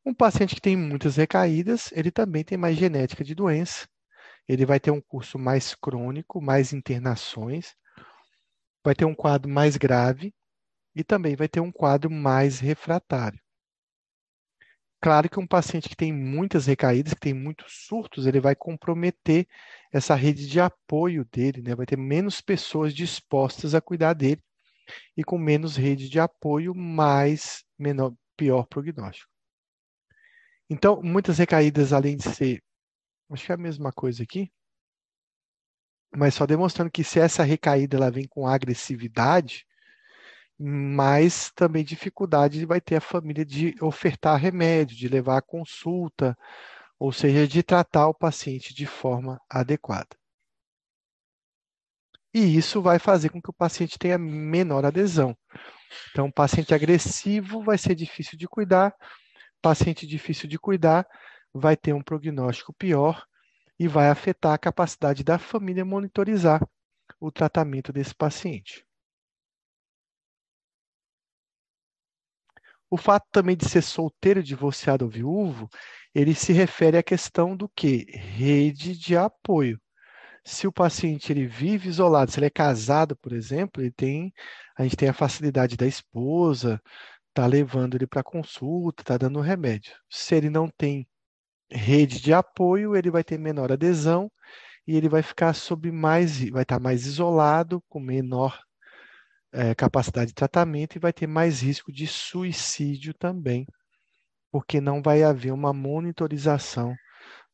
Um 0.04 0.14
paciente 0.14 0.56
que 0.56 0.62
tem 0.62 0.76
muitas 0.76 1.18
recaídas, 1.18 1.92
ele 1.92 2.10
também 2.10 2.44
tem 2.44 2.58
mais 2.58 2.78
genética 2.78 3.24
de 3.24 3.36
doença, 3.36 3.88
ele 4.48 4.66
vai 4.66 4.80
ter 4.80 4.90
um 4.90 5.00
curso 5.02 5.38
mais 5.38 5.76
crônico, 5.76 6.42
mais 6.42 6.74
internações, 6.74 7.76
vai 8.84 8.96
ter 8.96 9.06
um 9.06 9.14
quadro 9.14 9.52
mais 9.52 9.78
grave, 9.78 10.34
e 11.00 11.04
também 11.04 11.34
vai 11.34 11.48
ter 11.48 11.62
um 11.62 11.72
quadro 11.72 12.12
mais 12.12 12.60
refratário. 12.60 13.40
Claro 15.02 15.30
que 15.30 15.40
um 15.40 15.48
paciente 15.48 15.88
que 15.88 15.96
tem 15.96 16.12
muitas 16.12 16.66
recaídas, 16.66 17.14
que 17.14 17.22
tem 17.22 17.34
muitos 17.34 17.86
surtos, 17.88 18.28
ele 18.28 18.42
vai 18.42 18.54
comprometer 18.54 19.48
essa 19.94 20.14
rede 20.14 20.46
de 20.46 20.60
apoio 20.60 21.24
dele, 21.32 21.62
né? 21.62 21.74
Vai 21.74 21.86
ter 21.86 21.98
menos 21.98 22.42
pessoas 22.42 22.94
dispostas 22.94 23.74
a 23.74 23.80
cuidar 23.80 24.12
dele 24.12 24.44
e 25.16 25.24
com 25.24 25.38
menos 25.38 25.78
rede 25.78 26.10
de 26.10 26.20
apoio, 26.20 26.76
mais 26.76 27.64
menor, 27.78 28.14
pior 28.36 28.66
prognóstico. 28.66 29.32
Então, 30.70 31.02
muitas 31.02 31.38
recaídas, 31.38 31.94
além 31.94 32.18
de 32.18 32.24
ser, 32.24 32.62
acho 33.32 33.46
que 33.46 33.54
é 33.54 33.56
a 33.56 33.58
mesma 33.58 33.94
coisa 33.94 34.22
aqui, 34.22 34.52
mas 36.14 36.34
só 36.34 36.46
demonstrando 36.46 36.92
que 36.92 37.06
se 37.06 37.22
essa 37.22 37.42
recaída 37.44 37.96
ela 37.96 38.12
vem 38.12 38.28
com 38.28 38.46
agressividade, 38.46 39.66
mas 40.60 41.52
também 41.52 41.86
dificuldade 41.86 42.66
vai 42.66 42.82
ter 42.82 42.98
a 42.98 43.02
família 43.02 43.46
de 43.46 43.76
ofertar 43.82 44.38
remédio, 44.38 44.98
de 44.98 45.08
levar 45.08 45.38
a 45.38 45.42
consulta, 45.42 46.38
ou 47.00 47.14
seja, 47.14 47.48
de 47.48 47.64
tratar 47.64 48.10
o 48.10 48.14
paciente 48.14 48.74
de 48.74 48.86
forma 48.86 49.40
adequada. 49.50 50.10
E 52.34 52.58
isso 52.58 52.82
vai 52.82 53.00
fazer 53.00 53.30
com 53.30 53.42
que 53.42 53.50
o 53.50 53.54
paciente 53.54 53.98
tenha 53.98 54.18
menor 54.18 54.86
adesão. 54.86 55.36
Então, 56.12 56.32
paciente 56.32 56.74
agressivo 56.74 57.64
vai 57.64 57.78
ser 57.78 57.96
difícil 57.96 58.38
de 58.38 58.48
cuidar, 58.48 58.94
paciente 59.62 60.06
difícil 60.06 60.48
de 60.48 60.60
cuidar 60.60 61.08
vai 61.54 61.76
ter 61.76 61.94
um 61.94 62.04
prognóstico 62.04 62.74
pior 62.74 63.26
e 63.80 63.88
vai 63.88 64.10
afetar 64.10 64.54
a 64.54 64.58
capacidade 64.58 65.24
da 65.24 65.40
família 65.40 65.86
monitorizar 65.86 66.62
o 67.20 67.32
tratamento 67.32 67.92
desse 67.92 68.14
paciente. 68.14 68.86
O 72.90 72.98
fato 72.98 73.28
também 73.32 73.56
de 73.56 73.68
ser 73.70 73.82
solteiro, 73.84 74.42
divorciado 74.44 75.06
ou 75.06 75.12
viúvo, 75.12 75.70
ele 76.14 76.34
se 76.34 76.52
refere 76.54 76.98
à 76.98 77.04
questão 77.04 77.56
do 77.56 77.70
que? 77.70 78.06
Rede 78.12 78.98
de 78.98 79.16
apoio. 79.16 79.80
Se 80.44 80.68
o 80.68 80.72
paciente 80.72 81.32
ele 81.32 81.46
vive 81.46 81.90
isolado, 81.90 82.32
se 82.32 82.40
ele 82.40 82.48
é 82.48 82.50
casado, 82.50 83.16
por 83.18 83.34
exemplo, 83.34 83.82
ele 83.84 83.92
tem, 83.92 84.34
a 84.78 84.84
gente 84.84 84.96
tem 84.98 85.10
a 85.10 85.14
facilidade 85.14 85.78
da 85.78 85.86
esposa, 85.86 86.82
tá 87.34 87.46
levando 87.46 87.96
ele 87.96 88.08
para 88.08 88.24
consulta, 88.24 89.04
tá 89.04 89.18
dando 89.18 89.42
remédio. 89.42 89.94
Se 90.10 90.36
ele 90.36 90.50
não 90.50 90.68
tem 90.70 91.08
rede 91.72 92.22
de 92.22 92.34
apoio, 92.34 92.96
ele 92.96 93.12
vai 93.12 93.24
ter 93.24 93.38
menor 93.38 93.72
adesão 93.72 94.32
e 94.88 94.96
ele 94.96 95.10
vai 95.10 95.22
ficar 95.24 95.54
sob 95.54 95.92
mais, 95.92 96.50
vai 96.50 96.64
estar 96.64 96.80
mais 96.80 97.06
isolado, 97.06 97.84
com 97.90 98.00
menor 98.00 98.60
é, 99.52 99.74
capacidade 99.76 100.28
de 100.28 100.36
tratamento 100.36 100.96
e 100.96 101.00
vai 101.00 101.14
ter 101.14 101.28
mais 101.28 101.62
risco 101.62 101.92
de 101.92 102.06
suicídio 102.08 103.14
também, 103.14 103.66
porque 104.52 104.80
não 104.80 105.02
vai 105.02 105.24
haver 105.24 105.52
uma 105.52 105.74
monitorização 105.74 106.96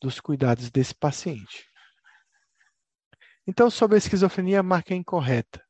dos 0.01 0.19
cuidados 0.19 0.69
desse 0.69 0.93
paciente. 0.93 1.65
Então, 3.47 3.69
sobre 3.69 3.95
a 3.95 3.97
esquizofrenia, 3.99 4.59
a 4.59 4.63
marca 4.63 4.93
é 4.93 4.97
incorreta. 4.97 5.63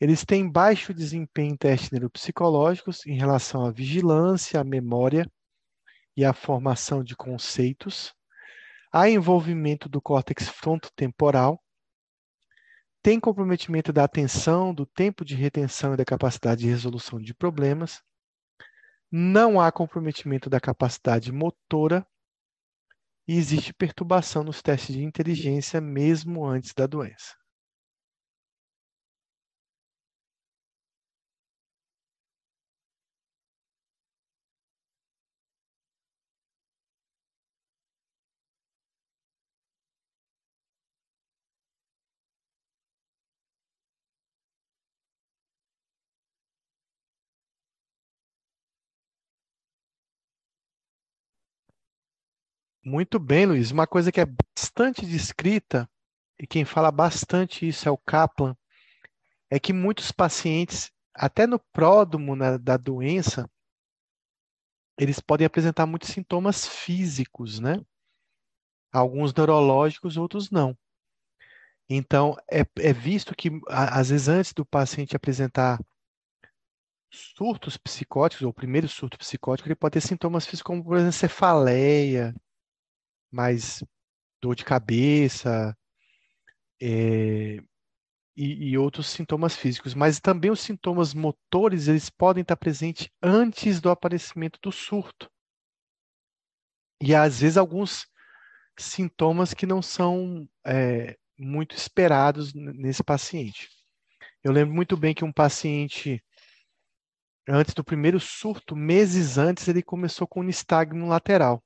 Eles 0.00 0.24
têm 0.24 0.48
baixo 0.48 0.94
desempenho 0.94 1.54
em 1.54 1.56
testes 1.56 1.90
neuropsicológicos 1.90 3.04
em 3.04 3.18
relação 3.18 3.66
à 3.66 3.72
vigilância, 3.72 4.60
à 4.60 4.64
memória 4.64 5.28
e 6.16 6.24
à 6.24 6.32
formação 6.32 7.02
de 7.02 7.16
conceitos. 7.16 8.14
Há 8.92 9.10
envolvimento 9.10 9.88
do 9.88 10.00
córtex 10.00 10.48
frontotemporal. 10.48 11.60
Tem 13.00 13.20
comprometimento 13.20 13.92
da 13.92 14.04
atenção, 14.04 14.74
do 14.74 14.84
tempo 14.84 15.24
de 15.24 15.36
retenção 15.36 15.94
e 15.94 15.96
da 15.96 16.04
capacidade 16.04 16.62
de 16.62 16.68
resolução 16.68 17.20
de 17.20 17.32
problemas. 17.32 18.02
Não 19.10 19.60
há 19.60 19.70
comprometimento 19.70 20.50
da 20.50 20.60
capacidade 20.60 21.30
motora 21.32 22.06
e 23.26 23.36
existe 23.36 23.72
perturbação 23.72 24.42
nos 24.42 24.60
testes 24.60 24.96
de 24.96 25.02
inteligência 25.02 25.80
mesmo 25.80 26.44
antes 26.44 26.74
da 26.74 26.86
doença. 26.86 27.37
Muito 52.88 53.18
bem, 53.18 53.44
Luiz. 53.44 53.70
Uma 53.70 53.86
coisa 53.86 54.10
que 54.10 54.18
é 54.18 54.24
bastante 54.24 55.04
descrita, 55.04 55.86
e 56.40 56.46
quem 56.46 56.64
fala 56.64 56.90
bastante 56.90 57.68
isso 57.68 57.86
é 57.86 57.92
o 57.92 57.98
Kaplan, 57.98 58.56
é 59.50 59.60
que 59.60 59.74
muitos 59.74 60.10
pacientes, 60.10 60.90
até 61.14 61.46
no 61.46 61.58
pródromo 61.70 62.34
né, 62.34 62.56
da 62.56 62.78
doença, 62.78 63.46
eles 64.98 65.20
podem 65.20 65.46
apresentar 65.46 65.84
muitos 65.84 66.08
sintomas 66.08 66.66
físicos, 66.66 67.60
né? 67.60 67.78
Alguns 68.90 69.34
neurológicos, 69.34 70.16
outros 70.16 70.50
não. 70.50 70.74
Então, 71.90 72.36
é, 72.50 72.62
é 72.78 72.92
visto 72.94 73.36
que, 73.36 73.50
às 73.68 74.08
vezes, 74.08 74.28
antes 74.28 74.54
do 74.54 74.64
paciente 74.64 75.14
apresentar 75.14 75.78
surtos 77.12 77.76
psicóticos, 77.76 78.46
ou 78.46 78.52
primeiro 78.52 78.88
surto 78.88 79.18
psicótico, 79.18 79.68
ele 79.68 79.76
pode 79.76 79.92
ter 79.92 80.00
sintomas 80.00 80.46
físicos 80.46 80.62
como, 80.62 80.82
por 80.82 80.96
exemplo, 80.96 81.12
cefaleia, 81.12 82.34
mais 83.30 83.82
dor 84.40 84.54
de 84.54 84.64
cabeça 84.64 85.76
é, 86.80 87.58
e, 88.36 88.70
e, 88.70 88.78
outros 88.78 89.08
sintomas 89.08 89.56
físicos, 89.56 89.94
mas 89.94 90.20
também 90.20 90.50
os 90.50 90.60
sintomas 90.60 91.12
motores 91.12 91.88
eles 91.88 92.08
podem 92.08 92.42
estar 92.42 92.56
presentes 92.56 93.08
antes 93.22 93.80
do 93.80 93.90
aparecimento 93.90 94.58
do 94.62 94.70
surto. 94.70 95.30
E 97.00 97.14
às 97.14 97.40
vezes 97.40 97.56
alguns 97.56 98.06
sintomas 98.78 99.52
que 99.52 99.66
não 99.66 99.82
são 99.82 100.48
é, 100.64 101.16
muito 101.38 101.74
esperados 101.76 102.52
nesse 102.54 103.02
paciente. 103.02 103.68
Eu 104.42 104.52
lembro 104.52 104.74
muito 104.74 104.96
bem 104.96 105.14
que 105.14 105.24
um 105.24 105.32
paciente, 105.32 106.22
antes 107.48 107.74
do 107.74 107.84
primeiro 107.84 108.20
surto, 108.20 108.76
meses 108.76 109.36
antes, 109.36 109.66
ele 109.68 109.82
começou 109.82 110.26
com 110.26 110.40
um 110.40 110.44
nistagmo 110.44 111.08
lateral. 111.08 111.62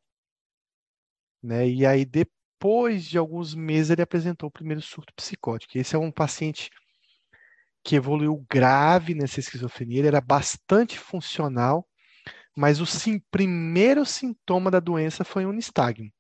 Né? 1.43 1.69
E 1.69 1.85
aí, 1.87 2.05
depois 2.05 3.05
de 3.05 3.19
alguns 3.19 3.55
meses, 3.55 3.91
ele 3.91 4.03
apresentou 4.03 4.49
o 4.49 4.53
primeiro 4.53 4.81
surto 4.81 5.13
psicótico. 5.15 5.77
Esse 5.77 5.97
é 5.97 5.99
um 5.99 6.13
paciente 6.13 6.71
que 7.85 7.97
evoluiu 7.97 8.45
grave 8.49 9.15
nessa 9.15 9.41
esquizofrenia, 9.41 9.99
ele 9.99 10.09
era 10.09 10.21
bastante 10.21 10.99
funcional, 10.99 11.87
mas 12.57 12.81
o 12.81 12.87
sim, 12.87 13.19
primeiro 13.31 14.07
sintoma 14.07 14.71
da 14.71 14.79
doença 14.79 15.25
foi 15.25 15.45
um 15.45 15.53
nistagmo. 15.53 16.11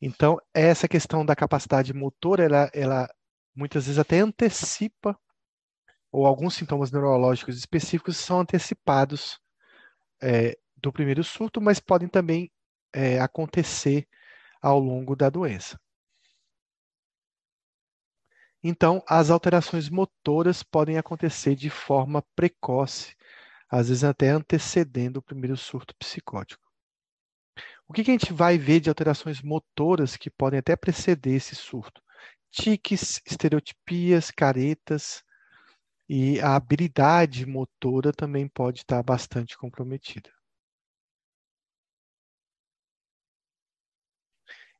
Então, 0.00 0.38
essa 0.54 0.88
questão 0.88 1.24
da 1.24 1.36
capacidade 1.36 1.92
motora, 1.92 2.44
ela, 2.44 2.70
ela 2.72 3.08
muitas 3.54 3.86
vezes 3.86 3.98
até 3.98 4.20
antecipa, 4.20 5.18
ou 6.10 6.26
alguns 6.26 6.54
sintomas 6.54 6.90
neurológicos 6.90 7.56
específicos 7.56 8.16
são 8.16 8.40
antecipados 8.40 9.38
é, 10.22 10.56
do 10.76 10.92
primeiro 10.92 11.22
surto, 11.22 11.60
mas 11.60 11.78
podem 11.78 12.08
também 12.08 12.50
é, 12.92 13.20
acontecer 13.20 14.06
ao 14.60 14.78
longo 14.78 15.14
da 15.16 15.30
doença. 15.30 15.78
Então, 18.62 19.02
as 19.06 19.30
alterações 19.30 19.88
motoras 19.88 20.62
podem 20.62 20.98
acontecer 20.98 21.54
de 21.54 21.70
forma 21.70 22.22
precoce, 22.34 23.14
às 23.70 23.88
vezes 23.88 24.04
até 24.04 24.30
antecedendo 24.30 25.18
o 25.18 25.22
primeiro 25.22 25.56
surto 25.56 25.94
psicótico. 25.96 26.66
O 27.86 27.92
que, 27.92 28.04
que 28.04 28.10
a 28.10 28.14
gente 28.14 28.32
vai 28.32 28.58
ver 28.58 28.80
de 28.80 28.88
alterações 28.88 29.40
motoras 29.40 30.16
que 30.16 30.30
podem 30.30 30.58
até 30.58 30.76
preceder 30.76 31.36
esse 31.36 31.54
surto? 31.54 32.02
Tiques, 32.50 33.20
estereotipias, 33.24 34.30
caretas 34.30 35.22
e 36.08 36.40
a 36.40 36.56
habilidade 36.56 37.46
motora 37.46 38.12
também 38.12 38.48
pode 38.48 38.80
estar 38.80 39.02
bastante 39.02 39.56
comprometida. 39.56 40.37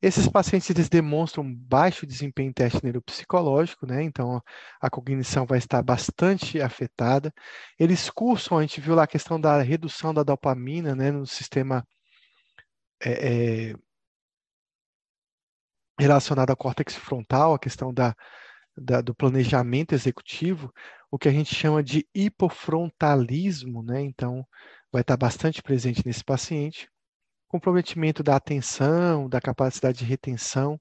Esses 0.01 0.29
pacientes 0.29 0.70
eles 0.70 0.89
demonstram 0.89 1.53
baixo 1.53 2.07
desempenho 2.07 2.51
em 2.51 2.53
teste 2.53 2.83
neuropsicológico, 2.85 3.85
né? 3.85 4.03
Então 4.03 4.41
a 4.81 4.89
cognição 4.89 5.45
vai 5.45 5.59
estar 5.59 5.83
bastante 5.83 6.61
afetada. 6.61 7.33
Eles 7.79 8.09
cursam, 8.09 8.59
a 8.59 8.62
gente 8.62 8.81
viu 8.81 8.95
lá 8.95 9.05
a 9.05 9.09
questão 9.09 9.41
da 9.41 9.61
redução 9.61 10.15
da 10.15 10.23
dopamina, 10.23 10.95
né, 10.95 11.11
no 11.11 11.27
sistema 11.27 11.85
é, 13.01 13.70
é, 13.70 13.75
relacionado 15.99 16.51
ao 16.51 16.57
córtex 16.57 16.95
frontal, 16.95 17.55
a 17.55 17.59
questão 17.59 17.93
da, 17.93 18.15
da, 18.77 19.01
do 19.01 19.15
planejamento 19.15 19.95
executivo, 19.95 20.73
o 21.11 21.19
que 21.19 21.29
a 21.29 21.33
gente 21.33 21.55
chama 21.55 21.83
de 21.83 22.07
hipofrontalismo, 22.15 23.83
né? 23.83 24.01
Então 24.03 24.47
vai 24.93 25.03
estar 25.03 25.16
bastante 25.16 25.62
presente 25.62 26.07
nesse 26.07 26.25
paciente 26.25 26.89
comprometimento 27.49 28.23
da 28.23 28.37
atenção, 28.37 29.29
da 29.29 29.41
capacidade 29.41 29.99
de 29.99 30.05
retenção, 30.05 30.81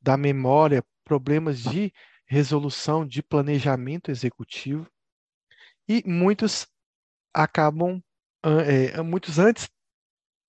da 0.00 0.16
memória, 0.16 0.84
problemas 1.04 1.60
de 1.62 1.92
resolução, 2.26 3.06
de 3.06 3.22
planejamento 3.22 4.10
executivo. 4.10 4.88
E 5.88 6.02
muitos 6.06 6.66
acabam, 7.32 8.02
é, 8.44 9.00
muitos 9.02 9.38
antes 9.38 9.68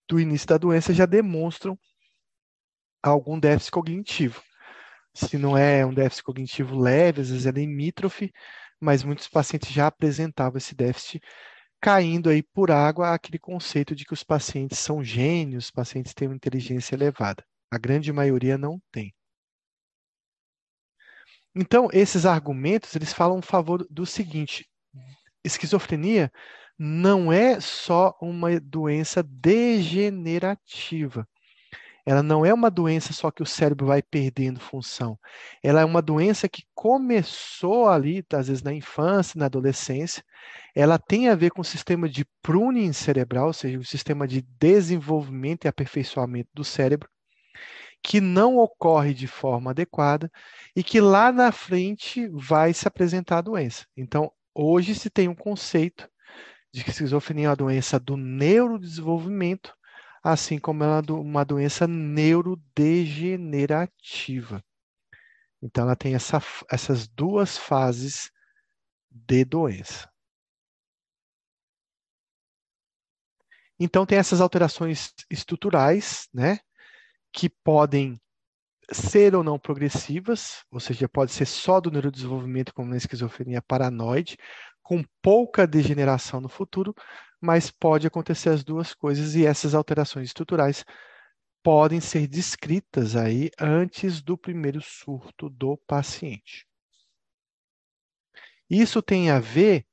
do 0.07 0.19
início 0.19 0.47
da 0.47 0.57
doença 0.57 0.93
já 0.93 1.05
demonstram 1.05 1.77
algum 3.01 3.39
déficit 3.39 3.71
cognitivo. 3.71 4.41
Se 5.13 5.37
não 5.37 5.57
é 5.57 5.85
um 5.85 5.93
déficit 5.93 6.23
cognitivo 6.23 6.77
leve, 6.77 7.21
às 7.21 7.29
vezes 7.29 7.45
é 7.45 7.51
limítrofe, 7.51 8.31
mas 8.79 9.03
muitos 9.03 9.27
pacientes 9.27 9.71
já 9.71 9.87
apresentavam 9.87 10.57
esse 10.57 10.73
déficit 10.73 11.21
caindo 11.81 12.29
aí 12.29 12.43
por 12.43 12.71
água 12.71 13.13
aquele 13.13 13.39
conceito 13.39 13.95
de 13.95 14.05
que 14.05 14.13
os 14.13 14.23
pacientes 14.23 14.79
são 14.79 15.03
gênios, 15.03 15.65
os 15.65 15.71
pacientes 15.71 16.13
têm 16.13 16.27
uma 16.27 16.35
inteligência 16.35 16.95
elevada. 16.95 17.43
A 17.71 17.77
grande 17.77 18.11
maioria 18.13 18.57
não 18.57 18.79
tem. 18.91 19.13
Então, 21.55 21.89
esses 21.91 22.25
argumentos, 22.25 22.95
eles 22.95 23.11
falam 23.11 23.39
a 23.39 23.41
favor 23.41 23.85
do 23.89 24.05
seguinte: 24.05 24.69
esquizofrenia 25.43 26.31
não 26.77 27.31
é 27.31 27.59
só 27.59 28.15
uma 28.21 28.59
doença 28.59 29.23
degenerativa. 29.23 31.27
Ela 32.05 32.23
não 32.23 32.45
é 32.45 32.53
uma 32.53 32.69
doença 32.69 33.13
só 33.13 33.31
que 33.31 33.43
o 33.43 33.45
cérebro 33.45 33.85
vai 33.87 34.01
perdendo 34.01 34.59
função. 34.59 35.17
Ela 35.63 35.81
é 35.81 35.85
uma 35.85 36.01
doença 36.01 36.49
que 36.49 36.63
começou 36.73 37.87
ali, 37.87 38.25
às 38.33 38.47
vezes 38.47 38.63
na 38.63 38.73
infância, 38.73 39.37
na 39.37 39.45
adolescência. 39.45 40.23
Ela 40.75 40.97
tem 40.97 41.29
a 41.29 41.35
ver 41.35 41.51
com 41.51 41.61
o 41.61 41.65
sistema 41.65 42.09
de 42.09 42.25
pruning 42.41 42.93
cerebral, 42.93 43.47
ou 43.47 43.53
seja, 43.53 43.77
o 43.77 43.85
sistema 43.85 44.27
de 44.27 44.41
desenvolvimento 44.59 45.65
e 45.65 45.67
aperfeiçoamento 45.67 46.49
do 46.53 46.63
cérebro, 46.63 47.09
que 48.03 48.19
não 48.19 48.57
ocorre 48.57 49.13
de 49.13 49.27
forma 49.27 49.71
adequada 49.71 50.31
e 50.75 50.83
que 50.83 50.99
lá 50.99 51.31
na 51.31 51.51
frente 51.51 52.27
vai 52.29 52.73
se 52.73 52.87
apresentar 52.87 53.39
a 53.39 53.41
doença. 53.41 53.85
Então, 53.95 54.31
hoje 54.55 54.95
se 54.95 55.09
tem 55.09 55.27
um 55.27 55.35
conceito 55.35 56.09
de 56.73 56.83
que 56.83 56.89
esquizofrenia 56.89 57.47
é 57.47 57.49
uma 57.49 57.55
doença 57.55 57.99
do 57.99 58.15
neurodesenvolvimento 58.17 59.75
assim 60.23 60.59
como 60.59 60.83
ela 60.83 61.03
é 61.07 61.11
uma 61.11 61.43
doença 61.43 61.87
neurodegenerativa. 61.87 64.63
Então, 65.61 65.83
ela 65.83 65.95
tem 65.95 66.15
essa, 66.15 66.41
essas 66.69 67.07
duas 67.07 67.57
fases 67.57 68.31
de 69.09 69.45
doença. 69.45 70.09
Então, 73.79 74.05
tem 74.05 74.17
essas 74.17 74.41
alterações 74.41 75.13
estruturais, 75.29 76.27
né, 76.33 76.59
que 77.33 77.49
podem 77.49 78.19
ser 78.91 79.35
ou 79.35 79.43
não 79.43 79.57
progressivas, 79.57 80.63
ou 80.71 80.79
seja, 80.79 81.07
pode 81.07 81.31
ser 81.31 81.45
só 81.45 81.79
do 81.79 81.89
neurodesenvolvimento, 81.89 82.73
como 82.73 82.89
na 82.89 82.97
esquizofrenia 82.97 83.61
paranoide, 83.61 84.37
com 84.83 85.03
pouca 85.21 85.65
degeneração 85.65 86.41
no 86.41 86.49
futuro, 86.49 86.93
mas 87.41 87.71
pode 87.71 88.05
acontecer 88.05 88.49
as 88.49 88.63
duas 88.63 88.93
coisas 88.93 89.35
e 89.35 89.45
essas 89.45 89.73
alterações 89.73 90.27
estruturais 90.27 90.85
podem 91.63 91.99
ser 91.99 92.27
descritas 92.27 93.15
aí 93.15 93.49
antes 93.59 94.21
do 94.21 94.37
primeiro 94.37 94.81
surto 94.81 95.49
do 95.49 95.77
paciente. 95.87 96.67
Isso 98.69 99.01
tem 99.01 99.29
a 99.29 99.39
ver 99.39 99.85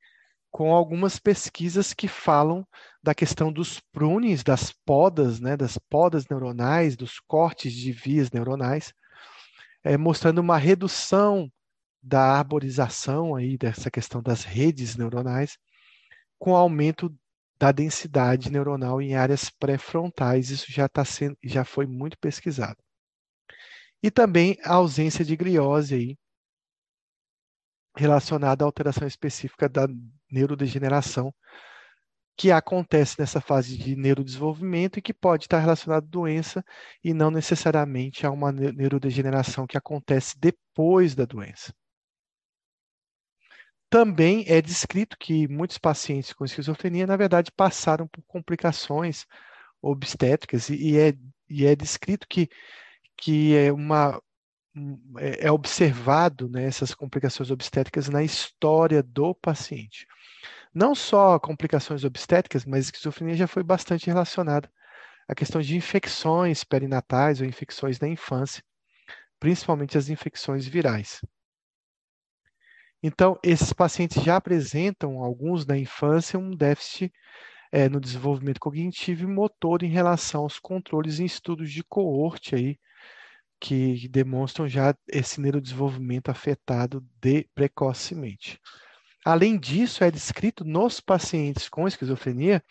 com 0.51 0.73
algumas 0.73 1.19
pesquisas 1.19 1.93
que 1.93 2.09
falam 2.09 2.66
da 3.03 3.15
questão 3.15 3.53
dos 3.53 3.81
prunes, 3.81 4.43
das 4.43 4.73
podas, 4.73 5.41
né, 5.41 5.57
das 5.57 5.79
podas 5.79 6.27
neuronais, 6.29 6.97
dos 6.97 7.20
cortes 7.20 7.73
de 7.73 7.93
vias 7.93 8.31
neuronais, 8.31 8.93
é, 9.85 9.97
mostrando 9.97 10.39
uma 10.39 10.57
redução 10.57 11.51
da 12.03 12.39
arborização 12.39 13.35
aí 13.35 13.59
dessa 13.59 13.91
questão 13.91 14.23
das 14.23 14.45
redes 14.45 14.97
neuronais, 14.97 15.59
com 16.39 16.55
aumento 16.55 17.15
da 17.59 17.72
densidade 17.72 18.51
neuronal 18.51 19.01
em 19.02 19.14
áreas 19.16 19.51
pré-frontais. 19.51 20.51
Isso 20.51 20.70
já 20.70 20.89
tá 20.89 21.05
sendo, 21.05 21.36
já 21.43 21.64
foi 21.64 21.86
muito 21.86 22.18
pesquisado. 22.18 22.78
E 24.02 24.10
também 24.10 24.56
a 24.64 24.74
ausência 24.74 25.24
de 25.24 25.36
gliose 25.36 25.94
aí, 25.94 26.18
relacionada 27.97 28.64
à 28.64 28.66
alteração 28.66 29.06
específica 29.09 29.68
da 29.68 29.89
neurodegeneração, 30.30 31.35
que 32.36 32.52
acontece 32.52 33.16
nessa 33.18 33.40
fase 33.40 33.76
de 33.76 33.97
neurodesenvolvimento 33.97 34.98
e 34.98 35.02
que 35.02 35.12
pode 35.12 35.44
estar 35.44 35.59
relacionada 35.59 36.06
à 36.06 36.09
doença 36.09 36.64
e 37.02 37.12
não 37.12 37.32
necessariamente 37.32 38.24
a 38.24 38.30
uma 38.30 38.52
neurodegeneração 38.52 39.66
que 39.66 39.76
acontece 39.76 40.39
depois 40.39 41.16
da 41.16 41.24
doença. 41.24 41.74
Também 43.90 44.44
é 44.47 44.60
descrito 44.60 45.16
que 45.19 45.48
muitos 45.48 45.78
pacientes 45.78 46.32
com 46.32 46.44
esquizofrenia, 46.44 47.06
na 47.06 47.16
verdade, 47.16 47.51
passaram 47.51 48.06
por 48.06 48.23
complicações 48.27 49.27
obstétricas 49.81 50.69
e, 50.69 50.98
é, 50.98 51.15
e 51.48 51.65
é 51.65 51.74
descrito 51.74 52.27
que, 52.28 52.48
que 53.16 53.56
é 53.56 53.73
uma 53.73 54.20
é, 55.19 55.47
é 55.47 55.52
observado 55.52 56.48
né, 56.48 56.65
essas 56.65 56.94
complicações 56.94 57.51
obstétricas 57.51 58.09
na 58.09 58.23
história 58.23 59.02
do 59.02 59.35
paciente. 59.35 60.06
Não 60.74 60.94
só 60.94 61.39
complicações 61.39 62.05
obstétricas, 62.05 62.65
mas 62.65 62.86
esquizofrenia 62.86 63.36
já 63.36 63.47
foi 63.47 63.62
bastante 63.62 64.06
relacionada 64.06 64.70
à 65.27 65.35
questão 65.35 65.60
de 65.60 65.77
infecções 65.77 66.62
perinatais 66.62 67.40
ou 67.40 67.47
infecções 67.47 67.98
da 67.98 68.06
infância, 68.06 68.62
principalmente 69.40 69.97
as 69.97 70.09
infecções 70.09 70.66
virais. 70.66 71.20
Então, 73.03 73.39
esses 73.45 73.73
pacientes 73.73 74.23
já 74.23 74.37
apresentam, 74.37 75.23
alguns 75.23 75.65
na 75.65 75.79
infância, 75.79 76.39
um 76.39 76.51
déficit 76.51 77.12
é, 77.70 77.89
no 77.89 78.01
desenvolvimento 78.01 78.59
cognitivo 78.59 79.23
e 79.23 79.27
motor 79.27 79.83
em 79.83 79.89
relação 79.89 80.43
aos 80.43 80.59
controles 80.59 81.20
em 81.20 81.25
estudos 81.25 81.70
de 81.70 81.85
coorte 81.85 82.55
aí, 82.55 82.79
que 83.61 84.09
demonstram 84.09 84.69
já 84.69 84.95
esse 85.09 85.41
neurodesenvolvimento 85.41 86.31
afetado 86.31 87.05
de 87.20 87.49
precocemente. 87.55 88.61
Além 89.25 89.59
disso, 89.59 90.03
é 90.03 90.11
descrito 90.11 90.65
nos 90.65 91.01
pacientes 91.01 91.69
com 91.69 91.87
esquizofrenia 91.87 92.62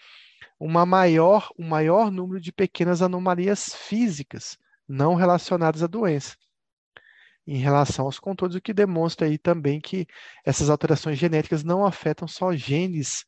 uma 0.60 0.86
maior, 0.86 1.50
um 1.58 1.68
maior 1.68 2.12
número 2.12 2.42
de 2.42 2.52
pequenas 2.52 3.02
anomalias 3.02 3.76
físicas 3.76 4.58
não 4.88 5.14
relacionadas 5.16 5.84
à 5.84 5.88
doença 5.88 6.36
em 7.48 7.58
relação 7.58 8.06
aos 8.06 8.20
controles, 8.20 8.56
o 8.58 8.62
que 8.62 8.74
demonstra 8.74 9.26
aí 9.26 9.38
também 9.38 9.80
que 9.80 10.06
essas 10.46 10.70
alterações 10.70 11.18
genéticas 11.18 11.64
não 11.64 11.86
afetam 11.86 12.28
só 12.28 12.54
genes 12.54 13.24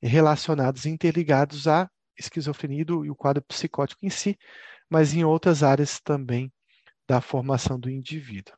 relacionados 0.00 0.84
e 0.84 0.90
interligados 0.90 1.66
à 1.66 1.90
esquizofrenia 2.16 2.84
e 2.88 3.10
o 3.10 3.16
quadro 3.16 3.42
psicótico 3.42 4.06
em 4.06 4.10
si, 4.10 4.38
mas 4.88 5.12
em 5.12 5.24
outras 5.24 5.64
áreas 5.64 6.00
também 6.00 6.52
da 7.06 7.20
formação 7.20 7.78
do 7.78 7.90
indivíduo. 7.90 8.56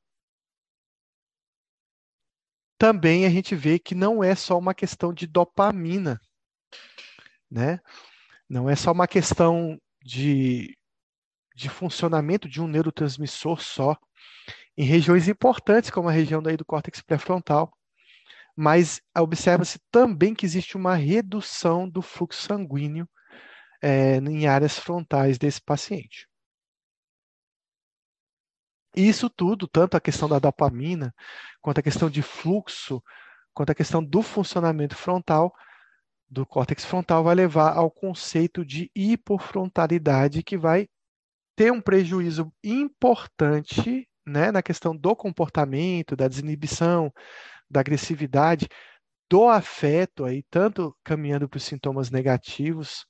Também 2.79 3.25
a 3.25 3.31
gente 3.31 3.55
vê 3.55 3.79
que 3.79 3.95
não 3.95 4.23
é 4.23 4.35
só 4.35 4.59
uma 4.59 4.75
questão 4.75 5.15
de 5.15 5.27
dopamina, 5.27 6.21
né? 7.51 7.81
Não 8.49 8.69
é 8.69 8.77
só 8.77 8.93
uma 8.93 9.09
questão 9.09 9.81
de, 10.03 10.77
de 11.55 11.71
funcionamento 11.71 12.49
de 12.49 12.61
um 12.61 12.69
neurotransmissor 12.69 13.61
só, 13.63 13.97
em 14.77 14.85
regiões 14.85 15.29
importantes, 15.29 15.91
como 15.91 16.09
a 16.09 16.13
região 16.13 16.43
daí 16.43 16.57
do 16.57 16.65
córtex 16.65 17.01
pré-frontal. 17.01 17.73
Mas 18.55 19.01
observa-se 19.17 19.79
também 19.91 20.35
que 20.35 20.47
existe 20.47 20.77
uma 20.77 20.95
redução 20.95 21.89
do 21.89 22.03
fluxo 22.03 22.43
sanguíneo 22.43 23.09
é, 23.83 24.17
em 24.17 24.47
áreas 24.47 24.79
frontais 24.79 25.39
desse 25.39 25.61
paciente. 25.61 26.29
Isso 28.95 29.29
tudo, 29.29 29.69
tanto 29.69 29.97
a 29.97 30.01
questão 30.01 30.27
da 30.27 30.39
dopamina, 30.39 31.15
quanto 31.61 31.79
a 31.81 31.83
questão 31.83 32.09
de 32.09 32.23
fluxo, 32.23 33.03
quanto 33.53 33.71
a 33.71 33.75
questão 33.75 34.03
do 34.03 34.23
funcionamento 34.23 34.97
frontal, 34.97 35.55
do 36.29 36.47
córtex 36.47 36.85
frontal, 36.85 37.23
vai 37.23 37.35
levar 37.35 37.77
ao 37.77 37.91
conceito 37.91 38.65
de 38.65 38.91
hipofrontalidade, 38.95 40.43
que 40.43 40.57
vai 40.57 40.89
ter 41.55 41.71
um 41.71 41.81
prejuízo 41.81 42.51
importante 42.65 44.09
né, 44.27 44.51
na 44.51 44.63
questão 44.63 44.97
do 44.97 45.15
comportamento, 45.15 46.17
da 46.17 46.29
desinibição, 46.29 47.13
da 47.71 47.81
agressividade, 47.81 48.69
do 49.29 49.49
afeto, 49.49 50.25
aí, 50.25 50.43
tanto 50.51 50.97
caminhando 51.05 51.49
para 51.49 51.59
os 51.59 51.65
sintomas 51.65 52.11
negativos, 52.11 53.07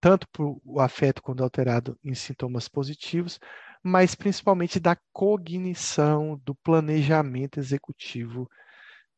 tanto 0.00 0.28
para 0.28 0.44
o 0.44 0.80
afeto 0.80 1.22
quando 1.22 1.42
alterado 1.42 1.98
em 2.04 2.14
sintomas 2.14 2.68
positivos, 2.68 3.38
mas 3.82 4.14
principalmente 4.14 4.80
da 4.80 4.96
cognição, 5.12 6.40
do 6.44 6.54
planejamento 6.54 7.58
executivo 7.58 8.48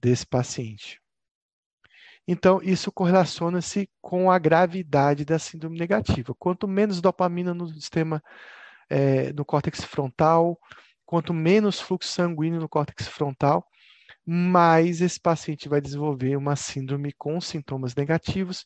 desse 0.00 0.26
paciente. 0.26 1.00
Então, 2.26 2.60
isso 2.62 2.92
correlaciona-se 2.92 3.88
com 4.02 4.30
a 4.30 4.38
gravidade 4.38 5.24
da 5.24 5.38
síndrome 5.38 5.78
negativa. 5.78 6.34
Quanto 6.38 6.68
menos 6.68 7.00
dopamina 7.00 7.54
no 7.54 7.66
sistema, 7.68 8.22
é, 8.90 9.32
no 9.32 9.46
córtex 9.46 9.82
frontal, 9.82 10.58
quanto 11.08 11.32
menos 11.32 11.80
fluxo 11.80 12.10
sanguíneo 12.10 12.60
no 12.60 12.68
córtex 12.68 13.08
frontal, 13.08 13.66
mais 14.26 15.00
esse 15.00 15.18
paciente 15.18 15.66
vai 15.66 15.80
desenvolver 15.80 16.36
uma 16.36 16.54
síndrome 16.54 17.14
com 17.14 17.40
sintomas 17.40 17.94
negativos 17.94 18.62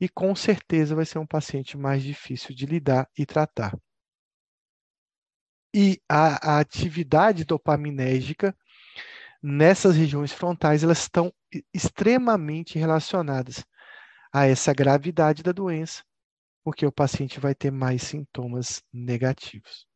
e 0.00 0.08
com 0.08 0.34
certeza 0.34 0.96
vai 0.96 1.04
ser 1.04 1.20
um 1.20 1.26
paciente 1.26 1.78
mais 1.78 2.02
difícil 2.02 2.52
de 2.52 2.66
lidar 2.66 3.08
e 3.16 3.24
tratar. 3.24 3.78
E 5.72 6.02
a, 6.08 6.56
a 6.56 6.58
atividade 6.58 7.44
dopaminérgica 7.44 8.56
nessas 9.40 9.94
regiões 9.94 10.32
frontais, 10.32 10.82
elas 10.82 10.98
estão 10.98 11.32
extremamente 11.72 12.76
relacionadas 12.76 13.64
a 14.32 14.46
essa 14.46 14.74
gravidade 14.74 15.44
da 15.44 15.52
doença, 15.52 16.02
porque 16.64 16.84
o 16.84 16.90
paciente 16.90 17.38
vai 17.38 17.54
ter 17.54 17.70
mais 17.70 18.02
sintomas 18.02 18.82
negativos. 18.92 19.86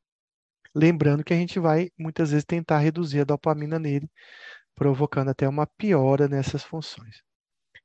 Lembrando 0.75 1.25
que 1.25 1.33
a 1.33 1.37
gente 1.37 1.59
vai 1.59 1.91
muitas 1.99 2.31
vezes 2.31 2.45
tentar 2.45 2.79
reduzir 2.79 3.21
a 3.21 3.25
dopamina 3.25 3.79
nele, 3.79 4.11
provocando 4.75 5.31
até 5.31 5.49
uma 5.49 5.67
piora 5.67 6.29
nessas 6.29 6.63
funções. 6.63 7.23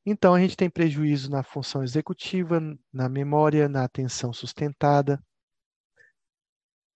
Então, 0.06 0.34
a 0.34 0.40
gente 0.40 0.58
tem 0.58 0.70
prejuízo 0.70 1.32
na 1.32 1.44
função 1.44 1.84
executiva, 1.84 2.60
na 2.92 3.08
memória, 3.08 3.70
na 3.70 3.84
atenção 3.86 4.34
sustentada. 4.34 5.24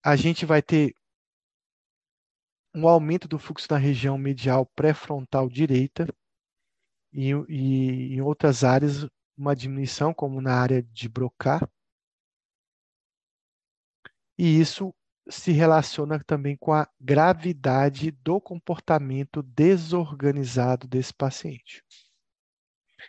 A 0.04 0.16
gente 0.16 0.46
vai 0.46 0.62
ter 0.62 0.94
um 2.76 2.88
aumento 2.88 3.28
do 3.28 3.40
fluxo 3.40 3.68
na 3.72 3.78
região 3.78 4.18
medial 4.18 4.66
pré-frontal 4.76 5.50
direita 5.50 6.08
e, 7.12 7.32
e 7.50 8.14
em 8.16 8.22
outras 8.22 8.64
áreas 8.64 9.08
uma 9.38 9.56
diminuição, 9.56 10.14
como 10.14 10.42
na 10.42 10.54
área 10.54 10.84
de 10.84 11.08
Broca. 11.08 11.68
E 14.38 14.60
isso 14.60 14.94
se 15.30 15.52
relaciona 15.52 16.22
também 16.26 16.56
com 16.56 16.74
a 16.74 16.88
gravidade 16.99 18.12
do 18.12 18.40
comportamento 18.40 19.44
desorganizado 19.44 20.88
desse 20.88 21.14
paciente. 21.14 21.84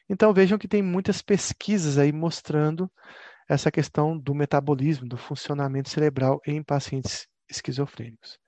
Então 0.09 0.33
vejam 0.33 0.59
que 0.59 0.69
tem 0.69 0.83
muitas 0.83 1.23
pesquisas 1.23 1.99
aí 1.99 2.13
mostrando 2.13 2.91
essa 3.49 3.71
questão 3.71 4.19
do 4.19 4.35
metabolismo, 4.35 5.09
do 5.09 5.17
funcionamento 5.17 5.89
cerebral 5.89 6.41
em 6.47 6.63
pacientes 6.63 7.27
esquizofrênicos. 7.49 8.39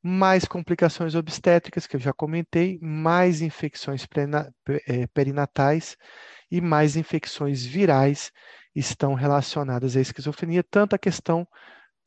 Mais 0.00 0.44
complicações 0.44 1.16
obstétricas, 1.16 1.86
que 1.86 1.96
eu 1.96 2.00
já 2.00 2.12
comentei, 2.12 2.78
mais 2.80 3.42
infecções 3.42 4.06
é, 4.86 5.06
perinatais 5.08 5.96
e 6.50 6.60
mais 6.60 6.96
infecções 6.96 7.64
virais 7.64 8.30
estão 8.74 9.14
relacionadas 9.14 9.96
à 9.96 10.00
esquizofrenia, 10.00 10.62
tanto 10.62 10.94
a 10.94 10.98
questão 10.98 11.46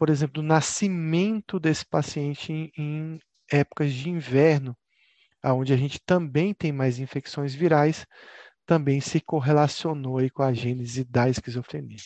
por 0.02 0.10
exemplo, 0.10 0.42
do 0.42 0.42
nascimento 0.42 1.60
desse 1.60 1.86
paciente 1.86 2.52
em, 2.52 2.72
em 2.76 3.20
épocas 3.52 3.94
de 3.94 4.10
inverno, 4.10 4.76
onde 5.46 5.72
a 5.74 5.78
gente 5.78 6.00
também 6.04 6.56
tem 6.56 6.72
mais 6.72 6.98
infecções 6.98 7.54
virais, 7.54 8.08
também 8.66 9.00
se 9.00 9.22
correlacionou 9.22 10.18
aí 10.18 10.28
com 10.32 10.42
a 10.42 10.52
gênese 10.54 11.04
da 11.04 11.30
esquizofrenia. 11.30 12.00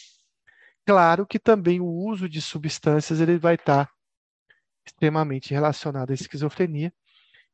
Claro 0.86 1.26
que 1.26 1.40
também 1.40 1.80
o 1.80 1.86
uso 1.86 2.28
de 2.28 2.42
substâncias 2.42 3.22
ele 3.22 3.38
vai 3.38 3.56
estar 3.56 3.90
extremamente 4.86 5.54
relacionado 5.54 6.12
à 6.12 6.14
esquizofrenia, 6.14 6.94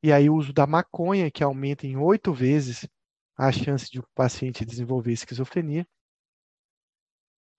e 0.02 0.12
aí 0.12 0.28
o 0.28 0.34
uso 0.34 0.52
da 0.52 0.66
maconha, 0.66 1.30
que 1.30 1.44
aumenta 1.44 1.86
em 1.86 1.98
oito 1.98 2.34
vezes 2.34 2.90
a 3.38 3.52
chance 3.52 3.92
de 3.92 4.00
o 4.00 4.08
paciente 4.16 4.66
desenvolver 4.66 5.12
esquizofrenia, 5.12 5.86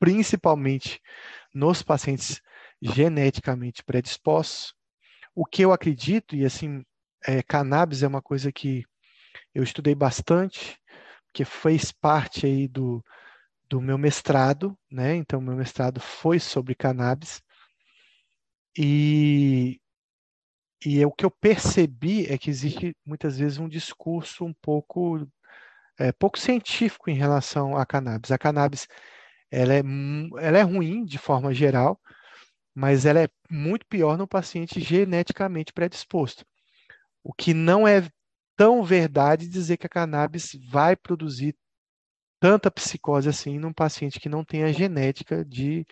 principalmente 0.00 1.00
nos 1.54 1.80
pacientes 1.80 2.42
geneticamente 2.82 3.84
predispostos. 3.84 4.74
O 5.34 5.46
que 5.46 5.62
eu 5.62 5.72
acredito, 5.72 6.34
e 6.34 6.44
assim, 6.44 6.84
é, 7.24 7.42
cannabis 7.42 8.02
é 8.02 8.08
uma 8.08 8.20
coisa 8.20 8.50
que 8.50 8.84
eu 9.54 9.62
estudei 9.62 9.94
bastante, 9.94 10.76
que 11.32 11.44
fez 11.44 11.92
parte 11.92 12.44
aí 12.44 12.68
do, 12.68 13.02
do 13.68 13.80
meu 13.80 13.96
mestrado, 13.96 14.76
né? 14.90 15.14
Então, 15.14 15.40
meu 15.40 15.56
mestrado 15.56 16.00
foi 16.00 16.38
sobre 16.38 16.74
cannabis. 16.74 17.40
E, 18.76 19.80
e 20.84 21.04
o 21.04 21.12
que 21.12 21.24
eu 21.24 21.30
percebi 21.30 22.26
é 22.26 22.36
que 22.36 22.50
existe 22.50 22.96
muitas 23.04 23.38
vezes 23.38 23.58
um 23.58 23.68
discurso 23.68 24.44
um 24.44 24.52
pouco 24.52 25.26
é, 25.98 26.10
pouco 26.12 26.38
científico 26.38 27.10
em 27.10 27.14
relação 27.14 27.76
à 27.76 27.86
cannabis. 27.86 28.30
A 28.30 28.38
cannabis 28.38 28.88
ela 29.50 29.74
é, 29.74 29.82
ela 30.40 30.58
é 30.58 30.62
ruim 30.62 31.04
de 31.04 31.18
forma 31.18 31.52
geral, 31.54 32.00
mas 32.74 33.04
ela 33.04 33.20
é 33.20 33.28
muito 33.50 33.86
pior 33.86 34.16
no 34.16 34.26
paciente 34.26 34.80
geneticamente 34.80 35.72
predisposto. 35.72 36.44
O 37.22 37.32
que 37.32 37.54
não 37.54 37.86
é 37.86 38.08
tão 38.56 38.82
verdade 38.82 39.48
dizer 39.48 39.76
que 39.76 39.86
a 39.86 39.90
cannabis 39.90 40.52
vai 40.70 40.96
produzir 40.96 41.56
tanta 42.40 42.70
psicose 42.70 43.28
assim 43.28 43.58
num 43.58 43.72
paciente 43.72 44.18
que 44.18 44.28
não 44.28 44.44
tem 44.44 44.64
a 44.64 44.72
genética 44.72 45.44
de 45.44 45.86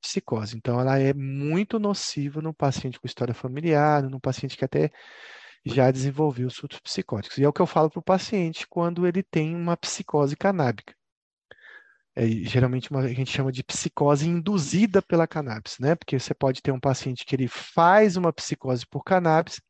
psicose. 0.00 0.56
Então, 0.56 0.78
ela 0.80 0.98
é 0.98 1.14
muito 1.14 1.78
nociva 1.78 2.42
no 2.42 2.52
paciente 2.52 3.00
com 3.00 3.06
história 3.06 3.34
familiar, 3.34 4.02
no 4.02 4.20
paciente 4.20 4.56
que 4.56 4.64
até 4.64 4.90
já 5.64 5.90
desenvolveu 5.90 6.50
surtos 6.50 6.78
psicóticos. 6.80 7.38
E 7.38 7.44
é 7.44 7.48
o 7.48 7.52
que 7.52 7.62
eu 7.62 7.66
falo 7.66 7.88
para 7.90 8.00
o 8.00 8.02
paciente 8.02 8.66
quando 8.68 9.06
ele 9.06 9.22
tem 9.22 9.56
uma 9.56 9.76
psicose 9.76 10.36
canábica. 10.36 10.94
É, 12.16 12.26
geralmente 12.26 12.90
uma, 12.90 13.00
a 13.00 13.08
gente 13.08 13.30
chama 13.30 13.50
de 13.50 13.64
psicose 13.64 14.28
induzida 14.28 15.02
pela 15.02 15.26
cannabis, 15.26 15.78
né? 15.80 15.96
Porque 15.96 16.18
você 16.18 16.32
pode 16.32 16.62
ter 16.62 16.70
um 16.70 16.78
paciente 16.78 17.24
que 17.24 17.34
ele 17.34 17.48
faz 17.48 18.16
uma 18.16 18.32
psicose 18.32 18.86
por 18.86 19.02
cannabis, 19.02 19.60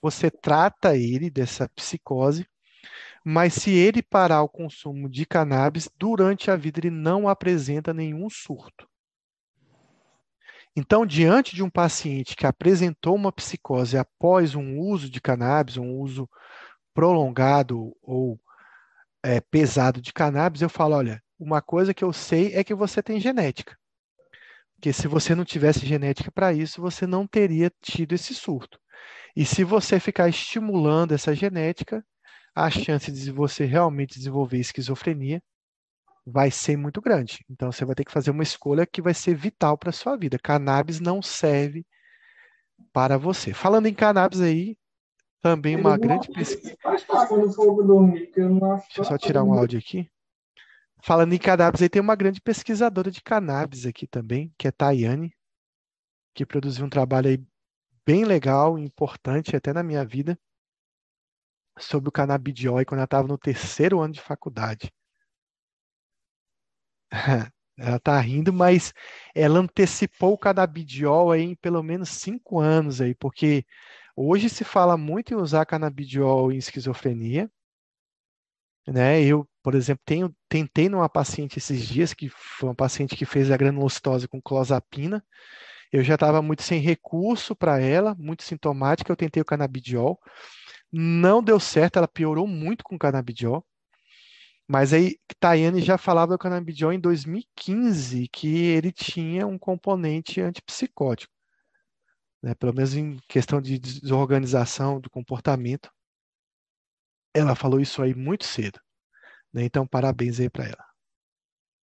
você 0.00 0.30
trata 0.30 0.96
ele 0.96 1.30
dessa 1.30 1.68
psicose, 1.70 2.46
mas 3.24 3.54
se 3.54 3.70
ele 3.70 4.02
parar 4.02 4.42
o 4.42 4.48
consumo 4.48 5.08
de 5.08 5.24
cannabis, 5.24 5.88
durante 5.96 6.50
a 6.50 6.56
vida 6.56 6.80
ele 6.80 6.90
não 6.90 7.28
apresenta 7.28 7.94
nenhum 7.94 8.28
surto. 8.28 8.86
Então, 10.74 11.06
diante 11.06 11.54
de 11.54 11.62
um 11.62 11.70
paciente 11.70 12.34
que 12.34 12.46
apresentou 12.46 13.14
uma 13.14 13.30
psicose 13.30 13.96
após 13.96 14.54
um 14.54 14.78
uso 14.78 15.08
de 15.08 15.20
cannabis, 15.20 15.76
um 15.76 15.98
uso 15.98 16.28
prolongado 16.94 17.94
ou 18.02 18.40
é, 19.22 19.40
pesado 19.40 20.00
de 20.00 20.12
cannabis, 20.12 20.62
eu 20.62 20.68
falo: 20.68 20.96
olha, 20.96 21.22
uma 21.38 21.62
coisa 21.62 21.94
que 21.94 22.04
eu 22.04 22.12
sei 22.12 22.54
é 22.54 22.64
que 22.64 22.74
você 22.74 23.02
tem 23.02 23.20
genética. 23.20 23.76
Porque 24.74 24.92
se 24.92 25.06
você 25.06 25.34
não 25.34 25.44
tivesse 25.44 25.86
genética 25.86 26.30
para 26.32 26.52
isso, 26.52 26.80
você 26.80 27.06
não 27.06 27.26
teria 27.26 27.70
tido 27.80 28.14
esse 28.14 28.34
surto. 28.34 28.80
E 29.36 29.44
se 29.44 29.64
você 29.64 30.00
ficar 30.00 30.28
estimulando 30.28 31.12
essa 31.12 31.34
genética, 31.34 32.04
a 32.54 32.68
chance 32.68 33.10
de 33.10 33.30
você 33.30 33.64
realmente 33.64 34.18
desenvolver 34.18 34.58
esquizofrenia 34.58 35.42
vai 36.26 36.50
ser 36.50 36.76
muito 36.76 37.00
grande. 37.00 37.44
Então 37.48 37.70
você 37.72 37.84
vai 37.84 37.94
ter 37.94 38.04
que 38.04 38.12
fazer 38.12 38.30
uma 38.30 38.42
escolha 38.42 38.86
que 38.86 39.02
vai 39.02 39.14
ser 39.14 39.34
vital 39.34 39.78
para 39.78 39.92
sua 39.92 40.16
vida. 40.16 40.38
Cannabis 40.38 41.00
não 41.00 41.22
serve 41.22 41.86
para 42.92 43.16
você. 43.16 43.54
Falando 43.54 43.86
em 43.86 43.94
cannabis 43.94 44.40
aí, 44.40 44.76
também 45.42 45.74
uma 45.74 45.98
grande 45.98 46.28
pesquisa. 46.28 46.76
Deixa 48.86 49.00
eu 49.00 49.04
só 49.04 49.18
tirar 49.18 49.42
um 49.42 49.52
áudio 49.52 49.78
aqui. 49.78 50.08
Falando 51.04 51.32
em 51.32 51.38
cannabis, 51.38 51.82
aí 51.82 51.88
tem 51.88 52.00
uma 52.00 52.14
grande 52.14 52.40
pesquisadora 52.40 53.10
de 53.10 53.20
cannabis 53.20 53.84
aqui 53.84 54.06
também, 54.06 54.54
que 54.56 54.68
é 54.68 54.70
Tayane, 54.70 55.34
que 56.32 56.46
produziu 56.46 56.86
um 56.86 56.88
trabalho 56.88 57.28
aí 57.28 57.44
bem 58.06 58.24
legal, 58.24 58.78
importante 58.78 59.56
até 59.56 59.72
na 59.72 59.82
minha 59.82 60.04
vida, 60.04 60.38
sobre 61.76 62.08
o 62.08 62.12
canabidiol 62.12 62.84
quando 62.86 63.00
eu 63.00 63.04
estava 63.04 63.26
no 63.26 63.36
terceiro 63.36 64.00
ano 64.00 64.14
de 64.14 64.20
faculdade. 64.20 64.92
Ela 67.76 67.96
está 67.96 68.20
rindo, 68.20 68.52
mas 68.52 68.92
ela 69.34 69.58
antecipou 69.58 70.34
o 70.34 70.38
canabidiol 70.38 71.32
aí 71.32 71.40
em 71.42 71.54
pelo 71.54 71.82
menos 71.82 72.10
cinco 72.10 72.60
anos 72.60 73.00
aí, 73.00 73.14
porque 73.14 73.64
hoje 74.16 74.48
se 74.48 74.64
fala 74.64 74.96
muito 74.96 75.32
em 75.34 75.36
usar 75.36 75.66
canabidiol 75.66 76.52
em 76.52 76.56
esquizofrenia, 76.58 77.50
né? 78.86 79.22
Eu, 79.22 79.48
por 79.62 79.74
exemplo, 79.74 80.02
tenho, 80.04 80.34
tentei 80.48 80.88
numa 80.88 81.08
paciente 81.08 81.58
esses 81.58 81.86
dias, 81.86 82.14
que 82.14 82.28
foi 82.28 82.68
uma 82.68 82.74
paciente 82.74 83.16
que 83.16 83.24
fez 83.24 83.50
a 83.50 83.56
granulocitose 83.56 84.28
com 84.28 84.42
clozapina, 84.42 85.24
eu 85.92 86.02
já 86.02 86.14
estava 86.14 86.42
muito 86.42 86.62
sem 86.62 86.80
recurso 86.80 87.54
para 87.56 87.80
ela, 87.80 88.14
muito 88.16 88.42
sintomática, 88.44 89.12
eu 89.12 89.16
tentei 89.16 89.42
o 89.42 89.46
canabidiol, 89.46 90.18
não 90.92 91.42
deu 91.42 91.60
certo, 91.60 91.98
ela 91.98 92.08
piorou 92.08 92.46
muito 92.46 92.84
com 92.84 92.96
o 92.96 92.98
canabidiol, 92.98 93.64
mas 94.68 94.92
aí, 94.92 95.18
Tayane 95.38 95.80
já 95.82 95.98
falava 95.98 96.32
do 96.32 96.38
canabidiol 96.38 96.92
em 96.92 97.00
2015, 97.00 98.28
que 98.28 98.48
ele 98.48 98.92
tinha 98.92 99.46
um 99.46 99.58
componente 99.58 100.40
antipsicótico, 100.40 101.31
né? 102.42 102.54
pelo 102.54 102.74
menos 102.74 102.94
em 102.94 103.18
questão 103.28 103.60
de 103.60 103.78
desorganização 103.78 105.00
do 105.00 105.08
comportamento. 105.08 105.90
Ela 107.34 107.54
falou 107.54 107.80
isso 107.80 108.02
aí 108.02 108.14
muito 108.14 108.44
cedo. 108.44 108.80
Né? 109.52 109.64
Então, 109.64 109.86
parabéns 109.86 110.40
aí 110.40 110.50
para 110.50 110.64
ela. 110.64 110.84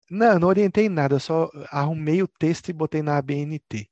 Não, 0.10 0.40
não 0.40 0.48
orientei 0.48 0.88
nada, 0.88 1.20
só 1.20 1.50
arrumei 1.72 2.22
o 2.22 2.28
texto 2.28 2.70
e 2.70 2.74
botei 2.74 3.02
na 3.02 3.18
ABNT. 3.18 3.90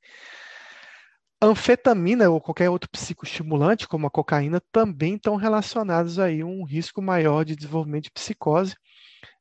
Anfetamina 1.42 2.30
ou 2.30 2.40
qualquer 2.40 2.70
outro 2.70 2.88
psicoestimulante, 2.88 3.86
como 3.86 4.06
a 4.06 4.10
cocaína, 4.10 4.62
também 4.72 5.16
estão 5.16 5.36
relacionados 5.36 6.18
aí 6.18 6.40
a 6.40 6.46
um 6.46 6.64
risco 6.64 7.02
maior 7.02 7.44
de 7.44 7.56
desenvolvimento 7.56 8.04
de 8.04 8.12
psicose. 8.12 8.74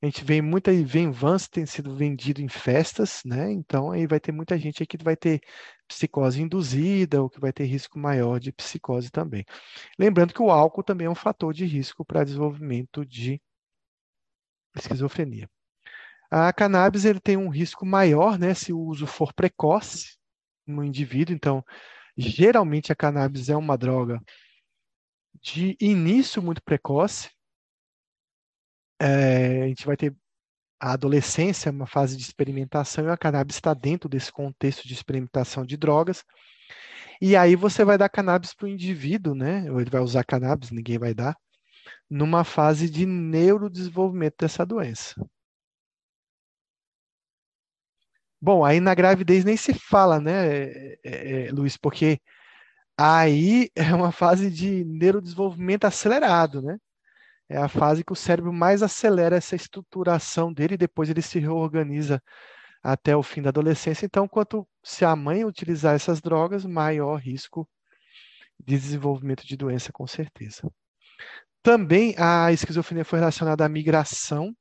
A 0.03 0.05
gente 0.05 0.25
vê 0.25 0.41
muita 0.41 0.69
Venvance 0.84 1.49
tem 1.49 1.65
sido 1.65 1.95
vendido 1.95 2.41
em 2.41 2.49
festas, 2.49 3.21
né? 3.23 3.49
Então 3.49 3.89
aí 3.89 4.05
vai 4.05 4.19
ter 4.19 4.34
muita 4.34 4.57
gente 4.57 4.84
aí 4.84 4.85
que 4.85 5.01
vai 5.01 5.15
ter 5.15 5.39
psicose 5.88 6.41
induzida 6.41 7.21
ou 7.21 7.30
que 7.30 7.39
vai 7.39 7.53
ter 7.53 7.63
risco 7.63 7.97
maior 7.97 8.38
de 8.38 8.51
psicose 8.51 9.09
também. 9.09 9.45
Lembrando 9.97 10.34
que 10.34 10.41
o 10.41 10.51
álcool 10.51 10.84
também 10.84 11.07
é 11.07 11.09
um 11.09 11.15
fator 11.15 11.53
de 11.53 11.65
risco 11.65 12.03
para 12.03 12.25
desenvolvimento 12.25 13.05
de 13.05 13.41
esquizofrenia. 14.75 15.49
A 16.30 16.51
cannabis 16.51 17.05
ele 17.05 17.21
tem 17.21 17.38
um 17.38 17.47
risco 17.47 17.85
maior, 17.85 18.38
né, 18.38 18.53
se 18.53 18.73
o 18.73 18.80
uso 18.80 19.07
for 19.07 19.31
precoce 19.34 20.17
no 20.67 20.84
indivíduo. 20.84 21.34
Então, 21.34 21.63
geralmente 22.17 22.91
a 22.91 22.95
cannabis 22.95 23.47
é 23.47 23.55
uma 23.55 23.77
droga 23.77 24.19
de 25.41 25.77
início 25.80 26.41
muito 26.41 26.61
precoce, 26.61 27.30
é, 28.99 29.64
a 29.64 29.68
gente 29.68 29.86
vai 29.86 29.98
ter 29.98 30.15
a 30.80 30.94
adolescência, 30.94 31.72
uma 31.72 31.88
fase 31.88 32.18
de 32.18 32.24
experimentação, 32.24 33.06
e 33.06 33.10
a 33.10 33.18
cannabis 33.18 33.56
está 33.56 33.74
dentro 33.74 34.10
desse 34.10 34.32
contexto 34.32 34.88
de 34.88 34.94
experimentação 34.94 35.65
de 35.65 35.78
drogas. 35.78 36.24
E 37.22 37.36
aí 37.38 37.56
você 37.56 37.86
vai 37.86 37.98
dar 37.98 38.10
cannabis 38.10 38.53
para 38.53 38.65
o 38.65 38.70
indivíduo, 38.70 39.34
né? 39.34 39.72
Ou 39.72 39.80
ele 39.80 39.90
vai 39.90 40.02
usar 40.02 40.26
cannabis, 40.26 40.72
ninguém 40.72 40.98
vai 40.99 41.14
dar, 41.14 41.38
numa 42.10 42.44
fase 42.44 42.90
de 42.90 43.06
neurodesenvolvimento 43.06 44.36
dessa 44.40 44.65
doença. 44.65 45.15
Bom, 48.41 48.65
aí 48.65 48.82
na 48.82 48.94
gravidez 48.94 49.45
nem 49.45 49.56
se 49.56 49.74
fala, 49.74 50.20
né, 50.20 50.65
é, 51.03 51.48
é, 51.48 51.52
Luiz, 51.52 51.78
porque 51.78 52.20
aí 52.98 53.70
é 53.76 53.95
uma 53.95 54.11
fase 54.11 54.52
de 54.52 54.84
neurodesenvolvimento 54.84 55.86
acelerado, 55.88 56.61
né? 56.61 56.78
É 57.53 57.57
a 57.57 57.67
fase 57.67 58.03
que 58.03 58.11
o 58.11 58.15
cérebro 58.15 58.51
mais 58.51 58.81
acelera 58.81 59.35
essa 59.38 59.55
estruturação 59.55 60.51
dele 60.51 60.75
depois 60.75 61.07
ele 61.07 61.21
se 61.21 61.38
reorganiza 61.38 62.19
até 62.81 63.15
o 63.15 63.21
fim 63.21 63.43
da 63.43 63.49
adolescência. 63.49 64.07
Então, 64.07 64.27
quanto 64.27 64.67
se 64.84 65.05
a 65.05 65.15
mãe 65.15 65.45
utilizar 65.45 65.93
essas 65.93 66.19
drogas, 66.19 66.65
maior 66.65 67.17
risco 67.17 67.69
de 68.59 68.75
desenvolvimento 68.75 69.45
de 69.45 69.55
doença, 69.55 69.91
com 69.93 70.07
certeza. 70.07 70.67
Também 71.61 72.15
a 72.17 72.51
esquizofrenia 72.51 73.05
foi 73.05 73.19
relacionada 73.19 73.63
à 73.63 73.69
migração. 73.69 74.51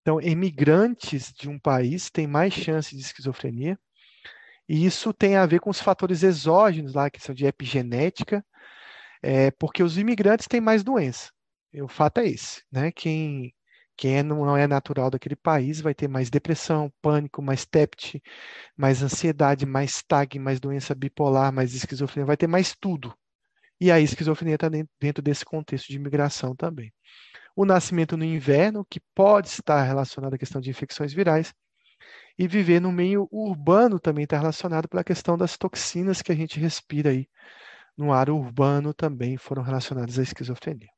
Então, 0.00 0.18
imigrantes 0.18 1.30
de 1.30 1.48
um 1.50 1.58
país 1.58 2.10
têm 2.10 2.26
mais 2.26 2.54
chance 2.54 2.96
de 2.96 3.02
esquizofrenia. 3.02 3.78
E 4.66 4.86
isso 4.86 5.12
tem 5.12 5.36
a 5.36 5.44
ver 5.44 5.60
com 5.60 5.68
os 5.68 5.80
fatores 5.80 6.22
exógenos 6.22 6.94
lá, 6.94 7.10
que 7.10 7.20
são 7.20 7.34
de 7.34 7.44
epigenética, 7.44 8.42
é, 9.22 9.50
porque 9.50 9.82
os 9.82 9.98
imigrantes 9.98 10.48
têm 10.48 10.60
mais 10.60 10.82
doença. 10.82 11.33
O 11.82 11.88
fato 11.88 12.18
é 12.18 12.28
esse, 12.28 12.62
né? 12.70 12.92
Quem, 12.92 13.54
quem 13.96 14.18
é, 14.18 14.22
não 14.22 14.56
é 14.56 14.66
natural 14.66 15.10
daquele 15.10 15.36
país 15.36 15.80
vai 15.80 15.94
ter 15.94 16.08
mais 16.08 16.30
depressão, 16.30 16.92
pânico, 17.02 17.42
mais 17.42 17.66
TEPT, 17.66 18.22
mais 18.76 19.02
ansiedade, 19.02 19.66
mais 19.66 20.02
TAG, 20.02 20.38
mais 20.38 20.60
doença 20.60 20.94
bipolar, 20.94 21.52
mais 21.52 21.74
esquizofrenia, 21.74 22.26
vai 22.26 22.36
ter 22.36 22.46
mais 22.46 22.74
tudo. 22.80 23.14
E 23.80 23.90
a 23.90 24.00
esquizofrenia 24.00 24.54
está 24.54 24.68
dentro 24.68 25.22
desse 25.22 25.44
contexto 25.44 25.88
de 25.88 25.96
imigração 25.96 26.54
também. 26.54 26.92
O 27.56 27.64
nascimento 27.64 28.16
no 28.16 28.24
inverno, 28.24 28.84
que 28.88 29.00
pode 29.14 29.48
estar 29.48 29.82
relacionado 29.82 30.34
à 30.34 30.38
questão 30.38 30.60
de 30.60 30.70
infecções 30.70 31.12
virais, 31.12 31.52
e 32.38 32.48
viver 32.48 32.80
no 32.80 32.90
meio 32.92 33.28
urbano 33.30 34.00
também 34.00 34.24
está 34.24 34.38
relacionado 34.38 34.88
pela 34.88 35.04
questão 35.04 35.38
das 35.38 35.56
toxinas 35.56 36.20
que 36.22 36.32
a 36.32 36.34
gente 36.34 36.58
respira 36.58 37.10
aí 37.10 37.28
no 37.96 38.12
ar 38.12 38.28
urbano 38.28 38.92
também 38.92 39.36
foram 39.36 39.62
relacionadas 39.62 40.18
à 40.18 40.22
esquizofrenia. 40.22 40.93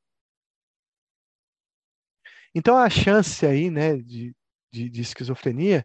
Então 2.57 2.78
a 2.78 2.89
chance 2.89 3.45
aí, 3.45 3.70
né, 3.70 3.99
de, 3.99 4.35
de, 4.73 4.89
de 4.89 5.03
esquizofrenia, 5.03 5.85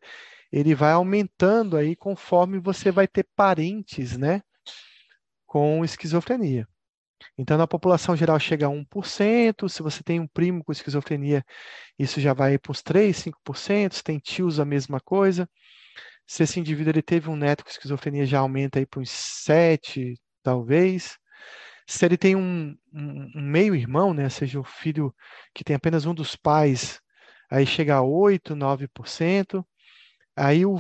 ele 0.50 0.74
vai 0.74 0.94
aumentando 0.94 1.76
aí 1.76 1.98
conforme 1.98 2.60
você 2.60 2.92
vai 2.92 3.08
ter 3.10 3.28
parentes, 3.36 4.18
né, 4.18 4.42
com 5.46 5.84
esquizofrenia. 5.84 6.66
Então, 7.38 7.58
na 7.58 7.68
população 7.68 8.16
geral 8.16 8.40
chega 8.40 8.68
a 8.68 8.70
1%, 8.70 9.70
se 9.70 9.84
você 9.84 10.04
tem 10.04 10.20
um 10.20 10.28
primo 10.28 10.64
com 10.64 10.72
esquizofrenia, 10.72 11.44
isso 12.00 12.22
já 12.22 12.34
vai 12.34 12.58
para 12.58 12.72
os 12.72 12.82
3%, 12.82 13.14
5%, 13.16 13.96
se 13.96 14.04
tem 14.04 14.20
tios, 14.20 14.60
a 14.60 14.66
mesma 14.66 15.00
coisa. 15.02 15.50
Se 16.28 16.44
esse 16.44 16.60
indivíduo 16.60 16.92
ele 16.94 17.02
teve 17.04 17.30
um 17.30 17.36
neto 17.36 17.64
com 17.66 17.72
esquizofrenia, 17.72 18.26
já 18.26 18.40
aumenta 18.40 18.80
aí 18.80 18.86
para 18.86 19.02
uns 19.02 19.12
7%, 19.12 20.20
talvez. 20.44 21.18
Se 21.88 22.06
ele 22.06 22.18
tem 22.18 22.36
um, 22.36 22.78
um, 22.94 23.32
um 23.36 23.42
meio-irmão, 23.42 24.14
né, 24.14 24.30
seja 24.30 24.60
o 24.60 24.64
filho 24.64 25.14
que 25.54 25.64
tem 25.64 25.76
apenas 25.76 26.06
um 26.06 26.14
dos 26.14 26.36
pais, 26.36 27.02
aí 27.50 27.66
chega 27.66 27.98
a 27.98 28.02
8%, 28.02 28.56
9%. 28.56 29.66
Aí, 30.36 30.66
o, 30.66 30.80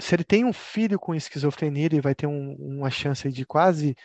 se 0.00 0.14
ele 0.14 0.24
tem 0.24 0.44
um 0.44 0.52
filho 0.52 0.98
com 0.98 1.14
esquizofrenia, 1.14 1.86
ele 1.86 2.00
vai 2.00 2.14
ter 2.14 2.26
um, 2.26 2.54
uma 2.54 2.90
chance 2.90 3.30
de 3.30 3.44
quase 3.44 3.96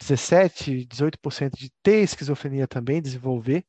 17, 0.00 0.86
18% 0.86 1.56
de 1.56 1.70
ter 1.82 2.02
esquizofrenia 2.02 2.66
também, 2.66 3.02
desenvolver. 3.02 3.64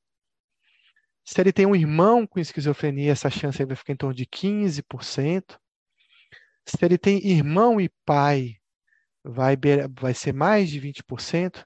Se 1.23 1.39
ele 1.39 1.53
tem 1.53 1.65
um 1.65 1.75
irmão 1.75 2.25
com 2.25 2.39
esquizofrenia, 2.39 3.11
essa 3.11 3.29
chance 3.29 3.63
vai 3.63 3.75
ficar 3.75 3.93
em 3.93 3.97
torno 3.97 4.15
de 4.15 4.25
15%. 4.25 5.59
Se 6.65 6.83
ele 6.83 6.97
tem 6.97 7.25
irmão 7.25 7.79
e 7.79 7.89
pai, 8.05 8.55
vai, 9.23 9.55
vai 9.99 10.13
ser 10.13 10.33
mais 10.33 10.69
de 10.69 10.79
20%. 10.79 11.63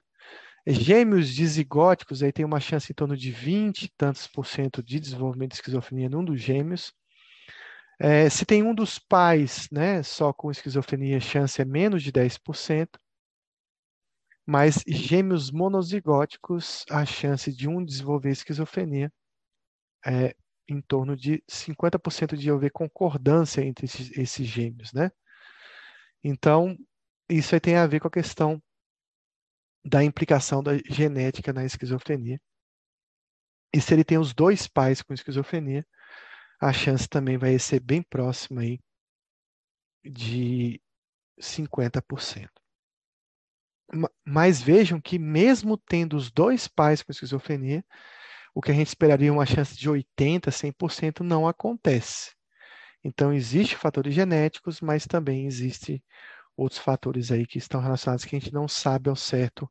Gêmeos 0.66 1.28
dizigóticos, 1.28 2.22
aí 2.22 2.32
tem 2.32 2.44
uma 2.44 2.58
chance 2.58 2.90
em 2.90 2.94
torno 2.94 3.16
de 3.16 3.30
20 3.30 3.84
e 3.84 3.88
tantos 3.96 4.26
por 4.26 4.46
cento 4.46 4.82
de 4.82 4.98
desenvolvimento 4.98 5.50
de 5.50 5.56
esquizofrenia 5.56 6.08
num 6.08 6.24
dos 6.24 6.40
gêmeos. 6.40 6.92
É, 8.00 8.28
se 8.28 8.44
tem 8.44 8.62
um 8.62 8.74
dos 8.74 8.98
pais 8.98 9.68
né, 9.70 10.02
só 10.02 10.32
com 10.32 10.50
esquizofrenia, 10.50 11.18
a 11.18 11.20
chance 11.20 11.62
é 11.62 11.64
menos 11.64 12.02
de 12.02 12.10
10%. 12.10 12.98
Mas 14.44 14.82
gêmeos 14.86 15.50
monozigóticos, 15.50 16.84
a 16.90 17.04
chance 17.04 17.52
de 17.52 17.68
um 17.68 17.84
desenvolver 17.84 18.30
esquizofrenia 18.30 19.12
é 20.04 20.34
em 20.68 20.80
torno 20.80 21.16
de 21.16 21.42
50% 21.48 22.36
de 22.36 22.50
haver 22.50 22.70
concordância 22.70 23.62
entre 23.62 23.86
esses, 23.86 24.16
esses 24.16 24.46
gêmeos, 24.46 24.92
né? 24.92 25.10
Então, 26.22 26.76
isso 27.28 27.54
aí 27.54 27.60
tem 27.60 27.76
a 27.76 27.86
ver 27.86 28.00
com 28.00 28.08
a 28.08 28.10
questão 28.10 28.60
da 29.86 30.02
implicação 30.02 30.62
da 30.62 30.76
genética 30.78 31.52
na 31.52 31.64
esquizofrenia. 31.64 32.40
E 33.72 33.80
se 33.80 33.94
ele 33.94 34.02
tem 34.02 34.18
os 34.18 34.34
dois 34.34 34.66
pais 34.66 35.00
com 35.00 35.14
esquizofrenia, 35.14 35.86
a 36.60 36.72
chance 36.72 37.08
também 37.08 37.38
vai 37.38 37.56
ser 37.58 37.78
bem 37.78 38.02
próxima 38.02 38.62
aí 38.62 38.80
de 40.04 40.80
50%. 41.40 42.48
Mas 44.26 44.60
vejam 44.60 45.00
que 45.00 45.18
mesmo 45.18 45.76
tendo 45.76 46.16
os 46.16 46.32
dois 46.32 46.66
pais 46.66 47.02
com 47.02 47.12
esquizofrenia, 47.12 47.84
o 48.52 48.60
que 48.60 48.72
a 48.72 48.74
gente 48.74 48.88
esperaria 48.88 49.32
uma 49.32 49.46
chance 49.46 49.76
de 49.76 49.88
80, 49.88 50.50
100% 50.50 51.20
não 51.20 51.46
acontece. 51.46 52.34
Então 53.04 53.32
existe 53.32 53.76
fatores 53.76 54.12
genéticos, 54.12 54.80
mas 54.80 55.06
também 55.06 55.46
existe 55.46 56.02
outros 56.56 56.80
fatores 56.80 57.30
aí 57.30 57.46
que 57.46 57.58
estão 57.58 57.80
relacionados 57.80 58.24
que 58.24 58.34
a 58.34 58.38
gente 58.40 58.52
não 58.52 58.66
sabe 58.66 59.08
ao 59.08 59.14
certo 59.14 59.70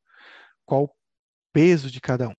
qual 0.65 0.85
o 0.85 0.89
peso 1.53 1.91
de 1.91 2.01
cada 2.01 2.29
um. 2.29 2.33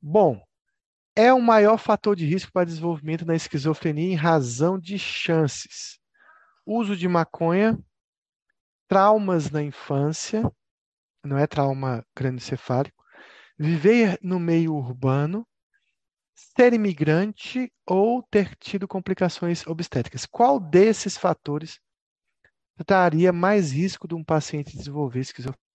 Bom, 0.00 0.40
é 1.16 1.32
o 1.32 1.40
maior 1.42 1.78
fator 1.78 2.16
de 2.16 2.26
risco 2.26 2.52
para 2.52 2.66
desenvolvimento 2.66 3.24
da 3.24 3.34
esquizofrenia 3.36 4.12
em 4.12 4.16
razão 4.16 4.78
de 4.78 4.98
chances. 4.98 5.98
Uso 6.66 6.96
de 6.96 7.08
maconha, 7.08 7.78
traumas 8.88 9.50
na 9.50 9.62
infância, 9.62 10.42
não 11.26 11.38
é 11.38 11.46
trauma 11.46 12.04
crânioencefálico, 12.14 13.02
viver 13.58 14.18
no 14.22 14.38
meio 14.40 14.74
urbano, 14.74 15.46
ser 16.34 16.72
imigrante 16.72 17.72
ou 17.86 18.22
ter 18.22 18.54
tido 18.56 18.86
complicações 18.88 19.66
obstétricas. 19.66 20.26
Qual 20.26 20.60
desses 20.60 21.16
fatores 21.16 21.80
traria 22.86 23.32
mais 23.32 23.72
risco 23.72 24.06
de 24.08 24.14
um 24.14 24.24
paciente 24.24 24.76
desenvolver 24.76 25.20
esquizofrenia? 25.20 25.65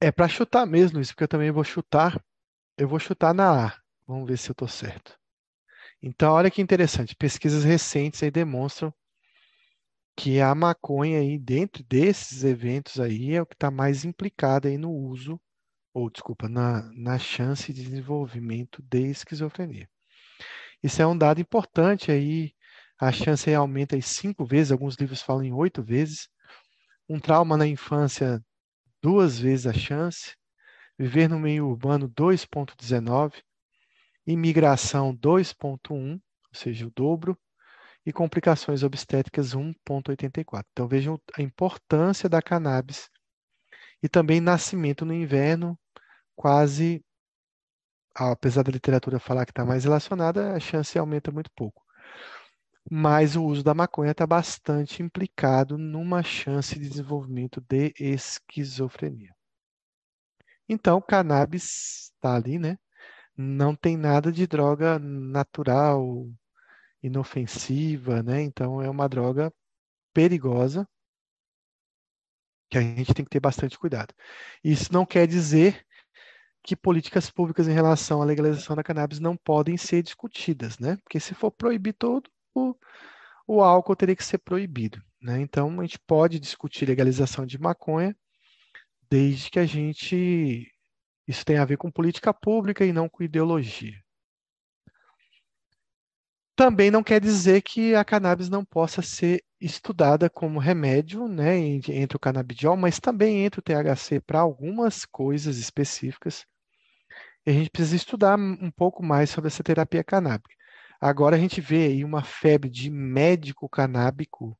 É 0.00 0.12
para 0.12 0.28
chutar 0.28 0.66
mesmo 0.66 1.00
isso, 1.00 1.12
porque 1.12 1.24
eu 1.24 1.28
também 1.28 1.50
vou 1.50 1.64
chutar. 1.64 2.22
Eu 2.76 2.86
vou 2.88 2.98
chutar 2.98 3.32
na 3.34 3.68
A. 3.68 3.80
Vamos 4.06 4.28
ver 4.28 4.36
se 4.36 4.50
eu 4.50 4.52
estou 4.52 4.68
certo. 4.68 5.18
Então, 6.02 6.32
olha 6.32 6.50
que 6.50 6.60
interessante. 6.60 7.16
Pesquisas 7.16 7.64
recentes 7.64 8.22
aí 8.22 8.30
demonstram 8.30 8.92
que 10.16 10.40
a 10.40 10.54
maconha 10.54 11.20
aí, 11.20 11.38
dentro 11.38 11.82
desses 11.84 12.44
eventos 12.44 12.98
aí, 13.00 13.34
é 13.34 13.42
o 13.42 13.46
que 13.46 13.54
está 13.54 13.70
mais 13.70 14.04
implicado 14.04 14.68
aí 14.68 14.78
no 14.78 14.90
uso, 14.90 15.40
ou 15.92 16.10
desculpa, 16.10 16.48
na, 16.48 16.82
na 16.94 17.18
chance 17.18 17.72
de 17.72 17.82
desenvolvimento 17.82 18.82
de 18.82 19.10
esquizofrenia. 19.10 19.88
Isso 20.82 21.02
é 21.02 21.06
um 21.06 21.16
dado 21.16 21.40
importante 21.40 22.10
aí. 22.10 22.52
A 22.98 23.12
chance 23.12 23.48
aí 23.48 23.56
aumenta 23.56 23.96
em 23.96 24.00
cinco 24.00 24.44
vezes, 24.44 24.72
alguns 24.72 24.96
livros 24.96 25.22
falam 25.22 25.42
em 25.44 25.52
oito 25.52 25.82
vezes. 25.82 26.28
Um 27.08 27.20
trauma 27.20 27.56
na 27.56 27.66
infância 27.66 28.42
duas 29.06 29.38
vezes 29.38 29.68
a 29.68 29.72
chance, 29.72 30.34
viver 30.98 31.28
no 31.28 31.38
meio 31.38 31.68
urbano 31.68 32.08
2,19, 32.08 33.40
imigração 34.26 35.16
2,1, 35.16 36.14
ou 36.14 36.20
seja, 36.52 36.88
o 36.88 36.90
dobro, 36.90 37.38
e 38.04 38.12
complicações 38.12 38.82
obstétricas 38.82 39.54
1,84. 39.54 40.64
Então 40.72 40.88
vejam 40.88 41.20
a 41.38 41.40
importância 41.40 42.28
da 42.28 42.42
cannabis 42.42 43.08
e 44.02 44.08
também 44.08 44.40
nascimento 44.40 45.04
no 45.04 45.14
inverno, 45.14 45.78
quase, 46.34 47.00
apesar 48.12 48.64
da 48.64 48.72
literatura 48.72 49.20
falar 49.20 49.46
que 49.46 49.52
está 49.52 49.64
mais 49.64 49.84
relacionada, 49.84 50.52
a 50.52 50.58
chance 50.58 50.98
aumenta 50.98 51.30
muito 51.30 51.50
pouco. 51.54 51.85
Mas 52.90 53.34
o 53.34 53.44
uso 53.44 53.64
da 53.64 53.74
maconha 53.74 54.12
está 54.12 54.26
bastante 54.26 55.02
implicado 55.02 55.76
numa 55.76 56.22
chance 56.22 56.78
de 56.78 56.88
desenvolvimento 56.88 57.60
de 57.60 57.92
esquizofrenia. 57.98 59.34
Então, 60.68 61.00
cannabis 61.00 62.12
está 62.14 62.36
ali, 62.36 62.58
né? 62.58 62.78
Não 63.36 63.74
tem 63.74 63.96
nada 63.96 64.32
de 64.32 64.46
droga 64.46 64.98
natural, 64.98 66.28
inofensiva, 67.02 68.22
né? 68.22 68.42
Então, 68.42 68.80
é 68.82 68.88
uma 68.88 69.08
droga 69.08 69.52
perigosa 70.14 70.88
que 72.68 72.78
a 72.78 72.80
gente 72.80 73.14
tem 73.14 73.24
que 73.24 73.30
ter 73.30 73.40
bastante 73.40 73.78
cuidado. 73.78 74.14
Isso 74.62 74.92
não 74.92 75.06
quer 75.06 75.26
dizer 75.26 75.84
que 76.62 76.74
políticas 76.74 77.30
públicas 77.30 77.68
em 77.68 77.72
relação 77.72 78.20
à 78.20 78.24
legalização 78.24 78.74
da 78.74 78.82
cannabis 78.82 79.20
não 79.20 79.36
podem 79.36 79.76
ser 79.76 80.02
discutidas, 80.02 80.78
né? 80.78 80.96
Porque 81.04 81.20
se 81.20 81.34
for 81.34 81.50
proibir 81.52 81.92
todo, 81.92 82.28
o, 82.58 82.76
o 83.46 83.62
álcool 83.62 83.96
teria 83.96 84.16
que 84.16 84.24
ser 84.24 84.38
proibido, 84.38 85.02
né? 85.20 85.40
Então 85.40 85.80
a 85.80 85.82
gente 85.82 85.98
pode 86.00 86.38
discutir 86.40 86.86
legalização 86.86 87.46
de 87.46 87.58
maconha 87.58 88.16
desde 89.10 89.50
que 89.50 89.58
a 89.58 89.66
gente 89.66 90.72
isso 91.26 91.44
tenha 91.44 91.62
a 91.62 91.64
ver 91.64 91.76
com 91.76 91.90
política 91.90 92.32
pública 92.32 92.84
e 92.84 92.92
não 92.92 93.08
com 93.08 93.22
ideologia. 93.22 94.00
Também 96.54 96.90
não 96.90 97.02
quer 97.02 97.20
dizer 97.20 97.62
que 97.62 97.94
a 97.94 98.04
cannabis 98.04 98.48
não 98.48 98.64
possa 98.64 99.02
ser 99.02 99.44
estudada 99.60 100.30
como 100.30 100.58
remédio, 100.58 101.28
né, 101.28 101.58
entre 101.58 102.16
o 102.16 102.20
canabidiol, 102.20 102.76
mas 102.76 102.98
também 102.98 103.44
entre 103.44 103.60
o 103.60 103.62
THC 103.62 104.20
para 104.20 104.40
algumas 104.40 105.04
coisas 105.04 105.58
específicas. 105.58 106.46
E 107.44 107.50
a 107.50 107.52
gente 107.52 107.70
precisa 107.70 107.96
estudar 107.96 108.38
um 108.38 108.70
pouco 108.70 109.02
mais 109.02 109.30
sobre 109.30 109.48
essa 109.48 109.62
terapia 109.62 110.02
canábica. 110.02 110.54
Agora 111.00 111.36
a 111.36 111.38
gente 111.38 111.60
vê 111.60 111.86
aí 111.86 112.04
uma 112.04 112.22
febre 112.22 112.70
de 112.70 112.90
médico 112.90 113.68
canábico, 113.68 114.58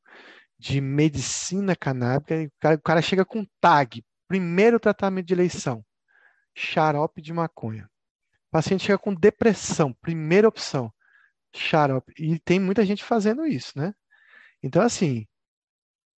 de 0.58 0.80
medicina 0.80 1.76
canábica, 1.76 2.34
o 2.42 2.50
cara, 2.60 2.76
o 2.76 2.82
cara 2.82 3.02
chega 3.02 3.24
com 3.24 3.46
tag, 3.60 4.04
primeiro 4.28 4.80
tratamento 4.80 5.26
de 5.26 5.34
eleição, 5.34 5.84
xarope 6.54 7.20
de 7.20 7.32
maconha. 7.32 7.88
O 8.48 8.50
paciente 8.50 8.84
chega 8.84 8.98
com 8.98 9.14
depressão, 9.14 9.92
primeira 9.92 10.48
opção, 10.48 10.92
xarope. 11.54 12.12
E 12.18 12.38
tem 12.40 12.58
muita 12.60 12.84
gente 12.84 13.04
fazendo 13.04 13.46
isso, 13.46 13.72
né? 13.76 13.94
Então, 14.62 14.82
assim, 14.82 15.26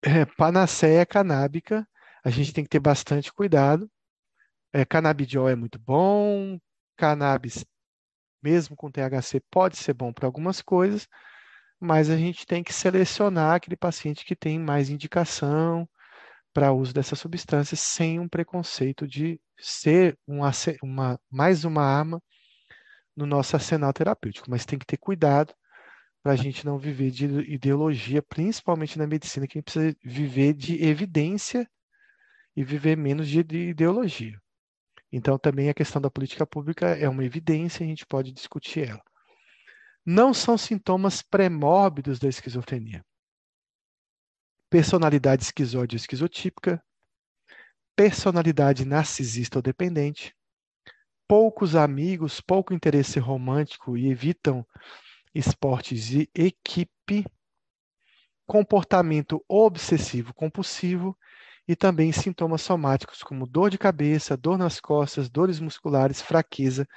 é, 0.02 0.26
panaceia 0.26 1.06
canábica, 1.06 1.88
a 2.24 2.30
gente 2.30 2.54
tem 2.54 2.64
que 2.64 2.70
ter 2.70 2.80
bastante 2.80 3.32
cuidado. 3.34 3.90
É, 4.74 4.86
canabidiol 4.86 5.50
é 5.50 5.56
muito 5.56 5.80
bom, 5.80 6.60
cannabis, 6.96 7.66
mesmo 8.42 8.76
com 8.76 8.92
THC, 8.92 9.42
pode 9.52 9.78
ser 9.78 9.94
bom 9.94 10.14
para 10.14 10.28
algumas 10.28 10.62
coisas, 10.62 11.08
mas 11.80 12.10
a 12.10 12.18
gente 12.18 12.46
tem 12.46 12.64
que 12.64 12.74
selecionar 12.74 13.56
aquele 13.56 13.76
paciente 13.76 14.26
que 14.26 14.36
tem 14.36 14.60
mais 14.60 14.90
indicação 14.90 15.88
para 16.54 16.72
uso 16.72 16.94
dessa 16.94 17.16
substância 17.16 17.78
sem 17.78 18.20
um 18.20 18.28
preconceito 18.28 19.08
de 19.08 19.40
ser 19.60 20.18
uma, 20.28 20.52
uma, 20.82 21.20
mais 21.30 21.64
uma 21.66 21.84
arma 21.84 22.22
no 23.16 23.26
nosso 23.26 23.56
arsenal 23.56 23.94
terapêutico, 23.94 24.50
mas 24.50 24.66
tem 24.66 24.78
que 24.78 24.86
ter 24.86 24.98
cuidado 24.98 25.54
para 26.24 26.34
a 26.34 26.36
gente 26.36 26.66
não 26.66 26.78
viver 26.78 27.10
de 27.12 27.26
ideologia, 27.52 28.22
principalmente 28.22 28.98
na 28.98 29.08
medicina, 29.08 29.48
que 29.48 29.58
a 29.58 29.60
gente 29.60 29.72
precisa 29.72 29.96
viver 30.04 30.54
de 30.54 30.84
evidência 30.84 31.70
e 32.56 32.64
viver 32.64 32.98
menos 32.98 33.28
de, 33.28 33.44
de 33.44 33.70
ideologia. 33.70 34.38
Então, 35.12 35.38
também 35.38 35.70
a 35.70 35.74
questão 35.74 36.02
da 36.02 36.12
política 36.12 36.46
pública 36.46 36.88
é 36.88 37.08
uma 37.08 37.24
evidência, 37.24 37.84
a 37.84 37.88
gente 37.88 38.06
pode 38.06 38.32
discutir 38.32 38.90
ela. 38.90 39.02
Não 40.06 40.34
são 40.34 40.58
sintomas 40.58 41.22
pré-mórbidos 41.22 42.20
da 42.20 42.28
esquizofrenia. 42.28 43.06
Personalidade 44.70 45.44
esquizóide 45.44 45.96
ou 45.96 45.98
esquizotípica, 45.98 46.84
personalidade 47.96 48.86
narcisista 48.86 49.60
ou 49.60 49.62
dependente, 49.62 50.36
poucos 51.28 51.76
amigos, 51.76 52.40
pouco 52.40 52.74
interesse 52.74 53.20
romântico 53.20 53.98
e 53.98 54.08
evitam 54.08 54.66
esportes 55.34 56.06
de 56.06 56.30
equipe, 56.34 57.26
comportamento 58.46 59.44
obsessivo 59.48 60.34
compulsivo 60.34 61.18
e 61.68 61.76
também 61.76 62.12
sintomas 62.12 62.62
somáticos 62.62 63.22
como 63.22 63.46
dor 63.46 63.70
de 63.70 63.78
cabeça, 63.78 64.38
dor 64.38 64.58
nas 64.58 64.80
costas, 64.80 65.30
dores 65.30 65.60
musculares, 65.60 66.22
fraqueza 66.22 66.88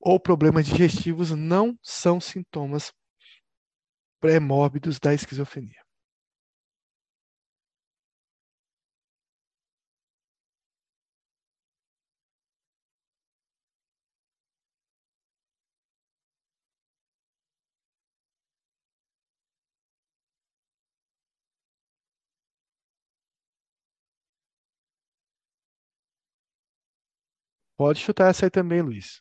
ou 0.00 0.20
problemas 0.20 0.66
digestivos 0.66 1.32
não 1.32 1.76
são 1.82 2.20
sintomas 2.20 2.92
pré-mórbidos 4.20 4.98
da 4.98 5.12
esquizofrenia. 5.12 5.85
Pode 27.78 27.98
chutar 28.00 28.28
essa 28.30 28.44
aí 28.46 28.50
também, 28.50 28.82
Luiz. 28.82 29.20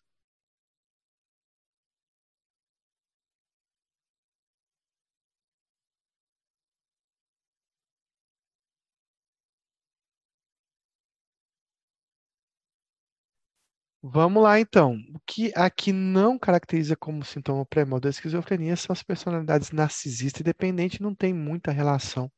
Vamos 14.04 14.42
lá, 14.44 14.60
então. 14.60 14.96
O 15.14 15.20
que 15.26 15.52
aqui 15.56 15.92
não 15.92 16.38
caracteriza 16.38 16.96
como 16.96 17.24
sintoma 17.26 17.66
pré-mal 17.66 18.00
da 18.00 18.10
esquizofrenia 18.10 18.76
são 18.76 18.94
as 18.94 19.02
personalidades 19.04 19.72
narcisista 19.72 20.42
e 20.42 20.44
dependente, 20.44 21.02
não 21.02 21.14
tem 21.16 21.34
muita 21.34 21.72
relação 21.72 22.32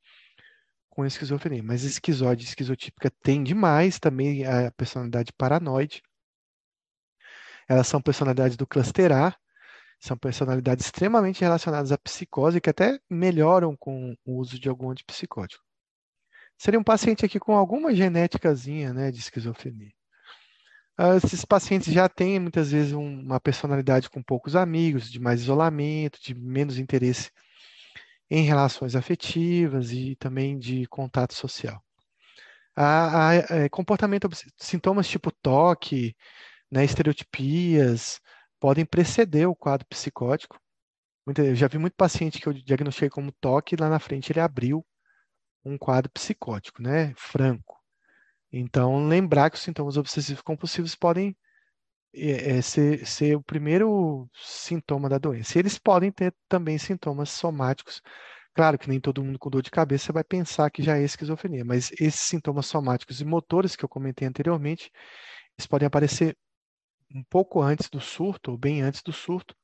com 0.98 1.06
esquizofrenia. 1.06 1.62
Mas 1.62 1.84
esquizóide 1.84 2.44
e 2.44 2.48
esquizotípica 2.48 3.12
tem 3.22 3.44
demais, 3.44 4.00
também 4.00 4.44
a 4.48 4.72
personalidade 4.72 5.32
paranoide. 5.32 6.02
Elas 7.70 7.88
são 7.88 8.02
personalidades 8.02 8.58
do 8.58 8.66
cluster 8.66 9.12
A, 9.12 9.38
são 10.00 10.18
personalidades 10.18 10.86
extremamente 10.86 11.42
relacionadas 11.42 11.92
à 11.92 11.98
psicose 12.00 12.60
que 12.60 12.70
até 12.72 13.00
melhoram 13.08 13.76
com 13.78 14.16
o 14.26 14.40
uso 14.40 14.60
de 14.60 14.68
algum 14.70 14.90
antipsicótico. 14.90 15.64
Seria 16.58 16.80
um 16.80 16.84
paciente 16.84 17.24
aqui 17.24 17.40
com 17.40 17.56
alguma 17.56 17.94
genéticazinha 17.94 18.92
né, 18.92 19.12
de 19.12 19.20
esquizofrenia. 19.20 19.92
Ah, 20.98 21.16
esses 21.18 21.46
pacientes 21.46 21.94
já 21.94 22.10
têm 22.10 22.40
muitas 22.40 22.72
vezes 22.72 22.94
uma 22.94 23.40
personalidade 23.40 24.10
com 24.10 24.24
poucos 24.24 24.56
amigos, 24.56 25.12
de 25.12 25.20
mais 25.20 25.42
isolamento, 25.42 26.20
de 26.20 26.34
menos 26.34 26.80
interesse 26.80 27.30
em 28.30 28.44
relações 28.44 28.96
afetivas 28.96 29.92
e 29.92 30.16
também 30.16 30.58
de 30.58 30.86
contato 30.88 31.34
social. 31.34 31.82
A, 32.76 32.84
a, 32.84 33.30
a 33.30 33.36
é, 33.36 33.70
comportamento, 33.70 34.30
sintomas 34.58 35.08
tipo 35.08 35.32
toque, 35.32 36.16
né, 36.70 36.84
estereotipias, 36.84 38.20
podem 38.60 38.86
preceder 38.86 39.48
o 39.48 39.56
quadro 39.56 39.88
psicótico. 39.88 40.60
Eu 41.38 41.56
já 41.56 41.68
vi 41.68 41.78
muito 41.78 41.96
paciente 41.96 42.40
que 42.40 42.48
eu 42.48 42.54
diagnostiquei 42.54 43.10
como 43.10 43.32
toque 43.32 43.76
e 43.76 43.78
lá 43.80 43.90
na 43.90 44.00
frente 44.00 44.32
ele 44.32 44.40
abriu 44.40 44.86
um 45.64 45.78
quadro 45.78 46.10
psicótico, 46.12 46.82
né, 46.82 47.14
franco. 47.16 47.78
Então, 48.52 49.08
lembrar 49.08 49.50
que 49.50 49.58
os 49.58 49.64
sintomas 49.64 49.98
obsessivos 49.98 50.42
compulsivos 50.42 50.96
podem 50.96 51.36
é, 52.18 52.58
é, 52.58 52.62
ser, 52.62 53.06
ser 53.06 53.36
o 53.36 53.42
primeiro 53.42 54.30
sintoma 54.34 55.08
da 55.10 55.18
doença. 55.18 55.58
E 55.58 55.62
eles 55.62 55.78
podem 55.78 56.12
ter 56.12 56.34
também 56.48 56.78
sintomas 56.78 57.30
somáticos. 57.30 58.02
Claro 58.54 58.78
que 58.78 58.90
nem 58.90 59.00
todo 59.00 59.24
mundo 59.24 59.38
com 59.38 59.50
dor 59.50 59.62
de 59.62 59.70
cabeça 59.70 60.12
vai 60.12 60.24
pensar 60.24 60.70
que 60.72 60.82
já 60.82 60.98
é 60.98 61.04
esquizofrenia, 61.04 61.64
mas 61.64 61.92
esses 61.94 62.22
sintomas 62.22 62.66
somáticos 62.66 63.22
e 63.22 63.26
motores 63.26 63.76
que 63.76 63.86
eu 63.86 63.90
comentei 63.90 64.28
anteriormente, 64.28 64.92
eles 65.58 65.68
podem 65.68 65.86
aparecer 65.86 66.36
um 67.14 67.24
pouco 67.24 67.62
antes 67.62 67.90
do 67.90 68.00
surto, 68.02 68.52
ou 68.52 68.58
bem 68.58 68.82
antes 68.82 69.04
do 69.04 69.14
surto, 69.14 69.56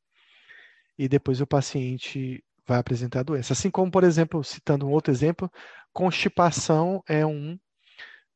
e 0.98 1.08
depois 1.08 1.42
o 1.42 1.48
paciente 1.48 2.44
vai 2.68 2.78
apresentar 2.78 3.22
a 3.22 3.24
doença. 3.24 3.54
Assim 3.54 3.72
como, 3.72 3.92
por 3.92 4.04
exemplo, 4.04 4.44
citando 4.44 4.86
um 4.86 4.92
outro 4.92 5.12
exemplo, 5.12 5.52
constipação 5.92 7.02
é 7.08 7.26
um 7.26 7.58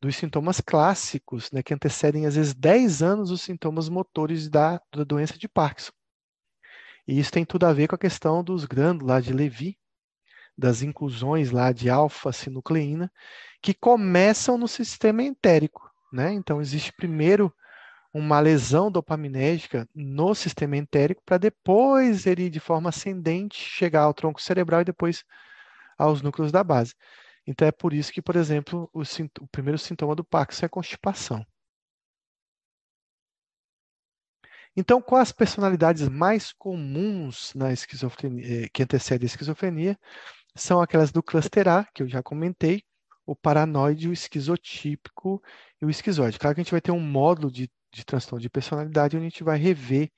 dos 0.01 0.15
sintomas 0.15 0.61
clássicos, 0.61 1.51
né, 1.51 1.63
que 1.63 1.73
antecedem 1.73 2.25
às 2.25 2.35
vezes 2.35 2.53
10 2.53 3.01
anos 3.01 3.31
os 3.31 3.41
sintomas 3.41 3.89
motores 3.89 4.49
da, 4.49 4.81
da 4.95 5.03
doença 5.03 5.37
de 5.37 5.47
Parkinson. 5.47 5.91
E 7.07 7.19
isso 7.19 7.31
tem 7.31 7.45
tudo 7.45 7.65
a 7.65 7.73
ver 7.73 7.87
com 7.87 7.95
a 7.95 7.99
questão 7.99 8.43
dos 8.43 8.65
glândulos 8.65 9.23
de 9.23 9.33
Levy, 9.33 9.77
das 10.57 10.81
inclusões 10.81 11.51
lá 11.51 11.71
de 11.71 11.89
alfa-sinucleína, 11.89 13.11
que 13.61 13.73
começam 13.73 14.57
no 14.57 14.67
sistema 14.67 15.23
entérico. 15.23 15.89
Né? 16.11 16.33
Então, 16.33 16.59
existe 16.61 16.91
primeiro 16.93 17.53
uma 18.13 18.39
lesão 18.39 18.91
dopaminérgica 18.91 19.87
no 19.93 20.33
sistema 20.33 20.75
entérico 20.75 21.21
para 21.25 21.37
depois 21.37 22.25
ele, 22.25 22.49
de 22.49 22.59
forma 22.59 22.89
ascendente, 22.89 23.57
chegar 23.57 24.01
ao 24.01 24.13
tronco 24.13 24.41
cerebral 24.41 24.81
e 24.81 24.85
depois 24.85 25.23
aos 25.97 26.21
núcleos 26.21 26.51
da 26.51 26.63
base. 26.63 26.95
Então 27.47 27.67
é 27.67 27.71
por 27.71 27.93
isso 27.93 28.11
que, 28.11 28.21
por 28.21 28.35
exemplo, 28.35 28.89
o, 28.93 29.01
o 29.01 29.47
primeiro 29.47 29.77
sintoma 29.77 30.13
do 30.13 30.23
Parkinson 30.23 30.65
é 30.65 30.67
a 30.67 30.69
constipação. 30.69 31.45
Então, 34.75 35.01
quais 35.01 35.29
as 35.29 35.31
personalidades 35.31 36.07
mais 36.07 36.53
comuns 36.53 37.51
na 37.55 37.73
esquizofrenia, 37.73 38.65
eh, 38.65 38.69
que 38.71 38.83
antecedem 38.83 39.25
a 39.25 39.31
esquizofrenia? 39.31 39.97
São 40.55 40.81
aquelas 40.81 41.11
do 41.11 41.23
cluster 41.23 41.67
A, 41.67 41.85
que 41.85 42.03
eu 42.03 42.07
já 42.07 42.21
comentei, 42.21 42.83
o 43.25 43.35
paranoide, 43.35 44.07
o 44.07 44.13
esquizotípico 44.13 45.41
e 45.81 45.85
o 45.85 45.89
esquizoide. 45.89 46.37
Claro 46.37 46.55
que 46.55 46.61
a 46.61 46.63
gente 46.63 46.71
vai 46.71 46.81
ter 46.81 46.91
um 46.91 46.99
módulo 46.99 47.51
de, 47.51 47.69
de 47.91 48.05
transtorno 48.05 48.41
de 48.41 48.49
personalidade 48.49 49.17
onde 49.17 49.25
a 49.25 49.29
gente 49.29 49.43
vai 49.43 49.57
rever 49.57 50.11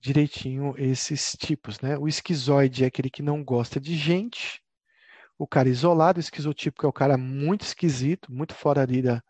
direitinho 0.00 0.74
esses 0.76 1.32
tipos, 1.38 1.80
né? 1.80 1.96
O 1.98 2.06
esquizoide 2.06 2.84
é 2.84 2.86
aquele 2.88 3.10
que 3.10 3.22
não 3.22 3.42
gosta 3.42 3.80
de 3.80 3.96
gente, 3.96 4.60
o 5.38 5.46
cara 5.46 5.68
isolado, 5.68 6.20
esquizotípico 6.20 6.86
é 6.86 6.88
o 6.88 6.92
cara 6.92 7.16
muito 7.16 7.62
esquisito, 7.62 8.32
muito 8.32 8.54
fora 8.54 8.82
ali 8.82 9.02
da, 9.02 9.22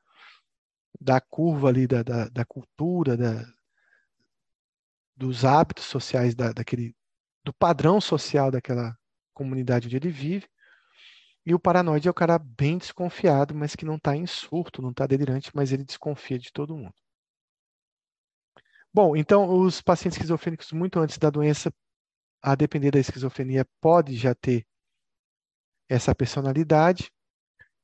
da 1.01 1.21
curva 1.21 1.69
ali 1.69 1.87
da, 1.87 2.03
da, 2.03 2.29
da 2.29 2.45
cultura, 2.45 3.17
da, 3.17 3.45
dos 5.17 5.45
hábitos 5.45 5.85
sociais 5.85 6.35
da, 6.35 6.53
daquele, 6.53 6.95
do 7.45 7.53
padrão 7.53 8.01
social 8.01 8.51
daquela 8.51 8.97
comunidade 9.35 9.87
onde 9.87 9.97
ele 9.97 10.11
vive. 10.11 10.49
E 11.45 11.55
o 11.55 11.61
paranoide 11.61 12.09
é 12.09 12.11
o 12.11 12.15
cara 12.15 12.39
bem 12.39 12.77
desconfiado, 12.77 13.55
mas 13.55 13.77
que 13.77 13.85
não 13.85 13.97
está 13.97 14.17
em 14.17 14.27
surto, 14.27 14.83
não 14.83 14.91
está 14.91 15.07
delirante, 15.07 15.51
mas 15.55 15.73
ele 15.73 15.85
desconfia 15.85 16.39
de 16.39 16.53
todo 16.53 16.77
mundo. 16.77 16.95
Bom, 18.93 19.15
então 19.15 19.49
os 19.61 19.81
pacientes 19.81 20.17
esquizofrênicos, 20.17 20.73
muito 20.73 20.99
antes 20.99 21.19
da 21.19 21.31
doença, 21.31 21.73
a 22.43 22.55
depender 22.55 22.91
da 22.91 22.99
esquizofrenia, 22.99 23.67
pode 23.81 24.17
já 24.17 24.35
ter 24.35 24.67
essa 25.89 26.15
personalidade, 26.15 27.11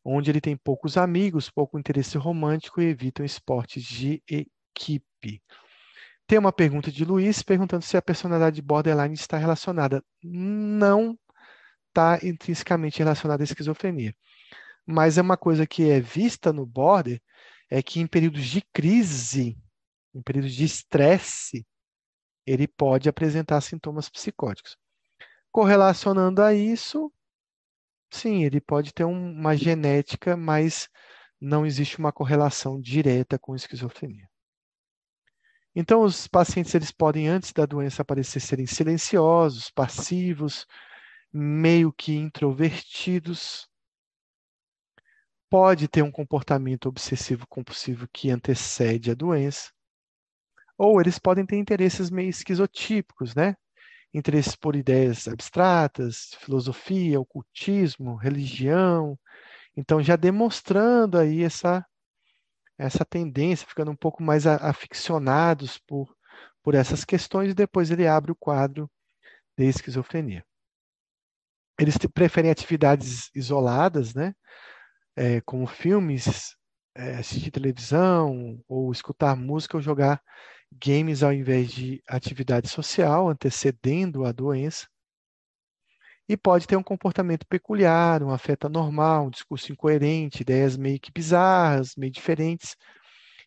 onde 0.04 0.30
ele 0.30 0.40
tem 0.40 0.56
poucos 0.56 0.96
amigos, 0.96 1.50
pouco 1.50 1.78
interesse 1.78 2.18
romântico 2.18 2.80
e 2.80 2.86
evitam 2.86 3.24
esportes 3.24 3.82
de 3.84 4.22
equipe. 4.28 5.42
Tem 6.26 6.38
uma 6.38 6.52
pergunta 6.52 6.90
de 6.90 7.04
Luiz 7.04 7.42
perguntando 7.42 7.84
se 7.84 7.96
a 7.96 8.02
personalidade 8.02 8.60
borderline 8.62 9.14
está 9.14 9.36
relacionada. 9.36 10.02
Não 10.22 11.18
está 11.88 12.18
intrinsecamente 12.22 12.98
relacionada 12.98 13.42
à 13.42 13.44
esquizofrenia. 13.44 14.14
Mas 14.86 15.18
é 15.18 15.22
uma 15.22 15.36
coisa 15.36 15.66
que 15.66 15.90
é 15.90 16.00
vista 16.00 16.52
no 16.52 16.66
border 16.66 17.20
é 17.70 17.82
que 17.82 18.00
em 18.00 18.06
períodos 18.06 18.44
de 18.44 18.62
crise, 18.72 19.56
em 20.14 20.22
períodos 20.22 20.52
de 20.52 20.64
estresse, 20.64 21.66
ele 22.46 22.66
pode 22.66 23.08
apresentar 23.08 23.60
sintomas 23.60 24.08
psicóticos. 24.08 24.76
Correlacionando 25.50 26.42
a 26.42 26.52
isso, 26.52 27.12
sim, 28.12 28.44
ele 28.44 28.60
pode 28.60 28.92
ter 28.92 29.04
uma 29.04 29.56
genética, 29.56 30.36
mas 30.36 30.88
não 31.40 31.66
existe 31.66 31.98
uma 31.98 32.12
correlação 32.12 32.80
direta 32.80 33.38
com 33.38 33.56
esquizofrenia. 33.56 34.28
Então, 35.74 36.02
os 36.02 36.28
pacientes 36.28 36.74
eles 36.74 36.90
podem, 36.92 37.28
antes 37.28 37.52
da 37.52 37.64
doença 37.64 38.02
aparecer, 38.02 38.40
serem 38.40 38.66
silenciosos, 38.66 39.70
passivos, 39.70 40.66
meio 41.32 41.92
que 41.92 42.12
introvertidos. 42.14 43.66
Pode 45.50 45.88
ter 45.88 46.02
um 46.02 46.10
comportamento 46.10 46.86
obsessivo 46.86 47.46
compulsivo 47.46 48.06
que 48.12 48.30
antecede 48.30 49.10
a 49.10 49.14
doença. 49.14 49.70
Ou 50.76 51.00
eles 51.00 51.18
podem 51.18 51.46
ter 51.46 51.56
interesses 51.56 52.10
meio 52.10 52.28
esquizotípicos, 52.28 53.34
né? 53.34 53.54
Interesses 54.14 54.54
por 54.54 54.76
ideias 54.76 55.26
abstratas, 55.26 56.34
filosofia, 56.40 57.20
ocultismo, 57.20 58.14
religião. 58.16 59.18
Então, 59.76 60.02
já 60.02 60.16
demonstrando 60.16 61.18
aí 61.18 61.42
essa 61.42 61.84
essa 62.78 63.04
tendência, 63.04 63.66
ficando 63.66 63.90
um 63.90 63.96
pouco 63.96 64.22
mais 64.22 64.46
aficionados 64.46 65.78
por, 65.78 66.12
por 66.62 66.74
essas 66.74 67.04
questões, 67.04 67.52
e 67.52 67.54
depois 67.54 67.90
ele 67.90 68.08
abre 68.08 68.32
o 68.32 68.36
quadro 68.36 68.90
de 69.56 69.64
esquizofrenia. 69.64 70.44
Eles 71.78 71.96
preferem 72.12 72.50
atividades 72.50 73.30
isoladas, 73.34 74.14
né? 74.14 74.34
É, 75.14 75.40
como 75.42 75.66
filmes, 75.66 76.56
é, 76.94 77.16
assistir 77.16 77.50
televisão, 77.50 78.62
ou 78.68 78.90
escutar 78.92 79.36
música, 79.36 79.76
ou 79.76 79.82
jogar 79.82 80.22
games 80.72 81.22
ao 81.22 81.32
invés 81.32 81.70
de 81.72 82.02
atividade 82.08 82.68
social, 82.68 83.28
antecedendo 83.28 84.24
a 84.24 84.32
doença. 84.32 84.86
E 86.28 86.36
pode 86.36 86.66
ter 86.66 86.76
um 86.76 86.82
comportamento 86.82 87.46
peculiar, 87.46 88.22
um 88.22 88.30
afeto 88.30 88.66
anormal, 88.66 89.26
um 89.26 89.30
discurso 89.30 89.72
incoerente, 89.72 90.42
ideias 90.42 90.76
meio 90.76 90.98
que 91.00 91.12
bizarras, 91.12 91.94
meio 91.96 92.12
diferentes, 92.12 92.76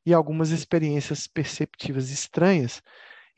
e 0.06 0.14
algumas 0.14 0.52
experiências 0.52 1.28
perceptivas 1.28 2.12
estranhas. 2.12 2.82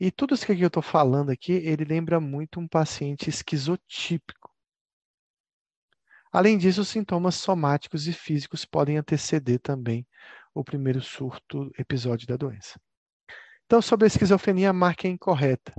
E 0.00 0.10
tudo 0.10 0.34
isso 0.34 0.46
que 0.46 0.52
eu 0.52 0.66
estou 0.68 0.82
falando 0.82 1.30
aqui, 1.30 1.52
ele 1.52 1.84
lembra 1.84 2.20
muito 2.20 2.60
um 2.60 2.68
paciente 2.68 3.30
esquizotípico. 3.30 4.47
Além 6.32 6.58
disso, 6.58 6.82
os 6.82 6.88
sintomas 6.88 7.34
somáticos 7.36 8.06
e 8.06 8.12
físicos 8.12 8.64
podem 8.64 8.98
anteceder 8.98 9.58
também 9.60 10.06
o 10.54 10.62
primeiro 10.62 11.00
surto 11.00 11.70
episódio 11.78 12.26
da 12.26 12.36
doença. 12.36 12.80
Então, 13.64 13.80
sobre 13.80 14.04
a 14.04 14.08
esquizofrenia, 14.08 14.70
a 14.70 14.72
marca 14.72 15.06
é 15.06 15.10
incorreta. 15.10 15.72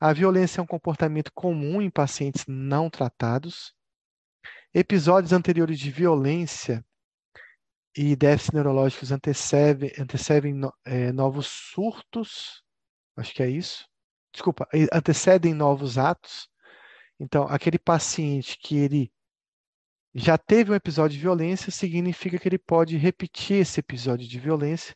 A 0.00 0.12
violência 0.12 0.60
é 0.60 0.62
um 0.62 0.66
comportamento 0.66 1.30
comum 1.32 1.80
em 1.80 1.90
pacientes 1.90 2.44
não 2.46 2.90
tratados. 2.90 3.74
Episódios 4.74 5.32
anteriores 5.32 5.78
de 5.78 5.90
violência 5.90 6.84
e 7.96 8.16
déficits 8.16 8.52
neurológicos 8.52 9.12
antecedem, 9.12 9.92
antecedem 9.98 10.60
é, 10.84 11.12
novos 11.12 11.46
surtos, 11.46 12.62
acho 13.16 13.34
que 13.34 13.42
é 13.42 13.48
isso. 13.48 13.86
Desculpa, 14.32 14.66
antecedem 14.92 15.54
novos 15.54 15.98
atos. 15.98 16.48
Então, 17.20 17.44
aquele 17.44 17.78
paciente 17.78 18.58
que 18.58 18.76
ele 18.76 19.12
já 20.14 20.36
teve 20.36 20.70
um 20.70 20.74
episódio 20.74 21.16
de 21.16 21.22
violência, 21.22 21.70
significa 21.70 22.38
que 22.38 22.46
ele 22.46 22.58
pode 22.58 22.96
repetir 22.96 23.62
esse 23.62 23.80
episódio 23.80 24.28
de 24.28 24.38
violência 24.38 24.94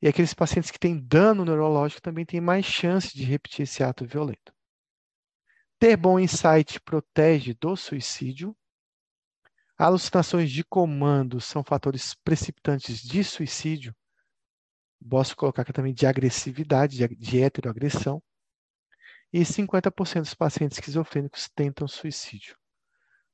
e 0.00 0.06
aqueles 0.06 0.34
pacientes 0.34 0.70
que 0.70 0.78
têm 0.78 0.98
dano 0.98 1.44
neurológico 1.44 2.02
também 2.02 2.24
têm 2.24 2.40
mais 2.40 2.64
chance 2.64 3.16
de 3.16 3.24
repetir 3.24 3.62
esse 3.62 3.82
ato 3.82 4.06
violento. 4.06 4.52
Ter 5.78 5.96
bom 5.96 6.20
insight 6.20 6.80
protege 6.80 7.54
do 7.54 7.76
suicídio. 7.76 8.56
Alucinações 9.76 10.50
de 10.50 10.62
comando 10.62 11.40
são 11.40 11.64
fatores 11.64 12.14
precipitantes 12.14 13.02
de 13.02 13.24
suicídio. 13.24 13.94
Posso 15.08 15.34
colocar 15.36 15.62
aqui 15.62 15.72
também 15.72 15.92
de 15.92 16.06
agressividade, 16.06 16.96
de 17.08 17.42
heteroagressão. 17.42 18.22
E 19.32 19.40
50% 19.40 20.20
dos 20.20 20.34
pacientes 20.34 20.78
esquizofrênicos 20.78 21.48
tentam 21.48 21.88
suicídio. 21.88 22.56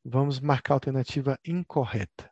Vamos 0.05 0.41
marcar 0.41 0.73
a 0.73 0.77
alternativa 0.77 1.39
incorreta. 1.45 2.31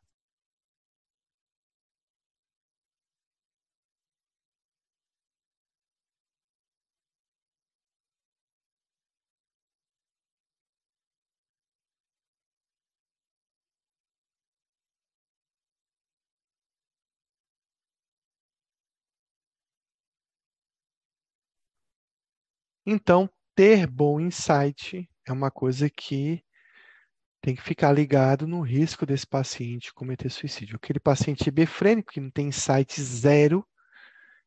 Então, 22.87 23.29
ter 23.55 23.87
bom 23.87 24.19
insight 24.21 25.09
é 25.27 25.33
uma 25.33 25.51
coisa 25.51 25.89
que 25.91 26.43
tem 27.41 27.55
que 27.55 27.63
ficar 27.63 27.93
ligado 27.93 28.47
no 28.47 28.61
risco 28.61 29.07
desse 29.07 29.27
paciente 29.27 29.95
cometer 29.95 30.29
suicídio. 30.31 30.77
Aquele 30.77 31.01
paciente 31.01 31.51
befrênico 31.51 32.13
que 32.13 32.21
não 32.21 32.31
tem 32.31 32.49
insight 32.49 33.01
zero, 33.01 33.67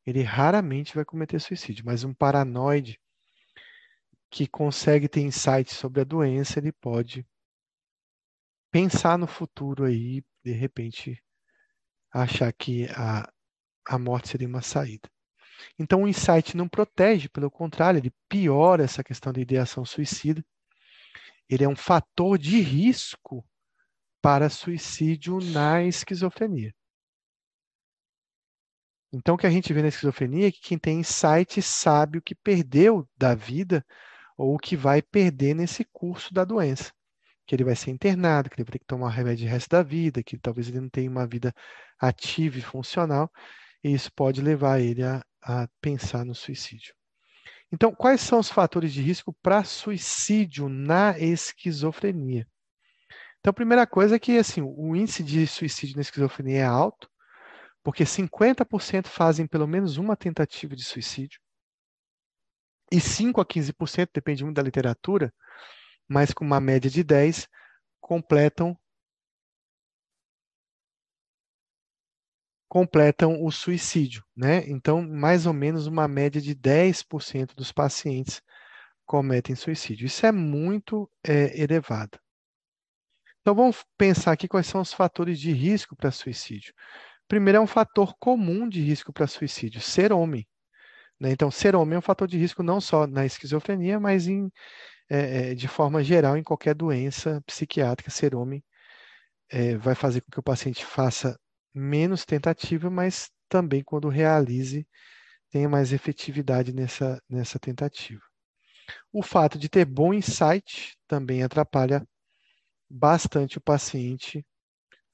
ele 0.06 0.24
raramente 0.24 0.96
vai 0.96 1.06
cometer 1.06 1.40
suicídio, 1.40 1.86
mas 1.86 2.04
um 2.04 2.14
paranoide 2.14 3.00
que 4.30 4.48
consegue 4.48 5.08
ter 5.08 5.22
insight 5.22 5.74
sobre 5.74 6.02
a 6.02 6.06
doença, 6.06 6.60
ele 6.60 6.72
pode 6.72 7.26
pensar 8.72 9.18
no 9.18 9.28
futuro 9.28 9.84
aí, 9.84 10.24
de 10.44 10.52
repente 10.54 11.22
achar 12.12 12.52
que 12.54 12.88
a, 12.92 13.32
a 13.86 14.00
morte 14.00 14.30
seria 14.30 14.48
uma 14.48 14.62
saída. 14.62 15.10
Então, 15.78 16.04
o 16.04 16.08
insight 16.08 16.56
não 16.58 16.68
protege, 16.68 17.30
pelo 17.30 17.52
contrário, 17.52 18.00
ele 18.00 18.14
piora 18.28 18.84
essa 18.84 19.04
questão 19.04 19.32
da 19.32 19.42
ideação 19.42 19.86
suicida. 19.86 20.44
Ele 21.52 21.66
é 21.66 21.68
um 21.68 21.76
fator 21.76 22.38
de 22.38 22.62
risco 22.62 23.46
para 24.22 24.50
suicídio 24.50 25.40
na 25.42 25.84
esquizofrenia. 25.84 26.74
Então, 29.12 29.36
o 29.36 29.38
que 29.38 29.46
a 29.46 29.50
gente 29.50 29.74
vê 29.74 29.82
na 29.82 29.90
esquizofrenia 29.90 30.48
é 30.48 30.52
que 30.52 30.62
quem 30.62 30.80
tem 30.80 31.02
insight 31.02 31.62
sabe 31.62 32.18
o 32.18 32.22
que 32.22 32.34
perdeu 32.34 33.06
da 33.18 33.36
vida 33.36 33.86
ou 34.38 34.56
o 34.56 34.58
que 34.58 34.78
vai 34.78 35.02
perder 35.02 35.54
nesse 35.54 35.84
curso 35.84 36.34
da 36.34 36.46
doença. 36.46 36.94
Que 37.46 37.54
ele 37.54 37.66
vai 37.66 37.76
ser 37.76 37.92
internado, 37.92 38.50
que 38.50 38.56
ele 38.56 38.64
vai 38.64 38.72
ter 38.72 38.80
que 38.80 38.86
tomar 38.86 39.10
remédio 39.10 39.46
o 39.46 39.52
resto 39.52 39.70
da 39.72 39.84
vida, 39.84 40.24
que 40.24 40.38
talvez 40.38 40.70
ele 40.70 40.80
não 40.80 40.90
tenha 40.90 41.12
uma 41.12 41.28
vida 41.28 41.54
ativa 42.00 42.60
e 42.60 42.62
funcional, 42.62 43.30
e 43.84 43.94
isso 43.94 44.10
pode 44.14 44.42
levar 44.42 44.80
ele 44.80 45.04
a, 45.04 45.22
a 45.42 45.68
pensar 45.82 46.24
no 46.24 46.34
suicídio. 46.34 46.96
Então, 47.72 47.94
quais 47.96 48.22
são 48.22 48.40
os 48.40 48.50
fatores 48.50 48.92
de 48.92 49.02
risco 49.02 49.34
para 49.42 49.64
suicídio 49.64 50.68
na 50.68 51.18
esquizofrenia? 51.18 52.48
Então, 53.40 53.52
a 53.52 53.54
primeira 53.54 53.88
coisa 53.88 54.16
é 54.16 54.20
que 54.20 54.38
assim, 54.38 54.62
o 54.62 54.96
índice 54.96 55.24
de 55.24 55.48
suicídio 55.48 55.96
na 55.96 56.02
esquizofrenia 56.02 56.60
é 56.60 56.66
alto, 56.66 57.10
porque 57.84 58.06
50% 58.06 59.08
fazem 59.08 59.48
pelo 59.48 59.68
menos 59.68 59.98
uma 59.98 60.16
tentativa 60.16 60.76
de 60.76 60.84
suicídio, 60.84 61.40
e 62.92 63.00
5 63.00 63.40
a 63.40 63.46
15%, 63.46 64.10
depende 64.14 64.44
muito 64.44 64.58
da 64.58 64.62
literatura, 64.62 65.34
mas 66.08 66.34
com 66.34 66.44
uma 66.44 66.60
média 66.60 66.92
de 66.92 67.04
10, 67.04 67.48
completam 68.02 68.78
completam 72.72 73.44
o 73.44 73.52
suicídio, 73.52 74.24
né? 74.34 74.64
Então, 74.66 75.02
mais 75.02 75.46
ou 75.46 75.52
menos 75.52 75.88
uma 75.88 76.08
média 76.08 76.40
de 76.40 76.56
10% 76.56 77.54
dos 77.54 77.70
pacientes 77.70 78.42
cometem 79.06 79.58
suicídio. 79.58 80.06
Isso 80.06 80.26
é 80.26 80.32
muito 80.32 81.12
é, 81.22 81.62
elevado. 81.62 82.18
Então, 83.42 83.54
vamos 83.54 83.84
pensar 83.98 84.32
aqui 84.32 84.48
quais 84.48 84.68
são 84.68 84.80
os 84.80 84.94
fatores 84.94 85.38
de 85.38 85.52
risco 85.52 85.98
para 85.98 86.12
suicídio. 86.12 86.74
Primeiro, 87.28 87.58
é 87.58 87.62
um 87.62 87.68
fator 87.68 88.16
comum 88.18 88.70
de 88.70 88.82
risco 88.82 89.12
para 89.12 89.28
suicídio, 89.28 89.82
ser 89.82 90.14
homem. 90.14 90.48
Né? 91.20 91.32
Então, 91.32 91.52
ser 91.52 91.76
homem 91.76 91.96
é 91.96 92.00
um 92.00 92.02
fator 92.02 92.26
de 92.26 92.38
risco 92.38 92.64
não 92.64 92.80
só 92.80 93.06
na 93.06 93.26
esquizofrenia, 93.26 94.00
mas 94.00 94.30
em, 94.30 94.50
é, 95.10 95.54
de 95.56 95.68
forma 95.68 96.02
geral 96.02 96.38
em 96.38 96.44
qualquer 96.44 96.74
doença 96.74 97.44
psiquiátrica. 97.46 98.10
Ser 98.10 98.34
homem 98.34 98.64
é, 99.50 99.76
vai 99.76 99.94
fazer 99.94 100.22
com 100.22 100.32
que 100.32 100.40
o 100.40 100.44
paciente 100.44 100.86
faça 100.86 101.38
menos 101.74 102.26
tentativa, 102.26 102.90
mas 102.90 103.30
também 103.48 103.84
quando 103.84 104.10
realize 104.10 104.88
tenha 105.50 105.68
mais 105.68 105.92
efetividade 105.92 106.74
nessa, 106.74 107.22
nessa 107.30 107.60
tentativa. 107.60 108.22
O 109.12 109.22
fato 109.22 109.60
de 109.60 109.70
ter 109.70 109.86
bom 109.86 110.14
insight 110.14 110.98
também 111.08 111.44
atrapalha 111.44 112.06
bastante 112.90 113.58
o 113.58 113.62
paciente, 113.62 114.46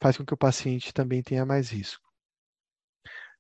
faz 0.02 0.18
com 0.18 0.26
que 0.26 0.34
o 0.34 0.38
paciente 0.38 0.94
também 0.94 1.22
tenha 1.22 1.46
mais 1.46 1.70
risco. 1.70 2.06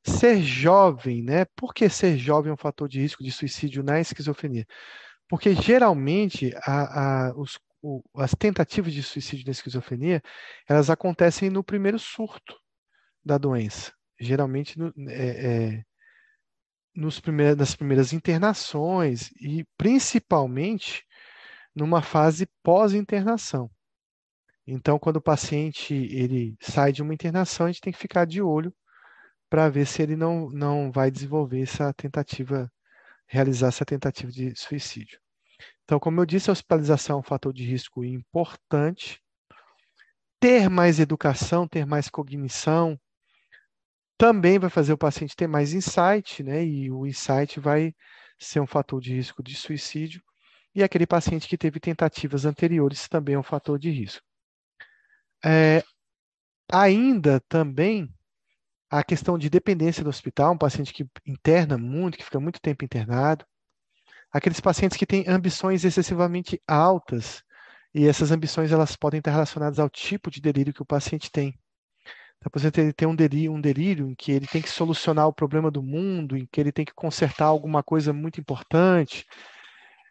Ser 0.03 0.41
jovem, 0.41 1.22
né? 1.23 1.45
Por 1.56 1.73
que 1.73 1.89
ser 1.89 2.18
jovem 2.18 2.49
é 2.49 2.53
um 2.53 2.57
fator 2.57 2.88
de 2.88 2.99
risco 2.99 3.23
de 3.23 3.31
suicídio 3.31 3.84
na 3.84 3.99
esquizofrenia? 3.99 4.65
Porque 5.27 5.53
geralmente 5.53 6.52
a, 6.64 7.27
a, 7.27 7.35
os, 7.35 7.60
o, 7.81 8.02
as 8.15 8.34
tentativas 8.34 8.94
de 8.94 9.03
suicídio 9.03 9.45
na 9.45 9.52
esquizofrenia 9.52 10.22
elas 10.68 10.89
acontecem 10.89 11.49
no 11.49 11.64
primeiro 11.64 11.99
surto 11.99 12.56
da 13.27 13.37
doença. 13.37 13.93
Geralmente 14.19 14.79
no, 14.79 14.93
é, 15.09 15.75
é, 15.75 15.83
nos 16.95 17.21
nas 17.57 17.75
primeiras 17.75 18.13
internações 18.13 19.29
e 19.39 19.63
principalmente 19.77 21.05
numa 21.75 22.01
fase 22.01 22.47
pós-internação. 22.63 23.69
Então, 24.65 24.99
quando 24.99 25.17
o 25.17 25.21
paciente 25.21 25.93
ele 25.93 26.57
sai 26.59 26.91
de 26.91 27.01
uma 27.01 27.13
internação, 27.13 27.67
a 27.67 27.71
gente 27.71 27.81
tem 27.81 27.93
que 27.93 27.99
ficar 27.99 28.25
de 28.25 28.41
olho 28.41 28.73
para 29.49 29.69
ver 29.69 29.85
se 29.85 30.01
ele 30.01 30.15
não, 30.15 30.49
não 30.49 30.91
vai 30.91 31.09
desenvolver 31.09 31.61
essa 31.61 31.93
tentativa, 31.93 32.69
realizar 33.27 33.67
essa 33.67 33.85
tentativa 33.85 34.29
de 34.31 34.53
suicídio. 34.59 35.19
Então, 35.83 35.99
como 35.99 36.19
eu 36.19 36.25
disse, 36.25 36.49
a 36.49 36.53
hospitalização 36.53 37.17
é 37.17 37.19
um 37.19 37.23
fator 37.23 37.53
de 37.53 37.63
risco 37.63 38.03
importante. 38.03 39.21
Ter 40.39 40.69
mais 40.69 40.99
educação, 40.99 41.65
ter 41.65 41.85
mais 41.85 42.09
cognição, 42.09 42.99
também 44.18 44.60
vai 44.60 44.69
fazer 44.69 44.94
o 44.94 44.98
paciente 44.98 45.35
ter 45.35 45.48
mais 45.48 45.73
insight, 45.73 46.44
né? 46.44 46.65
E 46.65 46.91
o 46.91 47.06
insight 47.06 47.60
vai 47.60 47.94
ser 48.39 48.60
um 48.60 48.68
fator 48.68 49.02
de 49.02 49.14
risco 49.14 49.44
de 49.44 49.56
suicídio. 49.56 50.22
E 50.76 50.84
aquele 50.84 51.07
paciente 51.07 51.48
que 51.48 51.57
teve 51.57 51.80
tentativas 51.80 52.45
anteriores 52.45 53.07
também 53.07 53.35
é 53.35 53.39
um 53.39 53.44
fator 53.44 53.80
de 53.80 53.89
risco. 53.91 54.23
É, 55.44 55.84
ainda 56.72 57.39
também 57.48 58.10
a 58.89 59.03
questão 59.03 59.38
de 59.38 59.49
dependência 59.49 60.03
do 60.03 60.10
hospital, 60.10 60.53
um 60.53 60.57
paciente 60.57 60.94
que 60.94 61.06
interna 61.26 61.77
muito, 61.77 62.18
que 62.18 62.23
fica 62.23 62.39
muito 62.39 62.60
tempo 62.61 62.85
internado, 62.85 63.45
aqueles 64.31 64.60
pacientes 64.60 64.98
que 64.98 65.06
têm 65.06 65.26
ambições 65.27 65.84
excessivamente 65.84 66.61
altas, 66.68 67.44
e 67.94 68.07
essas 68.07 68.31
ambições 68.31 68.72
elas 68.72 68.95
podem 68.95 69.19
estar 69.19 69.31
relacionadas 69.31 69.80
ao 69.80 69.89
tipo 69.89 70.30
de 70.31 70.41
delírio 70.41 70.73
que 70.73 70.81
o 70.81 70.85
paciente 70.85 71.31
tem. 71.31 71.57
Então, 72.39 72.51
por 72.51 72.59
exemplo, 72.59 72.81
ele 72.81 72.93
tem 72.93 73.07
um 73.07 73.15
delírio, 73.15 73.51
um 73.51 73.61
delírio 73.61 74.09
em 74.09 74.15
que 74.15 74.31
ele 74.31 74.47
tem 74.47 74.61
que 74.61 74.69
solucionar 74.69 75.27
o 75.27 75.34
problema 75.34 75.72
do 75.72 75.81
mundo, 75.81 76.38
em 76.38 76.45
que 76.45 76.59
ele 76.61 76.72
tem 76.72 76.85
que 76.85 76.93
consertar 76.93 77.45
alguma 77.45 77.81
coisa 77.84 78.14
muito 78.14 78.39
importante, 78.39 79.26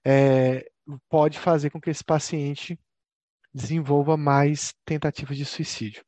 é, 0.04 0.68
pode 1.08 1.38
fazer 1.38 1.70
com 1.70 1.80
que 1.80 1.90
esse 1.90 2.04
paciente 2.04 2.78
desenvolva 3.54 4.16
mais 4.16 4.74
tentativas 4.84 5.36
de 5.36 5.44
suicídio. 5.44 6.04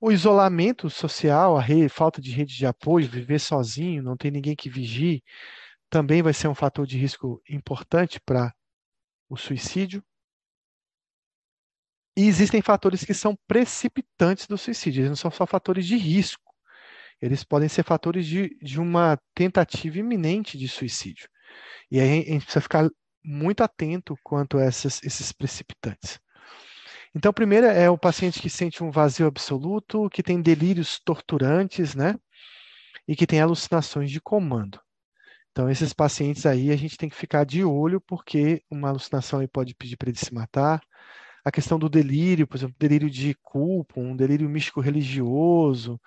O 0.00 0.10
isolamento 0.10 0.88
social, 0.88 1.58
a 1.58 1.64
falta 1.90 2.22
de 2.22 2.30
rede 2.30 2.56
de 2.56 2.64
apoio, 2.64 3.08
viver 3.08 3.38
sozinho, 3.38 4.02
não 4.02 4.16
ter 4.16 4.30
ninguém 4.30 4.56
que 4.56 4.70
vigie, 4.70 5.22
também 5.90 6.22
vai 6.22 6.32
ser 6.32 6.48
um 6.48 6.54
fator 6.54 6.86
de 6.86 6.96
risco 6.96 7.42
importante 7.48 8.18
para 8.20 8.54
o 9.28 9.36
suicídio. 9.36 10.02
E 12.20 12.26
existem 12.26 12.60
fatores 12.60 13.02
que 13.02 13.14
são 13.14 13.34
precipitantes 13.48 14.46
do 14.46 14.58
suicídio, 14.58 15.00
eles 15.00 15.08
não 15.08 15.16
são 15.16 15.30
só 15.30 15.46
fatores 15.46 15.86
de 15.86 15.96
risco, 15.96 16.52
eles 17.18 17.42
podem 17.42 17.66
ser 17.66 17.82
fatores 17.82 18.26
de, 18.26 18.58
de 18.60 18.78
uma 18.78 19.18
tentativa 19.34 19.98
iminente 19.98 20.58
de 20.58 20.68
suicídio. 20.68 21.30
E 21.90 21.98
aí 21.98 22.20
a 22.20 22.32
gente 22.32 22.44
precisa 22.44 22.60
ficar 22.60 22.90
muito 23.24 23.62
atento 23.62 24.18
quanto 24.22 24.58
a 24.58 24.62
essas, 24.64 25.02
esses 25.02 25.32
precipitantes. 25.32 26.20
Então, 27.14 27.32
primeiro 27.32 27.66
é 27.66 27.88
o 27.88 27.96
paciente 27.96 28.38
que 28.38 28.50
sente 28.50 28.84
um 28.84 28.90
vazio 28.90 29.26
absoluto, 29.26 30.10
que 30.10 30.22
tem 30.22 30.42
delírios 30.42 31.00
torturantes, 31.00 31.94
né? 31.94 32.16
E 33.08 33.16
que 33.16 33.26
tem 33.26 33.40
alucinações 33.40 34.10
de 34.10 34.20
comando. 34.20 34.78
Então, 35.52 35.70
esses 35.70 35.94
pacientes 35.94 36.44
aí 36.44 36.70
a 36.70 36.76
gente 36.76 36.98
tem 36.98 37.08
que 37.08 37.16
ficar 37.16 37.44
de 37.44 37.64
olho, 37.64 37.98
porque 37.98 38.62
uma 38.70 38.90
alucinação 38.90 39.38
aí 39.38 39.48
pode 39.48 39.74
pedir 39.74 39.96
para 39.96 40.10
ele 40.10 40.18
se 40.18 40.34
matar. 40.34 40.82
A 41.44 41.50
questão 41.50 41.78
do 41.78 41.88
delírio, 41.88 42.46
por 42.46 42.56
exemplo, 42.56 42.76
delírio 42.78 43.10
de 43.10 43.34
culpa, 43.42 43.98
um 44.00 44.14
delírio 44.14 44.48
místico 44.48 44.80
religioso, 44.80 46.00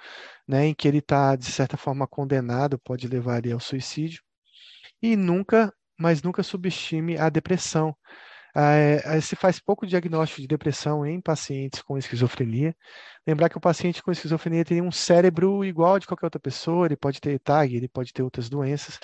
né, 0.47 0.67
em 0.67 0.73
que 0.73 0.87
ele 0.87 0.99
está, 0.99 1.35
de 1.35 1.45
certa 1.45 1.77
forma, 1.77 2.07
condenado, 2.07 2.79
pode 2.79 3.07
levar 3.07 3.39
ele 3.39 3.51
ao 3.51 3.59
suicídio. 3.59 4.21
E 5.01 5.15
nunca, 5.15 5.73
mas 5.99 6.21
nunca 6.21 6.43
subestime 6.43 7.17
a 7.17 7.29
depressão. 7.29 7.95
É, 8.55 9.19
se 9.19 9.35
faz 9.35 9.59
pouco 9.59 9.87
diagnóstico 9.87 10.41
de 10.41 10.47
depressão 10.47 11.05
em 11.05 11.19
pacientes 11.19 11.81
com 11.81 11.97
esquizofrenia. 11.97 12.75
Lembrar 13.25 13.49
que 13.49 13.57
o 13.57 13.61
paciente 13.61 14.03
com 14.03 14.11
esquizofrenia 14.11 14.63
tem 14.63 14.81
um 14.81 14.91
cérebro 14.91 15.65
igual 15.65 15.97
de 15.97 16.05
qualquer 16.05 16.27
outra 16.27 16.39
pessoa, 16.39 16.85
ele 16.85 16.95
pode 16.95 17.19
ter 17.19 17.39
TAG, 17.39 17.75
ele 17.75 17.87
pode 17.87 18.13
ter 18.13 18.21
outras 18.21 18.49
doenças, 18.49 18.99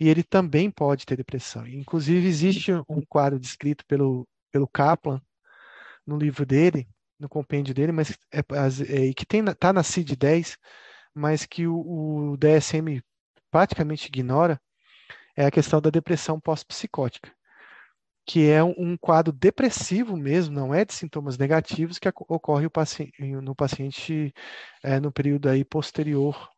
e 0.00 0.08
ele 0.08 0.22
também 0.22 0.70
pode 0.70 1.04
ter 1.04 1.16
depressão. 1.16 1.66
Inclusive, 1.66 2.26
existe 2.26 2.72
um 2.88 3.02
quadro 3.08 3.38
descrito 3.38 3.84
pelo, 3.86 4.26
pelo 4.50 4.68
Kaplan 4.68 5.20
no 6.06 6.16
livro 6.16 6.46
dele, 6.46 6.88
no 7.18 7.28
compêndio 7.28 7.74
dele, 7.74 7.92
mas 7.92 8.16
é, 8.32 8.40
é, 8.40 9.12
que 9.14 9.26
está 9.36 9.72
na 9.72 9.82
CID-10, 9.82 10.56
mas 11.14 11.46
que 11.46 11.66
o, 11.66 12.32
o 12.32 12.36
DSM 12.36 13.02
praticamente 13.50 14.08
ignora, 14.08 14.60
é 15.36 15.46
a 15.46 15.50
questão 15.50 15.80
da 15.80 15.90
depressão 15.90 16.40
pós-psicótica 16.40 17.36
que 18.26 18.50
é 18.50 18.62
um 18.62 18.96
quadro 18.96 19.32
depressivo 19.32 20.16
mesmo, 20.16 20.52
não 20.54 20.74
é 20.74 20.84
de 20.84 20.92
sintomas 20.92 21.38
negativos, 21.38 21.98
que 21.98 22.08
ocorre 22.28 22.68
no 23.40 23.54
paciente 23.54 24.34
é, 24.82 24.98
no 24.98 25.12
período 25.12 25.48
aí 25.48 25.64
posterior 25.64 26.50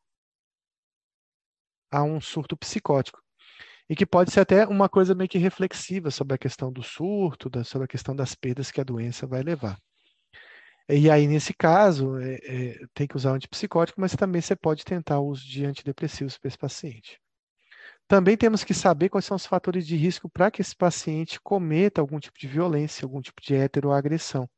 a 1.90 2.02
um 2.02 2.20
surto 2.20 2.56
psicótico. 2.56 3.22
E 3.88 3.96
que 3.96 4.04
pode 4.04 4.30
ser 4.30 4.40
até 4.40 4.66
uma 4.66 4.88
coisa 4.88 5.14
meio 5.14 5.28
que 5.28 5.38
reflexiva 5.38 6.10
sobre 6.10 6.34
a 6.34 6.38
questão 6.38 6.70
do 6.72 6.82
surto, 6.82 7.48
da, 7.48 7.64
sobre 7.64 7.86
a 7.86 7.88
questão 7.88 8.14
das 8.14 8.34
perdas 8.34 8.70
que 8.70 8.80
a 8.80 8.84
doença 8.84 9.26
vai 9.26 9.42
levar. 9.42 9.78
E 10.90 11.10
aí, 11.10 11.26
nesse 11.26 11.52
caso, 11.52 12.16
é, 12.18 12.38
é, 12.44 12.78
tem 12.94 13.06
que 13.06 13.16
usar 13.16 13.32
antipsicótico, 13.32 14.00
mas 14.00 14.16
também 14.16 14.40
você 14.40 14.56
pode 14.56 14.84
tentar 14.84 15.18
o 15.18 15.26
uso 15.28 15.46
de 15.46 15.64
antidepressivos 15.66 16.38
para 16.38 16.48
esse 16.48 16.58
paciente. 16.58 17.20
Também 18.06 18.38
temos 18.38 18.64
que 18.64 18.72
saber 18.72 19.10
quais 19.10 19.26
são 19.26 19.36
os 19.36 19.44
fatores 19.44 19.86
de 19.86 19.96
risco 19.96 20.30
para 20.30 20.50
que 20.50 20.62
esse 20.62 20.74
paciente 20.74 21.38
cometa 21.40 22.00
algum 22.00 22.18
tipo 22.18 22.38
de 22.38 22.46
violência, 22.46 23.04
algum 23.04 23.20
tipo 23.20 23.42
de 23.42 23.54
heteroagressão. 23.54 24.48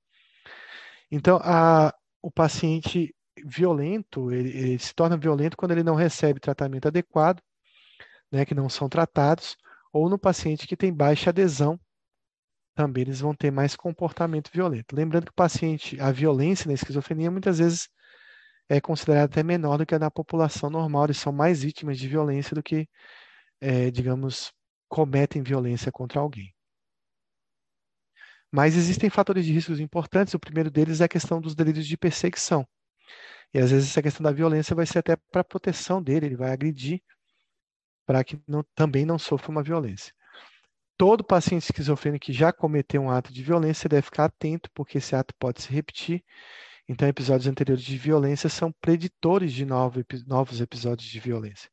Então, 1.10 1.40
a, 1.42 1.92
o 2.22 2.30
paciente 2.30 3.12
violento, 3.44 4.30
ele, 4.30 4.50
ele, 4.50 4.78
se 4.78 4.94
torna 4.94 5.16
violento 5.16 5.56
quando 5.56 5.72
ele 5.72 5.82
não 5.82 5.96
recebe 5.96 6.38
tratamento 6.38 6.86
adequado, 6.86 7.40
né, 8.30 8.44
que 8.44 8.54
não 8.54 8.68
são 8.68 8.88
tratados, 8.88 9.56
ou 9.92 10.08
no 10.08 10.18
paciente 10.18 10.66
que 10.66 10.76
tem 10.76 10.92
baixa 10.92 11.30
adesão, 11.30 11.78
também 12.74 13.02
eles 13.02 13.20
vão 13.20 13.34
ter 13.34 13.50
mais 13.50 13.76
comportamento 13.76 14.50
violento. 14.52 14.94
Lembrando 14.94 15.26
que 15.26 15.32
o 15.32 15.34
paciente, 15.34 16.00
a 16.00 16.10
violência 16.12 16.68
na 16.68 16.74
esquizofrenia 16.74 17.30
muitas 17.30 17.58
vezes 17.58 17.88
é 18.68 18.80
considerada 18.80 19.24
até 19.26 19.42
menor 19.42 19.78
do 19.78 19.86
que 19.86 19.94
a 19.94 19.98
na 19.98 20.10
população 20.10 20.70
normal, 20.70 21.06
eles 21.06 21.18
são 21.18 21.32
mais 21.32 21.62
vítimas 21.62 21.98
de 21.98 22.08
violência 22.08 22.54
do 22.54 22.62
que 22.62 22.88
é, 23.60 23.90
digamos, 23.90 24.52
cometem 24.88 25.42
violência 25.42 25.92
contra 25.92 26.20
alguém. 26.20 26.54
Mas 28.52 28.76
existem 28.76 29.10
fatores 29.10 29.44
de 29.44 29.52
riscos 29.52 29.78
importantes. 29.78 30.34
O 30.34 30.40
primeiro 30.40 30.70
deles 30.70 31.00
é 31.00 31.04
a 31.04 31.08
questão 31.08 31.40
dos 31.40 31.54
delírios 31.54 31.86
de 31.86 31.96
perseguição. 31.96 32.66
E 33.54 33.58
às 33.58 33.70
vezes 33.70 33.90
essa 33.90 34.02
questão 34.02 34.22
da 34.24 34.32
violência 34.32 34.74
vai 34.74 34.86
ser 34.86 35.00
até 35.00 35.16
para 35.16 35.42
a 35.42 35.44
proteção 35.44 36.02
dele, 36.02 36.26
ele 36.26 36.36
vai 36.36 36.52
agredir 36.52 37.02
para 38.10 38.24
que 38.24 38.42
não, 38.44 38.64
também 38.74 39.06
não 39.06 39.20
sofra 39.20 39.52
uma 39.52 39.62
violência. 39.62 40.12
Todo 40.96 41.22
paciente 41.22 41.62
esquizofrênico 41.62 42.26
que 42.26 42.32
já 42.32 42.52
cometeu 42.52 43.00
um 43.02 43.08
ato 43.08 43.32
de 43.32 43.40
violência 43.40 43.88
deve 43.88 44.02
ficar 44.02 44.24
atento, 44.24 44.68
porque 44.74 44.98
esse 44.98 45.14
ato 45.14 45.32
pode 45.38 45.62
se 45.62 45.72
repetir. 45.72 46.24
Então, 46.88 47.06
episódios 47.06 47.46
anteriores 47.46 47.84
de 47.84 47.96
violência 47.96 48.48
são 48.48 48.72
preditores 48.80 49.52
de 49.52 49.64
novo, 49.64 50.04
novos 50.26 50.60
episódios 50.60 51.08
de 51.08 51.20
violência. 51.20 51.70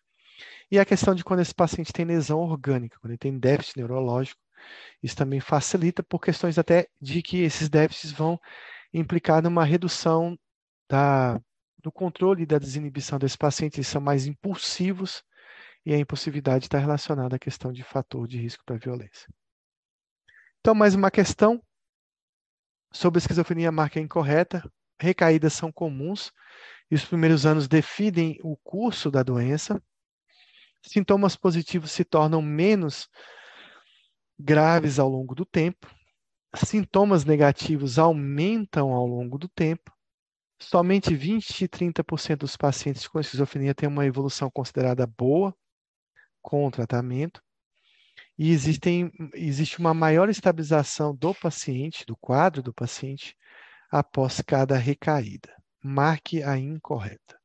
E 0.70 0.78
a 0.78 0.86
questão 0.86 1.16
de 1.16 1.24
quando 1.24 1.40
esse 1.40 1.56
paciente 1.56 1.92
tem 1.92 2.06
lesão 2.06 2.38
orgânica, 2.38 3.00
quando 3.02 3.14
ele 3.14 3.18
tem 3.18 3.40
déficit 3.40 3.78
neurológico, 3.78 4.40
isso 5.02 5.16
também 5.16 5.40
facilita 5.40 6.04
por 6.04 6.20
questões 6.20 6.60
até 6.60 6.86
de 7.02 7.24
que 7.24 7.42
esses 7.42 7.68
déficits 7.68 8.12
vão 8.12 8.40
implicar 8.94 9.42
numa 9.42 9.66
redução 9.66 10.38
da, 10.88 11.42
do 11.80 11.92
controle 11.92 12.44
e 12.44 12.46
da 12.46 12.60
desinibição 12.60 13.18
desse 13.18 13.40
paciente, 13.40 13.78
eles 13.78 13.88
são 13.88 14.00
mais 14.00 14.28
impulsivos 14.28 15.24
e 15.88 15.94
a 15.94 15.98
impulsividade 15.98 16.66
está 16.66 16.78
relacionada 16.78 17.38
à 17.38 17.40
questão 17.40 17.72
de 17.72 17.82
fator 17.82 18.28
de 18.28 18.38
risco 18.38 18.62
para 18.66 18.76
violência. 18.76 19.26
Então, 20.60 20.76
mais 20.76 20.94
uma 20.94 21.10
questão 21.10 21.64
sobre 22.92 23.20
esquizofrenia 23.20 23.72
marca 23.72 23.98
incorreta. 23.98 24.70
Recaídas 25.00 25.54
são 25.54 25.72
comuns 25.72 26.34
e 26.92 26.96
os 26.96 27.06
primeiros 27.06 27.46
anos 27.46 27.70
definem 27.70 28.38
o 28.44 28.58
curso 28.58 29.10
da 29.10 29.24
doença. 29.24 29.82
Sintomas 30.86 31.38
positivos 31.38 31.94
se 31.94 32.04
tornam 32.04 32.42
menos 32.42 33.08
graves 34.38 35.00
ao 35.00 35.08
longo 35.08 35.34
do 35.34 35.46
tempo. 35.46 35.90
Sintomas 36.54 37.24
negativos 37.24 37.98
aumentam 37.98 38.92
ao 38.92 39.08
longo 39.08 39.38
do 39.38 39.48
tempo. 39.48 39.90
Somente 40.60 41.16
20 41.16 41.62
e 41.64 41.68
30% 41.70 42.40
dos 42.40 42.58
pacientes 42.58 43.08
com 43.08 43.22
esquizofrenia 43.22 43.74
têm 43.74 43.88
uma 43.88 44.06
evolução 44.06 44.52
considerada 44.52 45.08
boa 45.08 45.56
com 46.48 46.66
o 46.66 46.72
tratamento. 46.72 47.42
E 48.40 48.52
existem, 48.52 49.12
existe 49.34 49.80
uma 49.80 49.94
maior 49.94 50.30
estabilização 50.30 51.14
do 51.14 51.36
paciente, 51.36 52.06
do 52.06 52.16
quadro 52.16 52.64
do 52.64 52.74
paciente, 52.74 53.36
após 53.92 54.40
cada 54.40 54.78
recaída. 54.78 55.54
Marque 55.84 56.42
a 56.42 56.58
incorreta. 56.58 57.37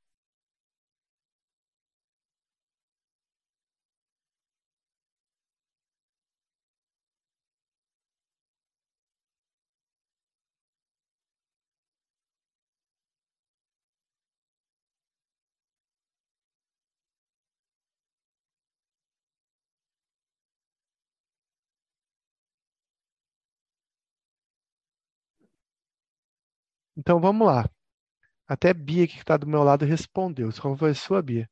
Então 27.02 27.20
vamos 27.20 27.44
lá. 27.48 27.68
Até 28.46 28.72
Bia, 28.74 29.08
que 29.08 29.18
está 29.18 29.36
do 29.36 29.46
meu 29.46 29.64
lado, 29.64 29.84
respondeu. 29.84 30.50
Qual 30.60 30.76
foi 30.76 30.90
a 30.90 30.94
sua, 30.94 31.20
Bia? 31.22 31.50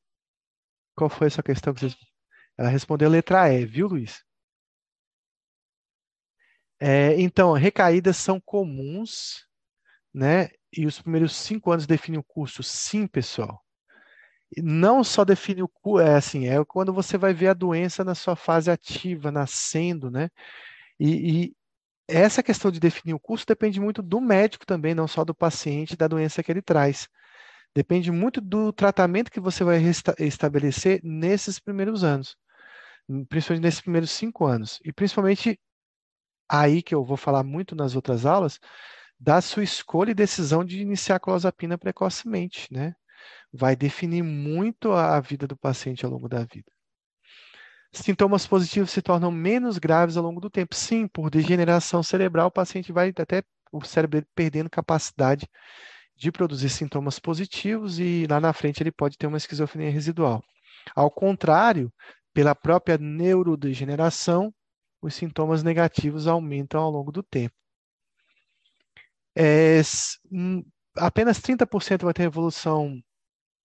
Qual 0.97 1.11
foi 1.11 1.27
essa 1.27 1.43
questão 1.43 1.75
que 1.75 1.81
vocês. 1.81 1.97
Ela 2.57 2.69
respondeu 2.69 3.09
a 3.09 3.13
letra 3.13 3.53
E, 3.53 3.67
viu, 3.67 3.89
Luiz? 3.89 4.25
É, 6.79 7.21
então, 7.21 7.53
recaídas 7.53 8.17
são 8.17 8.41
comuns, 8.41 9.47
né? 10.15 10.51
E 10.77 10.87
os 10.87 11.01
primeiros 11.03 11.37
cinco 11.37 11.73
anos 11.73 11.87
definem 11.87 12.21
o 12.21 12.25
curso, 12.25 12.63
sim, 12.63 13.07
pessoal. 13.07 13.65
não 14.59 15.05
só 15.05 15.25
define 15.25 15.63
o 15.63 15.69
curso, 15.69 16.07
é 16.07 16.17
assim, 16.17 16.49
é 16.49 16.65
quando 16.65 16.93
você 16.93 17.17
vai 17.19 17.33
ver 17.35 17.49
a 17.49 17.55
doença 17.55 18.05
na 18.05 18.15
sua 18.15 18.35
fase 18.37 18.71
ativa, 18.71 19.31
nascendo, 19.31 20.11
né? 20.11 20.29
E, 20.99 21.47
e, 21.47 21.57
essa 22.11 22.43
questão 22.43 22.71
de 22.71 22.81
definir 22.81 23.15
o 23.15 23.21
curso 23.21 23.47
depende 23.47 23.81
muito 23.81 24.03
do 24.03 24.21
médico 24.21 24.67
também, 24.67 24.95
não 24.95 25.09
só 25.09 25.25
do 25.25 25.35
paciente, 25.35 25.97
da 25.97 26.09
doença 26.09 26.43
que 26.43 26.53
ele 26.53 26.63
traz. 26.63 27.09
Depende 27.75 28.11
muito 28.13 28.41
do 28.41 28.73
tratamento 28.73 29.31
que 29.31 29.41
você 29.41 29.65
vai 29.65 29.81
estabelecer 30.19 31.01
nesses 31.05 31.59
primeiros 31.61 32.05
anos, 32.05 32.37
principalmente 33.29 33.65
nesses 33.65 33.81
primeiros 33.81 34.11
cinco 34.11 34.47
anos. 34.47 34.81
E 34.85 34.93
principalmente 34.93 35.59
aí 36.49 36.83
que 36.83 36.95
eu 36.95 37.05
vou 37.05 37.17
falar 37.17 37.45
muito 37.45 37.75
nas 37.77 37.97
outras 37.97 38.27
aulas, 38.27 38.59
da 39.19 39.41
sua 39.41 39.65
escolha 39.65 40.13
e 40.13 40.15
decisão 40.15 40.65
de 40.65 40.81
iniciar 40.81 41.17
a 41.17 41.21
clozapina 41.21 41.79
precocemente, 41.79 42.69
né? 42.73 42.95
Vai 43.53 43.77
definir 43.77 44.23
muito 44.25 44.93
a 44.93 45.21
vida 45.21 45.47
do 45.47 45.57
paciente 45.57 46.05
ao 46.05 46.13
longo 46.13 46.29
da 46.29 46.45
vida. 46.45 46.71
Sintomas 47.93 48.47
positivos 48.47 48.91
se 48.91 49.03
tornam 49.03 49.33
menos 49.33 49.77
graves 49.77 50.17
ao 50.17 50.23
longo 50.23 50.41
do 50.41 50.49
tempo. 50.49 50.75
Sim, 50.75 51.09
por 51.09 51.29
degeneração 51.29 52.03
cerebral, 52.03 52.47
o 52.49 52.53
paciente 52.53 52.93
vai 52.93 53.13
até 53.17 53.43
o 53.73 53.85
cérebro 53.85 54.25
perdendo 54.35 54.71
capacidade 54.71 55.49
de 56.17 56.31
produzir 56.31 56.69
sintomas 56.69 57.19
positivos 57.19 57.99
e 57.99 58.27
lá 58.29 58.39
na 58.39 58.53
frente 58.53 58.83
ele 58.83 58.93
pode 58.93 59.17
ter 59.17 59.27
uma 59.27 59.39
esquizofrenia 59.39 59.91
residual. 59.91 60.43
Ao 60.95 61.11
contrário, 61.11 61.93
pela 62.33 62.55
própria 62.55 62.97
neurodegeneração, 62.99 64.55
os 65.03 65.15
sintomas 65.15 65.63
negativos 65.63 66.27
aumentam 66.27 66.81
ao 66.83 66.91
longo 66.91 67.11
do 67.11 67.23
tempo. 67.23 67.55
É, 69.35 69.81
apenas 70.97 71.41
30% 71.41 72.05
vai 72.05 72.13
ter 72.13 72.25
evolução, 72.25 73.01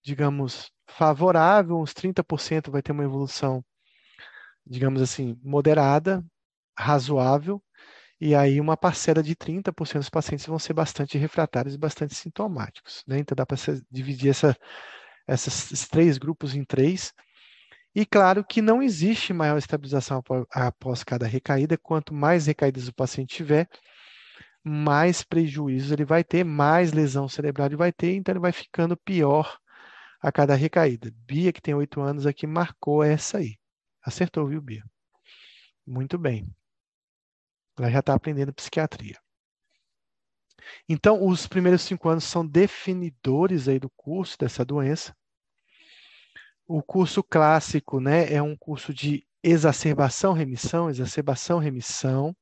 digamos, 0.03 0.71
favorável, 0.87 1.79
uns 1.79 1.93
30% 1.93 2.71
vai 2.71 2.81
ter 2.81 2.91
uma 2.91 3.03
evolução 3.03 3.63
digamos 4.65 5.01
assim, 5.01 5.39
moderada, 5.43 6.23
razoável, 6.77 7.61
e 8.19 8.33
aí 8.33 8.61
uma 8.61 8.77
parcela 8.77 9.21
de 9.21 9.35
30% 9.35 9.99
dos 9.99 10.09
pacientes 10.09 10.45
vão 10.45 10.57
ser 10.57 10.73
bastante 10.73 11.17
refratários 11.17 11.75
e 11.75 11.77
bastante 11.77 12.15
sintomáticos. 12.15 13.03
Né? 13.07 13.19
Então 13.19 13.35
dá 13.35 13.45
para 13.45 13.57
dividir 13.91 14.29
essa, 14.29 14.57
esses 15.27 15.87
três 15.87 16.17
grupos 16.17 16.55
em 16.55 16.63
três. 16.63 17.13
E 17.93 18.05
claro 18.05 18.43
que 18.43 18.61
não 18.61 18.81
existe 18.83 19.33
maior 19.33 19.57
estabilização 19.57 20.21
após 20.51 21.03
cada 21.03 21.25
recaída, 21.27 21.77
quanto 21.77 22.13
mais 22.13 22.47
recaídas 22.47 22.87
o 22.87 22.93
paciente 22.93 23.35
tiver, 23.35 23.69
mais 24.63 25.23
prejuízos 25.23 25.91
ele 25.91 26.03
vai 26.03 26.23
ter, 26.23 26.43
mais 26.43 26.91
lesão 26.91 27.29
cerebral 27.29 27.67
ele 27.67 27.77
vai 27.77 27.93
ter, 27.93 28.15
então 28.15 28.33
ele 28.33 28.39
vai 28.39 28.51
ficando 28.51 28.97
pior 28.97 29.57
a 30.21 30.31
cada 30.31 30.55
recaída. 30.55 31.11
Bia, 31.25 31.53
que 31.53 31.61
tem 31.61 31.73
oito 31.73 32.01
anos 32.01 32.25
aqui, 32.25 32.47
marcou 32.47 33.03
essa 33.03 33.37
aí. 33.37 33.57
Acertou, 34.05 34.47
viu, 34.47 34.61
Bia? 34.61 34.83
Muito 35.85 36.17
bem. 36.17 36.47
Ela 37.77 37.89
já 37.89 37.99
está 37.99 38.13
aprendendo 38.13 38.53
psiquiatria. 38.53 39.19
Então, 40.87 41.25
os 41.25 41.47
primeiros 41.47 41.81
cinco 41.81 42.07
anos 42.09 42.23
são 42.23 42.45
definidores 42.45 43.67
aí 43.67 43.79
do 43.79 43.89
curso 43.89 44.37
dessa 44.37 44.63
doença. 44.63 45.15
O 46.67 46.81
curso 46.81 47.23
clássico, 47.23 47.99
né, 47.99 48.31
é 48.31 48.41
um 48.41 48.55
curso 48.55 48.93
de 48.93 49.25
exacerbação, 49.43 50.33
remissão, 50.33 50.89
exacerbação, 50.89 51.59
remissão. 51.59 52.35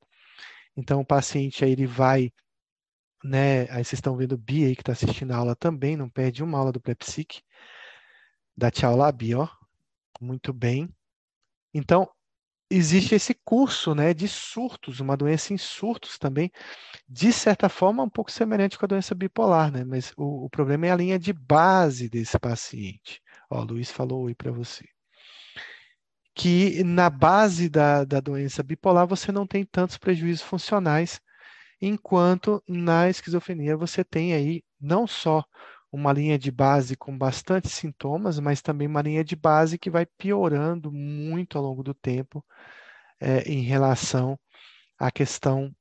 Então, 0.76 1.02
o 1.02 1.06
paciente 1.06 1.64
aí 1.65 1.72
ele 1.72 1.85
vai, 1.85 2.31
né, 3.23 3.61
aí 3.72 3.84
vocês 3.84 3.94
estão 3.94 4.15
vendo 4.15 4.38
Bia 4.38 4.68
aí 4.68 4.76
que 4.76 4.81
está 4.81 4.94
assistindo 4.94 5.31
a 5.31 5.38
aula 5.38 5.56
também, 5.56 5.98
não 5.98 6.10
perde 6.10 6.44
uma 6.44 6.57
aula 6.57 6.72
do 6.72 6.81
Prepsic. 6.81 7.41
Dá 8.56 8.69
tchau 8.72 8.95
lá, 8.95 9.11
Bia, 9.11 9.40
ó. 9.40 9.49
Muito 10.22 10.53
bem. 10.53 10.90
Então, 11.74 12.10
existe 12.70 13.16
esse 13.16 13.34
curso 13.34 13.94
né, 13.94 14.14
de 14.14 14.28
surtos, 14.28 15.00
uma 15.00 15.16
doença 15.16 15.54
em 15.54 15.58
surtos 15.58 16.18
também, 16.18 16.52
de 17.08 17.32
certa 17.32 17.70
forma 17.70 18.04
um 18.04 18.10
pouco 18.10 18.32
semelhante 18.32 18.78
com 18.78 18.86
a 18.86 18.88
doença 18.88 19.14
bipolar, 19.16 19.72
né? 19.72 19.84
mas 19.84 20.12
o, 20.18 20.45
o 20.45 20.50
problema 20.50 20.88
é 20.88 20.91
a 20.91 20.95
linha 20.95 21.20
de 21.20 21.34
base 21.34 22.10
desse 22.10 22.38
paciente. 22.40 23.22
Ó, 23.50 23.62
o 23.62 23.66
Luiz 23.66 23.91
falou 23.91 24.24
oi 24.24 24.36
para 24.36 24.52
você. 24.52 24.86
Que 26.36 26.84
na 26.84 27.10
base 27.12 27.70
da, 27.70 28.04
da 28.04 28.20
doença 28.20 28.64
bipolar 28.64 29.06
você 29.06 29.32
não 29.32 29.45
tem 29.45 29.64
tantos 29.64 29.98
prejuízos 29.98 30.41
funcionais, 30.41 31.22
enquanto 31.80 32.64
na 32.68 33.10
esquizofrenia 33.10 33.78
você 33.78 34.04
tem 34.04 34.34
aí 34.34 34.64
não 34.82 35.06
só 35.06 35.44
uma 35.94 36.11
linha 36.11 36.40
de 36.40 36.52
base 36.52 36.98
com 36.98 37.15
bastante 37.18 37.70
sintomas, 37.70 38.40
mas 38.40 38.61
também 38.61 38.88
uma 38.88 39.02
linha 39.02 39.24
de 39.24 39.36
base 39.36 39.78
que 39.78 39.91
vai 39.91 40.06
piorando 40.06 40.91
muito 40.91 41.57
ao 41.57 41.64
longo 41.64 41.84
do 41.84 41.94
tempo 41.94 42.44
é, 43.20 43.44
em 43.44 43.61
relação 43.61 44.38
à 44.99 45.11
questão 45.11 45.74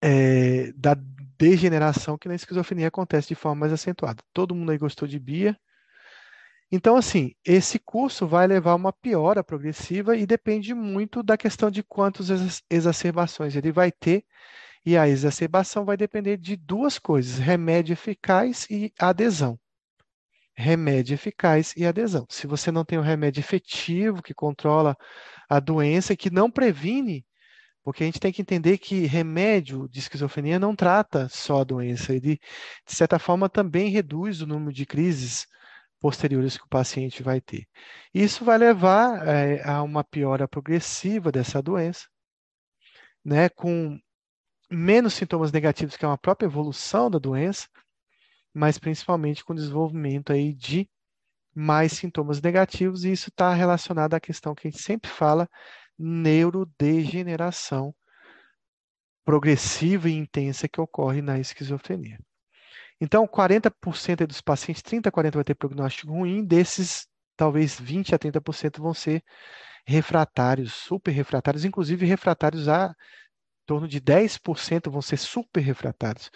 é, 0.00 0.72
da 0.72 0.94
degeneração 1.36 2.16
que 2.16 2.28
na 2.28 2.34
esquizofrenia 2.36 2.88
acontece 2.88 3.28
de 3.28 3.34
forma 3.34 3.60
mais 3.60 3.72
acentuada. 3.72 4.22
Todo 4.32 4.54
mundo 4.54 4.70
aí 4.70 4.78
gostou 4.78 5.08
de 5.08 5.18
Bia. 5.18 5.58
Então, 6.70 6.96
assim, 6.96 7.34
esse 7.44 7.78
curso 7.78 8.26
vai 8.26 8.46
levar 8.46 8.74
uma 8.76 8.92
piora 8.92 9.44
progressiva 9.44 10.16
e 10.16 10.24
depende 10.24 10.72
muito 10.74 11.22
da 11.22 11.36
questão 11.36 11.70
de 11.70 11.82
quantas 11.82 12.28
exacerbações 12.70 13.54
ele 13.56 13.72
vai 13.72 13.92
ter. 13.92 14.24
E 14.84 14.96
a 14.96 15.08
exacerbação 15.08 15.84
vai 15.84 15.96
depender 15.96 16.36
de 16.36 16.56
duas 16.56 16.98
coisas: 16.98 17.38
remédio 17.38 17.92
eficaz 17.92 18.66
e 18.70 18.92
adesão. 18.98 19.58
Remédio 20.54 21.14
eficaz 21.14 21.72
e 21.76 21.86
adesão. 21.86 22.26
Se 22.28 22.46
você 22.46 22.70
não 22.70 22.84
tem 22.84 22.98
um 22.98 23.02
remédio 23.02 23.40
efetivo 23.40 24.22
que 24.22 24.34
controla 24.34 24.96
a 25.48 25.60
doença, 25.60 26.16
que 26.16 26.30
não 26.30 26.50
previne, 26.50 27.24
porque 27.82 28.04
a 28.04 28.06
gente 28.06 28.20
tem 28.20 28.32
que 28.32 28.42
entender 28.42 28.78
que 28.78 29.06
remédio 29.06 29.88
de 29.88 29.98
esquizofrenia 29.98 30.58
não 30.58 30.74
trata 30.76 31.28
só 31.28 31.60
a 31.60 31.64
doença, 31.64 32.14
ele, 32.14 32.38
de 32.86 32.94
certa 32.94 33.18
forma, 33.18 33.48
também 33.48 33.90
reduz 33.90 34.40
o 34.40 34.46
número 34.46 34.72
de 34.72 34.86
crises 34.86 35.46
posteriores 36.00 36.56
que 36.58 36.64
o 36.64 36.68
paciente 36.68 37.22
vai 37.22 37.40
ter. 37.40 37.66
Isso 38.12 38.44
vai 38.44 38.58
levar 38.58 39.26
é, 39.26 39.62
a 39.68 39.82
uma 39.82 40.04
piora 40.04 40.48
progressiva 40.48 41.32
dessa 41.32 41.62
doença, 41.62 42.06
né, 43.24 43.48
com 43.48 43.98
menos 44.72 45.14
sintomas 45.14 45.52
negativos, 45.52 45.96
que 45.96 46.04
é 46.04 46.08
uma 46.08 46.18
própria 46.18 46.46
evolução 46.46 47.10
da 47.10 47.18
doença, 47.18 47.68
mas 48.54 48.78
principalmente 48.78 49.44
com 49.44 49.54
desenvolvimento 49.54 50.32
aí 50.32 50.52
de 50.52 50.88
mais 51.54 51.92
sintomas 51.92 52.40
negativos, 52.40 53.04
e 53.04 53.12
isso 53.12 53.28
está 53.28 53.52
relacionado 53.52 54.14
à 54.14 54.20
questão 54.20 54.54
que 54.54 54.66
a 54.66 54.70
gente 54.70 54.82
sempre 54.82 55.10
fala, 55.10 55.48
neurodegeneração 55.98 57.94
progressiva 59.24 60.08
e 60.08 60.14
intensa 60.14 60.66
que 60.68 60.80
ocorre 60.80 61.22
na 61.22 61.38
esquizofrenia. 61.38 62.18
Então, 63.00 63.26
40% 63.26 64.26
dos 64.26 64.40
pacientes, 64.40 64.82
30 64.82 65.08
a 65.08 65.12
40 65.12 65.38
vai 65.38 65.44
ter 65.44 65.54
prognóstico 65.54 66.12
ruim, 66.12 66.44
desses 66.44 67.06
talvez 67.36 67.78
20 67.78 68.14
a 68.14 68.18
30% 68.18 68.80
vão 68.80 68.94
ser 68.94 69.22
refratários, 69.84 70.72
super 70.72 71.10
refratários, 71.10 71.64
inclusive 71.64 72.06
refratários 72.06 72.68
a 72.68 72.94
torno 73.72 73.88
de 73.88 74.00
10% 74.02 74.90
vão 74.90 75.00
ser 75.00 75.16
super 75.16 75.60
refratários, 75.60 76.30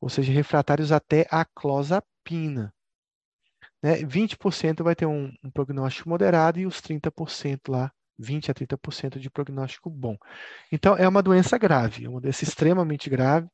ou 0.00 0.08
seja, 0.08 0.32
refratários 0.32 0.90
até 0.90 1.26
a 1.30 1.44
clozapina. 1.44 2.72
Né? 3.82 3.96
20% 3.98 4.82
vai 4.82 4.94
ter 4.94 5.04
um, 5.04 5.30
um 5.44 5.50
prognóstico 5.50 6.08
moderado 6.08 6.58
e 6.58 6.66
os 6.66 6.80
30% 6.80 7.68
lá 7.68 7.92
20 8.18 8.50
a 8.50 8.54
30% 8.54 9.18
de 9.18 9.28
prognóstico 9.28 9.90
bom. 9.90 10.16
Então, 10.72 10.96
é 10.96 11.06
uma 11.06 11.22
doença 11.22 11.58
grave, 11.58 12.06
é 12.06 12.08
uma 12.08 12.22
doença 12.22 12.42
extremamente 12.42 13.10
grave, 13.10 13.46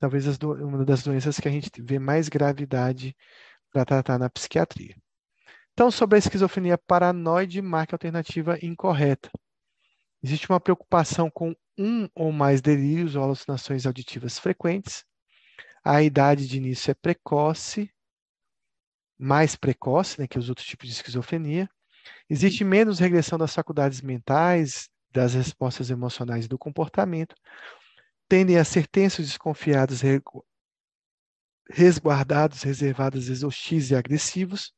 talvez 0.00 0.26
uma 0.42 0.84
das 0.84 1.04
doenças 1.04 1.38
que 1.38 1.46
a 1.46 1.50
gente 1.50 1.70
vê 1.80 2.00
mais 2.00 2.28
gravidade 2.28 3.16
para 3.72 3.84
tratar 3.84 4.18
na 4.18 4.28
psiquiatria. 4.28 4.96
Então, 5.72 5.92
sobre 5.92 6.16
a 6.16 6.18
esquizofrenia 6.18 6.76
paranoide, 6.76 7.62
marca 7.62 7.94
alternativa 7.94 8.58
incorreta. 8.60 9.30
Existe 10.22 10.48
uma 10.48 10.60
preocupação 10.60 11.30
com 11.30 11.54
um 11.78 12.08
ou 12.14 12.32
mais 12.32 12.60
delírios 12.60 13.14
ou 13.14 13.22
alucinações 13.22 13.86
auditivas 13.86 14.38
frequentes. 14.38 15.04
A 15.84 16.02
idade 16.02 16.46
de 16.46 16.56
início 16.56 16.90
é 16.90 16.94
precoce, 16.94 17.90
mais 19.18 19.54
precoce 19.56 20.20
né, 20.20 20.26
que 20.26 20.38
os 20.38 20.48
outros 20.48 20.66
tipos 20.66 20.88
de 20.88 20.94
esquizofrenia. 20.94 21.68
Existe 22.28 22.64
menos 22.64 22.98
regressão 22.98 23.38
das 23.38 23.54
faculdades 23.54 24.00
mentais, 24.00 24.88
das 25.10 25.34
respostas 25.34 25.90
emocionais 25.90 26.44
e 26.44 26.48
do 26.48 26.58
comportamento 26.58 27.34
tendem 28.28 28.58
a 28.58 28.64
ser 28.64 28.86
tensos, 28.86 29.26
desconfiados, 29.26 30.02
resguardados, 31.70 32.62
reservados, 32.62 33.28
exaustivos 33.28 33.90
e 33.90 33.96
agressivos, 33.96 34.72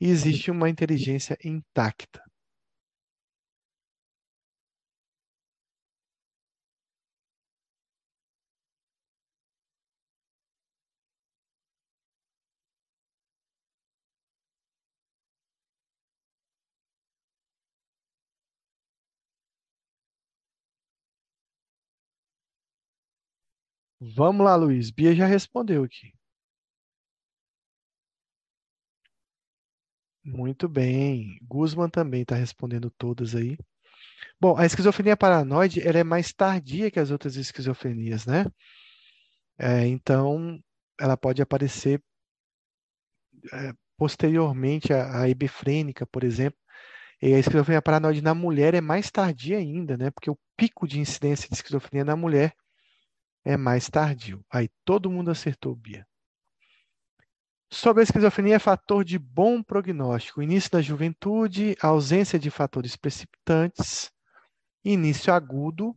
e 0.00 0.08
existe 0.08 0.50
uma 0.50 0.70
inteligência 0.70 1.36
intacta. 1.44 2.23
Vamos 24.12 24.44
lá, 24.44 24.54
Luiz. 24.54 24.90
Bia 24.90 25.14
já 25.14 25.26
respondeu 25.26 25.82
aqui. 25.84 26.12
Muito 30.22 30.68
bem. 30.68 31.38
Guzman 31.42 31.88
também 31.88 32.22
está 32.22 32.34
respondendo 32.34 32.90
todas 32.90 33.34
aí. 33.34 33.56
Bom, 34.40 34.56
a 34.58 34.66
esquizofrenia 34.66 35.16
paranoide 35.16 35.80
ela 35.86 35.98
é 35.98 36.04
mais 36.04 36.32
tardia 36.32 36.90
que 36.90 37.00
as 37.00 37.10
outras 37.10 37.36
esquizofrenias, 37.36 38.26
né? 38.26 38.44
É, 39.58 39.86
então, 39.86 40.60
ela 41.00 41.16
pode 41.16 41.40
aparecer 41.40 42.02
é, 43.52 43.72
posteriormente 43.96 44.92
à, 44.92 45.22
à 45.22 45.28
hebefrênica, 45.28 46.06
por 46.06 46.24
exemplo. 46.24 46.58
E 47.22 47.34
a 47.34 47.38
esquizofrenia 47.38 47.82
paranoide 47.82 48.20
na 48.22 48.34
mulher 48.34 48.74
é 48.74 48.80
mais 48.80 49.10
tardia 49.10 49.58
ainda, 49.58 49.96
né? 49.96 50.10
Porque 50.10 50.30
o 50.30 50.38
pico 50.56 50.86
de 50.86 51.00
incidência 51.00 51.48
de 51.48 51.54
esquizofrenia 51.54 52.04
na 52.04 52.16
mulher 52.16 52.54
é 53.44 53.56
mais 53.56 53.88
tardio. 53.88 54.44
Aí 54.50 54.68
todo 54.84 55.10
mundo 55.10 55.30
acertou, 55.30 55.74
Bia. 55.74 56.06
Sobre 57.70 58.02
a 58.02 58.04
esquizofrenia, 58.04 58.60
fator 58.60 59.04
de 59.04 59.18
bom 59.18 59.62
prognóstico. 59.62 60.42
Início 60.42 60.70
da 60.70 60.80
juventude, 60.80 61.76
ausência 61.80 62.38
de 62.38 62.50
fatores 62.50 62.96
precipitantes, 62.96 64.12
início 64.84 65.32
agudo, 65.32 65.94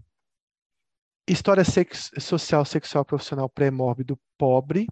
história 1.28 1.64
sex 1.64 2.10
social, 2.20 2.66
sexual, 2.66 3.06
profissional 3.06 3.50
pré-mórbido 3.50 4.20
pobre 4.38 4.88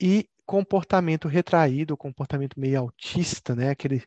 e 0.00 0.28
comportamento 0.44 1.28
retraído, 1.28 1.96
comportamento 1.96 2.60
meio 2.60 2.80
autista, 2.80 3.54
né? 3.56 3.70
Aquele, 3.70 4.04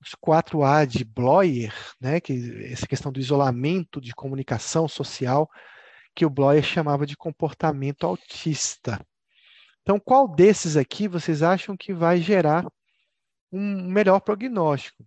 os 0.00 0.14
4A 0.14 0.86
de 0.86 1.04
Bloyer, 1.04 1.74
né? 2.00 2.20
Que, 2.20 2.66
essa 2.70 2.86
questão 2.86 3.10
do 3.10 3.18
isolamento 3.18 4.00
de 4.00 4.14
comunicação 4.14 4.86
social, 4.86 5.50
que 6.14 6.26
o 6.26 6.30
Bloyer 6.30 6.62
chamava 6.62 7.06
de 7.06 7.16
comportamento 7.16 8.06
autista. 8.06 9.04
Então, 9.82 9.98
qual 9.98 10.28
desses 10.28 10.76
aqui 10.76 11.08
vocês 11.08 11.42
acham 11.42 11.76
que 11.76 11.92
vai 11.92 12.20
gerar 12.20 12.66
um 13.52 13.82
melhor 13.88 14.20
prognóstico? 14.20 15.04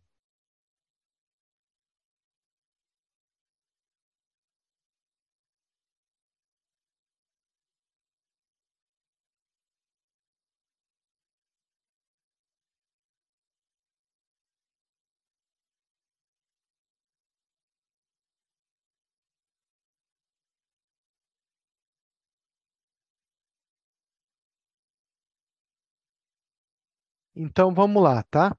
Então 27.36 27.74
vamos 27.74 28.02
lá, 28.02 28.24
tá? 28.24 28.56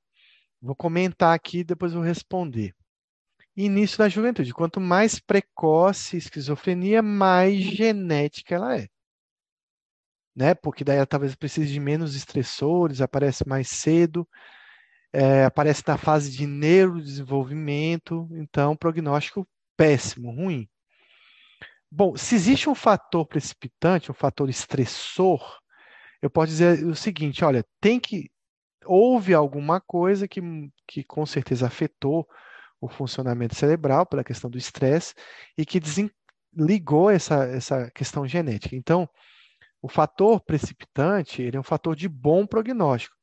Vou 0.60 0.74
comentar 0.74 1.34
aqui, 1.34 1.62
depois 1.62 1.92
vou 1.92 2.02
responder. 2.02 2.74
Início 3.56 3.98
da 3.98 4.08
juventude. 4.08 4.52
Quanto 4.52 4.80
mais 4.80 5.20
precoce 5.20 6.16
a 6.16 6.18
esquizofrenia, 6.18 7.02
mais 7.02 7.56
genética 7.56 8.54
ela 8.54 8.76
é. 8.76 8.88
Né? 10.34 10.54
Porque 10.54 10.82
daí 10.82 10.96
ela 10.96 11.06
talvez 11.06 11.36
precise 11.36 11.72
de 11.72 11.78
menos 11.78 12.16
estressores, 12.16 13.00
aparece 13.00 13.46
mais 13.46 13.68
cedo, 13.68 14.26
é, 15.12 15.44
aparece 15.44 15.84
na 15.86 15.96
fase 15.96 16.32
de 16.32 16.44
neurodesenvolvimento, 16.44 18.28
então 18.32 18.76
prognóstico 18.76 19.46
péssimo, 19.76 20.32
ruim. 20.32 20.68
Bom, 21.88 22.16
se 22.16 22.34
existe 22.34 22.68
um 22.68 22.74
fator 22.74 23.24
precipitante, 23.24 24.10
um 24.10 24.14
fator 24.14 24.50
estressor, 24.50 25.60
eu 26.20 26.28
posso 26.28 26.48
dizer 26.48 26.84
o 26.84 26.96
seguinte: 26.96 27.44
olha, 27.44 27.64
tem 27.80 28.00
que 28.00 28.28
houve 28.86 29.34
alguma 29.34 29.80
coisa 29.80 30.28
que, 30.28 30.40
que 30.86 31.04
com 31.04 31.24
certeza 31.26 31.66
afetou 31.66 32.28
o 32.80 32.88
funcionamento 32.88 33.54
cerebral 33.54 34.04
pela 34.06 34.24
questão 34.24 34.50
do 34.50 34.58
estresse 34.58 35.14
e 35.56 35.64
que 35.64 35.80
desligou 35.80 37.10
essa, 37.10 37.44
essa 37.44 37.90
questão 37.90 38.26
genética. 38.26 38.76
Então, 38.76 39.08
o 39.80 39.88
fator 39.88 40.40
precipitante 40.40 41.42
ele 41.42 41.56
é 41.56 41.60
um 41.60 41.64
fator 41.64 41.94
de 41.94 42.08
bom 42.08 42.46
prognóstico. 42.46 43.16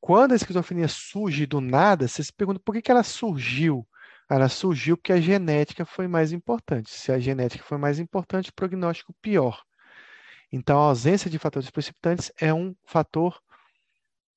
Quando 0.00 0.32
a 0.32 0.36
esquizofrenia 0.36 0.88
surge 0.88 1.46
do 1.46 1.60
nada, 1.60 2.08
você 2.08 2.24
se 2.24 2.32
pergunta 2.32 2.60
por 2.64 2.74
que, 2.74 2.82
que 2.82 2.90
ela 2.90 3.04
surgiu? 3.04 3.86
Ela 4.28 4.48
surgiu 4.48 4.96
porque 4.96 5.12
a 5.12 5.20
genética 5.20 5.84
foi 5.84 6.08
mais 6.08 6.32
importante. 6.32 6.90
Se 6.90 7.12
a 7.12 7.18
genética 7.18 7.62
foi 7.64 7.78
mais 7.78 7.98
importante, 7.98 8.50
o 8.50 8.54
prognóstico 8.54 9.14
pior. 9.22 9.62
Então, 10.50 10.78
a 10.78 10.86
ausência 10.86 11.30
de 11.30 11.38
fatores 11.38 11.70
precipitantes 11.70 12.32
é 12.40 12.52
um 12.52 12.74
fator 12.84 13.40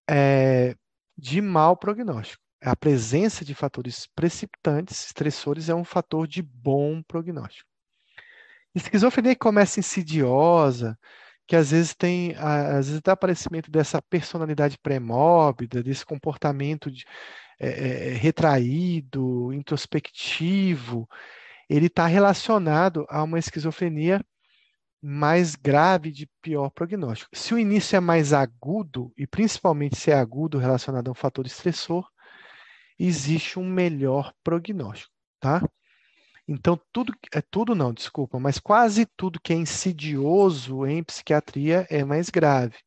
é, 0.09 0.75
de 1.17 1.41
mau 1.41 1.75
prognóstico. 1.77 2.41
A 2.61 2.75
presença 2.75 3.45
de 3.45 3.53
fatores 3.53 4.07
precipitantes, 4.15 5.05
estressores, 5.05 5.69
é 5.69 5.75
um 5.75 5.83
fator 5.83 6.27
de 6.27 6.41
bom 6.41 7.01
prognóstico. 7.03 7.69
Esquizofrenia 8.73 9.35
que 9.35 9.39
começa 9.39 9.79
insidiosa, 9.79 10.97
que 11.47 11.55
às 11.55 11.71
vezes 11.71 11.93
tem, 11.93 12.35
às 12.35 12.87
vezes 12.87 13.01
dá 13.01 13.13
aparecimento 13.13 13.69
dessa 13.69 14.01
personalidade 14.01 14.77
pré-mórbida, 14.79 15.83
desse 15.83 16.05
comportamento 16.05 16.91
de, 16.91 17.05
é, 17.59 17.67
é, 17.69 18.13
retraído, 18.13 19.53
introspectivo, 19.53 21.07
ele 21.69 21.87
está 21.87 22.05
relacionado 22.05 23.05
a 23.09 23.23
uma 23.23 23.39
esquizofrenia 23.39 24.21
mais 25.07 25.55
grave 25.55 26.11
de 26.11 26.27
pior 26.41 26.71
prognóstico. 26.71 27.29
Se 27.31 27.53
o 27.53 27.59
início 27.59 27.95
é 27.95 27.99
mais 27.99 28.33
agudo, 28.33 29.13
e 29.15 29.27
principalmente 29.27 29.95
se 29.95 30.09
é 30.09 30.15
agudo 30.15 30.57
relacionado 30.57 31.09
a 31.09 31.11
um 31.11 31.15
fator 31.15 31.45
estressor, 31.45 32.09
existe 32.97 33.59
um 33.59 33.69
melhor 33.69 34.33
prognóstico, 34.43 35.13
tá? 35.39 35.61
Então, 36.47 36.79
tudo, 36.91 37.13
é 37.31 37.39
tudo 37.39 37.75
não, 37.75 37.93
desculpa, 37.93 38.39
mas 38.39 38.57
quase 38.57 39.05
tudo 39.15 39.39
que 39.39 39.53
é 39.53 39.55
insidioso 39.55 40.87
em 40.87 41.03
psiquiatria 41.03 41.85
é 41.87 42.03
mais 42.03 42.31
grave. 42.31 42.77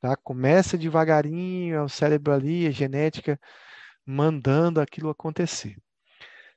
Tá? 0.00 0.16
Começa 0.16 0.78
devagarinho, 0.78 1.74
é 1.74 1.82
o 1.82 1.88
cérebro 1.88 2.32
ali, 2.32 2.64
a 2.64 2.70
genética 2.70 3.40
mandando 4.06 4.80
aquilo 4.80 5.10
acontecer. 5.10 5.76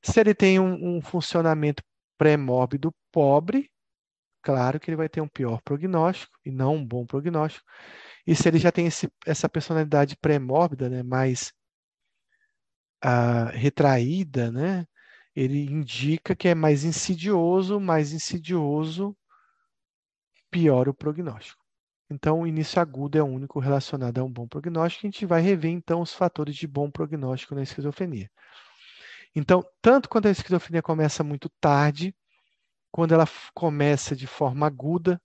Se 0.04 0.20
ele 0.20 0.36
tem 0.36 0.60
um, 0.60 0.98
um 0.98 1.02
funcionamento 1.02 1.82
pré-mórbido 2.16 2.94
pobre, 3.12 3.71
claro 4.42 4.80
que 4.80 4.90
ele 4.90 4.98
vai 4.98 5.10
ter 5.10 5.22
um 5.22 5.28
pior 5.28 5.62
prognóstico 5.62 6.38
e 6.46 6.52
não 6.52 6.76
um 6.76 6.86
bom 6.86 7.06
prognóstico. 7.06 7.66
E 8.26 8.36
se 8.36 8.48
ele 8.48 8.60
já 8.60 8.72
tem 8.72 8.88
esse, 8.88 9.12
essa 9.26 9.50
personalidade 9.50 10.16
pré-mórbida, 10.18 10.90
né, 10.90 11.04
mais 11.04 11.54
uh, 13.04 13.50
retraída, 13.52 14.52
né, 14.52 14.86
ele 15.36 15.66
indica 15.66 16.36
que 16.36 16.48
é 16.48 16.56
mais 16.56 16.84
insidioso, 16.84 17.80
mais 17.80 18.14
insidioso, 18.14 19.16
pior 20.50 20.90
o 20.90 20.94
prognóstico. 20.94 21.62
Então, 22.10 22.42
o 22.42 22.48
início 22.48 22.82
agudo 22.82 23.18
é 23.18 23.24
o 23.24 23.26
único 23.26 23.60
relacionado 23.60 24.18
a 24.18 24.24
um 24.24 24.32
bom 24.32 24.46
prognóstico. 24.46 25.08
A 25.08 25.10
gente 25.10 25.26
vai 25.26 25.42
rever, 25.42 25.72
então, 25.72 26.02
os 26.02 26.14
fatores 26.14 26.56
de 26.58 26.68
bom 26.68 26.92
prognóstico 26.92 27.56
na 27.56 27.64
esquizofrenia. 27.64 28.30
Então, 29.34 29.64
tanto 29.82 30.10
quando 30.10 30.26
a 30.26 30.32
esquizofrenia 30.32 30.82
começa 30.82 31.24
muito 31.24 31.50
tarde, 31.62 32.14
quando 32.92 33.14
ela 33.14 33.28
começa 33.54 34.16
de 34.16 34.28
forma 34.28 34.68
aguda, 34.68 35.22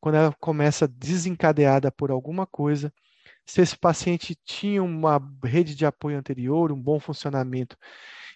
quando 0.00 0.14
ela 0.16 0.34
começa 0.40 0.88
desencadeada 0.88 1.90
por 1.92 2.10
alguma 2.10 2.46
coisa, 2.46 2.92
se 3.44 3.60
esse 3.60 3.76
paciente 3.76 4.36
tinha 4.44 4.82
uma 4.82 5.20
rede 5.44 5.74
de 5.74 5.84
apoio 5.84 6.18
anterior, 6.18 6.72
um 6.72 6.80
bom 6.80 7.00
funcionamento, 7.00 7.76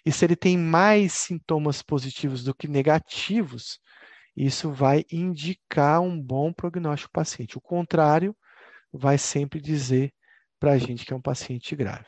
e 0.05 0.11
se 0.11 0.25
ele 0.25 0.35
tem 0.35 0.57
mais 0.57 1.13
sintomas 1.13 1.81
positivos 1.81 2.43
do 2.43 2.53
que 2.53 2.67
negativos, 2.67 3.79
isso 4.35 4.71
vai 4.71 5.05
indicar 5.11 6.01
um 6.01 6.21
bom 6.21 6.51
prognóstico 6.53 7.11
paciente. 7.11 7.57
O 7.57 7.61
contrário 7.61 8.35
vai 8.91 9.17
sempre 9.17 9.61
dizer 9.61 10.13
para 10.59 10.73
a 10.73 10.77
gente 10.77 11.05
que 11.05 11.13
é 11.13 11.15
um 11.15 11.21
paciente 11.21 11.75
grave. 11.75 12.07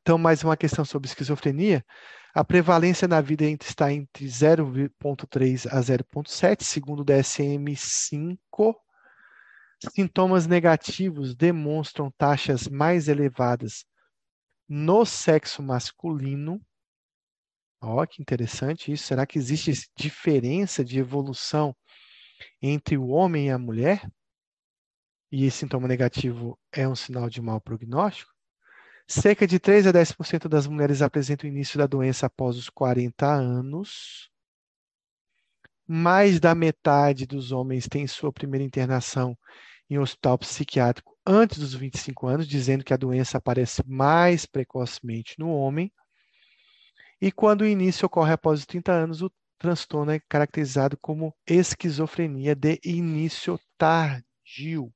Então, 0.00 0.16
mais 0.16 0.42
uma 0.42 0.56
questão 0.56 0.84
sobre 0.84 1.08
esquizofrenia. 1.08 1.84
A 2.32 2.44
prevalência 2.44 3.08
na 3.08 3.20
vida 3.20 3.44
está 3.44 3.92
entre 3.92 4.24
0,3 4.24 5.66
a 5.66 5.80
0,7, 5.80 6.62
segundo 6.62 7.00
o 7.00 7.04
DSM-5. 7.04 8.74
Sintomas 9.92 10.46
negativos 10.46 11.34
demonstram 11.34 12.08
taxas 12.12 12.68
mais 12.68 13.08
elevadas 13.08 13.84
no 14.68 15.04
sexo 15.04 15.60
masculino. 15.60 16.64
Ó, 17.82 18.06
que 18.06 18.22
interessante 18.22 18.92
isso. 18.92 19.08
Será 19.08 19.26
que 19.26 19.36
existe 19.36 19.90
diferença 19.96 20.84
de 20.84 21.00
evolução 21.00 21.74
entre 22.62 22.96
o 22.96 23.08
homem 23.08 23.48
e 23.48 23.50
a 23.50 23.58
mulher? 23.58 24.08
E 25.32 25.46
esse 25.46 25.58
sintoma 25.58 25.88
negativo 25.88 26.56
é 26.70 26.86
um 26.86 26.94
sinal 26.94 27.28
de 27.28 27.40
mau 27.40 27.60
prognóstico? 27.60 28.30
Cerca 29.12 29.44
de 29.44 29.58
3 29.58 29.88
a 29.88 29.92
10% 29.92 30.48
das 30.48 30.68
mulheres 30.68 31.02
apresentam 31.02 31.50
o 31.50 31.52
início 31.52 31.76
da 31.76 31.84
doença 31.84 32.26
após 32.26 32.56
os 32.56 32.70
40 32.70 33.26
anos. 33.26 34.30
Mais 35.84 36.38
da 36.38 36.54
metade 36.54 37.26
dos 37.26 37.50
homens 37.50 37.88
tem 37.88 38.06
sua 38.06 38.32
primeira 38.32 38.64
internação 38.64 39.36
em 39.90 39.98
hospital 39.98 40.38
psiquiátrico 40.38 41.18
antes 41.26 41.58
dos 41.58 41.74
25 41.74 42.28
anos, 42.28 42.46
dizendo 42.46 42.84
que 42.84 42.94
a 42.94 42.96
doença 42.96 43.38
aparece 43.38 43.82
mais 43.84 44.46
precocemente 44.46 45.34
no 45.40 45.50
homem. 45.50 45.92
E 47.20 47.32
quando 47.32 47.62
o 47.62 47.66
início 47.66 48.06
ocorre 48.06 48.34
após 48.34 48.60
os 48.60 48.66
30 48.66 48.92
anos, 48.92 49.22
o 49.22 49.32
transtorno 49.58 50.12
é 50.12 50.20
caracterizado 50.20 50.96
como 50.96 51.34
esquizofrenia 51.48 52.54
de 52.54 52.78
início 52.84 53.58
tardio. 53.76 54.94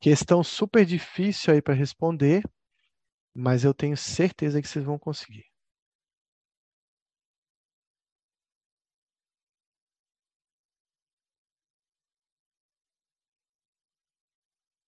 Questão 0.00 0.42
super 0.42 0.84
difícil 0.86 1.52
aí 1.52 1.60
para 1.62 1.74
responder, 1.74 2.42
mas 3.34 3.64
eu 3.64 3.74
tenho 3.74 3.96
certeza 3.96 4.60
que 4.62 4.68
vocês 4.68 4.84
vão 4.84 4.98
conseguir. 4.98 5.44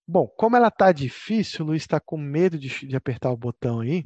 Bom, 0.07 0.29
como 0.29 0.57
ela 0.57 0.69
está 0.69 0.93
difícil, 0.93 1.65
o 1.65 1.69
Luiz 1.69 1.83
está 1.83 1.99
com 2.01 2.17
medo 2.17 2.59
de, 2.59 2.87
de, 2.87 2.97
apertar 2.97 3.31
o 3.31 3.37
botão 3.37 3.81
aí. 3.81 4.05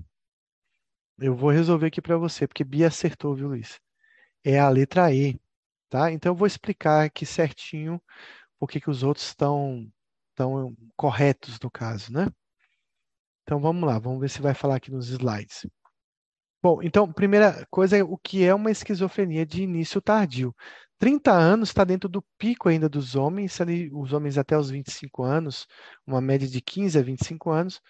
Eu 1.19 1.35
vou 1.35 1.51
resolver 1.51 1.87
aqui 1.87 2.01
para 2.01 2.17
você, 2.17 2.47
porque 2.47 2.65
Bia 2.65 2.89
acertou, 2.89 3.35
viu, 3.35 3.49
Luiz? 3.49 3.79
É 4.45 4.59
a 4.61 4.69
letra 4.69 5.13
E, 5.15 5.41
tá? 5.91 6.13
Então 6.13 6.33
eu 6.33 6.37
vou 6.37 6.47
explicar 6.47 7.07
aqui 7.07 7.27
certinho 7.27 8.03
por 8.59 8.69
que 8.69 8.91
os 8.91 9.03
outros 9.03 9.27
estão 9.29 9.91
estão 10.37 10.77
corretos 10.95 11.59
no 11.61 11.71
caso, 11.71 12.13
né? 12.13 12.29
Então 13.43 13.59
vamos 13.59 13.89
lá, 13.89 13.99
vamos 13.99 14.21
ver 14.21 14.29
se 14.29 14.43
vai 14.43 14.53
falar 14.55 14.77
aqui 14.77 14.91
nos 14.91 15.09
slides. 15.09 15.67
Bom, 16.63 16.83
então, 16.83 17.11
primeira 17.13 17.67
coisa 17.71 17.97
é 17.97 18.03
o 18.03 18.19
que 18.19 18.45
é 18.45 18.55
uma 18.55 18.71
esquizofrenia 18.71 19.47
de 19.47 19.63
início 19.63 20.01
tardio. 20.01 20.55
30 20.99 21.33
anos 21.33 21.69
está 21.69 21.85
dentro 21.85 22.09
do 22.09 22.23
pico 22.39 22.69
ainda 22.69 22.89
dos 22.89 23.15
homens, 23.15 23.61
ali, 23.61 23.91
os 23.93 24.13
homens 24.13 24.37
até 24.39 24.59
os 24.59 24.71
25 24.71 25.23
anos, 25.23 25.67
uma 26.07 26.21
média 26.21 26.49
de 26.49 26.61
15 26.61 26.99
a 26.99 27.03
25 27.03 27.51
anos, 27.51 27.81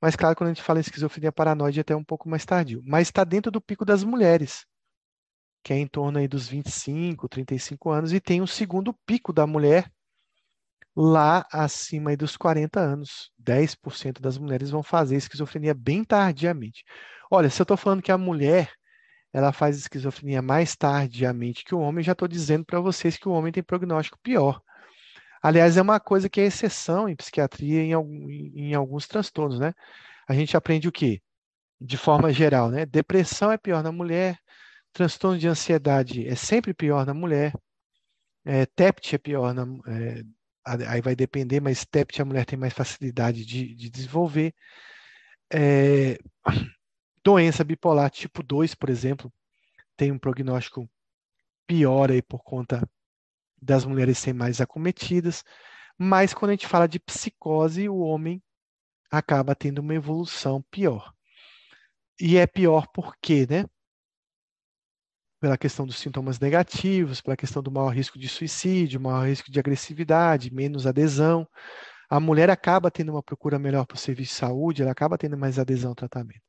mas 0.00 0.16
claro, 0.16 0.34
quando 0.36 0.50
a 0.50 0.54
gente 0.54 0.62
fala 0.62 0.78
em 0.78 0.82
esquizofrenia 0.82 1.32
paranoide, 1.32 1.80
é 1.80 1.82
até 1.82 1.94
um 1.94 2.04
pouco 2.04 2.28
mais 2.28 2.44
tardio. 2.44 2.80
Mas 2.84 3.08
está 3.08 3.24
dentro 3.24 3.50
do 3.52 3.60
pico 3.60 3.84
das 3.84 4.02
mulheres, 4.02 4.64
que 5.62 5.72
é 5.72 5.78
em 5.78 5.86
torno 5.86 6.18
aí 6.18 6.26
dos 6.28 6.48
25, 6.48 7.28
35 7.28 7.90
anos, 7.90 8.12
e 8.12 8.20
tem 8.20 8.40
o 8.40 8.46
segundo 8.46 8.94
pico 9.06 9.32
da 9.32 9.46
mulher, 9.46 9.90
lá 10.94 11.46
acima 11.50 12.16
dos 12.16 12.36
40 12.36 12.80
anos. 12.80 13.30
10% 13.38 14.20
das 14.20 14.38
mulheres 14.38 14.70
vão 14.70 14.82
fazer 14.82 15.16
esquizofrenia 15.16 15.74
bem 15.74 16.04
tardiamente. 16.04 16.84
Olha, 17.30 17.48
se 17.50 17.60
eu 17.60 17.64
estou 17.64 17.76
falando 17.76 18.02
que 18.02 18.12
a 18.12 18.18
mulher 18.18 18.70
ela 19.32 19.52
faz 19.52 19.78
esquizofrenia 19.78 20.42
mais 20.42 20.76
tardiamente 20.76 21.64
que 21.64 21.74
o 21.74 21.80
homem, 21.80 22.04
já 22.04 22.12
estou 22.12 22.28
dizendo 22.28 22.64
para 22.66 22.80
vocês 22.80 23.16
que 23.16 23.28
o 23.28 23.32
homem 23.32 23.50
tem 23.52 23.62
prognóstico 23.62 24.18
pior. 24.22 24.60
Aliás, 25.42 25.76
é 25.76 25.82
uma 25.82 25.98
coisa 25.98 26.28
que 26.28 26.40
é 26.40 26.44
exceção 26.44 27.08
em 27.08 27.16
psiquiatria 27.16 27.82
em, 27.82 27.92
em 28.54 28.74
alguns 28.74 29.08
transtornos, 29.08 29.58
né? 29.58 29.72
A 30.28 30.34
gente 30.34 30.56
aprende 30.56 30.86
o 30.88 30.92
quê? 30.92 31.20
De 31.80 31.96
forma 31.96 32.32
geral, 32.32 32.70
né? 32.70 32.86
Depressão 32.86 33.50
é 33.50 33.58
pior 33.58 33.82
na 33.82 33.90
mulher, 33.90 34.38
transtorno 34.92 35.38
de 35.38 35.48
ansiedade 35.48 36.28
é 36.28 36.34
sempre 36.36 36.74
pior 36.74 37.06
na 37.06 37.14
mulher, 37.14 37.54
é, 38.44 38.66
TEPT 38.66 39.16
é 39.16 39.18
pior 39.18 39.54
na, 39.54 39.64
é, 39.88 40.22
aí 40.64 41.00
vai 41.00 41.16
depender, 41.16 41.60
mas 41.60 41.84
TEPT 41.84 42.22
a 42.22 42.24
mulher 42.24 42.44
tem 42.44 42.58
mais 42.58 42.72
facilidade 42.72 43.44
de, 43.44 43.74
de 43.74 43.90
desenvolver. 43.90 44.54
É, 45.52 46.18
doença 47.24 47.64
bipolar 47.64 48.10
tipo 48.10 48.42
2, 48.42 48.74
por 48.74 48.90
exemplo, 48.90 49.32
tem 49.96 50.12
um 50.12 50.18
prognóstico 50.18 50.88
pior 51.66 52.10
aí 52.10 52.22
por 52.22 52.42
conta 52.42 52.88
das 53.60 53.84
mulheres 53.84 54.18
serem 54.18 54.38
mais 54.38 54.60
acometidas, 54.60 55.44
mas 55.96 56.34
quando 56.34 56.50
a 56.50 56.54
gente 56.54 56.66
fala 56.66 56.88
de 56.88 56.98
psicose, 56.98 57.88
o 57.88 57.98
homem 57.98 58.42
acaba 59.10 59.54
tendo 59.54 59.78
uma 59.78 59.94
evolução 59.94 60.62
pior. 60.70 61.12
E 62.20 62.36
é 62.36 62.46
pior 62.46 62.86
por 62.88 63.16
quê, 63.20 63.46
né? 63.48 63.64
Pela 65.42 65.58
questão 65.58 65.84
dos 65.84 65.98
sintomas 65.98 66.38
negativos, 66.38 67.20
pela 67.20 67.36
questão 67.36 67.60
do 67.60 67.68
maior 67.68 67.88
risco 67.88 68.16
de 68.16 68.28
suicídio, 68.28 69.00
maior 69.00 69.26
risco 69.26 69.50
de 69.50 69.58
agressividade, 69.58 70.54
menos 70.54 70.86
adesão. 70.86 71.48
A 72.08 72.20
mulher 72.20 72.48
acaba 72.48 72.92
tendo 72.92 73.10
uma 73.10 73.24
procura 73.24 73.58
melhor 73.58 73.84
para 73.84 73.96
o 73.96 73.98
serviço 73.98 74.34
de 74.34 74.38
saúde, 74.38 74.82
ela 74.82 74.92
acaba 74.92 75.18
tendo 75.18 75.36
mais 75.36 75.58
adesão 75.58 75.90
ao 75.90 75.94
tratamento. 75.96 76.44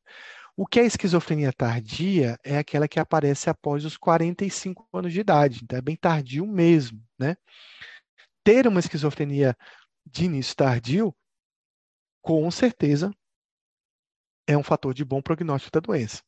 O 0.56 0.68
que 0.68 0.80
é 0.80 0.86
esquizofrenia 0.86 1.52
tardia 1.52 2.38
é 2.44 2.60
aquela 2.60 2.88
que 2.88 3.00
aparece 3.00 3.50
após 3.50 3.84
os 3.84 3.98
45 3.98 4.88
anos 4.94 5.12
de 5.12 5.22
idade, 5.22 5.62
então 5.64 5.80
é 5.80 5.82
bem 5.82 5.96
tardio 5.96 6.46
mesmo, 6.46 7.02
né? 7.18 7.36
Ter 8.44 8.68
uma 8.68 8.80
esquizofrenia 8.80 9.58
de 10.06 10.26
início 10.26 10.56
tardio, 10.56 11.16
com 12.22 12.52
certeza, 12.52 13.12
é 14.46 14.56
um 14.56 14.62
fator 14.62 14.94
de 14.94 15.04
bom 15.04 15.20
prognóstico 15.20 15.72
da 15.72 15.80
doença. 15.80 16.22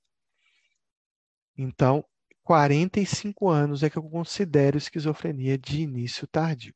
Então, 1.55 2.03
45 2.45 3.49
anos 3.49 3.81
é 3.84 3.89
que 3.89 3.97
eu 3.97 4.03
considero 4.03 4.77
esquizofrenia 4.77 5.57
de 5.57 5.81
início 5.81 6.27
tardio. 6.27 6.76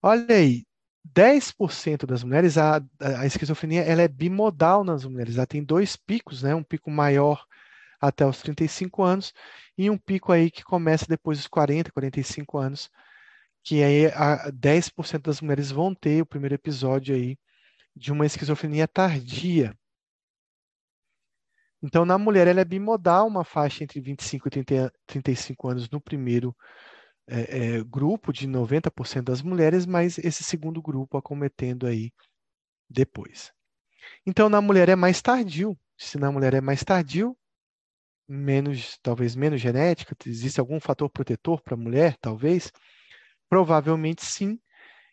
Olha 0.00 0.36
aí, 0.36 0.64
10% 1.04 2.06
das 2.06 2.22
mulheres, 2.22 2.56
a, 2.56 2.80
a, 3.00 3.26
esquizofrenia 3.26 3.82
ela 3.82 4.02
é 4.02 4.08
bimodal 4.08 4.84
nas 4.84 5.04
mulheres. 5.04 5.36
Ela 5.36 5.46
tem 5.46 5.64
dois 5.64 5.96
picos, 5.96 6.44
né? 6.44 6.54
um 6.54 6.62
pico 6.62 6.90
maior 6.92 7.44
até 8.00 8.24
os 8.24 8.40
35 8.40 9.02
anos 9.02 9.34
e 9.76 9.90
um 9.90 9.98
pico 9.98 10.32
aí 10.32 10.48
que 10.48 10.62
começa 10.62 11.06
depois 11.08 11.38
dos 11.38 11.48
40, 11.48 11.90
45 11.90 12.56
anos, 12.56 12.88
que 13.64 13.82
aí 13.82 14.06
a 14.06 14.50
10% 14.52 15.22
das 15.22 15.40
mulheres 15.40 15.72
vão 15.72 15.92
ter 15.92 16.22
o 16.22 16.26
primeiro 16.26 16.54
episódio 16.54 17.16
aí 17.16 17.36
de 17.96 18.12
uma 18.12 18.26
esquizofrenia 18.26 18.86
tardia. 18.86 19.76
Então, 21.82 22.04
na 22.04 22.18
mulher, 22.18 22.46
ela 22.46 22.60
é 22.60 22.64
bimodal, 22.64 23.26
uma 23.26 23.44
faixa 23.44 23.82
entre 23.84 24.00
25 24.00 24.48
e 24.48 24.50
30, 24.50 24.92
35 25.06 25.68
anos 25.68 25.90
no 25.90 26.00
primeiro 26.00 26.54
é, 27.26 27.76
é, 27.76 27.84
grupo, 27.84 28.32
de 28.32 28.46
90% 28.46 29.22
das 29.22 29.40
mulheres, 29.40 29.86
mas 29.86 30.18
esse 30.18 30.44
segundo 30.44 30.82
grupo 30.82 31.16
acometendo 31.16 31.86
aí 31.86 32.12
depois. 32.88 33.52
Então, 34.26 34.48
na 34.48 34.60
mulher 34.60 34.88
é 34.88 34.96
mais 34.96 35.22
tardio. 35.22 35.78
Se 35.96 36.18
na 36.18 36.30
mulher 36.32 36.54
é 36.54 36.60
mais 36.60 36.82
tardio, 36.82 37.36
menos, 38.28 38.98
talvez 39.02 39.34
menos 39.34 39.60
genética, 39.60 40.16
existe 40.26 40.60
algum 40.60 40.80
fator 40.80 41.10
protetor 41.10 41.60
para 41.62 41.74
a 41.74 41.76
mulher, 41.76 42.16
talvez? 42.20 42.72
Provavelmente 43.48 44.24
sim. 44.24 44.58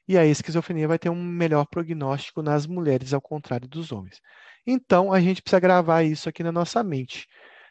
E 0.07 0.18
a 0.18 0.26
esquizofrenia 0.26 0.88
vai 0.88 0.99
ter 0.99 1.10
um 1.10 1.22
melhor 1.22 1.65
prognóstico 1.65 2.41
nas 2.41 2.65
mulheres, 2.65 3.14
ao 3.14 3.22
contrário 3.22 3.68
dos 3.68 3.91
homens. 3.91 4.22
Então, 4.69 5.14
a 5.14 5.22
gente 5.22 5.41
precisa 5.41 5.61
gravar 5.61 6.03
isso 6.03 6.27
aqui 6.27 6.44
na 6.44 6.52
nossa 6.52 6.84
mente. 6.84 7.26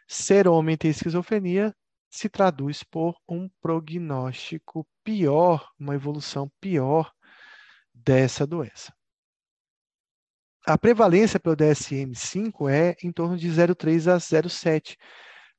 Ser 0.08 0.48
homem 0.48 0.78
ter 0.78 0.88
esquizofrenia 0.88 1.74
se 2.10 2.26
traduz 2.26 2.82
por 2.82 3.14
um 3.28 3.50
prognóstico 3.60 4.86
pior, 5.04 5.68
uma 5.78 5.94
evolução 5.94 6.50
pior 6.58 7.12
dessa 7.92 8.46
doença. 8.46 8.94
A 10.66 10.78
prevalência 10.78 11.38
pelo 11.38 11.54
DSM-5 11.54 12.70
é 12.70 12.96
em 13.02 13.12
torno 13.12 13.36
de 13.36 13.48
0,3 13.48 14.10
a 14.10 14.16
0,7, 14.16 14.96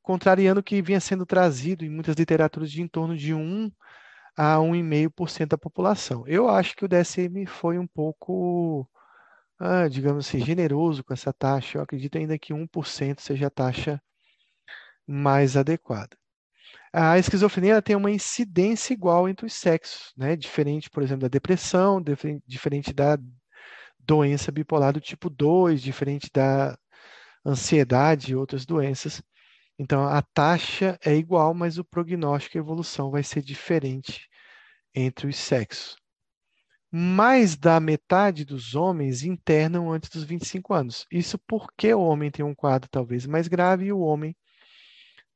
contrariando 0.01 0.59
o 0.59 0.63
que 0.63 0.81
vinha 0.81 0.99
sendo 0.99 1.25
trazido 1.25 1.85
em 1.85 1.89
muitas 1.89 2.15
literaturas 2.15 2.71
de 2.71 2.81
em 2.81 2.87
torno 2.87 3.15
de 3.15 3.33
1 3.33 3.71
a 4.35 4.57
1,5% 4.57 5.49
da 5.49 5.57
população. 5.57 6.23
Eu 6.27 6.49
acho 6.49 6.75
que 6.75 6.83
o 6.83 6.87
DSM 6.87 7.45
foi 7.45 7.77
um 7.77 7.87
pouco 7.87 8.89
ah, 9.59 9.87
digamos 9.87 10.27
assim, 10.27 10.39
generoso 10.43 11.03
com 11.03 11.13
essa 11.13 11.33
taxa. 11.33 11.77
Eu 11.77 11.81
acredito 11.83 12.17
ainda 12.17 12.37
que 12.37 12.53
1% 12.53 13.21
seja 13.21 13.47
a 13.47 13.49
taxa 13.49 14.01
mais 15.07 15.57
adequada. 15.57 16.17
A 16.93 17.17
esquizofrenia 17.19 17.81
tem 17.81 17.95
uma 17.95 18.11
incidência 18.11 18.93
igual 18.93 19.29
entre 19.29 19.45
os 19.45 19.53
sexos, 19.53 20.13
né? 20.17 20.35
diferente, 20.35 20.89
por 20.89 21.03
exemplo, 21.03 21.23
da 21.23 21.27
depressão, 21.27 22.01
diferente 22.47 22.93
da 22.93 23.17
doença 23.99 24.51
bipolar 24.51 24.93
do 24.93 25.01
tipo 25.01 25.29
2, 25.29 25.81
diferente 25.81 26.29
da 26.33 26.77
ansiedade 27.45 28.31
e 28.31 28.35
outras 28.35 28.65
doenças. 28.65 29.21
Então, 29.79 30.07
a 30.07 30.21
taxa 30.21 30.97
é 31.03 31.15
igual, 31.15 31.53
mas 31.53 31.77
o 31.77 31.85
prognóstico 31.85 32.57
e 32.57 32.59
a 32.59 32.61
evolução 32.61 33.11
vai 33.11 33.23
ser 33.23 33.41
diferente 33.41 34.27
entre 34.95 35.27
os 35.27 35.37
sexos 35.37 35.97
mais 36.91 37.55
da 37.55 37.79
metade 37.79 38.45
dos 38.45 38.75
homens 38.75 39.23
internam 39.23 39.91
antes 39.91 40.09
dos 40.09 40.23
25 40.23 40.73
anos. 40.73 41.05
Isso 41.11 41.37
porque 41.39 41.93
o 41.93 42.01
homem 42.01 42.31
tem 42.31 42.45
um 42.45 42.55
quadro 42.55 42.89
talvez 42.89 43.25
mais 43.25 43.47
grave 43.47 43.85
e 43.85 43.93
o 43.93 43.99
homem 43.99 44.35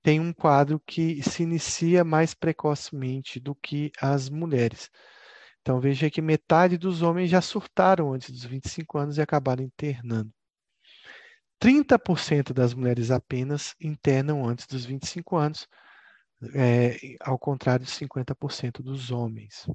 tem 0.02 0.20
um 0.20 0.34
quadro 0.34 0.80
que 0.80 1.22
se 1.22 1.44
inicia 1.44 2.04
mais 2.04 2.34
precocemente 2.34 3.40
do 3.40 3.54
que 3.56 3.92
as 4.02 4.30
mulheres. 4.30 4.90
Então 5.62 5.80
veja 5.80 6.10
que 6.10 6.22
metade 6.22 6.78
dos 6.78 7.02
homens 7.02 7.30
já 7.30 7.42
surtaram 7.42 8.14
antes 8.14 8.32
dos 8.32 8.44
25 8.44 8.98
anos 8.98 9.18
e 9.18 9.22
acabaram 9.22 9.64
internando. 9.64 10.32
30% 11.60 12.54
das 12.54 12.74
mulheres 12.74 13.12
apenas 13.12 13.76
internam 13.80 14.44
antes 14.44 14.66
dos 14.66 14.84
25 14.84 15.38
anos, 15.38 15.68
é, 16.56 16.98
ao 17.20 17.38
contrário 17.38 17.86
de 17.86 17.92
50% 17.92 18.82
dos 18.82 19.12
homens. 19.12 19.68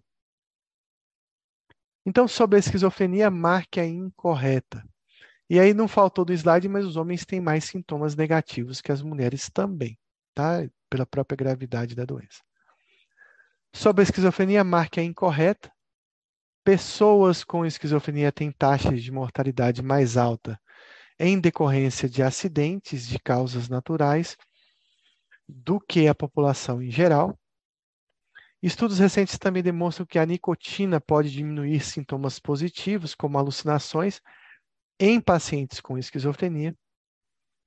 Então, 2.07 2.29
sobre 2.29 2.57
a 2.57 2.61
esquizofrenia, 2.61 3.29
marque 3.33 3.81
a 3.81 3.85
incorreta. 3.85 4.89
E 5.51 5.59
aí 5.59 5.75
não 5.75 5.89
faltou 5.89 6.25
do 6.25 6.33
slide, 6.33 6.69
mas 6.69 6.87
os 6.87 6.97
homens 6.97 7.27
têm 7.27 7.41
mais 7.41 7.65
sintomas 7.65 8.15
negativos 8.15 8.81
que 8.81 8.93
as 8.93 9.03
mulheres 9.03 9.51
também, 9.51 9.99
tá? 10.33 10.65
Pela 10.89 11.05
própria 11.05 11.37
gravidade 11.37 11.97
da 11.97 12.05
doença. 12.05 12.41
Sobre 13.75 14.03
a 14.03 14.05
esquizofrenia, 14.05 14.63
marque 14.63 15.01
a 15.01 15.03
incorreta. 15.03 15.71
Pessoas 16.65 17.43
com 17.43 17.67
esquizofrenia 17.67 18.31
têm 18.31 18.53
taxas 18.53 19.03
de 19.03 19.11
mortalidade 19.11 19.83
mais 19.83 20.17
alta 20.17 20.61
em 21.19 21.41
decorrência 21.41 22.09
de 22.09 22.23
acidentes 22.23 23.07
de 23.07 23.19
causas 23.19 23.69
naturais 23.69 24.37
do 25.49 25.81
que 25.81 26.07
a 26.07 26.15
população 26.15 26.81
em 26.81 26.91
geral. 26.91 27.39
Estudos 28.63 28.99
recentes 28.99 29.39
também 29.39 29.63
demonstram 29.63 30.07
que 30.07 30.19
a 30.19 30.27
nicotina 30.27 31.01
pode 31.01 31.31
diminuir 31.31 31.81
sintomas 31.81 32.39
positivos, 32.39 33.15
como 33.15 33.39
alucinações, 33.39 34.21
em 34.99 35.21
pacientes 35.21 35.81
com 35.81 35.99
esquizofrenia. 35.99 36.75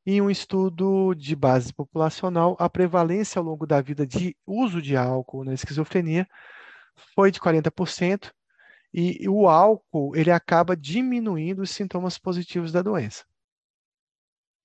Em 0.06 0.22
um 0.22 0.30
estudo 0.30 1.14
de 1.14 1.35
base 1.35 1.72
populacional, 1.72 2.58
a 2.59 2.68
prevalência 2.69 3.40
ao 3.40 3.45
longo 3.45 3.68
da 3.68 3.80
vida 3.80 4.08
de 4.08 4.35
uso 4.48 4.82
de 4.82 4.98
álcool 4.98 5.43
na 5.43 5.53
esquizofrenia 5.53 6.27
foi 7.14 7.32
de 7.32 7.40
40%, 7.40 8.32
e 8.92 9.30
o 9.30 9.48
álcool 9.48 10.16
ele 10.16 10.32
acaba 10.32 10.76
diminuindo 10.76 11.61
os 11.61 11.69
sintomas 11.69 12.18
positivos 12.18 12.72
da 12.72 12.82
doença. 12.82 13.24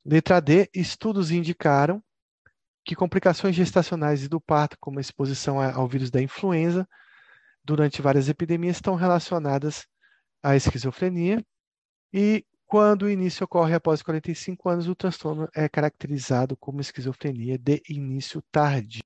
Letra 0.04 0.40
D, 0.40 0.70
estudos 0.74 1.30
indicaram 1.30 2.02
que 2.84 2.94
complicações 2.94 3.56
gestacionais 3.56 4.24
e 4.24 4.28
do 4.28 4.40
parto, 4.40 4.76
como 4.78 4.98
a 4.98 5.00
exposição 5.00 5.60
ao 5.60 5.88
vírus 5.88 6.10
da 6.10 6.20
influenza, 6.20 6.86
durante 7.64 8.02
várias 8.02 8.28
epidemias, 8.28 8.76
estão 8.76 8.94
relacionadas 8.94 9.86
à 10.42 10.54
esquizofrenia. 10.54 11.44
E 12.12 12.44
quando 12.66 13.02
o 13.02 13.10
início 13.10 13.44
ocorre 13.44 13.74
após 13.74 14.02
45 14.02 14.68
anos, 14.68 14.88
o 14.88 14.94
transtorno 14.94 15.48
é 15.54 15.68
caracterizado 15.68 16.56
como 16.56 16.80
esquizofrenia 16.80 17.58
de 17.58 17.82
início 17.88 18.42
tardio. 18.52 19.02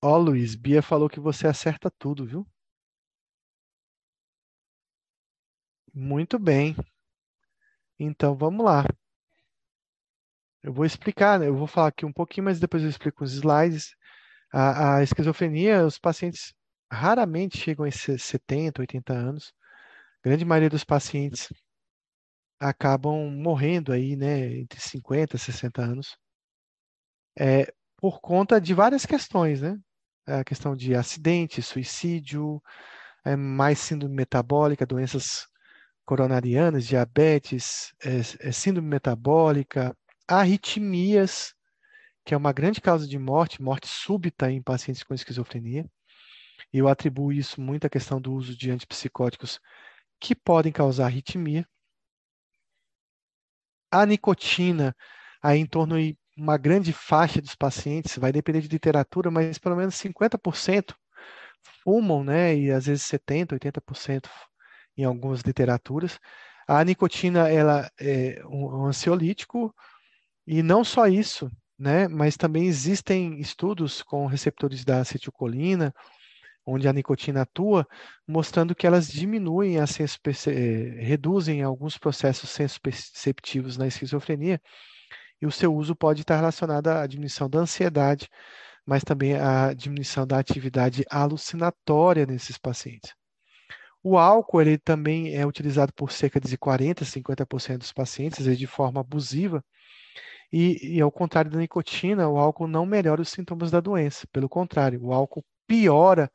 Ó, 0.00 0.16
Luiz, 0.16 0.54
Bia 0.54 0.80
falou 0.82 1.06
que 1.06 1.20
você 1.20 1.46
acerta 1.46 1.90
tudo, 1.98 2.24
viu? 2.24 2.46
Muito 5.92 6.38
bem. 6.38 6.76
Então, 7.98 8.34
vamos 8.34 8.64
lá. 8.64 8.84
Eu 10.62 10.72
vou 10.72 10.84
explicar, 10.84 11.38
né? 11.38 11.48
Eu 11.48 11.56
vou 11.56 11.66
falar 11.66 11.88
aqui 11.88 12.04
um 12.04 12.12
pouquinho, 12.12 12.44
mas 12.44 12.58
depois 12.60 12.82
eu 12.82 12.88
explico 12.90 13.24
os 13.24 13.32
slides. 13.32 13.94
A, 14.52 14.96
a 14.98 15.02
esquizofrenia, 15.02 15.84
os 15.86 15.98
pacientes 15.98 16.54
raramente 16.92 17.58
chegam 17.58 17.86
a 17.86 17.90
70, 17.90 18.82
80 18.82 19.12
anos. 19.14 19.52
A 20.24 20.28
grande 20.28 20.44
maioria 20.44 20.70
dos 20.70 20.84
pacientes 20.84 21.48
acabam 22.60 23.30
morrendo 23.30 23.92
aí, 23.92 24.14
né, 24.16 24.58
entre 24.58 24.78
50 24.80 25.36
e 25.36 25.38
60 25.38 25.80
anos, 25.82 26.18
é, 27.38 27.72
por 27.96 28.20
conta 28.20 28.60
de 28.60 28.74
várias 28.74 29.06
questões, 29.06 29.60
né? 29.60 29.78
A 30.26 30.44
questão 30.44 30.74
de 30.74 30.94
acidente, 30.94 31.62
suicídio, 31.62 32.60
é, 33.24 33.36
mais 33.36 33.78
síndrome 33.78 34.14
metabólica, 34.14 34.84
doenças 34.84 35.46
coronarianas, 36.04 36.86
diabetes, 36.86 37.94
é, 38.04 38.48
é 38.48 38.52
síndrome 38.52 38.88
metabólica, 38.88 39.96
arritmias, 40.26 41.54
que 42.24 42.34
é 42.34 42.36
uma 42.36 42.52
grande 42.52 42.80
causa 42.80 43.06
de 43.06 43.18
morte, 43.18 43.62
morte 43.62 43.86
súbita 43.86 44.50
em 44.50 44.62
pacientes 44.62 45.02
com 45.04 45.14
esquizofrenia. 45.14 45.86
E 46.72 46.78
eu 46.78 46.88
atribuo 46.88 47.32
isso 47.32 47.60
muito 47.60 47.86
à 47.86 47.90
questão 47.90 48.20
do 48.20 48.32
uso 48.32 48.56
de 48.56 48.70
antipsicóticos 48.70 49.60
que 50.20 50.34
podem 50.34 50.72
causar 50.72 51.06
arritmia. 51.06 51.66
A 53.90 54.04
nicotina, 54.04 54.94
aí 55.42 55.60
em 55.60 55.66
torno 55.66 55.96
de 55.96 56.18
uma 56.36 56.56
grande 56.58 56.92
faixa 56.92 57.40
dos 57.40 57.54
pacientes, 57.54 58.18
vai 58.18 58.30
depender 58.32 58.60
de 58.60 58.68
literatura, 58.68 59.30
mas 59.30 59.58
pelo 59.58 59.76
menos 59.76 59.94
50% 59.94 60.94
fumam, 61.82 62.22
né? 62.22 62.56
E 62.56 62.70
às 62.70 62.86
vezes 62.86 63.04
70%, 63.04 63.58
80% 63.58 64.28
em 64.96 65.04
algumas 65.04 65.40
literaturas. 65.40 66.18
A 66.68 66.82
nicotina 66.84 67.48
ela 67.48 67.90
é 67.98 68.42
um 68.46 68.86
ansiolítico 68.86 69.74
e 70.46 70.62
não 70.62 70.84
só 70.84 71.06
isso, 71.06 71.50
né? 71.78 72.08
Mas 72.08 72.36
também 72.36 72.66
existem 72.66 73.40
estudos 73.40 74.02
com 74.02 74.26
receptores 74.26 74.84
da 74.84 75.00
acetilcolina, 75.00 75.94
onde 76.66 76.88
a 76.88 76.92
nicotina 76.92 77.42
atua, 77.42 77.86
mostrando 78.26 78.74
que 78.74 78.86
elas 78.86 79.08
diminuem, 79.08 79.78
a 79.78 79.84
eh, 79.84 81.04
reduzem 81.04 81.62
alguns 81.62 81.96
processos 81.96 82.50
sensoperceptivos 82.50 83.76
na 83.76 83.86
esquizofrenia, 83.86 84.60
e 85.40 85.46
o 85.46 85.52
seu 85.52 85.74
uso 85.74 85.94
pode 85.94 86.22
estar 86.22 86.36
relacionado 86.36 86.88
à 86.88 87.06
diminuição 87.06 87.48
da 87.48 87.60
ansiedade, 87.60 88.28
mas 88.84 89.02
também 89.02 89.34
à 89.34 89.72
diminuição 89.74 90.26
da 90.26 90.38
atividade 90.38 91.04
alucinatória 91.10 92.26
nesses 92.26 92.56
pacientes. 92.58 93.14
O 94.02 94.16
álcool 94.16 94.60
ele 94.62 94.78
também 94.78 95.34
é 95.34 95.44
utilizado 95.44 95.92
por 95.92 96.12
cerca 96.12 96.40
de 96.40 96.56
40, 96.56 97.04
50% 97.04 97.78
dos 97.78 97.92
pacientes, 97.92 98.56
de 98.56 98.66
forma 98.66 99.00
abusiva, 99.00 99.64
e, 100.52 100.96
e, 100.96 101.00
ao 101.00 101.10
contrário 101.10 101.50
da 101.50 101.58
nicotina, 101.58 102.28
o 102.28 102.38
álcool 102.38 102.68
não 102.68 102.86
melhora 102.86 103.20
os 103.20 103.30
sintomas 103.30 103.70
da 103.70 103.80
doença. 103.80 104.26
Pelo 104.32 104.48
contrário, 104.48 105.02
o 105.02 105.12
álcool 105.12 105.44
piora 105.66 106.30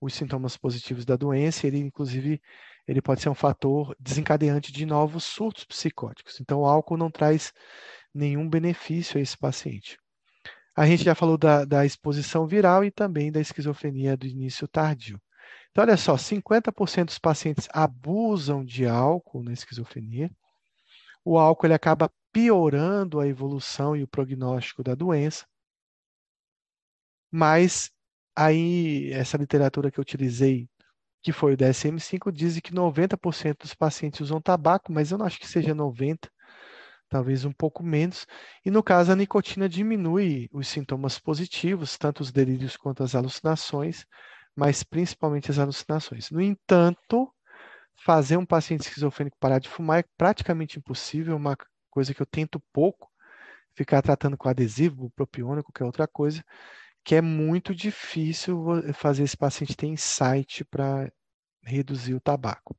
os 0.00 0.14
sintomas 0.14 0.56
positivos 0.56 1.04
da 1.04 1.16
doença. 1.16 1.66
Ele, 1.66 1.78
inclusive, 1.78 2.40
ele 2.86 3.00
pode 3.00 3.22
ser 3.22 3.30
um 3.30 3.34
fator 3.34 3.96
desencadeante 3.98 4.70
de 4.70 4.84
novos 4.84 5.24
surtos 5.24 5.64
psicóticos. 5.64 6.38
Então, 6.40 6.60
o 6.60 6.66
álcool 6.66 6.98
não 6.98 7.10
traz 7.10 7.52
nenhum 8.14 8.48
benefício 8.48 9.18
a 9.18 9.20
esse 9.20 9.36
paciente. 9.36 9.98
A 10.76 10.86
gente 10.86 11.04
já 11.04 11.14
falou 11.14 11.38
da, 11.38 11.64
da 11.64 11.84
exposição 11.84 12.46
viral 12.46 12.84
e 12.84 12.90
também 12.90 13.30
da 13.30 13.40
esquizofrenia 13.40 14.16
do 14.16 14.26
início 14.26 14.66
tardio. 14.66 15.20
Então, 15.70 15.82
olha 15.82 15.96
só, 15.96 16.16
50% 16.16 17.06
dos 17.06 17.18
pacientes 17.18 17.68
abusam 17.72 18.64
de 18.64 18.86
álcool 18.86 19.42
na 19.42 19.52
esquizofrenia. 19.52 20.30
O 21.24 21.38
álcool 21.38 21.66
ele 21.66 21.74
acaba 21.74 22.10
piorando 22.32 23.20
a 23.20 23.26
evolução 23.26 23.96
e 23.96 24.02
o 24.02 24.08
prognóstico 24.08 24.82
da 24.82 24.94
doença. 24.94 25.46
Mas 27.30 27.90
aí, 28.36 29.10
essa 29.12 29.36
literatura 29.36 29.90
que 29.90 29.98
eu 29.98 30.02
utilizei, 30.02 30.68
que 31.22 31.32
foi 31.32 31.54
o 31.54 31.56
DSM-5, 31.56 32.30
diz 32.30 32.58
que 32.60 32.72
90% 32.72 33.58
dos 33.58 33.74
pacientes 33.74 34.20
usam 34.20 34.40
tabaco, 34.40 34.92
mas 34.92 35.10
eu 35.10 35.18
não 35.18 35.26
acho 35.26 35.40
que 35.40 35.48
seja 35.48 35.74
90%, 35.74 36.28
talvez 37.14 37.44
um 37.44 37.52
pouco 37.52 37.84
menos. 37.84 38.26
E 38.64 38.72
no 38.72 38.82
caso, 38.82 39.12
a 39.12 39.14
nicotina 39.14 39.68
diminui 39.68 40.48
os 40.52 40.66
sintomas 40.66 41.16
positivos, 41.16 41.96
tanto 41.96 42.22
os 42.22 42.32
delírios 42.32 42.76
quanto 42.76 43.04
as 43.04 43.14
alucinações, 43.14 44.04
mas 44.56 44.82
principalmente 44.82 45.48
as 45.48 45.60
alucinações. 45.60 46.28
No 46.32 46.40
entanto, 46.40 47.32
fazer 48.04 48.36
um 48.36 48.44
paciente 48.44 48.80
esquizofrênico 48.80 49.36
parar 49.38 49.60
de 49.60 49.68
fumar 49.68 50.00
é 50.00 50.04
praticamente 50.18 50.76
impossível, 50.80 51.36
uma 51.36 51.56
coisa 51.88 52.12
que 52.12 52.20
eu 52.20 52.26
tento 52.26 52.60
pouco, 52.72 53.08
ficar 53.76 54.02
tratando 54.02 54.36
com 54.36 54.48
adesivo, 54.48 55.08
propiônico, 55.14 55.72
que 55.72 55.84
é 55.84 55.86
outra 55.86 56.08
coisa, 56.08 56.44
que 57.04 57.14
é 57.14 57.20
muito 57.20 57.72
difícil 57.72 58.60
fazer 58.94 59.22
esse 59.22 59.36
paciente 59.36 59.76
ter 59.76 59.86
insight 59.86 60.64
para 60.64 61.08
reduzir 61.62 62.14
o 62.14 62.20
tabaco. 62.20 62.76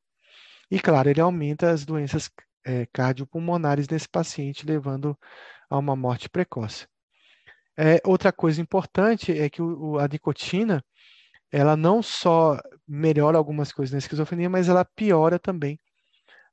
E 0.69 0.77
claro, 0.77 1.09
ele 1.09 1.21
aumenta 1.21 1.71
as 1.71 1.85
doenças 1.85 2.29
é, 2.65 2.85
cardiopulmonares 2.87 3.87
nesse 3.87 4.09
paciente, 4.09 4.65
levando 4.65 5.17
a 5.69 5.77
uma 5.77 5.95
morte 5.95 6.29
precoce. 6.29 6.87
É, 7.77 8.01
outra 8.05 8.31
coisa 8.31 8.61
importante 8.61 9.37
é 9.37 9.49
que 9.49 9.61
o, 9.61 9.99
a 9.99 10.07
nicotina, 10.07 10.83
ela 11.51 11.75
não 11.75 12.01
só 12.01 12.59
melhora 12.87 13.37
algumas 13.37 13.71
coisas 13.71 13.91
na 13.93 13.99
esquizofrenia, 13.99 14.49
mas 14.49 14.69
ela 14.69 14.85
piora 14.85 15.37
também 15.37 15.79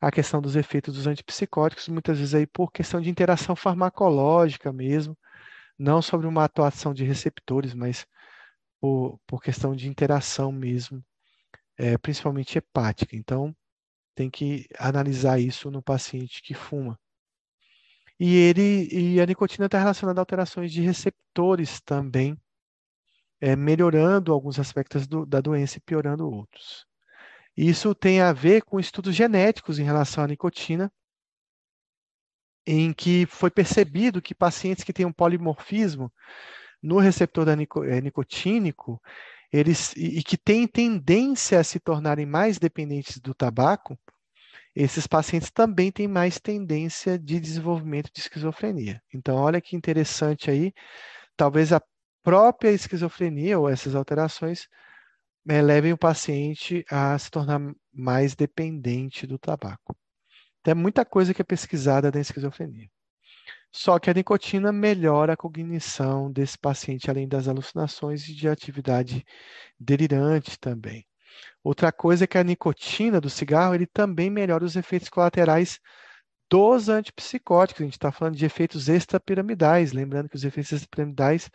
a 0.00 0.10
questão 0.10 0.40
dos 0.42 0.56
efeitos 0.56 0.94
dos 0.94 1.06
antipsicóticos, 1.06 1.88
muitas 1.88 2.18
vezes 2.18 2.34
aí 2.34 2.46
por 2.46 2.72
questão 2.72 3.00
de 3.00 3.08
interação 3.08 3.54
farmacológica 3.54 4.72
mesmo, 4.72 5.16
não 5.78 6.02
sobre 6.02 6.26
uma 6.26 6.44
atuação 6.44 6.92
de 6.92 7.04
receptores, 7.04 7.72
mas 7.72 8.04
por, 8.80 9.20
por 9.26 9.40
questão 9.40 9.76
de 9.76 9.88
interação 9.88 10.50
mesmo, 10.50 11.04
é, 11.78 11.96
principalmente 11.98 12.58
hepática. 12.58 13.14
Então, 13.14 13.54
tem 14.14 14.30
que 14.30 14.66
analisar 14.78 15.38
isso 15.38 15.70
no 15.70 15.82
paciente 15.82 16.42
que 16.42 16.54
fuma. 16.54 16.98
E 18.18 18.36
ele 18.36 18.88
e 18.92 19.20
a 19.20 19.26
nicotina 19.26 19.66
está 19.66 19.78
relacionada 19.78 20.20
a 20.20 20.22
alterações 20.22 20.72
de 20.72 20.80
receptores 20.80 21.80
também, 21.80 22.38
é, 23.40 23.56
melhorando 23.56 24.32
alguns 24.32 24.58
aspectos 24.58 25.06
do, 25.06 25.26
da 25.26 25.40
doença 25.40 25.78
e 25.78 25.80
piorando 25.80 26.30
outros. 26.30 26.86
Isso 27.56 27.94
tem 27.94 28.20
a 28.20 28.32
ver 28.32 28.62
com 28.62 28.78
estudos 28.78 29.14
genéticos 29.14 29.78
em 29.78 29.82
relação 29.82 30.24
à 30.24 30.26
nicotina, 30.26 30.90
em 32.66 32.92
que 32.92 33.26
foi 33.26 33.50
percebido 33.50 34.22
que 34.22 34.34
pacientes 34.34 34.84
que 34.84 34.92
têm 34.92 35.04
um 35.04 35.12
polimorfismo 35.12 36.12
no 36.82 36.98
receptor 36.98 37.44
da 37.44 37.52
eh, 37.52 38.00
nicotínico, 38.00 39.00
eles 39.52 39.92
e 39.96 40.22
que 40.22 40.36
têm 40.36 40.66
tendência 40.66 41.60
a 41.60 41.64
se 41.64 41.78
tornarem 41.78 42.26
mais 42.26 42.58
dependentes 42.58 43.18
do 43.18 43.34
tabaco, 43.34 43.98
esses 44.74 45.06
pacientes 45.06 45.50
também 45.50 45.92
têm 45.92 46.08
mais 46.08 46.40
tendência 46.40 47.18
de 47.18 47.38
desenvolvimento 47.38 48.10
de 48.12 48.20
esquizofrenia. 48.20 49.02
Então, 49.12 49.36
olha 49.36 49.60
que 49.60 49.76
interessante 49.76 50.50
aí, 50.50 50.72
talvez 51.36 51.72
a 51.72 51.82
própria 52.22 52.70
esquizofrenia 52.70 53.58
ou 53.58 53.68
essas 53.68 53.94
alterações 53.94 54.68
é, 55.48 55.60
levem 55.60 55.92
o 55.92 55.98
paciente 55.98 56.84
a 56.90 57.18
se 57.18 57.30
tornar 57.30 57.60
mais 57.92 58.34
dependente 58.34 59.26
do 59.26 59.38
tabaco. 59.38 59.94
Tem 60.62 60.74
muita 60.74 61.04
coisa 61.04 61.34
que 61.34 61.42
é 61.42 61.44
pesquisada 61.44 62.10
na 62.10 62.20
esquizofrenia. 62.20 62.88
Só 63.72 63.98
que 63.98 64.10
a 64.10 64.14
nicotina 64.14 64.70
melhora 64.70 65.32
a 65.32 65.36
cognição 65.36 66.30
desse 66.30 66.58
paciente, 66.58 67.10
além 67.10 67.26
das 67.26 67.48
alucinações 67.48 68.28
e 68.28 68.34
de 68.34 68.48
atividade 68.48 69.24
delirante 69.80 70.58
também. 70.58 71.06
Outra 71.64 71.90
coisa 71.90 72.24
é 72.24 72.26
que 72.26 72.36
a 72.36 72.44
nicotina 72.44 73.20
do 73.20 73.30
cigarro 73.30 73.74
ele 73.74 73.86
também 73.86 74.28
melhora 74.28 74.64
os 74.64 74.76
efeitos 74.76 75.08
colaterais 75.08 75.80
dos 76.50 76.88
antipsicóticos. 76.90 77.80
A 77.80 77.84
gente 77.84 77.94
está 77.94 78.12
falando 78.12 78.36
de 78.36 78.44
efeitos 78.44 78.88
extrapiramidais. 78.88 79.92
Lembrando 79.92 80.28
que 80.28 80.36
os 80.36 80.44
efeitos 80.44 80.72
extrapiramidais 80.72 81.50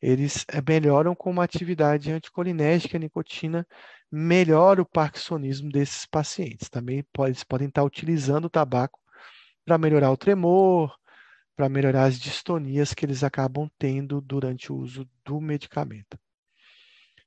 eles 0.00 0.44
eh, 0.48 0.62
melhoram 0.66 1.14
com 1.14 1.30
uma 1.30 1.44
atividade 1.44 2.12
anticolinérgica, 2.12 2.96
a 2.96 3.00
nicotina 3.00 3.66
melhora 4.10 4.80
o 4.80 4.86
parkinsonismo 4.86 5.70
desses 5.70 6.06
pacientes. 6.06 6.68
Também 6.68 7.04
eles 7.26 7.44
podem 7.44 7.68
estar 7.68 7.82
utilizando 7.82 8.44
o 8.44 8.50
tabaco 8.50 8.98
para 9.64 9.76
melhorar 9.76 10.10
o 10.12 10.16
tremor, 10.16 10.96
para 11.58 11.68
melhorar 11.68 12.04
as 12.04 12.20
distonias 12.20 12.94
que 12.94 13.04
eles 13.04 13.24
acabam 13.24 13.68
tendo 13.76 14.20
durante 14.20 14.72
o 14.72 14.76
uso 14.76 15.04
do 15.24 15.40
medicamento. 15.40 16.16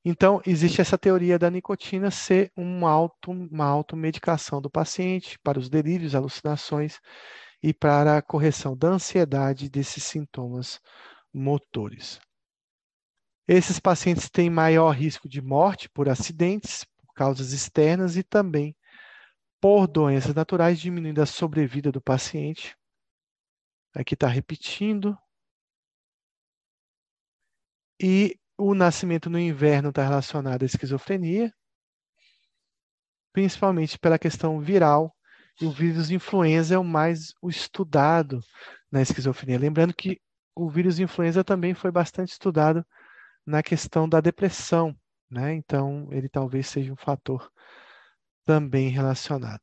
Então, 0.06 0.42
existe 0.48 0.80
essa 0.80 0.98
teoria 0.98 1.38
da 1.38 1.50
nicotina 1.50 2.10
ser 2.10 2.50
um 2.56 2.88
auto, 2.88 3.30
uma 3.30 3.66
automedicação 3.66 4.62
do 4.62 4.70
paciente 4.70 5.38
para 5.40 5.60
os 5.60 5.70
delírios, 5.70 6.16
alucinações 6.16 6.98
e 7.62 7.74
para 7.74 8.16
a 8.16 8.22
correção 8.22 8.76
da 8.76 8.88
ansiedade 8.88 9.70
desses 9.70 10.06
sintomas 10.06 10.80
motores. 11.34 12.18
Esses 13.46 13.82
pacientes 13.82 14.30
têm 14.30 14.50
maior 14.50 14.92
risco 14.92 15.28
de 15.28 15.42
morte 15.42 15.90
por 15.90 16.08
acidentes, 16.08 16.86
por 16.86 17.14
causas 17.14 17.52
externas 17.52 18.16
e 18.16 18.24
também 18.24 18.78
por 19.60 19.88
doenças 19.88 20.34
naturais, 20.34 20.80
diminuindo 20.80 21.22
a 21.22 21.26
sobrevida 21.26 21.92
do 21.92 22.00
paciente. 22.00 22.78
Aqui 23.94 24.14
está 24.14 24.28
repetindo. 24.28 25.18
E 28.02 28.38
o 28.58 28.74
nascimento 28.74 29.30
no 29.30 29.40
inverno 29.40 29.90
está 29.90 30.04
relacionado 30.04 30.64
à 30.64 30.66
esquizofrenia, 30.66 31.54
principalmente 33.34 33.98
pela 34.00 34.20
questão 34.20 34.60
viral 34.60 35.16
E 35.62 35.66
o 35.66 35.72
vírus 35.72 36.12
influenza 36.12 36.76
é 36.76 36.80
o 36.80 36.84
mais 36.84 37.34
estudado 37.44 38.42
na 38.92 39.02
esquizofrenia. 39.02 39.60
Lembrando 39.60 39.94
que 39.94 40.20
o 40.56 40.70
vírus 40.70 41.00
influenza 41.00 41.44
também 41.44 41.74
foi 41.74 41.92
bastante 41.92 42.32
estudado 42.32 42.86
na 43.46 43.64
questão 43.64 44.10
da 44.10 44.22
depressão, 44.22 44.96
né? 45.30 45.54
Então, 45.56 46.10
ele 46.12 46.30
talvez 46.30 46.68
seja 46.68 46.94
um 46.94 46.98
fator 46.98 47.52
também 48.46 48.90
relacionado. 48.90 49.62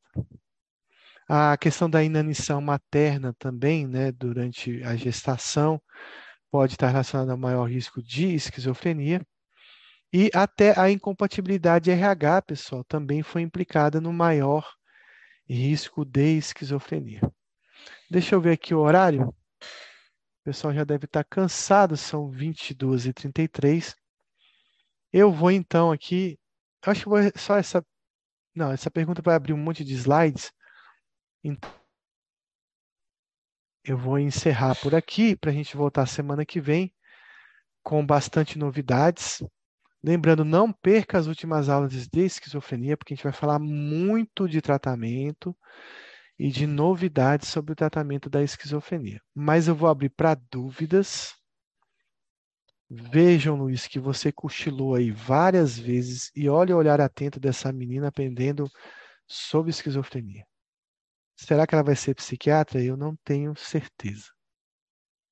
A 1.29 1.59
questão 1.59 1.91
da 1.91 2.03
inanição 2.03 2.59
materna 2.61 3.35
também, 3.39 3.87
né, 3.87 4.11
durante 4.11 4.83
a 4.83 4.97
gestação, 4.97 5.81
pode 6.51 6.73
estar 6.73 6.89
relacionada 6.89 7.33
ao 7.33 7.39
maior 7.39 7.65
risco 7.65 8.03
de 8.03 8.35
esquizofrenia. 8.35 9.21
E 10.11 10.31
até 10.33 10.79
a 10.81 10.91
incompatibilidade 10.91 11.91
RH, 11.91 12.43
pessoal, 12.43 12.83
também 12.85 13.23
foi 13.23 13.43
implicada 13.43 14.01
no 14.01 14.11
maior 14.11 14.67
risco 15.47 16.03
de 16.03 16.39
esquizofrenia. 16.39 17.21
Deixa 18.11 18.35
eu 18.35 18.41
ver 18.41 18.53
aqui 18.53 18.75
o 18.75 18.81
horário. 18.81 19.29
O 19.29 20.45
pessoal 20.45 20.73
já 20.73 20.83
deve 20.83 21.05
estar 21.05 21.25
cansado, 21.25 21.95
são 21.95 22.31
22h33. 22.31 23.95
Eu 25.13 25.31
vou 25.31 25.51
então 25.51 25.93
aqui. 25.93 26.39
Acho 26.87 27.03
que 27.03 27.09
vou 27.11 27.19
só 27.37 27.59
essa. 27.59 27.85
Não, 28.55 28.73
essa 28.73 28.91
pergunta 28.91 29.21
vai 29.21 29.35
abrir 29.35 29.53
um 29.53 29.59
monte 29.59 29.85
de 29.85 29.93
slides. 29.93 30.51
Então, 31.49 31.71
eu 33.85 33.97
vou 33.97 34.19
encerrar 34.19 34.75
por 34.77 34.95
aqui 34.95 35.35
para 35.35 35.51
a 35.51 35.55
gente 35.55 35.77
voltar 35.77 36.07
semana 36.07 36.45
que 36.45 36.61
vem 36.61 36.93
com 37.83 38.05
bastante 38.05 38.59
novidades. 38.59 39.43
Lembrando, 40.05 40.45
não 40.45 40.71
perca 40.71 41.19
as 41.19 41.27
últimas 41.27 41.69
aulas 41.69 42.07
de 42.07 42.21
esquizofrenia, 42.21 42.97
porque 42.97 43.15
a 43.15 43.17
gente 43.17 43.25
vai 43.25 43.33
falar 43.33 43.59
muito 43.59 44.47
de 44.47 44.61
tratamento 44.61 45.57
e 46.39 46.51
de 46.51 46.67
novidades 46.67 47.49
sobre 47.49 47.73
o 47.73 47.77
tratamento 47.77 48.29
da 48.29 48.43
esquizofrenia. 48.43 49.21
Mas 49.35 49.69
eu 49.69 49.75
vou 49.75 49.89
abrir 49.89 50.11
para 50.11 50.35
dúvidas. 50.51 51.35
Vejam, 52.91 53.57
Luiz, 53.57 53.87
que 53.87 53.99
você 53.99 54.31
cochilou 54.31 54.95
aí 54.95 55.11
várias 55.11 55.79
vezes 55.79 56.31
e 56.35 56.49
olhe 56.49 56.73
o 56.73 56.77
olhar 56.77 57.01
atento 57.01 57.41
dessa 57.41 57.73
menina 57.73 58.09
aprendendo 58.09 58.71
sobre 59.27 59.71
esquizofrenia. 59.71 60.48
Será 61.39 61.67
que 61.67 61.75
ela 61.75 61.85
vai 61.85 61.95
ser 61.95 62.15
psiquiatra? 62.15 62.83
Eu 62.83 62.97
não 62.97 63.15
tenho 63.25 63.55
certeza. 63.57 64.33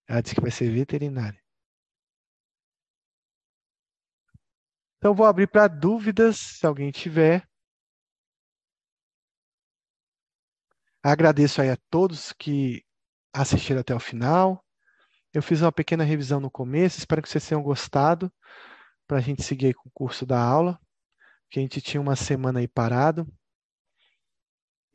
Ela 0.09 0.20
disse 0.23 0.35
que 0.36 0.41
vai 0.41 0.52
ser 0.52 0.70
veterinária. 0.70 1.43
Então, 4.99 5.15
vou 5.15 5.26
abrir 5.26 5.49
para 5.49 5.68
dúvidas, 5.68 6.36
se 6.36 6.67
alguém 6.67 6.91
tiver. 6.91 7.47
Agradeço 11.02 11.60
aí 11.60 11.70
a 11.70 11.76
todos 11.91 12.33
que 12.33 12.85
assistiram 13.33 13.81
até 13.81 13.94
o 13.94 14.01
final. 14.01 14.65
Eu 15.33 15.43
fiz 15.43 15.60
uma 15.60 15.73
pequena 15.73 16.02
revisão 16.02 16.41
no 16.41 16.51
começo, 16.51 16.99
espero 16.99 17.20
que 17.20 17.28
vocês 17.28 17.47
tenham 17.47 17.62
gostado, 17.62 18.33
para 19.07 19.18
a 19.18 19.20
gente 19.20 19.43
seguir 19.43 19.75
com 19.75 19.89
o 19.89 19.93
curso 19.93 20.25
da 20.25 20.41
aula, 20.41 20.81
que 21.51 21.59
a 21.59 21.62
gente 21.62 21.81
tinha 21.81 22.01
uma 22.01 22.17
semana 22.17 22.60
aí 22.60 22.68
parado. 22.68 23.26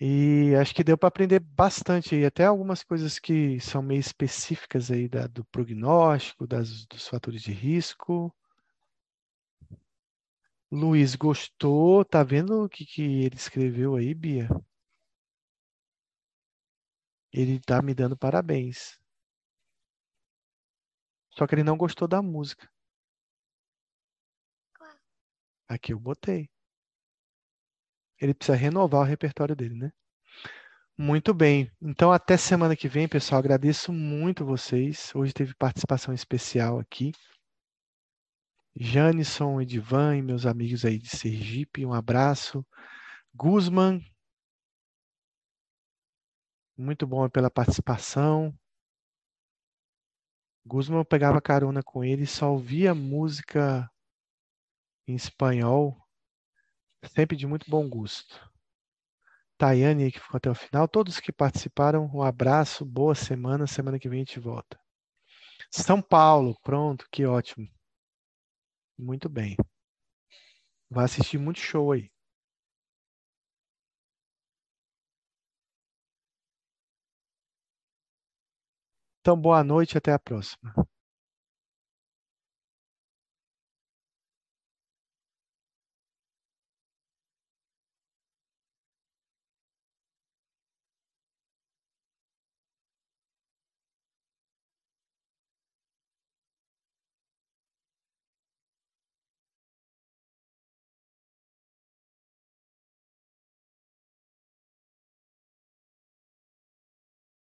E 0.03 0.55
acho 0.55 0.73
que 0.73 0.83
deu 0.83 0.97
para 0.97 1.09
aprender 1.09 1.39
bastante 1.39 2.15
aí, 2.15 2.25
até 2.25 2.45
algumas 2.45 2.81
coisas 2.83 3.19
que 3.19 3.59
são 3.59 3.83
meio 3.83 3.99
específicas 3.99 4.89
aí 4.89 5.07
da, 5.07 5.27
do 5.27 5.45
prognóstico, 5.45 6.47
das, 6.47 6.87
dos 6.87 7.07
fatores 7.07 7.43
de 7.43 7.51
risco. 7.51 8.35
Luiz 10.71 11.15
gostou, 11.15 12.03
tá 12.03 12.23
vendo 12.23 12.63
o 12.63 12.69
que, 12.69 12.83
que 12.83 13.03
ele 13.25 13.35
escreveu 13.35 13.95
aí, 13.95 14.15
Bia? 14.15 14.49
Ele 17.31 17.59
tá 17.59 17.79
me 17.81 17.93
dando 17.93 18.17
parabéns. 18.17 18.99
Só 21.29 21.45
que 21.45 21.53
ele 21.53 21.63
não 21.63 21.77
gostou 21.77 22.07
da 22.07 22.23
música. 22.23 22.67
Aqui 25.67 25.93
eu 25.93 25.99
botei. 25.99 26.49
Ele 28.21 28.33
precisa 28.33 28.55
renovar 28.55 29.01
o 29.01 29.05
repertório 29.05 29.55
dele, 29.55 29.75
né? 29.75 29.91
Muito 30.97 31.33
bem. 31.33 31.71
Então, 31.81 32.11
até 32.11 32.37
semana 32.37 32.75
que 32.75 32.87
vem, 32.87 33.07
pessoal. 33.07 33.39
Agradeço 33.39 33.91
muito 33.91 34.45
vocês. 34.45 35.11
Hoje 35.15 35.33
teve 35.33 35.55
participação 35.55 36.13
especial 36.13 36.79
aqui. 36.79 37.11
Janisson, 38.75 39.59
Edivan 39.59 40.17
e 40.17 40.21
meus 40.21 40.45
amigos 40.45 40.85
aí 40.85 40.97
de 40.97 41.09
Sergipe, 41.09 41.85
um 41.85 41.93
abraço. 41.93 42.65
Guzman, 43.33 44.01
muito 46.77 47.05
bom 47.05 47.29
pela 47.29 47.49
participação. 47.49 48.57
Guzman 50.65 50.99
eu 50.99 51.05
pegava 51.05 51.41
carona 51.41 51.81
com 51.83 52.03
ele, 52.03 52.25
só 52.25 52.51
ouvia 52.51 52.95
música 52.95 53.89
em 55.07 55.15
espanhol, 55.15 56.00
sempre 57.09 57.37
de 57.37 57.45
muito 57.47 57.69
bom 57.69 57.87
gosto. 57.87 58.49
Tayane, 59.57 60.11
que 60.11 60.19
ficou 60.19 60.37
até 60.37 60.49
o 60.49 60.55
final, 60.55 60.87
todos 60.87 61.19
que 61.19 61.31
participaram, 61.31 62.09
um 62.13 62.21
abraço, 62.23 62.83
boa 62.83 63.13
semana, 63.15 63.67
semana 63.67 63.99
que 63.99 64.09
vem 64.09 64.21
a 64.21 64.25
gente 64.25 64.39
volta. 64.39 64.79
São 65.71 66.01
Paulo, 66.01 66.55
pronto, 66.63 67.07
que 67.11 67.25
ótimo. 67.25 67.67
Muito 68.97 69.27
bem. 69.27 69.57
Vai 70.91 71.05
assistir 71.05 71.39
muito 71.39 71.59
show 71.59 71.91
aí. 71.91 72.11
Então, 79.21 79.39
boa 79.39 79.63
noite 79.63 79.97
até 79.97 80.11
a 80.13 80.19
próxima. 80.19 80.73